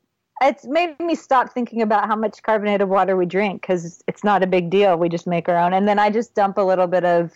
it's 0.42 0.64
made 0.66 0.98
me 0.98 1.14
stop 1.14 1.52
thinking 1.52 1.82
about 1.82 2.06
how 2.06 2.16
much 2.16 2.42
carbonated 2.42 2.88
water 2.88 3.16
we 3.16 3.26
drink 3.26 3.62
because 3.62 4.02
it's 4.08 4.24
not 4.24 4.42
a 4.42 4.46
big 4.46 4.70
deal 4.70 4.96
we 4.96 5.08
just 5.08 5.26
make 5.26 5.48
our 5.48 5.56
own 5.56 5.72
and 5.72 5.86
then 5.88 5.98
i 5.98 6.10
just 6.10 6.34
dump 6.34 6.58
a 6.58 6.62
little 6.62 6.86
bit 6.86 7.04
of 7.04 7.32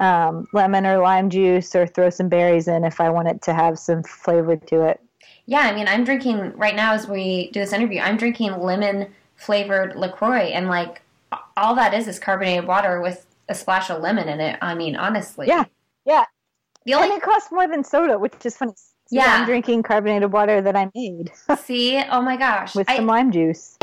um, 0.00 0.46
lemon 0.52 0.86
or 0.86 0.98
lime 0.98 1.28
juice 1.30 1.74
or 1.74 1.86
throw 1.86 2.10
some 2.10 2.28
berries 2.28 2.68
in 2.68 2.84
if 2.84 3.00
i 3.00 3.08
want 3.10 3.28
it 3.28 3.42
to 3.42 3.52
have 3.54 3.78
some 3.78 4.02
flavor 4.02 4.56
to 4.56 4.82
it 4.82 5.00
Yeah, 5.46 5.60
I 5.60 5.74
mean, 5.74 5.88
I'm 5.88 6.04
drinking 6.04 6.52
right 6.56 6.76
now 6.76 6.92
as 6.92 7.06
we 7.08 7.50
do 7.52 7.60
this 7.60 7.72
interview. 7.72 8.00
I'm 8.00 8.16
drinking 8.16 8.52
lemon 8.60 9.08
flavored 9.36 9.96
Lacroix, 9.96 10.52
and 10.52 10.68
like 10.68 11.02
all 11.56 11.74
that 11.74 11.94
is 11.94 12.06
is 12.06 12.18
carbonated 12.18 12.66
water 12.66 13.00
with 13.00 13.26
a 13.48 13.54
splash 13.54 13.88
of 13.90 14.02
lemon 14.02 14.28
in 14.28 14.40
it. 14.40 14.58
I 14.60 14.74
mean, 14.74 14.94
honestly. 14.94 15.48
Yeah, 15.48 15.64
yeah. 16.04 16.24
The 16.84 16.92
and 16.94 17.04
only 17.04 17.16
it 17.16 17.22
costs 17.22 17.50
more 17.50 17.66
than 17.68 17.82
soda 17.84 18.18
which 18.18 18.34
is 18.44 18.56
funny 18.56 18.72
So 19.06 19.16
Yeah. 19.16 19.40
i'm 19.40 19.46
drinking 19.46 19.82
carbonated 19.82 20.32
water 20.32 20.60
that 20.62 20.76
i 20.76 20.90
made 20.94 21.32
see, 21.58 22.02
oh 22.10 22.22
my 22.22 22.36
gosh, 22.36 22.74
with 22.74 22.88
I, 22.88 22.96
some 22.96 23.06
lime 23.06 23.30
juice 23.32 23.76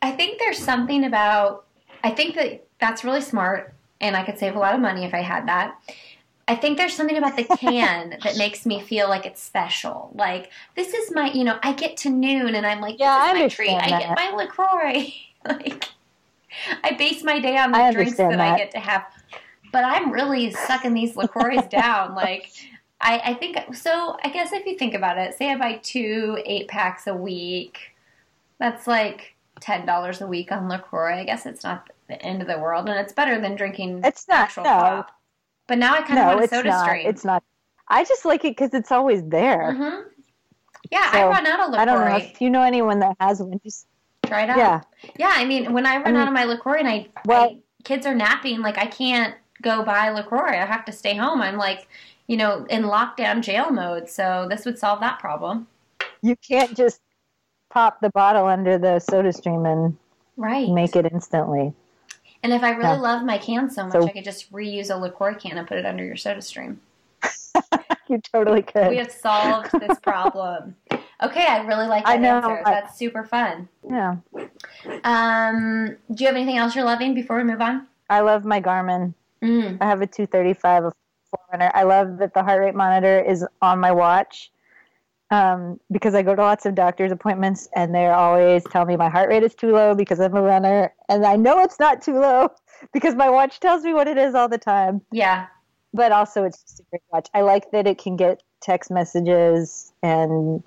I 0.00 0.12
think 0.12 0.38
there's 0.38 0.58
something 0.58 1.04
about. 1.04 1.66
I 2.04 2.10
think 2.10 2.34
that 2.36 2.66
that's 2.80 3.02
really 3.04 3.20
smart, 3.20 3.74
and 4.00 4.16
I 4.16 4.24
could 4.24 4.38
save 4.38 4.56
a 4.56 4.58
lot 4.58 4.74
of 4.74 4.80
money 4.80 5.04
if 5.04 5.14
I 5.14 5.22
had 5.22 5.48
that. 5.48 5.80
I 6.46 6.54
think 6.54 6.78
there's 6.78 6.94
something 6.94 7.18
about 7.18 7.36
the 7.36 7.44
can 7.44 8.16
that 8.24 8.38
makes 8.38 8.64
me 8.64 8.80
feel 8.80 9.08
like 9.08 9.26
it's 9.26 9.42
special. 9.42 10.10
Like 10.14 10.50
this 10.74 10.94
is 10.94 11.12
my, 11.12 11.30
you 11.32 11.44
know, 11.44 11.58
I 11.62 11.74
get 11.74 11.96
to 11.98 12.10
noon 12.10 12.54
and 12.54 12.66
I'm 12.66 12.80
like, 12.80 12.98
Yeah, 12.98 13.18
this 13.18 13.26
I 13.26 13.36
is 13.36 13.42
my 13.42 13.48
treat. 13.48 13.76
I 13.76 13.98
get 13.98 14.16
my 14.16 14.30
Lacroix. 14.34 15.14
like 15.46 15.84
I 16.82 16.92
base 16.92 17.22
my 17.22 17.38
day 17.38 17.58
on 17.58 17.72
the 17.72 17.78
I 17.78 17.92
drinks 17.92 18.16
that, 18.16 18.24
understand 18.24 18.54
I 18.54 18.56
get 18.56 18.70
to 18.72 18.80
have. 18.80 19.04
But 19.70 19.84
I'm 19.84 20.10
really 20.10 20.50
sucking 20.50 20.94
these 20.94 21.16
Lacroix 21.16 21.60
down. 21.70 22.14
Like 22.14 22.50
I, 23.00 23.20
I 23.26 23.34
think 23.34 23.74
so. 23.74 24.16
I 24.24 24.30
guess 24.30 24.52
if 24.52 24.64
you 24.64 24.78
think 24.78 24.94
about 24.94 25.18
it, 25.18 25.34
say 25.34 25.52
I 25.52 25.56
buy 25.56 25.80
two 25.82 26.38
eight 26.46 26.68
packs 26.68 27.06
a 27.06 27.14
week, 27.14 27.94
that's 28.58 28.86
like 28.86 29.34
ten 29.60 29.84
dollars 29.84 30.22
a 30.22 30.26
week 30.26 30.50
on 30.50 30.68
Lacroix. 30.68 31.18
I 31.18 31.24
guess 31.24 31.44
it's 31.44 31.62
not 31.62 31.90
the 32.08 32.20
end 32.22 32.40
of 32.42 32.48
the 32.48 32.58
world, 32.58 32.88
and 32.88 32.98
it's 32.98 33.12
better 33.12 33.40
than 33.40 33.54
drinking 33.56 34.00
It's 34.04 34.26
not, 34.28 34.38
actual 34.40 34.64
no. 34.64 34.70
pop. 34.70 35.10
But 35.66 35.78
now 35.78 35.94
I 35.94 36.02
kind 36.02 36.18
of 36.18 36.24
no 36.24 36.26
want 36.28 36.40
a 36.40 36.42
it's 36.44 36.52
soda 36.52 36.68
not 36.70 36.84
stream. 36.86 37.06
it's 37.06 37.24
not 37.24 37.42
i 37.90 38.04
just 38.04 38.24
like 38.24 38.44
it 38.44 38.56
because 38.56 38.72
it's 38.74 38.90
always 38.92 39.22
there 39.28 39.72
hmm 39.74 40.00
Yeah, 40.90 41.08
I 41.12 41.20
So, 41.20 41.28
run 41.28 41.46
out 41.46 41.60
of 41.60 41.70
LaCroix. 41.70 41.82
i 41.82 41.84
don't 41.84 42.08
know 42.08 42.16
if 42.16 42.40
you 42.40 42.50
know 42.50 42.62
anyone 42.62 42.98
that 43.00 43.16
has 43.20 43.40
one 43.42 43.60
just 43.64 43.86
Try 44.26 44.42
it 44.44 44.50
out. 44.50 44.56
yeah 44.58 44.80
Yeah, 45.18 45.32
I 45.34 45.44
mean, 45.46 45.72
when 45.72 45.86
I 45.86 45.96
run 45.96 46.06
I 46.06 46.10
mean- 46.10 46.16
out 46.20 46.28
of 46.28 46.34
my 46.34 46.44
LaCroix 46.44 46.78
and 46.80 46.88
I, 46.88 47.06
Well- 47.24 47.42
I- 47.50 47.58
kids 47.84 48.06
are 48.06 48.14
napping, 48.14 48.60
like 48.60 48.76
I 48.78 48.86
can't 48.86 49.34
go 49.62 49.82
buy 49.82 50.10
LaCroix. 50.10 50.50
I 50.52 50.66
have 50.66 50.84
to 50.84 50.92
stay 50.92 51.14
home. 51.16 51.40
I'm 51.40 51.56
like, 51.56 51.88
you 52.26 52.36
know, 52.36 52.64
in 52.68 52.82
lockdown 52.84 53.40
jail 53.42 53.70
mode. 53.70 54.08
So 54.10 54.46
this 54.50 54.64
would 54.66 54.78
solve 54.78 55.00
that 55.00 55.18
problem. 55.18 55.66
you 56.22 56.36
can't 56.36 56.76
just 56.76 57.00
pop 57.70 58.00
the 58.00 58.10
bottle 58.10 58.46
under 58.46 58.76
the 58.78 58.98
soda 59.00 59.32
stream 59.32 59.64
and 59.66 59.96
Right. 60.36 60.68
make 60.68 60.94
it 60.96 61.06
instantly. 61.12 61.72
And 62.42 62.52
if 62.52 62.62
I 62.62 62.70
really 62.70 62.82
Yeah. 62.96 63.00
love 63.00 63.24
my 63.24 63.38
can 63.38 63.68
so 63.70 63.84
much, 63.84 63.92
So- 63.92 64.06
I 64.06 64.10
could 64.12 64.24
just 64.24 64.52
reuse 64.52 64.90
a 64.94 64.96
LaCroix 64.96 65.34
can 65.34 65.58
and 65.58 65.66
put 65.66 65.76
it 65.78 65.84
under 65.86 66.04
your 66.04 66.16
soda 66.16 66.42
stream. 66.42 66.80
You 68.08 68.18
totally 68.32 68.62
could. 68.62 68.88
We 68.88 68.96
have 68.96 69.10
solved 69.12 69.70
this 69.80 69.98
problem. 70.00 70.74
Okay, 71.22 71.44
I 71.46 71.58
really 71.66 71.86
like 71.86 72.06
that 72.06 72.12
I 72.12 72.16
know. 72.16 72.36
answer. 72.36 72.62
I- 72.64 72.70
That's 72.70 72.96
super 72.98 73.22
fun. 73.22 73.68
yeah. 73.86 74.16
Um, 75.04 75.96
do 76.14 76.24
you 76.24 76.26
have 76.26 76.36
anything 76.36 76.56
else 76.56 76.74
you're 76.74 76.86
loving 76.86 77.12
before 77.14 77.36
we 77.36 77.44
move 77.44 77.60
on? 77.60 77.86
I 78.08 78.20
love 78.20 78.46
my 78.46 78.62
Garmin. 78.62 79.12
Mm. 79.42 79.76
I 79.82 79.84
have 79.86 80.00
a 80.00 80.06
235 80.06 80.84
of 80.84 80.94
Forerunner. 81.30 81.70
I 81.74 81.82
love 81.82 82.16
that 82.18 82.32
the 82.32 82.42
heart 82.42 82.60
rate 82.60 82.74
monitor 82.74 83.20
is 83.20 83.44
on 83.60 83.78
my 83.78 83.92
watch 83.92 84.50
um, 85.30 85.78
because 85.90 86.14
I 86.14 86.22
go 86.22 86.34
to 86.34 86.42
lots 86.42 86.66
of 86.66 86.74
doctor's 86.74 87.12
appointments 87.12 87.68
and 87.74 87.94
they're 87.94 88.14
always 88.14 88.64
telling 88.64 88.88
me 88.88 88.96
my 88.96 89.08
heart 89.08 89.28
rate 89.28 89.42
is 89.42 89.54
too 89.54 89.72
low 89.72 89.94
because 89.94 90.20
I'm 90.20 90.34
a 90.34 90.42
runner. 90.42 90.92
And 91.08 91.24
I 91.24 91.36
know 91.36 91.60
it's 91.60 91.78
not 91.78 92.02
too 92.02 92.18
low 92.18 92.50
because 92.92 93.14
my 93.14 93.28
watch 93.28 93.60
tells 93.60 93.84
me 93.84 93.94
what 93.94 94.08
it 94.08 94.18
is 94.18 94.34
all 94.34 94.48
the 94.48 94.58
time. 94.58 95.02
Yeah. 95.12 95.46
But 95.92 96.12
also, 96.12 96.44
it's 96.44 96.62
just 96.62 96.80
a 96.80 96.82
great 96.90 97.02
watch. 97.12 97.28
I 97.34 97.42
like 97.42 97.70
that 97.72 97.86
it 97.86 97.98
can 97.98 98.16
get 98.16 98.42
text 98.60 98.90
messages 98.90 99.92
and 100.02 100.62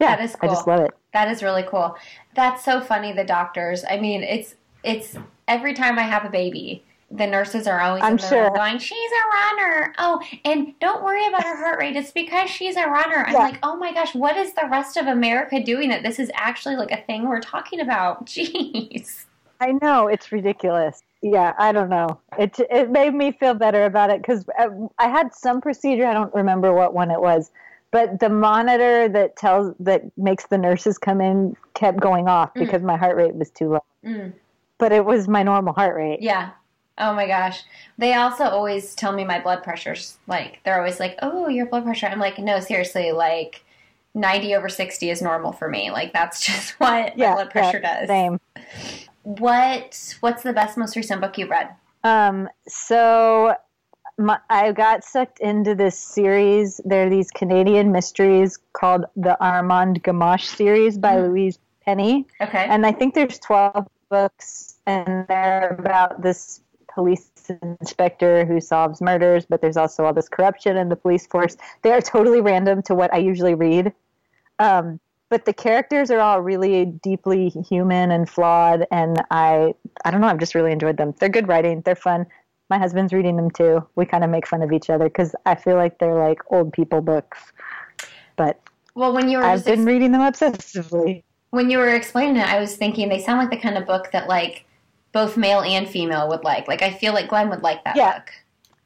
yeah, 0.00 0.16
That 0.16 0.24
is 0.24 0.36
cool. 0.36 0.50
I 0.50 0.52
just 0.52 0.66
love 0.66 0.80
it. 0.80 0.90
That 1.12 1.28
is 1.28 1.42
really 1.42 1.64
cool. 1.64 1.96
That's 2.34 2.64
so 2.64 2.80
funny. 2.80 3.12
The 3.12 3.24
doctors. 3.24 3.84
I 3.88 3.98
mean, 3.98 4.22
it's 4.22 4.54
it's 4.84 5.16
every 5.48 5.74
time 5.74 5.98
I 5.98 6.02
have 6.02 6.24
a 6.24 6.28
baby, 6.28 6.84
the 7.10 7.26
nurses 7.26 7.66
are 7.66 7.80
always 7.80 8.02
I'm 8.02 8.12
in 8.12 8.16
the 8.18 8.22
room 8.22 8.28
sure. 8.30 8.50
going, 8.50 8.78
"She's 8.78 9.10
a 9.12 9.62
runner." 9.62 9.94
Oh, 9.98 10.20
and 10.44 10.78
don't 10.78 11.02
worry 11.02 11.26
about 11.26 11.42
her 11.42 11.56
heart 11.56 11.78
rate. 11.78 11.96
It's 11.96 12.10
because 12.10 12.50
she's 12.50 12.76
a 12.76 12.86
runner. 12.86 13.24
I'm 13.26 13.32
Yeah. 13.32 13.38
like, 13.38 13.58
oh 13.62 13.76
my 13.76 13.92
gosh, 13.94 14.14
what 14.14 14.36
is 14.36 14.52
the 14.54 14.68
rest 14.70 14.96
of 14.96 15.06
America 15.06 15.62
doing 15.62 15.88
that 15.88 16.02
this 16.02 16.18
is 16.18 16.30
actually 16.34 16.76
like 16.76 16.90
a 16.90 17.02
thing 17.02 17.26
we're 17.28 17.40
talking 17.40 17.80
about? 17.80 18.26
Jeez. 18.32 19.24
I 19.60 19.72
know 19.72 20.06
it's 20.06 20.30
ridiculous. 20.30 21.02
Yeah, 21.22 21.54
I 21.58 21.72
don't 21.72 21.88
know. 21.88 22.20
It 22.38 22.60
it 22.70 22.90
made 22.90 23.14
me 23.14 23.32
feel 23.32 23.54
better 23.54 23.84
about 23.86 24.10
it 24.10 24.20
because 24.22 24.44
I 24.98 25.08
had 25.08 25.34
some 25.34 25.60
procedure. 25.60 26.06
I 26.06 26.12
don't 26.12 26.32
remember 26.34 26.72
what 26.72 26.94
one 26.94 27.10
it 27.10 27.20
was, 27.20 27.50
but 27.90 28.20
the 28.20 28.28
monitor 28.28 29.08
that 29.08 29.34
tells 29.36 29.74
that 29.80 30.02
makes 30.16 30.46
the 30.46 30.58
nurses 30.58 30.96
come 30.98 31.20
in 31.20 31.56
kept 31.74 31.98
going 31.98 32.28
off 32.28 32.54
Mm. 32.54 32.60
because 32.60 32.82
my 32.82 32.96
heart 32.96 33.16
rate 33.16 33.34
was 33.34 33.50
too 33.50 33.70
low. 33.70 33.84
Mm, 34.04 34.32
But 34.78 34.92
it 34.92 35.04
was 35.04 35.26
my 35.26 35.42
normal 35.42 35.72
heart 35.72 35.96
rate. 35.96 36.20
yeah. 36.20 36.50
Oh 36.98 37.14
my 37.14 37.26
gosh. 37.26 37.62
They 37.96 38.14
also 38.14 38.44
always 38.44 38.94
tell 38.94 39.12
me 39.12 39.24
my 39.24 39.40
blood 39.40 39.62
pressure's 39.62 40.18
like 40.26 40.60
they're 40.64 40.78
always 40.78 40.98
like, 41.00 41.16
"Oh, 41.22 41.48
your 41.48 41.66
blood 41.66 41.84
pressure." 41.84 42.06
I'm 42.06 42.18
like, 42.20 42.38
"No, 42.38 42.60
seriously, 42.60 43.12
like 43.12 43.64
90 44.14 44.54
over 44.54 44.68
60 44.68 45.10
is 45.10 45.22
normal 45.22 45.52
for 45.52 45.68
me. 45.68 45.90
Like 45.90 46.12
that's 46.12 46.40
just 46.46 46.78
what 46.80 47.16
Yeah, 47.16 47.30
my 47.30 47.34
blood 47.36 47.50
pressure 47.50 47.80
yeah, 47.82 48.00
does." 48.00 48.08
Same. 48.08 48.40
What 49.22 50.14
what's 50.20 50.42
the 50.42 50.52
best 50.52 50.76
most 50.78 50.96
recent 50.96 51.20
book 51.20 51.36
you've 51.38 51.50
read? 51.50 51.70
Um, 52.04 52.48
so 52.66 53.54
my, 54.16 54.38
I 54.50 54.72
got 54.72 55.04
sucked 55.04 55.40
into 55.40 55.74
this 55.74 55.98
series. 55.98 56.80
There 56.84 57.06
are 57.06 57.10
these 57.10 57.30
Canadian 57.30 57.92
mysteries 57.92 58.58
called 58.72 59.04
the 59.16 59.38
Armand 59.44 60.02
Gamache 60.02 60.44
series 60.46 60.98
by 60.98 61.14
Mhm. 61.16 61.28
Louise 61.28 61.58
Penny. 61.84 62.26
Okay. 62.40 62.64
and 62.68 62.84
I 62.86 62.92
think 62.92 63.14
there's 63.14 63.38
12 63.38 63.86
books, 64.10 64.76
and 64.86 65.26
they're 65.28 65.76
about 65.78 66.22
this 66.22 66.60
police 66.92 67.30
inspector 67.62 68.44
who 68.44 68.60
solves 68.60 69.00
murders, 69.00 69.46
but 69.46 69.60
there's 69.60 69.76
also 69.76 70.04
all 70.04 70.12
this 70.12 70.28
corruption 70.28 70.76
in 70.76 70.88
the 70.88 70.96
police 70.96 71.26
force. 71.26 71.56
They 71.82 71.92
are 71.92 72.00
totally 72.00 72.40
random 72.40 72.82
to 72.82 72.94
what 72.94 73.12
I 73.12 73.18
usually 73.18 73.54
read. 73.54 73.92
Um, 74.58 75.00
but 75.30 75.44
the 75.44 75.52
characters 75.52 76.10
are 76.10 76.20
all 76.20 76.40
really 76.40 76.86
deeply 76.86 77.50
human 77.50 78.10
and 78.10 78.28
flawed, 78.28 78.86
and 78.90 79.22
I, 79.30 79.74
I 80.04 80.10
don't 80.10 80.20
know, 80.20 80.26
I've 80.26 80.38
just 80.38 80.54
really 80.54 80.72
enjoyed 80.72 80.96
them. 80.96 81.14
They're 81.18 81.28
good 81.28 81.48
writing, 81.48 81.82
they're 81.82 81.94
fun. 81.94 82.26
My 82.70 82.78
husband's 82.78 83.12
reading 83.12 83.36
them 83.36 83.50
too. 83.50 83.86
We 83.94 84.04
kind 84.04 84.24
of 84.24 84.30
make 84.30 84.46
fun 84.46 84.62
of 84.62 84.72
each 84.72 84.90
other 84.90 85.04
because 85.04 85.34
I 85.46 85.54
feel 85.54 85.76
like 85.76 85.98
they're 85.98 86.18
like 86.18 86.40
old 86.50 86.72
people 86.72 87.00
books. 87.00 87.38
But 88.36 88.60
well, 88.94 89.12
when 89.12 89.28
you 89.28 89.38
were 89.38 89.44
I've 89.44 89.64
been 89.64 89.80
ex- 89.80 89.86
reading 89.86 90.12
them 90.12 90.20
obsessively. 90.20 91.22
when 91.50 91.70
you 91.70 91.78
were 91.78 91.94
explaining 91.94 92.36
it, 92.36 92.46
I 92.46 92.58
was 92.58 92.76
thinking 92.76 93.08
they 93.08 93.20
sound 93.20 93.38
like 93.38 93.50
the 93.50 93.58
kind 93.58 93.78
of 93.78 93.86
book 93.86 94.10
that 94.12 94.28
like 94.28 94.64
both 95.12 95.36
male 95.36 95.60
and 95.60 95.88
female 95.88 96.28
would 96.28 96.44
like. 96.44 96.68
Like 96.68 96.82
I 96.82 96.90
feel 96.92 97.12
like 97.12 97.28
Glenn 97.28 97.48
would 97.50 97.62
like 97.62 97.84
that 97.84 97.96
Yeah. 97.96 98.18
book. 98.18 98.30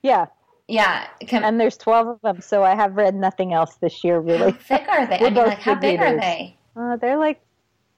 Yeah, 0.03 0.27
Yeah. 0.69 1.07
Can, 1.27 1.45
and 1.45 1.61
there's 1.61 1.77
12 1.77 2.07
of 2.09 2.21
them, 2.23 2.41
so 2.41 2.63
I 2.65 2.75
have 2.75 2.97
read 2.97 3.15
nothing 3.15 3.53
else 3.53 3.77
this 3.77 4.03
year, 4.05 4.21
really. 4.21 4.53
how 4.53 4.59
thick 4.59 4.89
are 4.89 5.07
they? 5.07 5.19
I 5.21 5.25
mean, 5.25 5.35
like 5.35 5.59
how 5.59 5.75
big 5.75 5.99
big 5.99 6.01
are 6.01 6.17
they? 6.19 6.57
Uh, 6.77 6.97
they're 6.97 7.19
like 7.19 7.41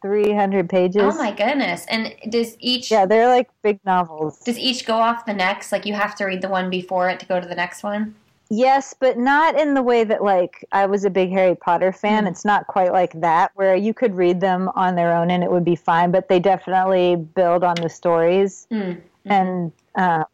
300 0.02 0.68
pages. 0.68 1.02
Oh 1.02 1.16
my 1.16 1.30
goodness! 1.32 1.86
And 1.88 2.14
does 2.28 2.56
each 2.60 2.90
Yeah, 2.90 3.06
they're 3.06 3.28
like 3.28 3.48
big 3.62 3.78
novels. 3.86 4.38
does 4.40 4.58
each 4.58 4.84
go 4.84 4.96
off 4.96 5.24
the 5.24 5.32
next? 5.32 5.72
Like 5.72 5.86
you 5.86 5.94
have 5.94 6.14
to 6.16 6.24
read 6.26 6.42
the 6.42 6.48
one 6.48 6.68
before 6.68 7.08
it 7.08 7.20
to 7.20 7.26
go 7.26 7.40
to 7.40 7.46
the 7.48 7.54
next 7.54 7.82
one. 7.82 8.14
Yes, 8.50 8.94
but 8.98 9.18
not 9.18 9.58
in 9.58 9.74
the 9.74 9.82
way 9.82 10.04
that 10.04 10.22
like 10.22 10.64
I 10.72 10.86
was 10.86 11.04
a 11.04 11.10
big 11.10 11.30
Harry 11.30 11.54
Potter 11.54 11.92
fan. 11.92 12.24
Mm. 12.24 12.30
It's 12.30 12.44
not 12.44 12.66
quite 12.66 12.92
like 12.92 13.18
that 13.20 13.50
where 13.54 13.74
you 13.74 13.94
could 13.94 14.14
read 14.14 14.40
them 14.40 14.70
on 14.74 14.96
their 14.96 15.16
own 15.16 15.30
and 15.30 15.42
it 15.42 15.50
would 15.50 15.64
be 15.64 15.76
fine, 15.76 16.10
but 16.10 16.28
they 16.28 16.38
definitely 16.38 17.16
build 17.16 17.64
on 17.64 17.76
the 17.76 17.88
stories 17.88 18.66
Mm. 18.70 19.00
and 19.24 19.72
uh, 19.94 20.24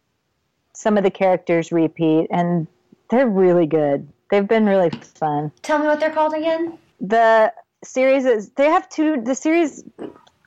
some 0.74 0.96
of 0.96 1.04
the 1.04 1.10
characters 1.10 1.70
repeat 1.72 2.26
and 2.30 2.66
they're 3.10 3.28
really 3.28 3.66
good. 3.66 4.08
They've 4.30 4.46
been 4.46 4.66
really 4.66 4.90
fun. 4.90 5.52
Tell 5.62 5.78
me 5.78 5.86
what 5.86 6.00
they're 6.00 6.10
called 6.10 6.34
again. 6.34 6.78
The 7.00 7.52
series 7.82 8.24
is 8.24 8.50
they 8.50 8.66
have 8.66 8.88
two 8.88 9.20
the 9.22 9.34
series 9.34 9.84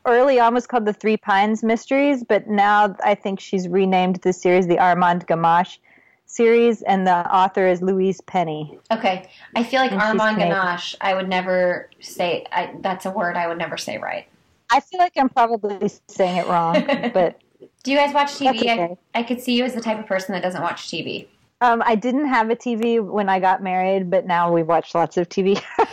early 0.05 0.39
on 0.39 0.53
was 0.53 0.68
called 0.68 0.86
the 0.86 0.93
Three 0.93 1.18
Pines 1.18 1.64
Mysteries, 1.64 2.24
but 2.24 2.47
now 2.47 2.95
I 3.03 3.16
think 3.16 3.39
she's 3.39 3.68
renamed 3.68 4.18
the 4.18 4.34
series 4.34 4.68
the 4.68 4.80
Armand 4.80 5.28
Gamache 5.28 5.78
series 6.26 6.82
and 6.84 7.06
the 7.06 7.16
author 7.34 7.68
is 7.68 7.82
Louise 7.82 8.22
Penny. 8.22 8.78
Okay, 8.92 9.30
I 9.56 9.64
feel 9.64 9.80
like 9.82 9.92
And 9.92 10.02
Armand 10.02 10.38
Ganache. 10.38 10.96
I 11.02 11.14
would 11.14 11.30
never 11.30 11.90
say. 12.00 12.46
I, 12.52 12.74
that's 12.82 13.06
a 13.06 13.12
word 13.12 13.36
I 13.36 13.48
would 13.48 13.58
never 13.58 13.78
say 13.78 13.98
right. 13.98 14.26
I 14.72 14.80
feel 14.80 15.00
like 15.00 15.14
I'm 15.18 15.30
probably 15.30 15.90
saying 16.08 16.38
it 16.38 16.48
wrong, 16.48 16.84
but 17.14 17.40
Do 17.84 17.92
you 17.92 17.98
guys 17.98 18.14
watch 18.14 18.32
TV? 18.32 18.58
okay. 18.62 18.96
I, 19.14 19.20
I 19.20 19.24
could 19.24 19.40
see 19.42 19.56
you 19.56 19.64
as 19.66 19.74
the 19.76 19.82
type 19.82 20.00
of 20.00 20.08
person 20.08 20.34
that 20.34 20.42
doesn't 20.42 20.62
watch 20.62 20.88
TV. 20.88 21.28
um, 21.62 21.84
I 21.86 21.96
didn't 21.96 22.28
have 22.28 22.50
a 22.50 22.56
TV 22.56 23.04
when 23.04 23.30
I 23.30 23.40
got 23.40 23.62
married, 23.62 24.10
but 24.10 24.26
now 24.26 24.52
we 24.52 24.64
watch 24.64 24.96
lots 24.96 25.18
of 25.18 25.30
TV. 25.30 25.62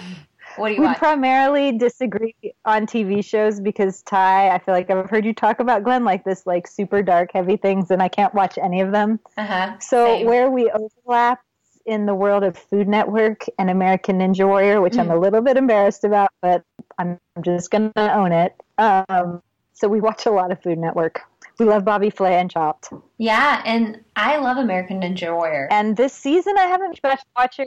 What 0.61 0.69
do 0.69 0.75
you 0.75 0.81
we 0.83 0.87
watch? 0.87 0.99
primarily 0.99 1.73
disagree 1.77 2.35
on 2.65 2.87
TV 2.87 3.25
shows 3.25 3.61
because 3.61 4.03
Ty, 4.03 4.51
I 4.51 4.59
feel 4.59 4.75
like 4.75 4.91
I've 4.91 5.09
heard 5.11 5.25
you 5.25 5.33
talk 5.33 5.59
about 5.61 5.83
Glenn 5.85 6.05
like 6.05 6.25
this, 6.25 6.47
like 6.47 6.67
super 6.67 7.03
dark, 7.03 7.31
heavy 7.33 7.57
things, 7.57 7.91
and 7.91 8.03
I 8.03 8.09
can't 8.09 8.35
watch 8.35 8.59
any 8.59 8.81
of 8.81 8.93
them. 8.93 9.19
Uh 9.37 9.47
huh. 9.47 9.79
So 9.81 10.25
where 10.25 10.51
we 10.51 10.71
overlap 10.71 11.41
in 11.87 12.05
the 12.07 12.15
world 12.15 12.45
of 12.45 12.57
Food 12.59 12.87
Network 12.89 13.47
and 13.59 13.71
American 13.71 14.19
Ninja 14.19 14.47
Warrior, 14.47 14.81
which 14.83 14.99
I'm 14.99 15.09
Mm. 15.09 15.17
a 15.17 15.19
little 15.19 15.41
bit 15.41 15.57
embarrassed 15.57 16.05
about, 16.05 16.31
but 16.43 16.63
I'm 16.99 17.19
just 17.41 17.71
gonna 17.71 17.91
own 17.97 18.33
it. 18.33 18.55
Um, 18.79 19.43
so 19.73 19.89
we 19.89 20.01
watch 20.01 20.27
a 20.27 20.31
lot 20.31 20.53
of 20.53 20.63
Food 20.63 20.79
Network. 20.79 21.23
We 21.59 21.67
love 21.67 21.85
Bobby 21.85 22.11
Flay 22.11 22.37
and 22.39 22.51
Chopped. 22.51 22.91
Yeah, 23.19 23.63
and 23.65 23.99
I 24.17 24.37
love 24.37 24.59
American 24.59 25.01
Ninja 25.01 25.35
Warrior. 25.35 25.69
And 25.71 25.97
this 25.97 26.13
season, 26.13 26.57
I 26.59 26.65
haven't 26.65 27.01
watched 27.03 27.25
Watcher. 27.37 27.65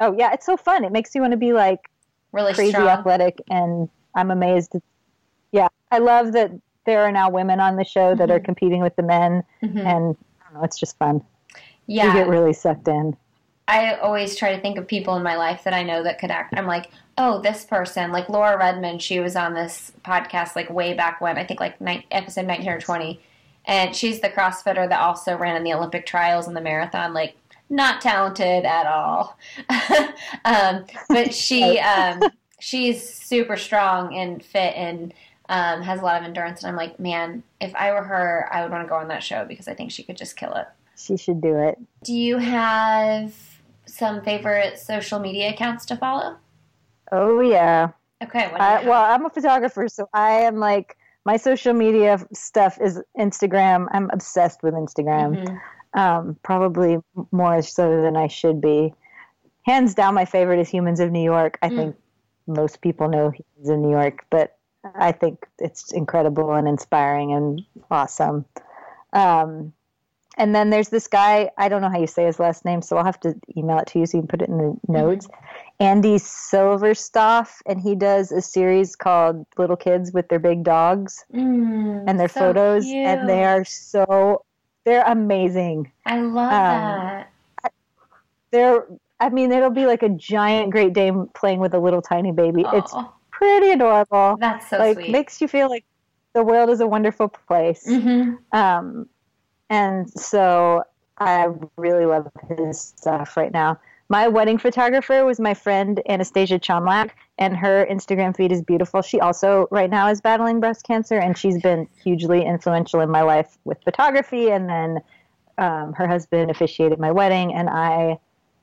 Oh 0.00 0.14
yeah, 0.16 0.32
it's 0.32 0.46
so 0.46 0.56
fun. 0.56 0.84
It 0.84 0.92
makes 0.92 1.14
you 1.14 1.20
want 1.20 1.32
to 1.32 1.36
be 1.36 1.52
like 1.52 1.88
really 2.32 2.54
crazy 2.54 2.72
strong. 2.72 2.88
athletic, 2.88 3.40
and 3.50 3.88
I'm 4.14 4.30
amazed. 4.30 4.74
Yeah, 5.52 5.68
I 5.90 5.98
love 5.98 6.32
that 6.32 6.50
there 6.84 7.02
are 7.02 7.12
now 7.12 7.30
women 7.30 7.60
on 7.60 7.76
the 7.76 7.84
show 7.84 8.14
that 8.14 8.30
are 8.30 8.40
Mhm. 8.40 8.44
competing 8.44 8.82
with 8.82 8.96
the 8.96 9.02
men, 9.02 9.44
Mhm. 9.62 9.78
and 9.78 10.16
I 10.40 10.44
don't 10.44 10.54
know, 10.54 10.62
it's 10.64 10.78
just 10.78 10.96
fun. 10.98 11.22
Yeah, 11.86 12.06
You 12.06 12.12
get 12.14 12.28
really 12.28 12.52
sucked 12.52 12.88
in. 12.88 13.16
I 13.68 13.94
always 13.94 14.34
try 14.36 14.54
to 14.54 14.60
think 14.60 14.76
of 14.78 14.86
people 14.88 15.14
in 15.16 15.22
my 15.22 15.36
life 15.36 15.62
that 15.64 15.72
I 15.74 15.82
know 15.84 16.02
that 16.02 16.18
could 16.18 16.30
act. 16.30 16.54
I'm 16.56 16.66
like, 16.66 16.90
oh, 17.16 17.38
this 17.40 17.64
person, 17.64 18.10
like 18.10 18.28
Laura 18.28 18.58
Redmond, 18.58 19.00
she 19.02 19.20
was 19.20 19.36
on 19.36 19.54
this 19.54 19.92
podcast 20.04 20.56
like 20.56 20.68
way 20.68 20.94
back 20.94 21.20
when, 21.20 21.38
I 21.38 21.44
think 21.44 21.60
like 21.60 21.80
nine, 21.80 22.02
episode 22.10 22.46
19 22.46 22.68
or 22.70 22.80
20. 22.80 23.20
And 23.64 23.94
she's 23.94 24.20
the 24.20 24.28
CrossFitter 24.28 24.88
that 24.88 25.00
also 25.00 25.36
ran 25.36 25.54
in 25.54 25.62
the 25.62 25.72
Olympic 25.72 26.04
trials 26.06 26.48
and 26.48 26.56
the 26.56 26.60
marathon. 26.60 27.14
Like, 27.14 27.36
not 27.72 28.00
talented 28.00 28.64
at 28.64 28.86
all. 28.86 29.38
um, 30.44 30.84
but 31.08 31.34
she 31.34 31.78
um, 31.80 32.22
she's 32.60 33.02
super 33.02 33.56
strong 33.56 34.14
and 34.14 34.44
fit 34.44 34.74
and 34.76 35.12
um, 35.48 35.82
has 35.82 36.00
a 36.00 36.04
lot 36.04 36.20
of 36.20 36.24
endurance. 36.24 36.62
And 36.62 36.68
I'm 36.68 36.76
like, 36.76 37.00
man, 37.00 37.42
if 37.60 37.74
I 37.74 37.92
were 37.92 38.02
her, 38.02 38.48
I 38.52 38.62
would 38.62 38.70
want 38.70 38.84
to 38.84 38.88
go 38.88 38.94
on 38.94 39.08
that 39.08 39.22
show 39.22 39.44
because 39.44 39.66
I 39.66 39.74
think 39.74 39.90
she 39.90 40.02
could 40.02 40.16
just 40.16 40.36
kill 40.36 40.54
it. 40.54 40.68
She 40.96 41.16
should 41.16 41.40
do 41.40 41.56
it. 41.56 41.78
Do 42.04 42.12
you 42.12 42.38
have 42.38 43.34
some 43.86 44.22
favorite 44.22 44.78
social 44.78 45.18
media 45.18 45.50
accounts 45.50 45.84
to 45.86 45.96
follow? 45.96 46.36
Oh 47.10 47.40
yeah. 47.40 47.88
Okay, 48.22 48.48
what 48.52 48.60
I, 48.60 48.84
well, 48.84 49.02
I'm 49.02 49.26
a 49.26 49.30
photographer, 49.30 49.88
so 49.88 50.08
I 50.14 50.42
am 50.42 50.56
like 50.56 50.96
my 51.24 51.36
social 51.36 51.72
media 51.72 52.24
stuff 52.32 52.78
is 52.80 53.02
Instagram. 53.18 53.88
I'm 53.90 54.10
obsessed 54.12 54.62
with 54.62 54.74
Instagram. 54.74 55.44
Mhm. 55.44 55.60
Um, 55.94 56.38
probably 56.42 56.98
more 57.32 57.60
so 57.62 58.00
than 58.02 58.16
I 58.16 58.26
should 58.28 58.60
be. 58.60 58.94
Hands 59.62 59.94
down, 59.94 60.14
my 60.14 60.24
favorite 60.24 60.58
is 60.60 60.68
Humans 60.68 61.00
of 61.00 61.10
New 61.10 61.22
York. 61.22 61.58
I 61.62 61.68
Mm. 61.68 61.76
think 61.76 61.96
most 62.46 62.80
people 62.80 63.08
know 63.08 63.30
Humans 63.30 63.68
of 63.68 63.78
New 63.78 63.90
York, 63.90 64.24
but 64.30 64.56
I 64.94 65.12
think 65.12 65.46
it's 65.58 65.92
incredible 65.92 66.52
and 66.54 66.66
inspiring 66.66 67.32
and 67.32 67.62
awesome. 67.90 68.44
Um, 69.12 69.72
and 70.38 70.54
then 70.54 70.70
there's 70.70 70.88
this 70.88 71.08
guy, 71.08 71.50
I 71.58 71.68
don't 71.68 71.82
know 71.82 71.90
how 71.90 72.00
you 72.00 72.06
say 72.06 72.24
his 72.24 72.40
last 72.40 72.64
name, 72.64 72.80
so 72.80 72.96
I'll 72.96 73.04
have 73.04 73.20
to 73.20 73.34
email 73.56 73.78
it 73.78 73.86
to 73.88 73.98
you 73.98 74.06
so 74.06 74.16
you 74.16 74.22
can 74.22 74.28
put 74.28 74.42
it 74.42 74.48
in 74.48 74.56
the 74.56 74.78
notes. 74.88 75.28
Andy 75.78 76.16
Seliverstoff, 76.16 77.60
and 77.66 77.80
he 77.80 77.94
does 77.94 78.32
a 78.32 78.40
series 78.40 78.96
called 78.96 79.46
Little 79.58 79.76
Kids 79.76 80.12
with 80.12 80.28
Their 80.28 80.38
Big 80.38 80.64
Dogs 80.64 81.24
Mm, 81.32 82.04
and 82.08 82.18
their 82.18 82.28
so 82.28 82.40
photos, 82.40 82.84
cute. 82.86 83.06
and 83.06 83.28
they 83.28 83.44
are 83.44 83.64
so, 83.64 84.44
they're 84.84 85.04
amazing. 85.04 85.90
I 86.06 86.20
love 86.20 86.50
um, 86.50 86.60
that. 86.60 87.32
They're, 88.50 88.86
I 89.20 89.30
mean, 89.30 89.52
it'll 89.52 89.70
be 89.70 89.86
like 89.86 90.02
a 90.02 90.08
giant 90.10 90.70
Great 90.70 90.92
Dane 90.92 91.28
playing 91.34 91.60
with 91.60 91.74
a 91.74 91.78
little 91.78 92.02
tiny 92.02 92.32
baby. 92.32 92.64
It's 92.72 92.92
Oh, 92.94 93.12
pretty 93.30 93.70
adorable. 93.70 94.36
that's 94.38 94.68
so 94.68 94.78
like, 94.78 94.96
sweet. 94.96 95.10
makes 95.10 95.40
you 95.40 95.48
feel 95.48 95.68
like 95.68 95.84
the 96.34 96.42
world 96.42 96.70
is 96.70 96.80
a 96.80 96.86
wonderful 96.86 97.28
place. 97.28 97.84
hmm 97.86 98.34
Um, 98.52 99.08
and 99.70 100.10
so 100.10 100.82
I 101.18 101.48
really 101.78 102.04
love 102.04 102.28
his 102.58 102.80
stuff 102.80 103.36
right 103.36 103.52
now. 103.52 103.78
My 104.12 104.28
wedding 104.28 104.58
photographer 104.58 105.24
was 105.24 105.40
my 105.40 105.54
friend 105.54 106.02
Anastasia 106.06 106.58
Chomlak, 106.58 107.12
and 107.38 107.56
her 107.56 107.86
Instagram 107.90 108.36
feed 108.36 108.52
is 108.52 108.60
beautiful. 108.60 109.00
She 109.00 109.18
also 109.20 109.68
right 109.70 109.88
now 109.88 110.08
is 110.08 110.20
battling 110.20 110.60
breast 110.60 110.84
cancer, 110.86 111.18
and 111.18 111.36
she's 111.38 111.58
been 111.62 111.88
hugely 112.04 112.44
influential 112.44 113.00
in 113.00 113.08
my 113.08 113.22
life 113.22 113.56
with 113.64 113.82
photography. 113.82 114.50
And 114.50 114.68
then 114.68 114.98
um, 115.56 115.94
her 115.94 116.06
husband 116.06 116.50
officiated 116.50 116.98
my 116.98 117.10
wedding, 117.10 117.54
and 117.54 117.70
I 117.70 118.18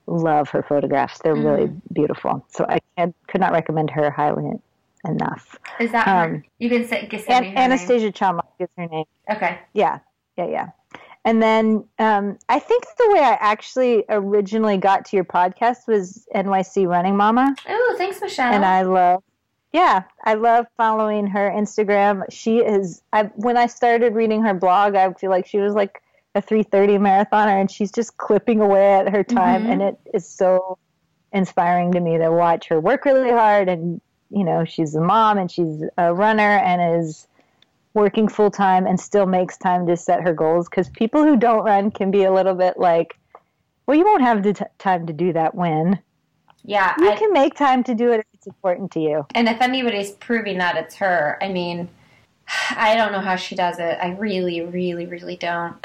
love 0.06 0.50
her 0.50 0.62
photographs. 0.62 1.20
They're 1.24 1.34
really 1.34 1.72
beautiful. 1.94 2.46
So 2.52 2.68
I 2.70 2.78
can, 2.96 3.16
could 3.28 3.42
not 3.42 3.52
recommend 3.52 3.90
her 3.90 4.12
highly 4.12 4.52
enough. 5.04 5.58
Is 5.80 5.92
that 5.94 6.06
her? 6.06 6.26
um, 6.26 6.44
You 6.60 6.70
can 6.70 6.88
say, 6.88 7.10
An- 7.28 7.42
me 7.42 7.50
name. 7.50 7.58
Anastasia 7.58 8.12
Chomlak 8.12 8.52
is 8.60 8.70
her 8.78 8.86
name. 8.86 9.06
Okay. 9.32 9.58
Yeah, 9.74 9.98
yeah, 10.38 10.46
yeah. 10.46 10.70
And 11.26 11.44
then 11.44 11.86
um, 12.00 12.40
I 12.48 12.60
think 12.60 12.86
the 12.98 13.12
way 13.14 13.20
I 13.20 13.38
actually 13.40 14.06
originally 14.10 14.78
got 14.78 15.06
to 15.06 15.16
your 15.18 15.26
podcast 15.26 15.88
was 15.88 16.26
NYC 16.34 16.88
Running 16.88 17.16
Mama, 17.18 17.56
Oh, 17.68 17.96
thanks, 17.98 18.22
Michelle. 18.22 18.54
and 18.54 18.64
I 18.66 18.84
love, 18.84 19.22
yeah, 19.74 20.04
I 20.24 20.36
love 20.36 20.66
following 20.78 21.28
her 21.28 21.50
Instagram. 21.56 22.24
She 22.32 22.60
is. 22.60 23.02
I 23.14 23.24
when 23.36 23.58
I 23.58 23.68
started 23.68 24.16
reading 24.16 24.42
her 24.44 24.54
blog, 24.54 24.96
I 24.96 25.12
feel 25.14 25.30
like 25.30 25.46
she 25.46 25.60
was 25.60 25.74
like 25.74 26.02
a 26.36 26.42
three 26.42 26.64
thirty 26.64 26.98
marathoner, 26.98 27.60
and 27.60 27.70
she's 27.70 27.92
just 27.92 28.18
clipping 28.18 28.62
away 28.62 28.94
at 28.94 29.10
her 29.10 29.24
time, 29.24 29.66
Mhm. 29.66 29.70
and 29.72 29.82
it 29.82 30.00
is 30.14 30.28
so 30.28 30.78
inspiring 31.34 31.92
to 31.92 32.00
me 32.00 32.18
to 32.18 32.32
watch 32.32 32.68
her 32.70 32.80
work 32.80 33.06
really 33.06 33.30
hard 33.30 33.70
and 33.70 34.02
you 34.32 34.44
know 34.44 34.66
she's 34.66 34.96
a 34.96 35.02
mom 35.02 35.38
and 35.38 35.52
she's 35.52 35.84
a 35.98 36.12
runner 36.12 36.42
and 36.58 37.00
is 37.00 37.28
working 38.00 38.28
full 38.30 38.50
time 38.50 38.88
and 38.88 38.98
still 39.00 39.26
makes 39.26 39.58
time 39.58 39.86
to 39.86 39.96
set 39.98 40.22
her 40.22 40.34
goals 40.34 40.70
because 40.70 40.88
people 40.90 41.22
who 41.24 41.36
don't 41.36 41.64
run 41.66 41.92
can 41.92 42.10
be 42.12 42.24
a 42.24 42.32
little 42.34 42.56
bit 42.56 42.78
like 42.80 43.20
well 43.86 43.98
you 43.98 44.06
won't 44.06 44.22
have 44.22 44.42
the 44.42 44.54
t- 44.54 44.64
time 44.78 45.06
to 45.06 45.12
do 45.14 45.34
that 45.34 45.54
when 45.54 46.00
yeah, 46.64 46.94
you 47.00 47.10
I, 47.10 47.16
can 47.16 47.32
make 47.34 47.56
time 47.56 47.84
to 47.86 47.96
do 47.96 48.12
it 48.12 48.20
if 48.20 48.26
it's 48.34 48.48
important 48.48 48.92
to 48.92 49.00
you 49.00 49.26
and 49.36 49.48
if 49.50 49.60
anybody's 49.62 50.12
proving 50.12 50.58
that 50.60 50.76
it's 50.78 50.96
her, 50.96 51.38
I 51.42 51.48
mean, 51.50 51.90
I 52.76 52.96
don't 52.96 53.12
know 53.12 53.22
how 53.22 53.36
she 53.38 53.56
does 53.56 53.80
it. 53.80 53.98
I 54.02 54.10
really, 54.16 54.62
really, 54.62 55.06
really 55.06 55.38
don't. 55.38 55.76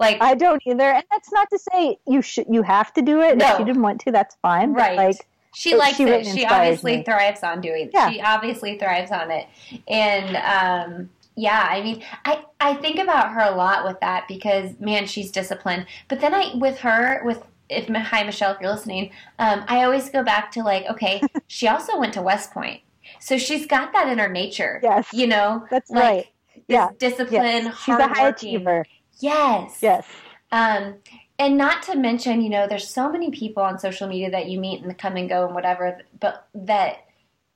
Like, 0.00 0.18
i 0.20 0.34
don't 0.34 0.62
either 0.66 0.90
and 0.98 1.04
that's 1.10 1.30
not 1.32 1.48
to 1.50 1.58
say 1.58 1.98
you 2.06 2.22
should 2.22 2.46
you 2.50 2.62
have 2.62 2.92
to 2.94 3.02
do 3.02 3.20
it 3.20 3.36
No. 3.36 3.52
if 3.52 3.58
you 3.60 3.64
didn't 3.64 3.82
want 3.82 4.00
to 4.02 4.10
that's 4.12 4.36
fine 4.42 4.72
but, 4.72 4.80
Right. 4.80 4.96
like 4.96 5.28
she 5.54 5.72
it- 5.72 5.78
likes 5.78 5.96
she 5.96 6.04
it. 6.04 6.06
really 6.06 6.24
She 6.24 6.44
obviously 6.46 6.96
me. 6.98 7.02
thrives 7.04 7.42
on 7.42 7.60
doing 7.60 7.86
it. 7.86 7.90
Yeah. 7.92 8.10
She 8.10 8.20
obviously 8.20 8.78
thrives 8.78 9.10
on 9.10 9.30
it. 9.30 9.46
And 9.88 10.36
um, 10.36 11.10
yeah, 11.42 11.66
I 11.68 11.82
mean, 11.82 12.02
I, 12.24 12.44
I 12.60 12.74
think 12.74 12.98
about 12.98 13.32
her 13.32 13.40
a 13.40 13.56
lot 13.56 13.84
with 13.84 13.98
that 14.00 14.28
because, 14.28 14.78
man, 14.78 15.06
she's 15.06 15.30
disciplined. 15.30 15.86
But 16.08 16.20
then 16.20 16.34
I, 16.34 16.54
with 16.54 16.78
her, 16.78 17.20
with, 17.24 17.42
if, 17.68 17.88
hi, 17.88 18.22
Michelle, 18.22 18.52
if 18.52 18.60
you're 18.60 18.70
listening, 18.70 19.10
um, 19.38 19.64
I 19.68 19.84
always 19.84 20.08
go 20.10 20.22
back 20.22 20.52
to 20.52 20.62
like, 20.62 20.86
okay, 20.88 21.22
she 21.48 21.68
also 21.68 21.98
went 21.98 22.14
to 22.14 22.22
West 22.22 22.52
Point. 22.52 22.80
So 23.20 23.36
she's 23.38 23.66
got 23.66 23.92
that 23.92 24.08
in 24.08 24.18
her 24.18 24.28
nature. 24.28 24.80
yes 24.82 25.08
You 25.12 25.26
know? 25.26 25.66
that's 25.70 25.90
like, 25.90 26.02
right 26.02 26.26
yeah, 26.68 26.88
discipline, 26.98 27.64
yes. 27.64 27.78
she's 27.78 27.96
a 27.96 28.08
high 28.08 28.28
achiever. 28.28 28.84
Yes. 29.20 29.78
Yes. 29.82 30.06
Um, 30.50 30.96
and 31.38 31.56
not 31.56 31.82
to 31.84 31.96
mention, 31.96 32.42
you 32.42 32.50
know, 32.50 32.66
there's 32.66 32.88
so 32.88 33.10
many 33.10 33.30
people 33.30 33.62
on 33.62 33.78
social 33.78 34.08
media 34.08 34.30
that 34.30 34.48
you 34.48 34.60
meet 34.60 34.82
and 34.82 34.96
come 34.98 35.16
and 35.16 35.28
go 35.28 35.46
and 35.46 35.54
whatever, 35.54 35.98
but 36.20 36.46
that 36.54 37.06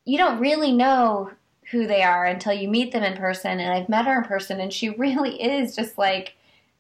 you 0.04 0.18
don't 0.18 0.40
really 0.40 0.72
know 0.72 1.30
who 1.70 1.86
they 1.86 2.02
are 2.02 2.24
until 2.24 2.52
you 2.52 2.68
meet 2.68 2.92
them 2.92 3.02
in 3.02 3.16
person. 3.16 3.60
And 3.60 3.72
I've 3.72 3.88
met 3.88 4.06
her 4.06 4.18
in 4.18 4.24
person, 4.24 4.60
and 4.60 4.72
she 4.72 4.88
really 4.98 5.40
is 5.40 5.74
just 5.74 5.98
like 5.98 6.34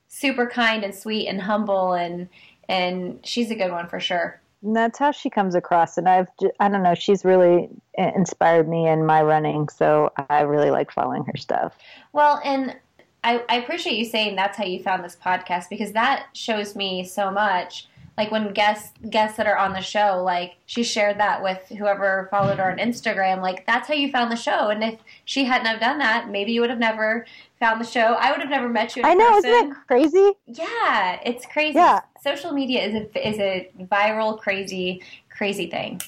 super 0.08 0.46
kind 0.46 0.84
and 0.84 0.94
sweet 0.94 1.28
and 1.28 1.40
humble, 1.40 1.92
and 1.92 2.28
and 2.68 3.20
she's 3.24 3.50
a 3.50 3.54
good 3.54 3.70
one 3.70 3.88
for 3.88 4.00
sure. 4.00 4.40
And 4.62 4.74
that's 4.74 4.98
how 4.98 5.12
she 5.12 5.30
comes 5.30 5.54
across. 5.54 5.96
And 5.96 6.08
I've, 6.08 6.28
I 6.58 6.68
don't 6.68 6.82
know, 6.82 6.94
she's 6.94 7.24
really 7.24 7.68
uh, 7.98 8.10
inspired 8.16 8.68
me 8.68 8.88
in 8.88 9.06
my 9.06 9.22
running. 9.22 9.68
So 9.68 10.12
I 10.28 10.40
really 10.40 10.70
like 10.70 10.90
following 10.90 11.24
her 11.24 11.36
stuff. 11.36 11.76
Well, 12.12 12.40
and 12.44 12.74
I, 13.22 13.44
I 13.48 13.56
appreciate 13.56 13.96
you 13.96 14.04
saying 14.04 14.34
that's 14.34 14.56
how 14.56 14.64
you 14.64 14.82
found 14.82 15.04
this 15.04 15.16
podcast 15.16 15.68
because 15.68 15.92
that 15.92 16.26
shows 16.32 16.74
me 16.74 17.04
so 17.04 17.30
much. 17.30 17.86
Like 18.16 18.30
when 18.30 18.52
guests 18.54 18.92
guests 19.10 19.36
that 19.36 19.46
are 19.46 19.58
on 19.58 19.72
the 19.72 19.80
show, 19.80 20.22
like 20.24 20.56
she 20.64 20.82
shared 20.82 21.18
that 21.20 21.42
with 21.42 21.60
whoever 21.78 22.28
followed 22.30 22.58
her 22.58 22.70
on 22.70 22.78
Instagram. 22.78 23.42
Like 23.42 23.66
that's 23.66 23.88
how 23.88 23.94
you 23.94 24.10
found 24.10 24.32
the 24.32 24.36
show. 24.36 24.68
And 24.68 24.82
if 24.82 24.98
she 25.26 25.44
hadn't 25.44 25.66
have 25.66 25.80
done 25.80 25.98
that, 25.98 26.30
maybe 26.30 26.52
you 26.52 26.62
would 26.62 26.70
have 26.70 26.78
never 26.78 27.26
found 27.60 27.80
the 27.80 27.86
show. 27.86 28.16
I 28.18 28.30
would 28.30 28.40
have 28.40 28.48
never 28.48 28.68
met 28.68 28.96
you. 28.96 29.02
In 29.02 29.06
I 29.08 29.14
know, 29.14 29.30
person. 29.32 29.50
isn't 29.50 29.68
that 29.70 29.86
crazy? 29.86 30.32
Yeah, 30.46 31.20
it's 31.24 31.44
crazy. 31.46 31.76
Yeah. 31.76 32.00
Social 32.22 32.52
media 32.52 32.84
is 32.86 32.94
a 32.94 33.28
is 33.28 33.38
a 33.38 33.70
viral, 33.82 34.38
crazy, 34.38 35.02
crazy 35.28 35.68
thing. 35.68 36.00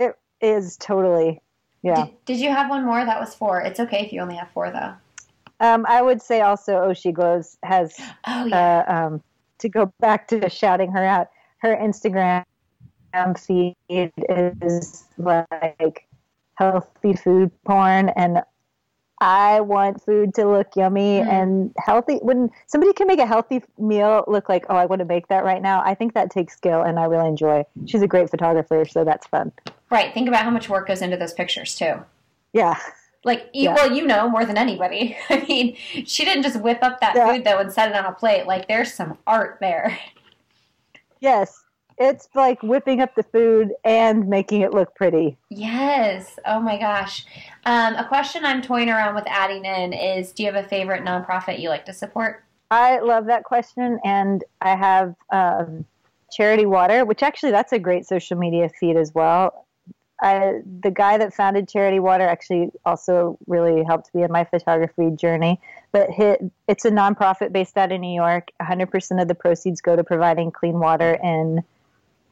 It 0.00 0.18
is 0.40 0.76
totally, 0.78 1.40
yeah. 1.82 2.06
Did, 2.06 2.24
did 2.24 2.38
you 2.38 2.50
have 2.50 2.70
one 2.70 2.84
more? 2.84 3.04
That 3.04 3.20
was 3.20 3.34
four. 3.34 3.60
It's 3.60 3.78
okay 3.78 4.04
if 4.04 4.12
you 4.12 4.20
only 4.20 4.34
have 4.34 4.50
four 4.50 4.70
though. 4.72 4.94
Um, 5.60 5.86
I 5.88 6.02
would 6.02 6.20
say 6.20 6.40
also 6.40 6.72
Oshi 6.88 7.12
Glows 7.14 7.56
has, 7.62 7.94
Oh 8.26 8.46
yeah. 8.46 8.84
uh, 8.88 8.92
um, 8.92 9.22
to 9.58 9.68
go 9.68 9.92
back 10.00 10.26
to 10.28 10.50
shouting 10.50 10.90
her 10.90 11.04
out, 11.04 11.28
her 11.62 11.76
Instagram 11.76 12.44
feed 13.38 13.76
is 13.88 15.04
like 15.16 16.06
healthy 16.56 17.14
food 17.14 17.50
porn 17.64 18.08
and 18.10 18.42
I 19.20 19.60
want 19.60 20.02
food 20.04 20.34
to 20.34 20.48
look 20.50 20.74
yummy 20.74 21.20
Mm. 21.20 21.28
and 21.28 21.74
healthy. 21.78 22.16
When 22.22 22.50
somebody 22.66 22.92
can 22.92 23.06
make 23.06 23.20
a 23.20 23.26
healthy 23.26 23.62
meal 23.78 24.24
look 24.26 24.48
like, 24.48 24.66
oh, 24.68 24.74
I 24.74 24.86
want 24.86 24.98
to 24.98 25.04
make 25.04 25.28
that 25.28 25.44
right 25.44 25.62
now, 25.62 25.80
I 25.84 25.94
think 25.94 26.14
that 26.14 26.30
takes 26.32 26.54
skill 26.56 26.82
and 26.82 26.98
I 26.98 27.04
really 27.04 27.28
enjoy. 27.28 27.64
She's 27.86 28.02
a 28.02 28.08
great 28.08 28.28
photographer, 28.30 28.84
so 28.84 29.04
that's 29.04 29.28
fun. 29.28 29.52
right. 29.90 30.12
Think 30.12 30.26
about 30.26 30.42
how 30.42 30.50
much 30.50 30.68
work 30.68 30.88
goes 30.88 31.02
into 31.02 31.16
those 31.16 31.34
pictures 31.34 31.76
too. 31.76 31.94
Yeah. 32.52 32.76
Like, 33.24 33.48
Yeah. 33.52 33.74
well, 33.74 33.92
you 33.92 34.04
know 34.04 34.28
more 34.28 34.44
than 34.44 34.58
anybody. 34.58 35.16
I 35.30 35.44
mean, 35.48 35.76
she 36.04 36.24
didn't 36.24 36.42
just 36.42 36.60
whip 36.60 36.80
up 36.82 37.00
that 37.00 37.14
Yeah. 37.14 37.30
food 37.32 37.44
though 37.44 37.58
and 37.58 37.70
set 37.72 37.90
it 37.90 37.94
on 37.94 38.06
a 38.06 38.12
plate. 38.12 38.46
Like, 38.48 38.66
there's 38.66 38.92
some 38.92 39.16
art 39.28 39.58
there. 39.60 39.96
Yes. 41.22 41.64
It's 41.98 42.28
like 42.34 42.60
whipping 42.62 43.00
up 43.00 43.14
the 43.14 43.22
food 43.22 43.72
and 43.84 44.26
making 44.26 44.62
it 44.62 44.74
look 44.74 44.94
pretty. 44.96 45.38
Yes. 45.50 46.38
Oh 46.44 46.58
my 46.58 46.76
gosh. 46.76 47.24
Um, 47.64 47.94
a 47.94 48.04
question 48.04 48.44
I'm 48.44 48.60
toying 48.60 48.90
around 48.90 49.14
with 49.14 49.24
adding 49.28 49.64
in 49.64 49.92
is: 49.92 50.32
Do 50.32 50.42
you 50.42 50.52
have 50.52 50.64
a 50.64 50.68
favorite 50.68 51.04
nonprofit 51.04 51.60
you 51.60 51.68
like 51.68 51.84
to 51.84 51.92
support? 51.92 52.44
I 52.72 52.98
love 52.98 53.26
that 53.26 53.44
question, 53.44 54.00
and 54.04 54.42
I 54.62 54.74
have 54.74 55.14
um, 55.30 55.84
Charity 56.32 56.66
Water, 56.66 57.04
which 57.04 57.22
actually 57.22 57.52
that's 57.52 57.72
a 57.72 57.78
great 57.78 58.04
social 58.06 58.36
media 58.36 58.68
feed 58.80 58.96
as 58.96 59.14
well. 59.14 59.66
The 60.22 60.92
guy 60.94 61.18
that 61.18 61.34
founded 61.34 61.68
Charity 61.68 61.98
Water 61.98 62.26
actually 62.26 62.70
also 62.86 63.36
really 63.46 63.82
helped 63.82 64.14
me 64.14 64.22
in 64.22 64.30
my 64.30 64.44
photography 64.44 65.10
journey. 65.10 65.60
But 65.90 66.10
it's 66.68 66.84
a 66.84 66.90
nonprofit 66.90 67.52
based 67.52 67.76
out 67.76 67.90
of 67.92 68.00
New 68.00 68.14
York. 68.14 68.50
100% 68.62 69.20
of 69.20 69.28
the 69.28 69.34
proceeds 69.34 69.80
go 69.80 69.96
to 69.96 70.04
providing 70.04 70.52
clean 70.52 70.78
water 70.78 71.18
in 71.22 71.62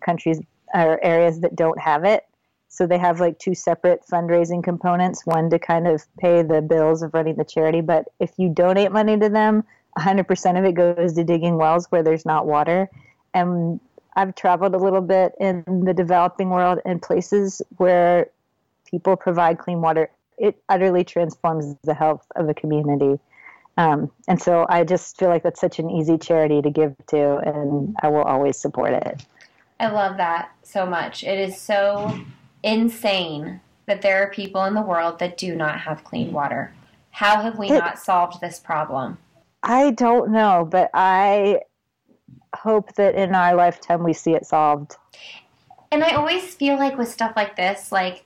countries 0.01 0.41
or 0.73 1.03
areas 1.05 1.41
that 1.41 1.57
don't 1.57 1.81
have 1.81 2.05
it. 2.05 2.25
So 2.69 2.87
they 2.87 2.99
have 2.99 3.19
like 3.19 3.41
two 3.41 3.55
separate 3.55 4.03
fundraising 4.07 4.63
components 4.63 5.27
one 5.27 5.51
to 5.51 5.59
kind 5.59 5.89
of 5.89 6.05
pay 6.19 6.43
the 6.43 6.63
bills 6.63 7.03
of 7.03 7.13
running 7.13 7.35
the 7.35 7.45
charity. 7.45 7.81
But 7.81 8.07
if 8.21 8.31
you 8.37 8.49
donate 8.49 8.93
money 8.93 9.19
to 9.19 9.29
them, 9.29 9.65
100% 9.99 10.59
of 10.59 10.65
it 10.65 10.75
goes 10.75 11.15
to 11.15 11.25
digging 11.25 11.57
wells 11.57 11.87
where 11.91 12.05
there's 12.05 12.25
not 12.25 12.47
water. 12.47 12.89
And 13.35 13.81
I've 14.21 14.35
traveled 14.35 14.75
a 14.75 14.79
little 14.79 15.01
bit 15.01 15.33
in 15.41 15.65
the 15.87 15.95
developing 15.95 16.51
world 16.51 16.81
in 16.85 17.01
places 17.01 17.63
where 17.79 18.27
people 18.85 19.17
provide 19.17 19.59
clean 19.59 19.81
water. 19.81 20.11
It 20.37 20.63
utterly 20.69 21.05
transforms 21.05 21.75
the 21.85 21.95
health 21.95 22.27
of 22.37 22.47
a 22.47 22.53
community. 22.53 23.19
Um, 23.79 24.11
and 24.29 24.41
so 24.41 24.67
I 24.69 24.85
just 24.85 25.19
feel 25.19 25.31
like 25.31 25.43
that's 25.43 25.59
such 25.59 25.79
an 25.79 25.89
easy 25.89 26.19
charity 26.19 26.61
to 26.61 26.69
give 26.69 26.95
to, 27.09 27.39
and 27.39 27.97
I 28.03 28.09
will 28.09 28.25
always 28.25 28.59
support 28.59 28.93
it. 28.93 29.25
I 29.79 29.87
love 29.89 30.19
that 30.19 30.51
so 30.65 30.85
much. 30.85 31.25
It 31.25 31.39
is 31.39 31.59
so 31.59 32.21
insane 32.63 33.63
that 33.87 34.03
there 34.03 34.23
are 34.23 34.29
people 34.29 34.65
in 34.65 34.75
the 34.75 34.83
world 34.83 35.19
that 35.21 35.39
do 35.39 35.57
not 35.57 35.81
have 35.81 36.05
clean 36.05 36.31
water. 36.31 36.75
How 37.13 37.41
have 37.41 37.59
we 37.59 37.71
It- 37.71 37.79
not 37.79 37.99
solved 37.99 38.43
this 38.43 38.59
problem? 38.59 39.17
I 39.63 39.93
don't 39.93 40.31
know, 40.31 40.67
but 40.71 40.91
I 40.93 41.61
hope 42.63 42.95
that 42.95 43.15
in 43.15 43.35
our 43.35 43.55
lifetime 43.55 44.03
we 44.05 44.13
see 44.13 44.33
it 44.35 44.47
solved. 44.47 44.97
And 45.93 46.05
I 46.05 46.15
always 46.15 46.55
feel 46.55 46.77
like 46.77 46.97
with 46.97 47.09
stuff 47.09 47.33
like 47.35 47.57
this, 47.57 47.91
like, 47.91 48.25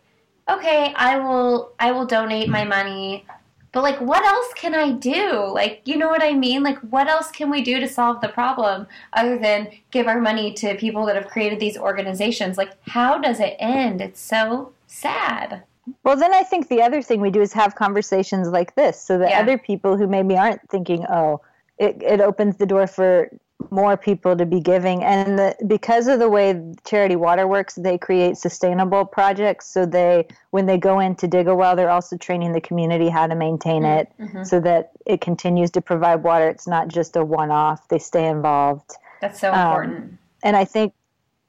okay, 0.48 0.92
I 0.96 1.18
will 1.18 1.72
I 1.78 1.92
will 1.92 2.04
donate 2.06 2.50
my 2.50 2.64
money, 2.64 3.24
but 3.72 3.82
like 3.82 4.00
what 4.00 4.24
else 4.24 4.52
can 4.54 4.74
I 4.74 4.92
do? 4.92 5.50
Like, 5.52 5.82
you 5.84 5.96
know 5.96 6.08
what 6.08 6.22
I 6.22 6.32
mean? 6.34 6.62
Like 6.62 6.78
what 6.80 7.08
else 7.08 7.30
can 7.30 7.50
we 7.50 7.62
do 7.62 7.80
to 7.80 7.88
solve 7.88 8.20
the 8.20 8.28
problem 8.28 8.86
other 9.14 9.38
than 9.38 9.70
give 9.90 10.06
our 10.06 10.20
money 10.20 10.52
to 10.54 10.74
people 10.74 11.06
that 11.06 11.16
have 11.16 11.28
created 11.28 11.58
these 11.60 11.78
organizations? 11.78 12.58
Like 12.58 12.72
how 12.88 13.18
does 13.18 13.40
it 13.40 13.56
end? 13.58 14.00
It's 14.00 14.20
so 14.20 14.72
sad. 14.86 15.62
Well, 16.02 16.16
then 16.16 16.32
I 16.34 16.42
think 16.42 16.68
the 16.68 16.82
other 16.82 17.02
thing 17.02 17.20
we 17.20 17.30
do 17.30 17.40
is 17.42 17.52
have 17.52 17.74
conversations 17.74 18.48
like 18.48 18.74
this 18.74 19.00
so 19.00 19.18
that 19.18 19.30
Yeah. 19.30 19.40
other 19.40 19.58
people 19.58 19.96
who 19.96 20.06
maybe 20.06 20.36
aren't 20.36 20.60
thinking, 20.70 21.04
oh, 21.08 21.40
it, 21.78 22.02
it 22.02 22.20
opens 22.20 22.56
the 22.56 22.66
door 22.66 22.86
for 22.86 23.28
more 23.70 23.96
people 23.96 24.36
to 24.36 24.44
be 24.46 24.60
giving. 24.60 25.02
And 25.02 25.38
the, 25.38 25.56
because 25.66 26.06
of 26.06 26.18
the 26.18 26.28
way 26.28 26.60
Charity 26.84 27.16
Water 27.16 27.46
works, 27.46 27.74
they 27.74 27.96
create 27.96 28.36
sustainable 28.36 29.04
projects. 29.04 29.66
So 29.66 29.86
they, 29.86 30.26
when 30.50 30.66
they 30.66 30.76
go 30.76 30.98
in 31.00 31.14
to 31.16 31.26
dig 31.28 31.46
a 31.46 31.54
well, 31.54 31.76
they're 31.76 31.90
also 31.90 32.16
training 32.16 32.52
the 32.52 32.60
community 32.60 33.08
how 33.08 33.26
to 33.26 33.34
maintain 33.34 33.84
it 33.84 34.08
Mhm. 34.20 34.46
so 34.46 34.60
that 34.60 34.90
it 35.06 35.20
continues 35.20 35.70
to 35.72 35.80
provide 35.80 36.22
water. 36.22 36.48
It's 36.48 36.66
not 36.66 36.88
just 36.88 37.16
a 37.16 37.24
one 37.24 37.50
off, 37.50 37.88
they 37.88 37.98
stay 37.98 38.26
involved. 38.28 38.96
That's 39.20 39.40
so 39.40 39.52
Um, 39.52 39.60
important. 39.66 40.18
And 40.42 40.56
I 40.56 40.64
think 40.64 40.92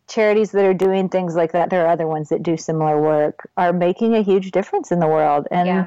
charities 0.07 0.51
that 0.51 0.63
are 0.63 0.73
doing 0.73 1.09
things 1.09 1.35
like 1.35 1.51
that, 1.53 1.69
there 1.69 1.83
are 1.85 1.89
other 1.89 2.07
ones 2.07 2.29
that 2.29 2.43
do 2.43 2.55
similar 2.55 3.01
work, 3.01 3.49
are 3.57 3.73
making 3.73 4.15
a 4.15 4.21
huge 4.21 4.51
difference 4.51 4.91
in 4.91 4.99
the 4.99 5.07
world. 5.07 5.47
And 5.51 5.67
yeah. 5.67 5.85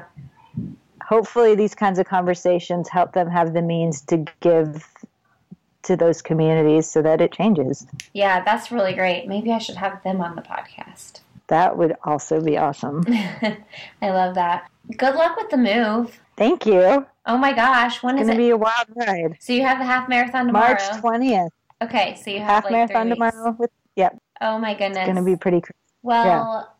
hopefully 1.07 1.55
these 1.55 1.73
kinds 1.73 1.97
of 1.97 2.05
conversations 2.05 2.89
help 2.89 3.13
them 3.13 3.29
have 3.29 3.53
the 3.53 3.61
means 3.61 4.01
to 4.01 4.25
give 4.41 4.85
to 5.83 5.95
those 5.95 6.21
communities 6.21 6.89
so 6.89 7.01
that 7.01 7.21
it 7.21 7.31
changes. 7.31 7.85
Yeah, 8.13 8.43
that's 8.43 8.71
really 8.71 8.93
great. 8.93 9.27
Maybe 9.27 9.51
I 9.51 9.57
should 9.59 9.77
have 9.77 10.01
them 10.03 10.21
on 10.21 10.35
the 10.35 10.41
podcast. 10.41 11.21
That 11.47 11.77
would 11.77 11.95
also 12.03 12.41
be 12.41 12.57
awesome. 12.57 13.03
I 14.01 14.09
love 14.09 14.35
that. 14.35 14.69
Good 14.97 15.15
luck 15.15 15.35
with 15.37 15.49
the 15.49 15.57
move. 15.57 16.19
Thank 16.37 16.65
you. 16.65 17.05
Oh 17.25 17.37
my 17.37 17.53
gosh, 17.53 18.01
when 18.03 18.15
It's 18.17 18.23
is 18.23 18.27
going 18.27 18.37
to 18.37 18.43
it? 18.43 18.47
be 18.47 18.51
a 18.51 18.57
wild 18.57 18.87
ride. 18.95 19.37
so 19.39 19.53
you 19.53 19.61
have 19.63 19.79
the 19.79 19.85
half 19.85 20.07
marathon 20.09 20.47
tomorrow. 20.47 20.69
March 20.69 20.81
20th, 20.81 21.49
Okay, 21.81 22.15
so 22.21 22.29
you 22.31 22.39
have 22.39 22.47
half 22.49 22.63
like 22.65 22.73
marathon 22.73 23.09
tomorrow. 23.09 23.55
With, 23.57 23.71
yep, 23.95 24.17
Oh 24.41 24.57
my 24.59 24.73
goodness. 24.73 24.97
it's 24.97 25.05
going 25.05 25.15
to 25.15 25.23
be 25.23 25.35
pretty 25.37 25.61
crazy. 25.61 25.75
Well, 26.01 26.73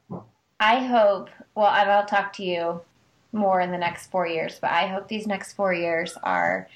I 0.60 0.86
hope. 0.86 1.30
Well, 1.56 1.68
I'll 1.68 2.06
talk 2.06 2.32
to 2.34 2.44
you 2.44 2.82
more 3.31 3.61
in 3.61 3.72
the 3.72 3.77
next 3.77 4.10
four 4.10 4.27
years, 4.27 4.57
but 4.60 4.72
I 4.72 4.88
hope 4.88 5.07
these 5.07 5.27
next 5.27 5.53
four 5.53 5.73
years 5.73 6.18
are 6.23 6.68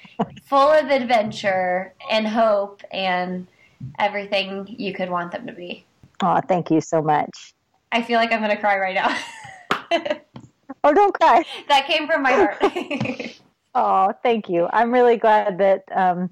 full 0.44 0.70
of 0.70 0.90
adventure 0.90 1.92
and 2.10 2.26
hope 2.26 2.82
and 2.92 3.46
everything 3.98 4.66
you 4.78 4.94
could 4.94 5.10
want 5.10 5.32
them 5.32 5.46
to 5.46 5.52
be. 5.52 5.84
Oh, 6.22 6.40
thank 6.46 6.70
you 6.70 6.80
so 6.80 7.02
much. 7.02 7.54
I 7.92 8.02
feel 8.02 8.18
like 8.18 8.32
I'm 8.32 8.40
gonna 8.40 8.56
cry 8.56 8.78
right 8.78 8.94
now. 8.94 10.20
Oh, 10.84 10.92
don't 10.92 11.14
cry. 11.14 11.44
that 11.68 11.86
came 11.86 12.06
from 12.06 12.22
my 12.22 12.32
heart. 12.32 13.40
Oh, 13.76 14.12
thank 14.22 14.48
you. 14.48 14.68
I'm 14.72 14.92
really 14.92 15.16
glad 15.16 15.58
that 15.58 15.82
um, 15.90 16.30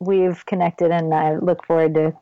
we've 0.00 0.46
connected, 0.46 0.90
and 0.90 1.12
I 1.12 1.36
look 1.36 1.62
forward 1.66 1.92
to, 1.92 2.14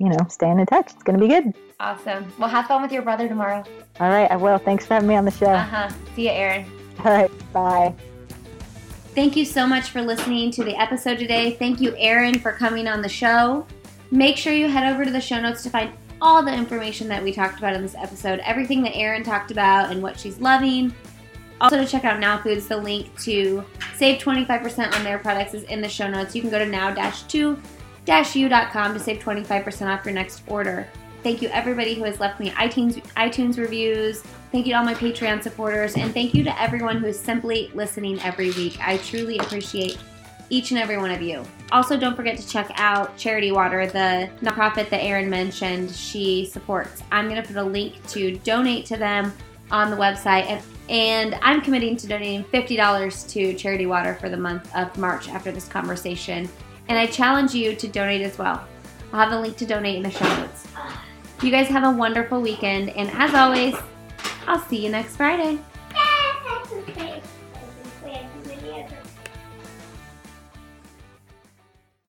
you 0.00 0.08
know, 0.08 0.26
staying 0.28 0.58
in 0.58 0.66
touch. 0.66 0.86
It's 0.92 1.02
going 1.02 1.18
to 1.20 1.24
be 1.24 1.32
good. 1.32 1.54
awesome. 1.78 2.32
Well, 2.38 2.48
have 2.48 2.66
fun 2.66 2.82
with 2.82 2.90
your 2.90 3.02
brother 3.02 3.28
tomorrow. 3.28 3.62
All 4.00 4.08
right, 4.08 4.30
I 4.30 4.36
will. 4.36 4.58
Thanks 4.58 4.86
for 4.86 4.94
having 4.94 5.08
me 5.08 5.14
on 5.14 5.24
the 5.26 5.30
show. 5.30 5.46
Uh 5.50 5.58
huh. 5.62 5.90
See 6.16 6.24
you, 6.24 6.30
Erin. 6.30 6.64
All 7.04 7.12
right, 7.12 7.52
bye. 7.52 7.94
Thank 9.14 9.36
you 9.36 9.44
so 9.44 9.66
much 9.66 9.90
for 9.90 10.00
listening 10.02 10.50
to 10.52 10.64
the 10.64 10.74
episode 10.80 11.18
today. 11.18 11.52
Thank 11.52 11.80
you, 11.80 11.94
Erin, 11.96 12.38
for 12.38 12.52
coming 12.52 12.86
on 12.88 13.02
the 13.02 13.08
show. 13.08 13.66
Make 14.10 14.36
sure 14.36 14.52
you 14.52 14.68
head 14.68 14.92
over 14.92 15.04
to 15.04 15.10
the 15.10 15.20
show 15.20 15.40
notes 15.40 15.62
to 15.64 15.70
find 15.70 15.92
all 16.22 16.42
the 16.42 16.52
information 16.52 17.08
that 17.08 17.22
we 17.22 17.32
talked 17.32 17.58
about 17.58 17.74
in 17.74 17.82
this 17.82 17.94
episode, 17.94 18.40
everything 18.40 18.82
that 18.82 18.94
Erin 18.94 19.22
talked 19.22 19.50
about 19.50 19.90
and 19.90 20.02
what 20.02 20.18
she's 20.18 20.38
loving. 20.40 20.94
Also, 21.60 21.76
to 21.76 21.86
check 21.86 22.04
out 22.04 22.18
Now 22.20 22.38
Foods, 22.38 22.66
the 22.68 22.76
link 22.76 23.14
to 23.20 23.64
save 23.96 24.20
25% 24.22 24.94
on 24.94 25.04
their 25.04 25.18
products 25.18 25.52
is 25.54 25.64
in 25.64 25.82
the 25.82 25.88
show 25.88 26.08
notes. 26.08 26.34
You 26.34 26.40
can 26.40 26.50
go 26.50 26.58
to 26.58 26.64
now-2-u.com 28.10 28.92
to 28.92 28.98
save 28.98 29.22
25% 29.22 29.86
off 29.86 30.04
your 30.04 30.12
next 30.12 30.42
order. 30.48 30.88
Thank 31.22 31.42
you 31.42 31.48
everybody 31.50 31.94
who 31.94 32.02
has 32.04 32.18
left 32.18 32.40
me 32.40 32.50
iTunes 32.50 33.00
iTunes 33.14 33.56
reviews. 33.56 34.22
Thank 34.50 34.66
you 34.66 34.72
to 34.72 34.78
all 34.78 34.84
my 34.84 34.94
Patreon 34.94 35.42
supporters, 35.44 35.94
and 35.94 36.12
thank 36.12 36.34
you 36.34 36.42
to 36.42 36.60
everyone 36.60 36.96
who 36.96 37.06
is 37.06 37.20
simply 37.20 37.70
listening 37.72 38.20
every 38.20 38.50
week. 38.52 38.78
I 38.80 38.96
truly 38.96 39.38
appreciate 39.38 39.96
each 40.48 40.72
and 40.72 40.80
every 40.80 40.96
one 40.96 41.12
of 41.12 41.22
you. 41.22 41.44
Also, 41.70 41.96
don't 41.96 42.16
forget 42.16 42.36
to 42.36 42.48
check 42.48 42.72
out 42.74 43.16
Charity 43.16 43.52
Water, 43.52 43.86
the 43.86 44.28
nonprofit 44.42 44.90
that 44.90 45.04
Erin 45.04 45.30
mentioned 45.30 45.92
she 45.92 46.46
supports. 46.46 47.04
I'm 47.12 47.28
going 47.28 47.40
to 47.40 47.46
put 47.46 47.56
a 47.56 47.62
link 47.62 48.04
to 48.08 48.36
donate 48.38 48.86
to 48.86 48.96
them 48.96 49.32
on 49.70 49.88
the 49.88 49.96
website, 49.96 50.46
and, 50.46 50.62
and 50.88 51.38
I'm 51.42 51.60
committing 51.60 51.96
to 51.98 52.08
donating 52.08 52.42
$50 52.42 53.28
to 53.30 53.54
Charity 53.54 53.86
Water 53.86 54.16
for 54.16 54.28
the 54.28 54.36
month 54.36 54.74
of 54.74 54.98
March 54.98 55.28
after 55.28 55.52
this 55.52 55.68
conversation. 55.68 56.48
And 56.90 56.98
I 56.98 57.06
challenge 57.06 57.54
you 57.54 57.76
to 57.76 57.86
donate 57.86 58.20
as 58.20 58.36
well. 58.36 58.66
I'll 59.12 59.20
have 59.20 59.30
the 59.30 59.40
link 59.40 59.56
to 59.58 59.64
donate 59.64 59.94
in 59.94 60.02
the 60.02 60.10
show 60.10 60.26
notes. 60.40 60.66
You 61.40 61.52
guys 61.52 61.68
have 61.68 61.84
a 61.84 61.96
wonderful 61.96 62.42
weekend, 62.42 62.90
and 62.90 63.08
as 63.12 63.32
always, 63.32 63.76
I'll 64.48 64.58
see 64.58 64.84
you 64.84 64.90
next 64.90 65.14
Friday. 65.14 65.60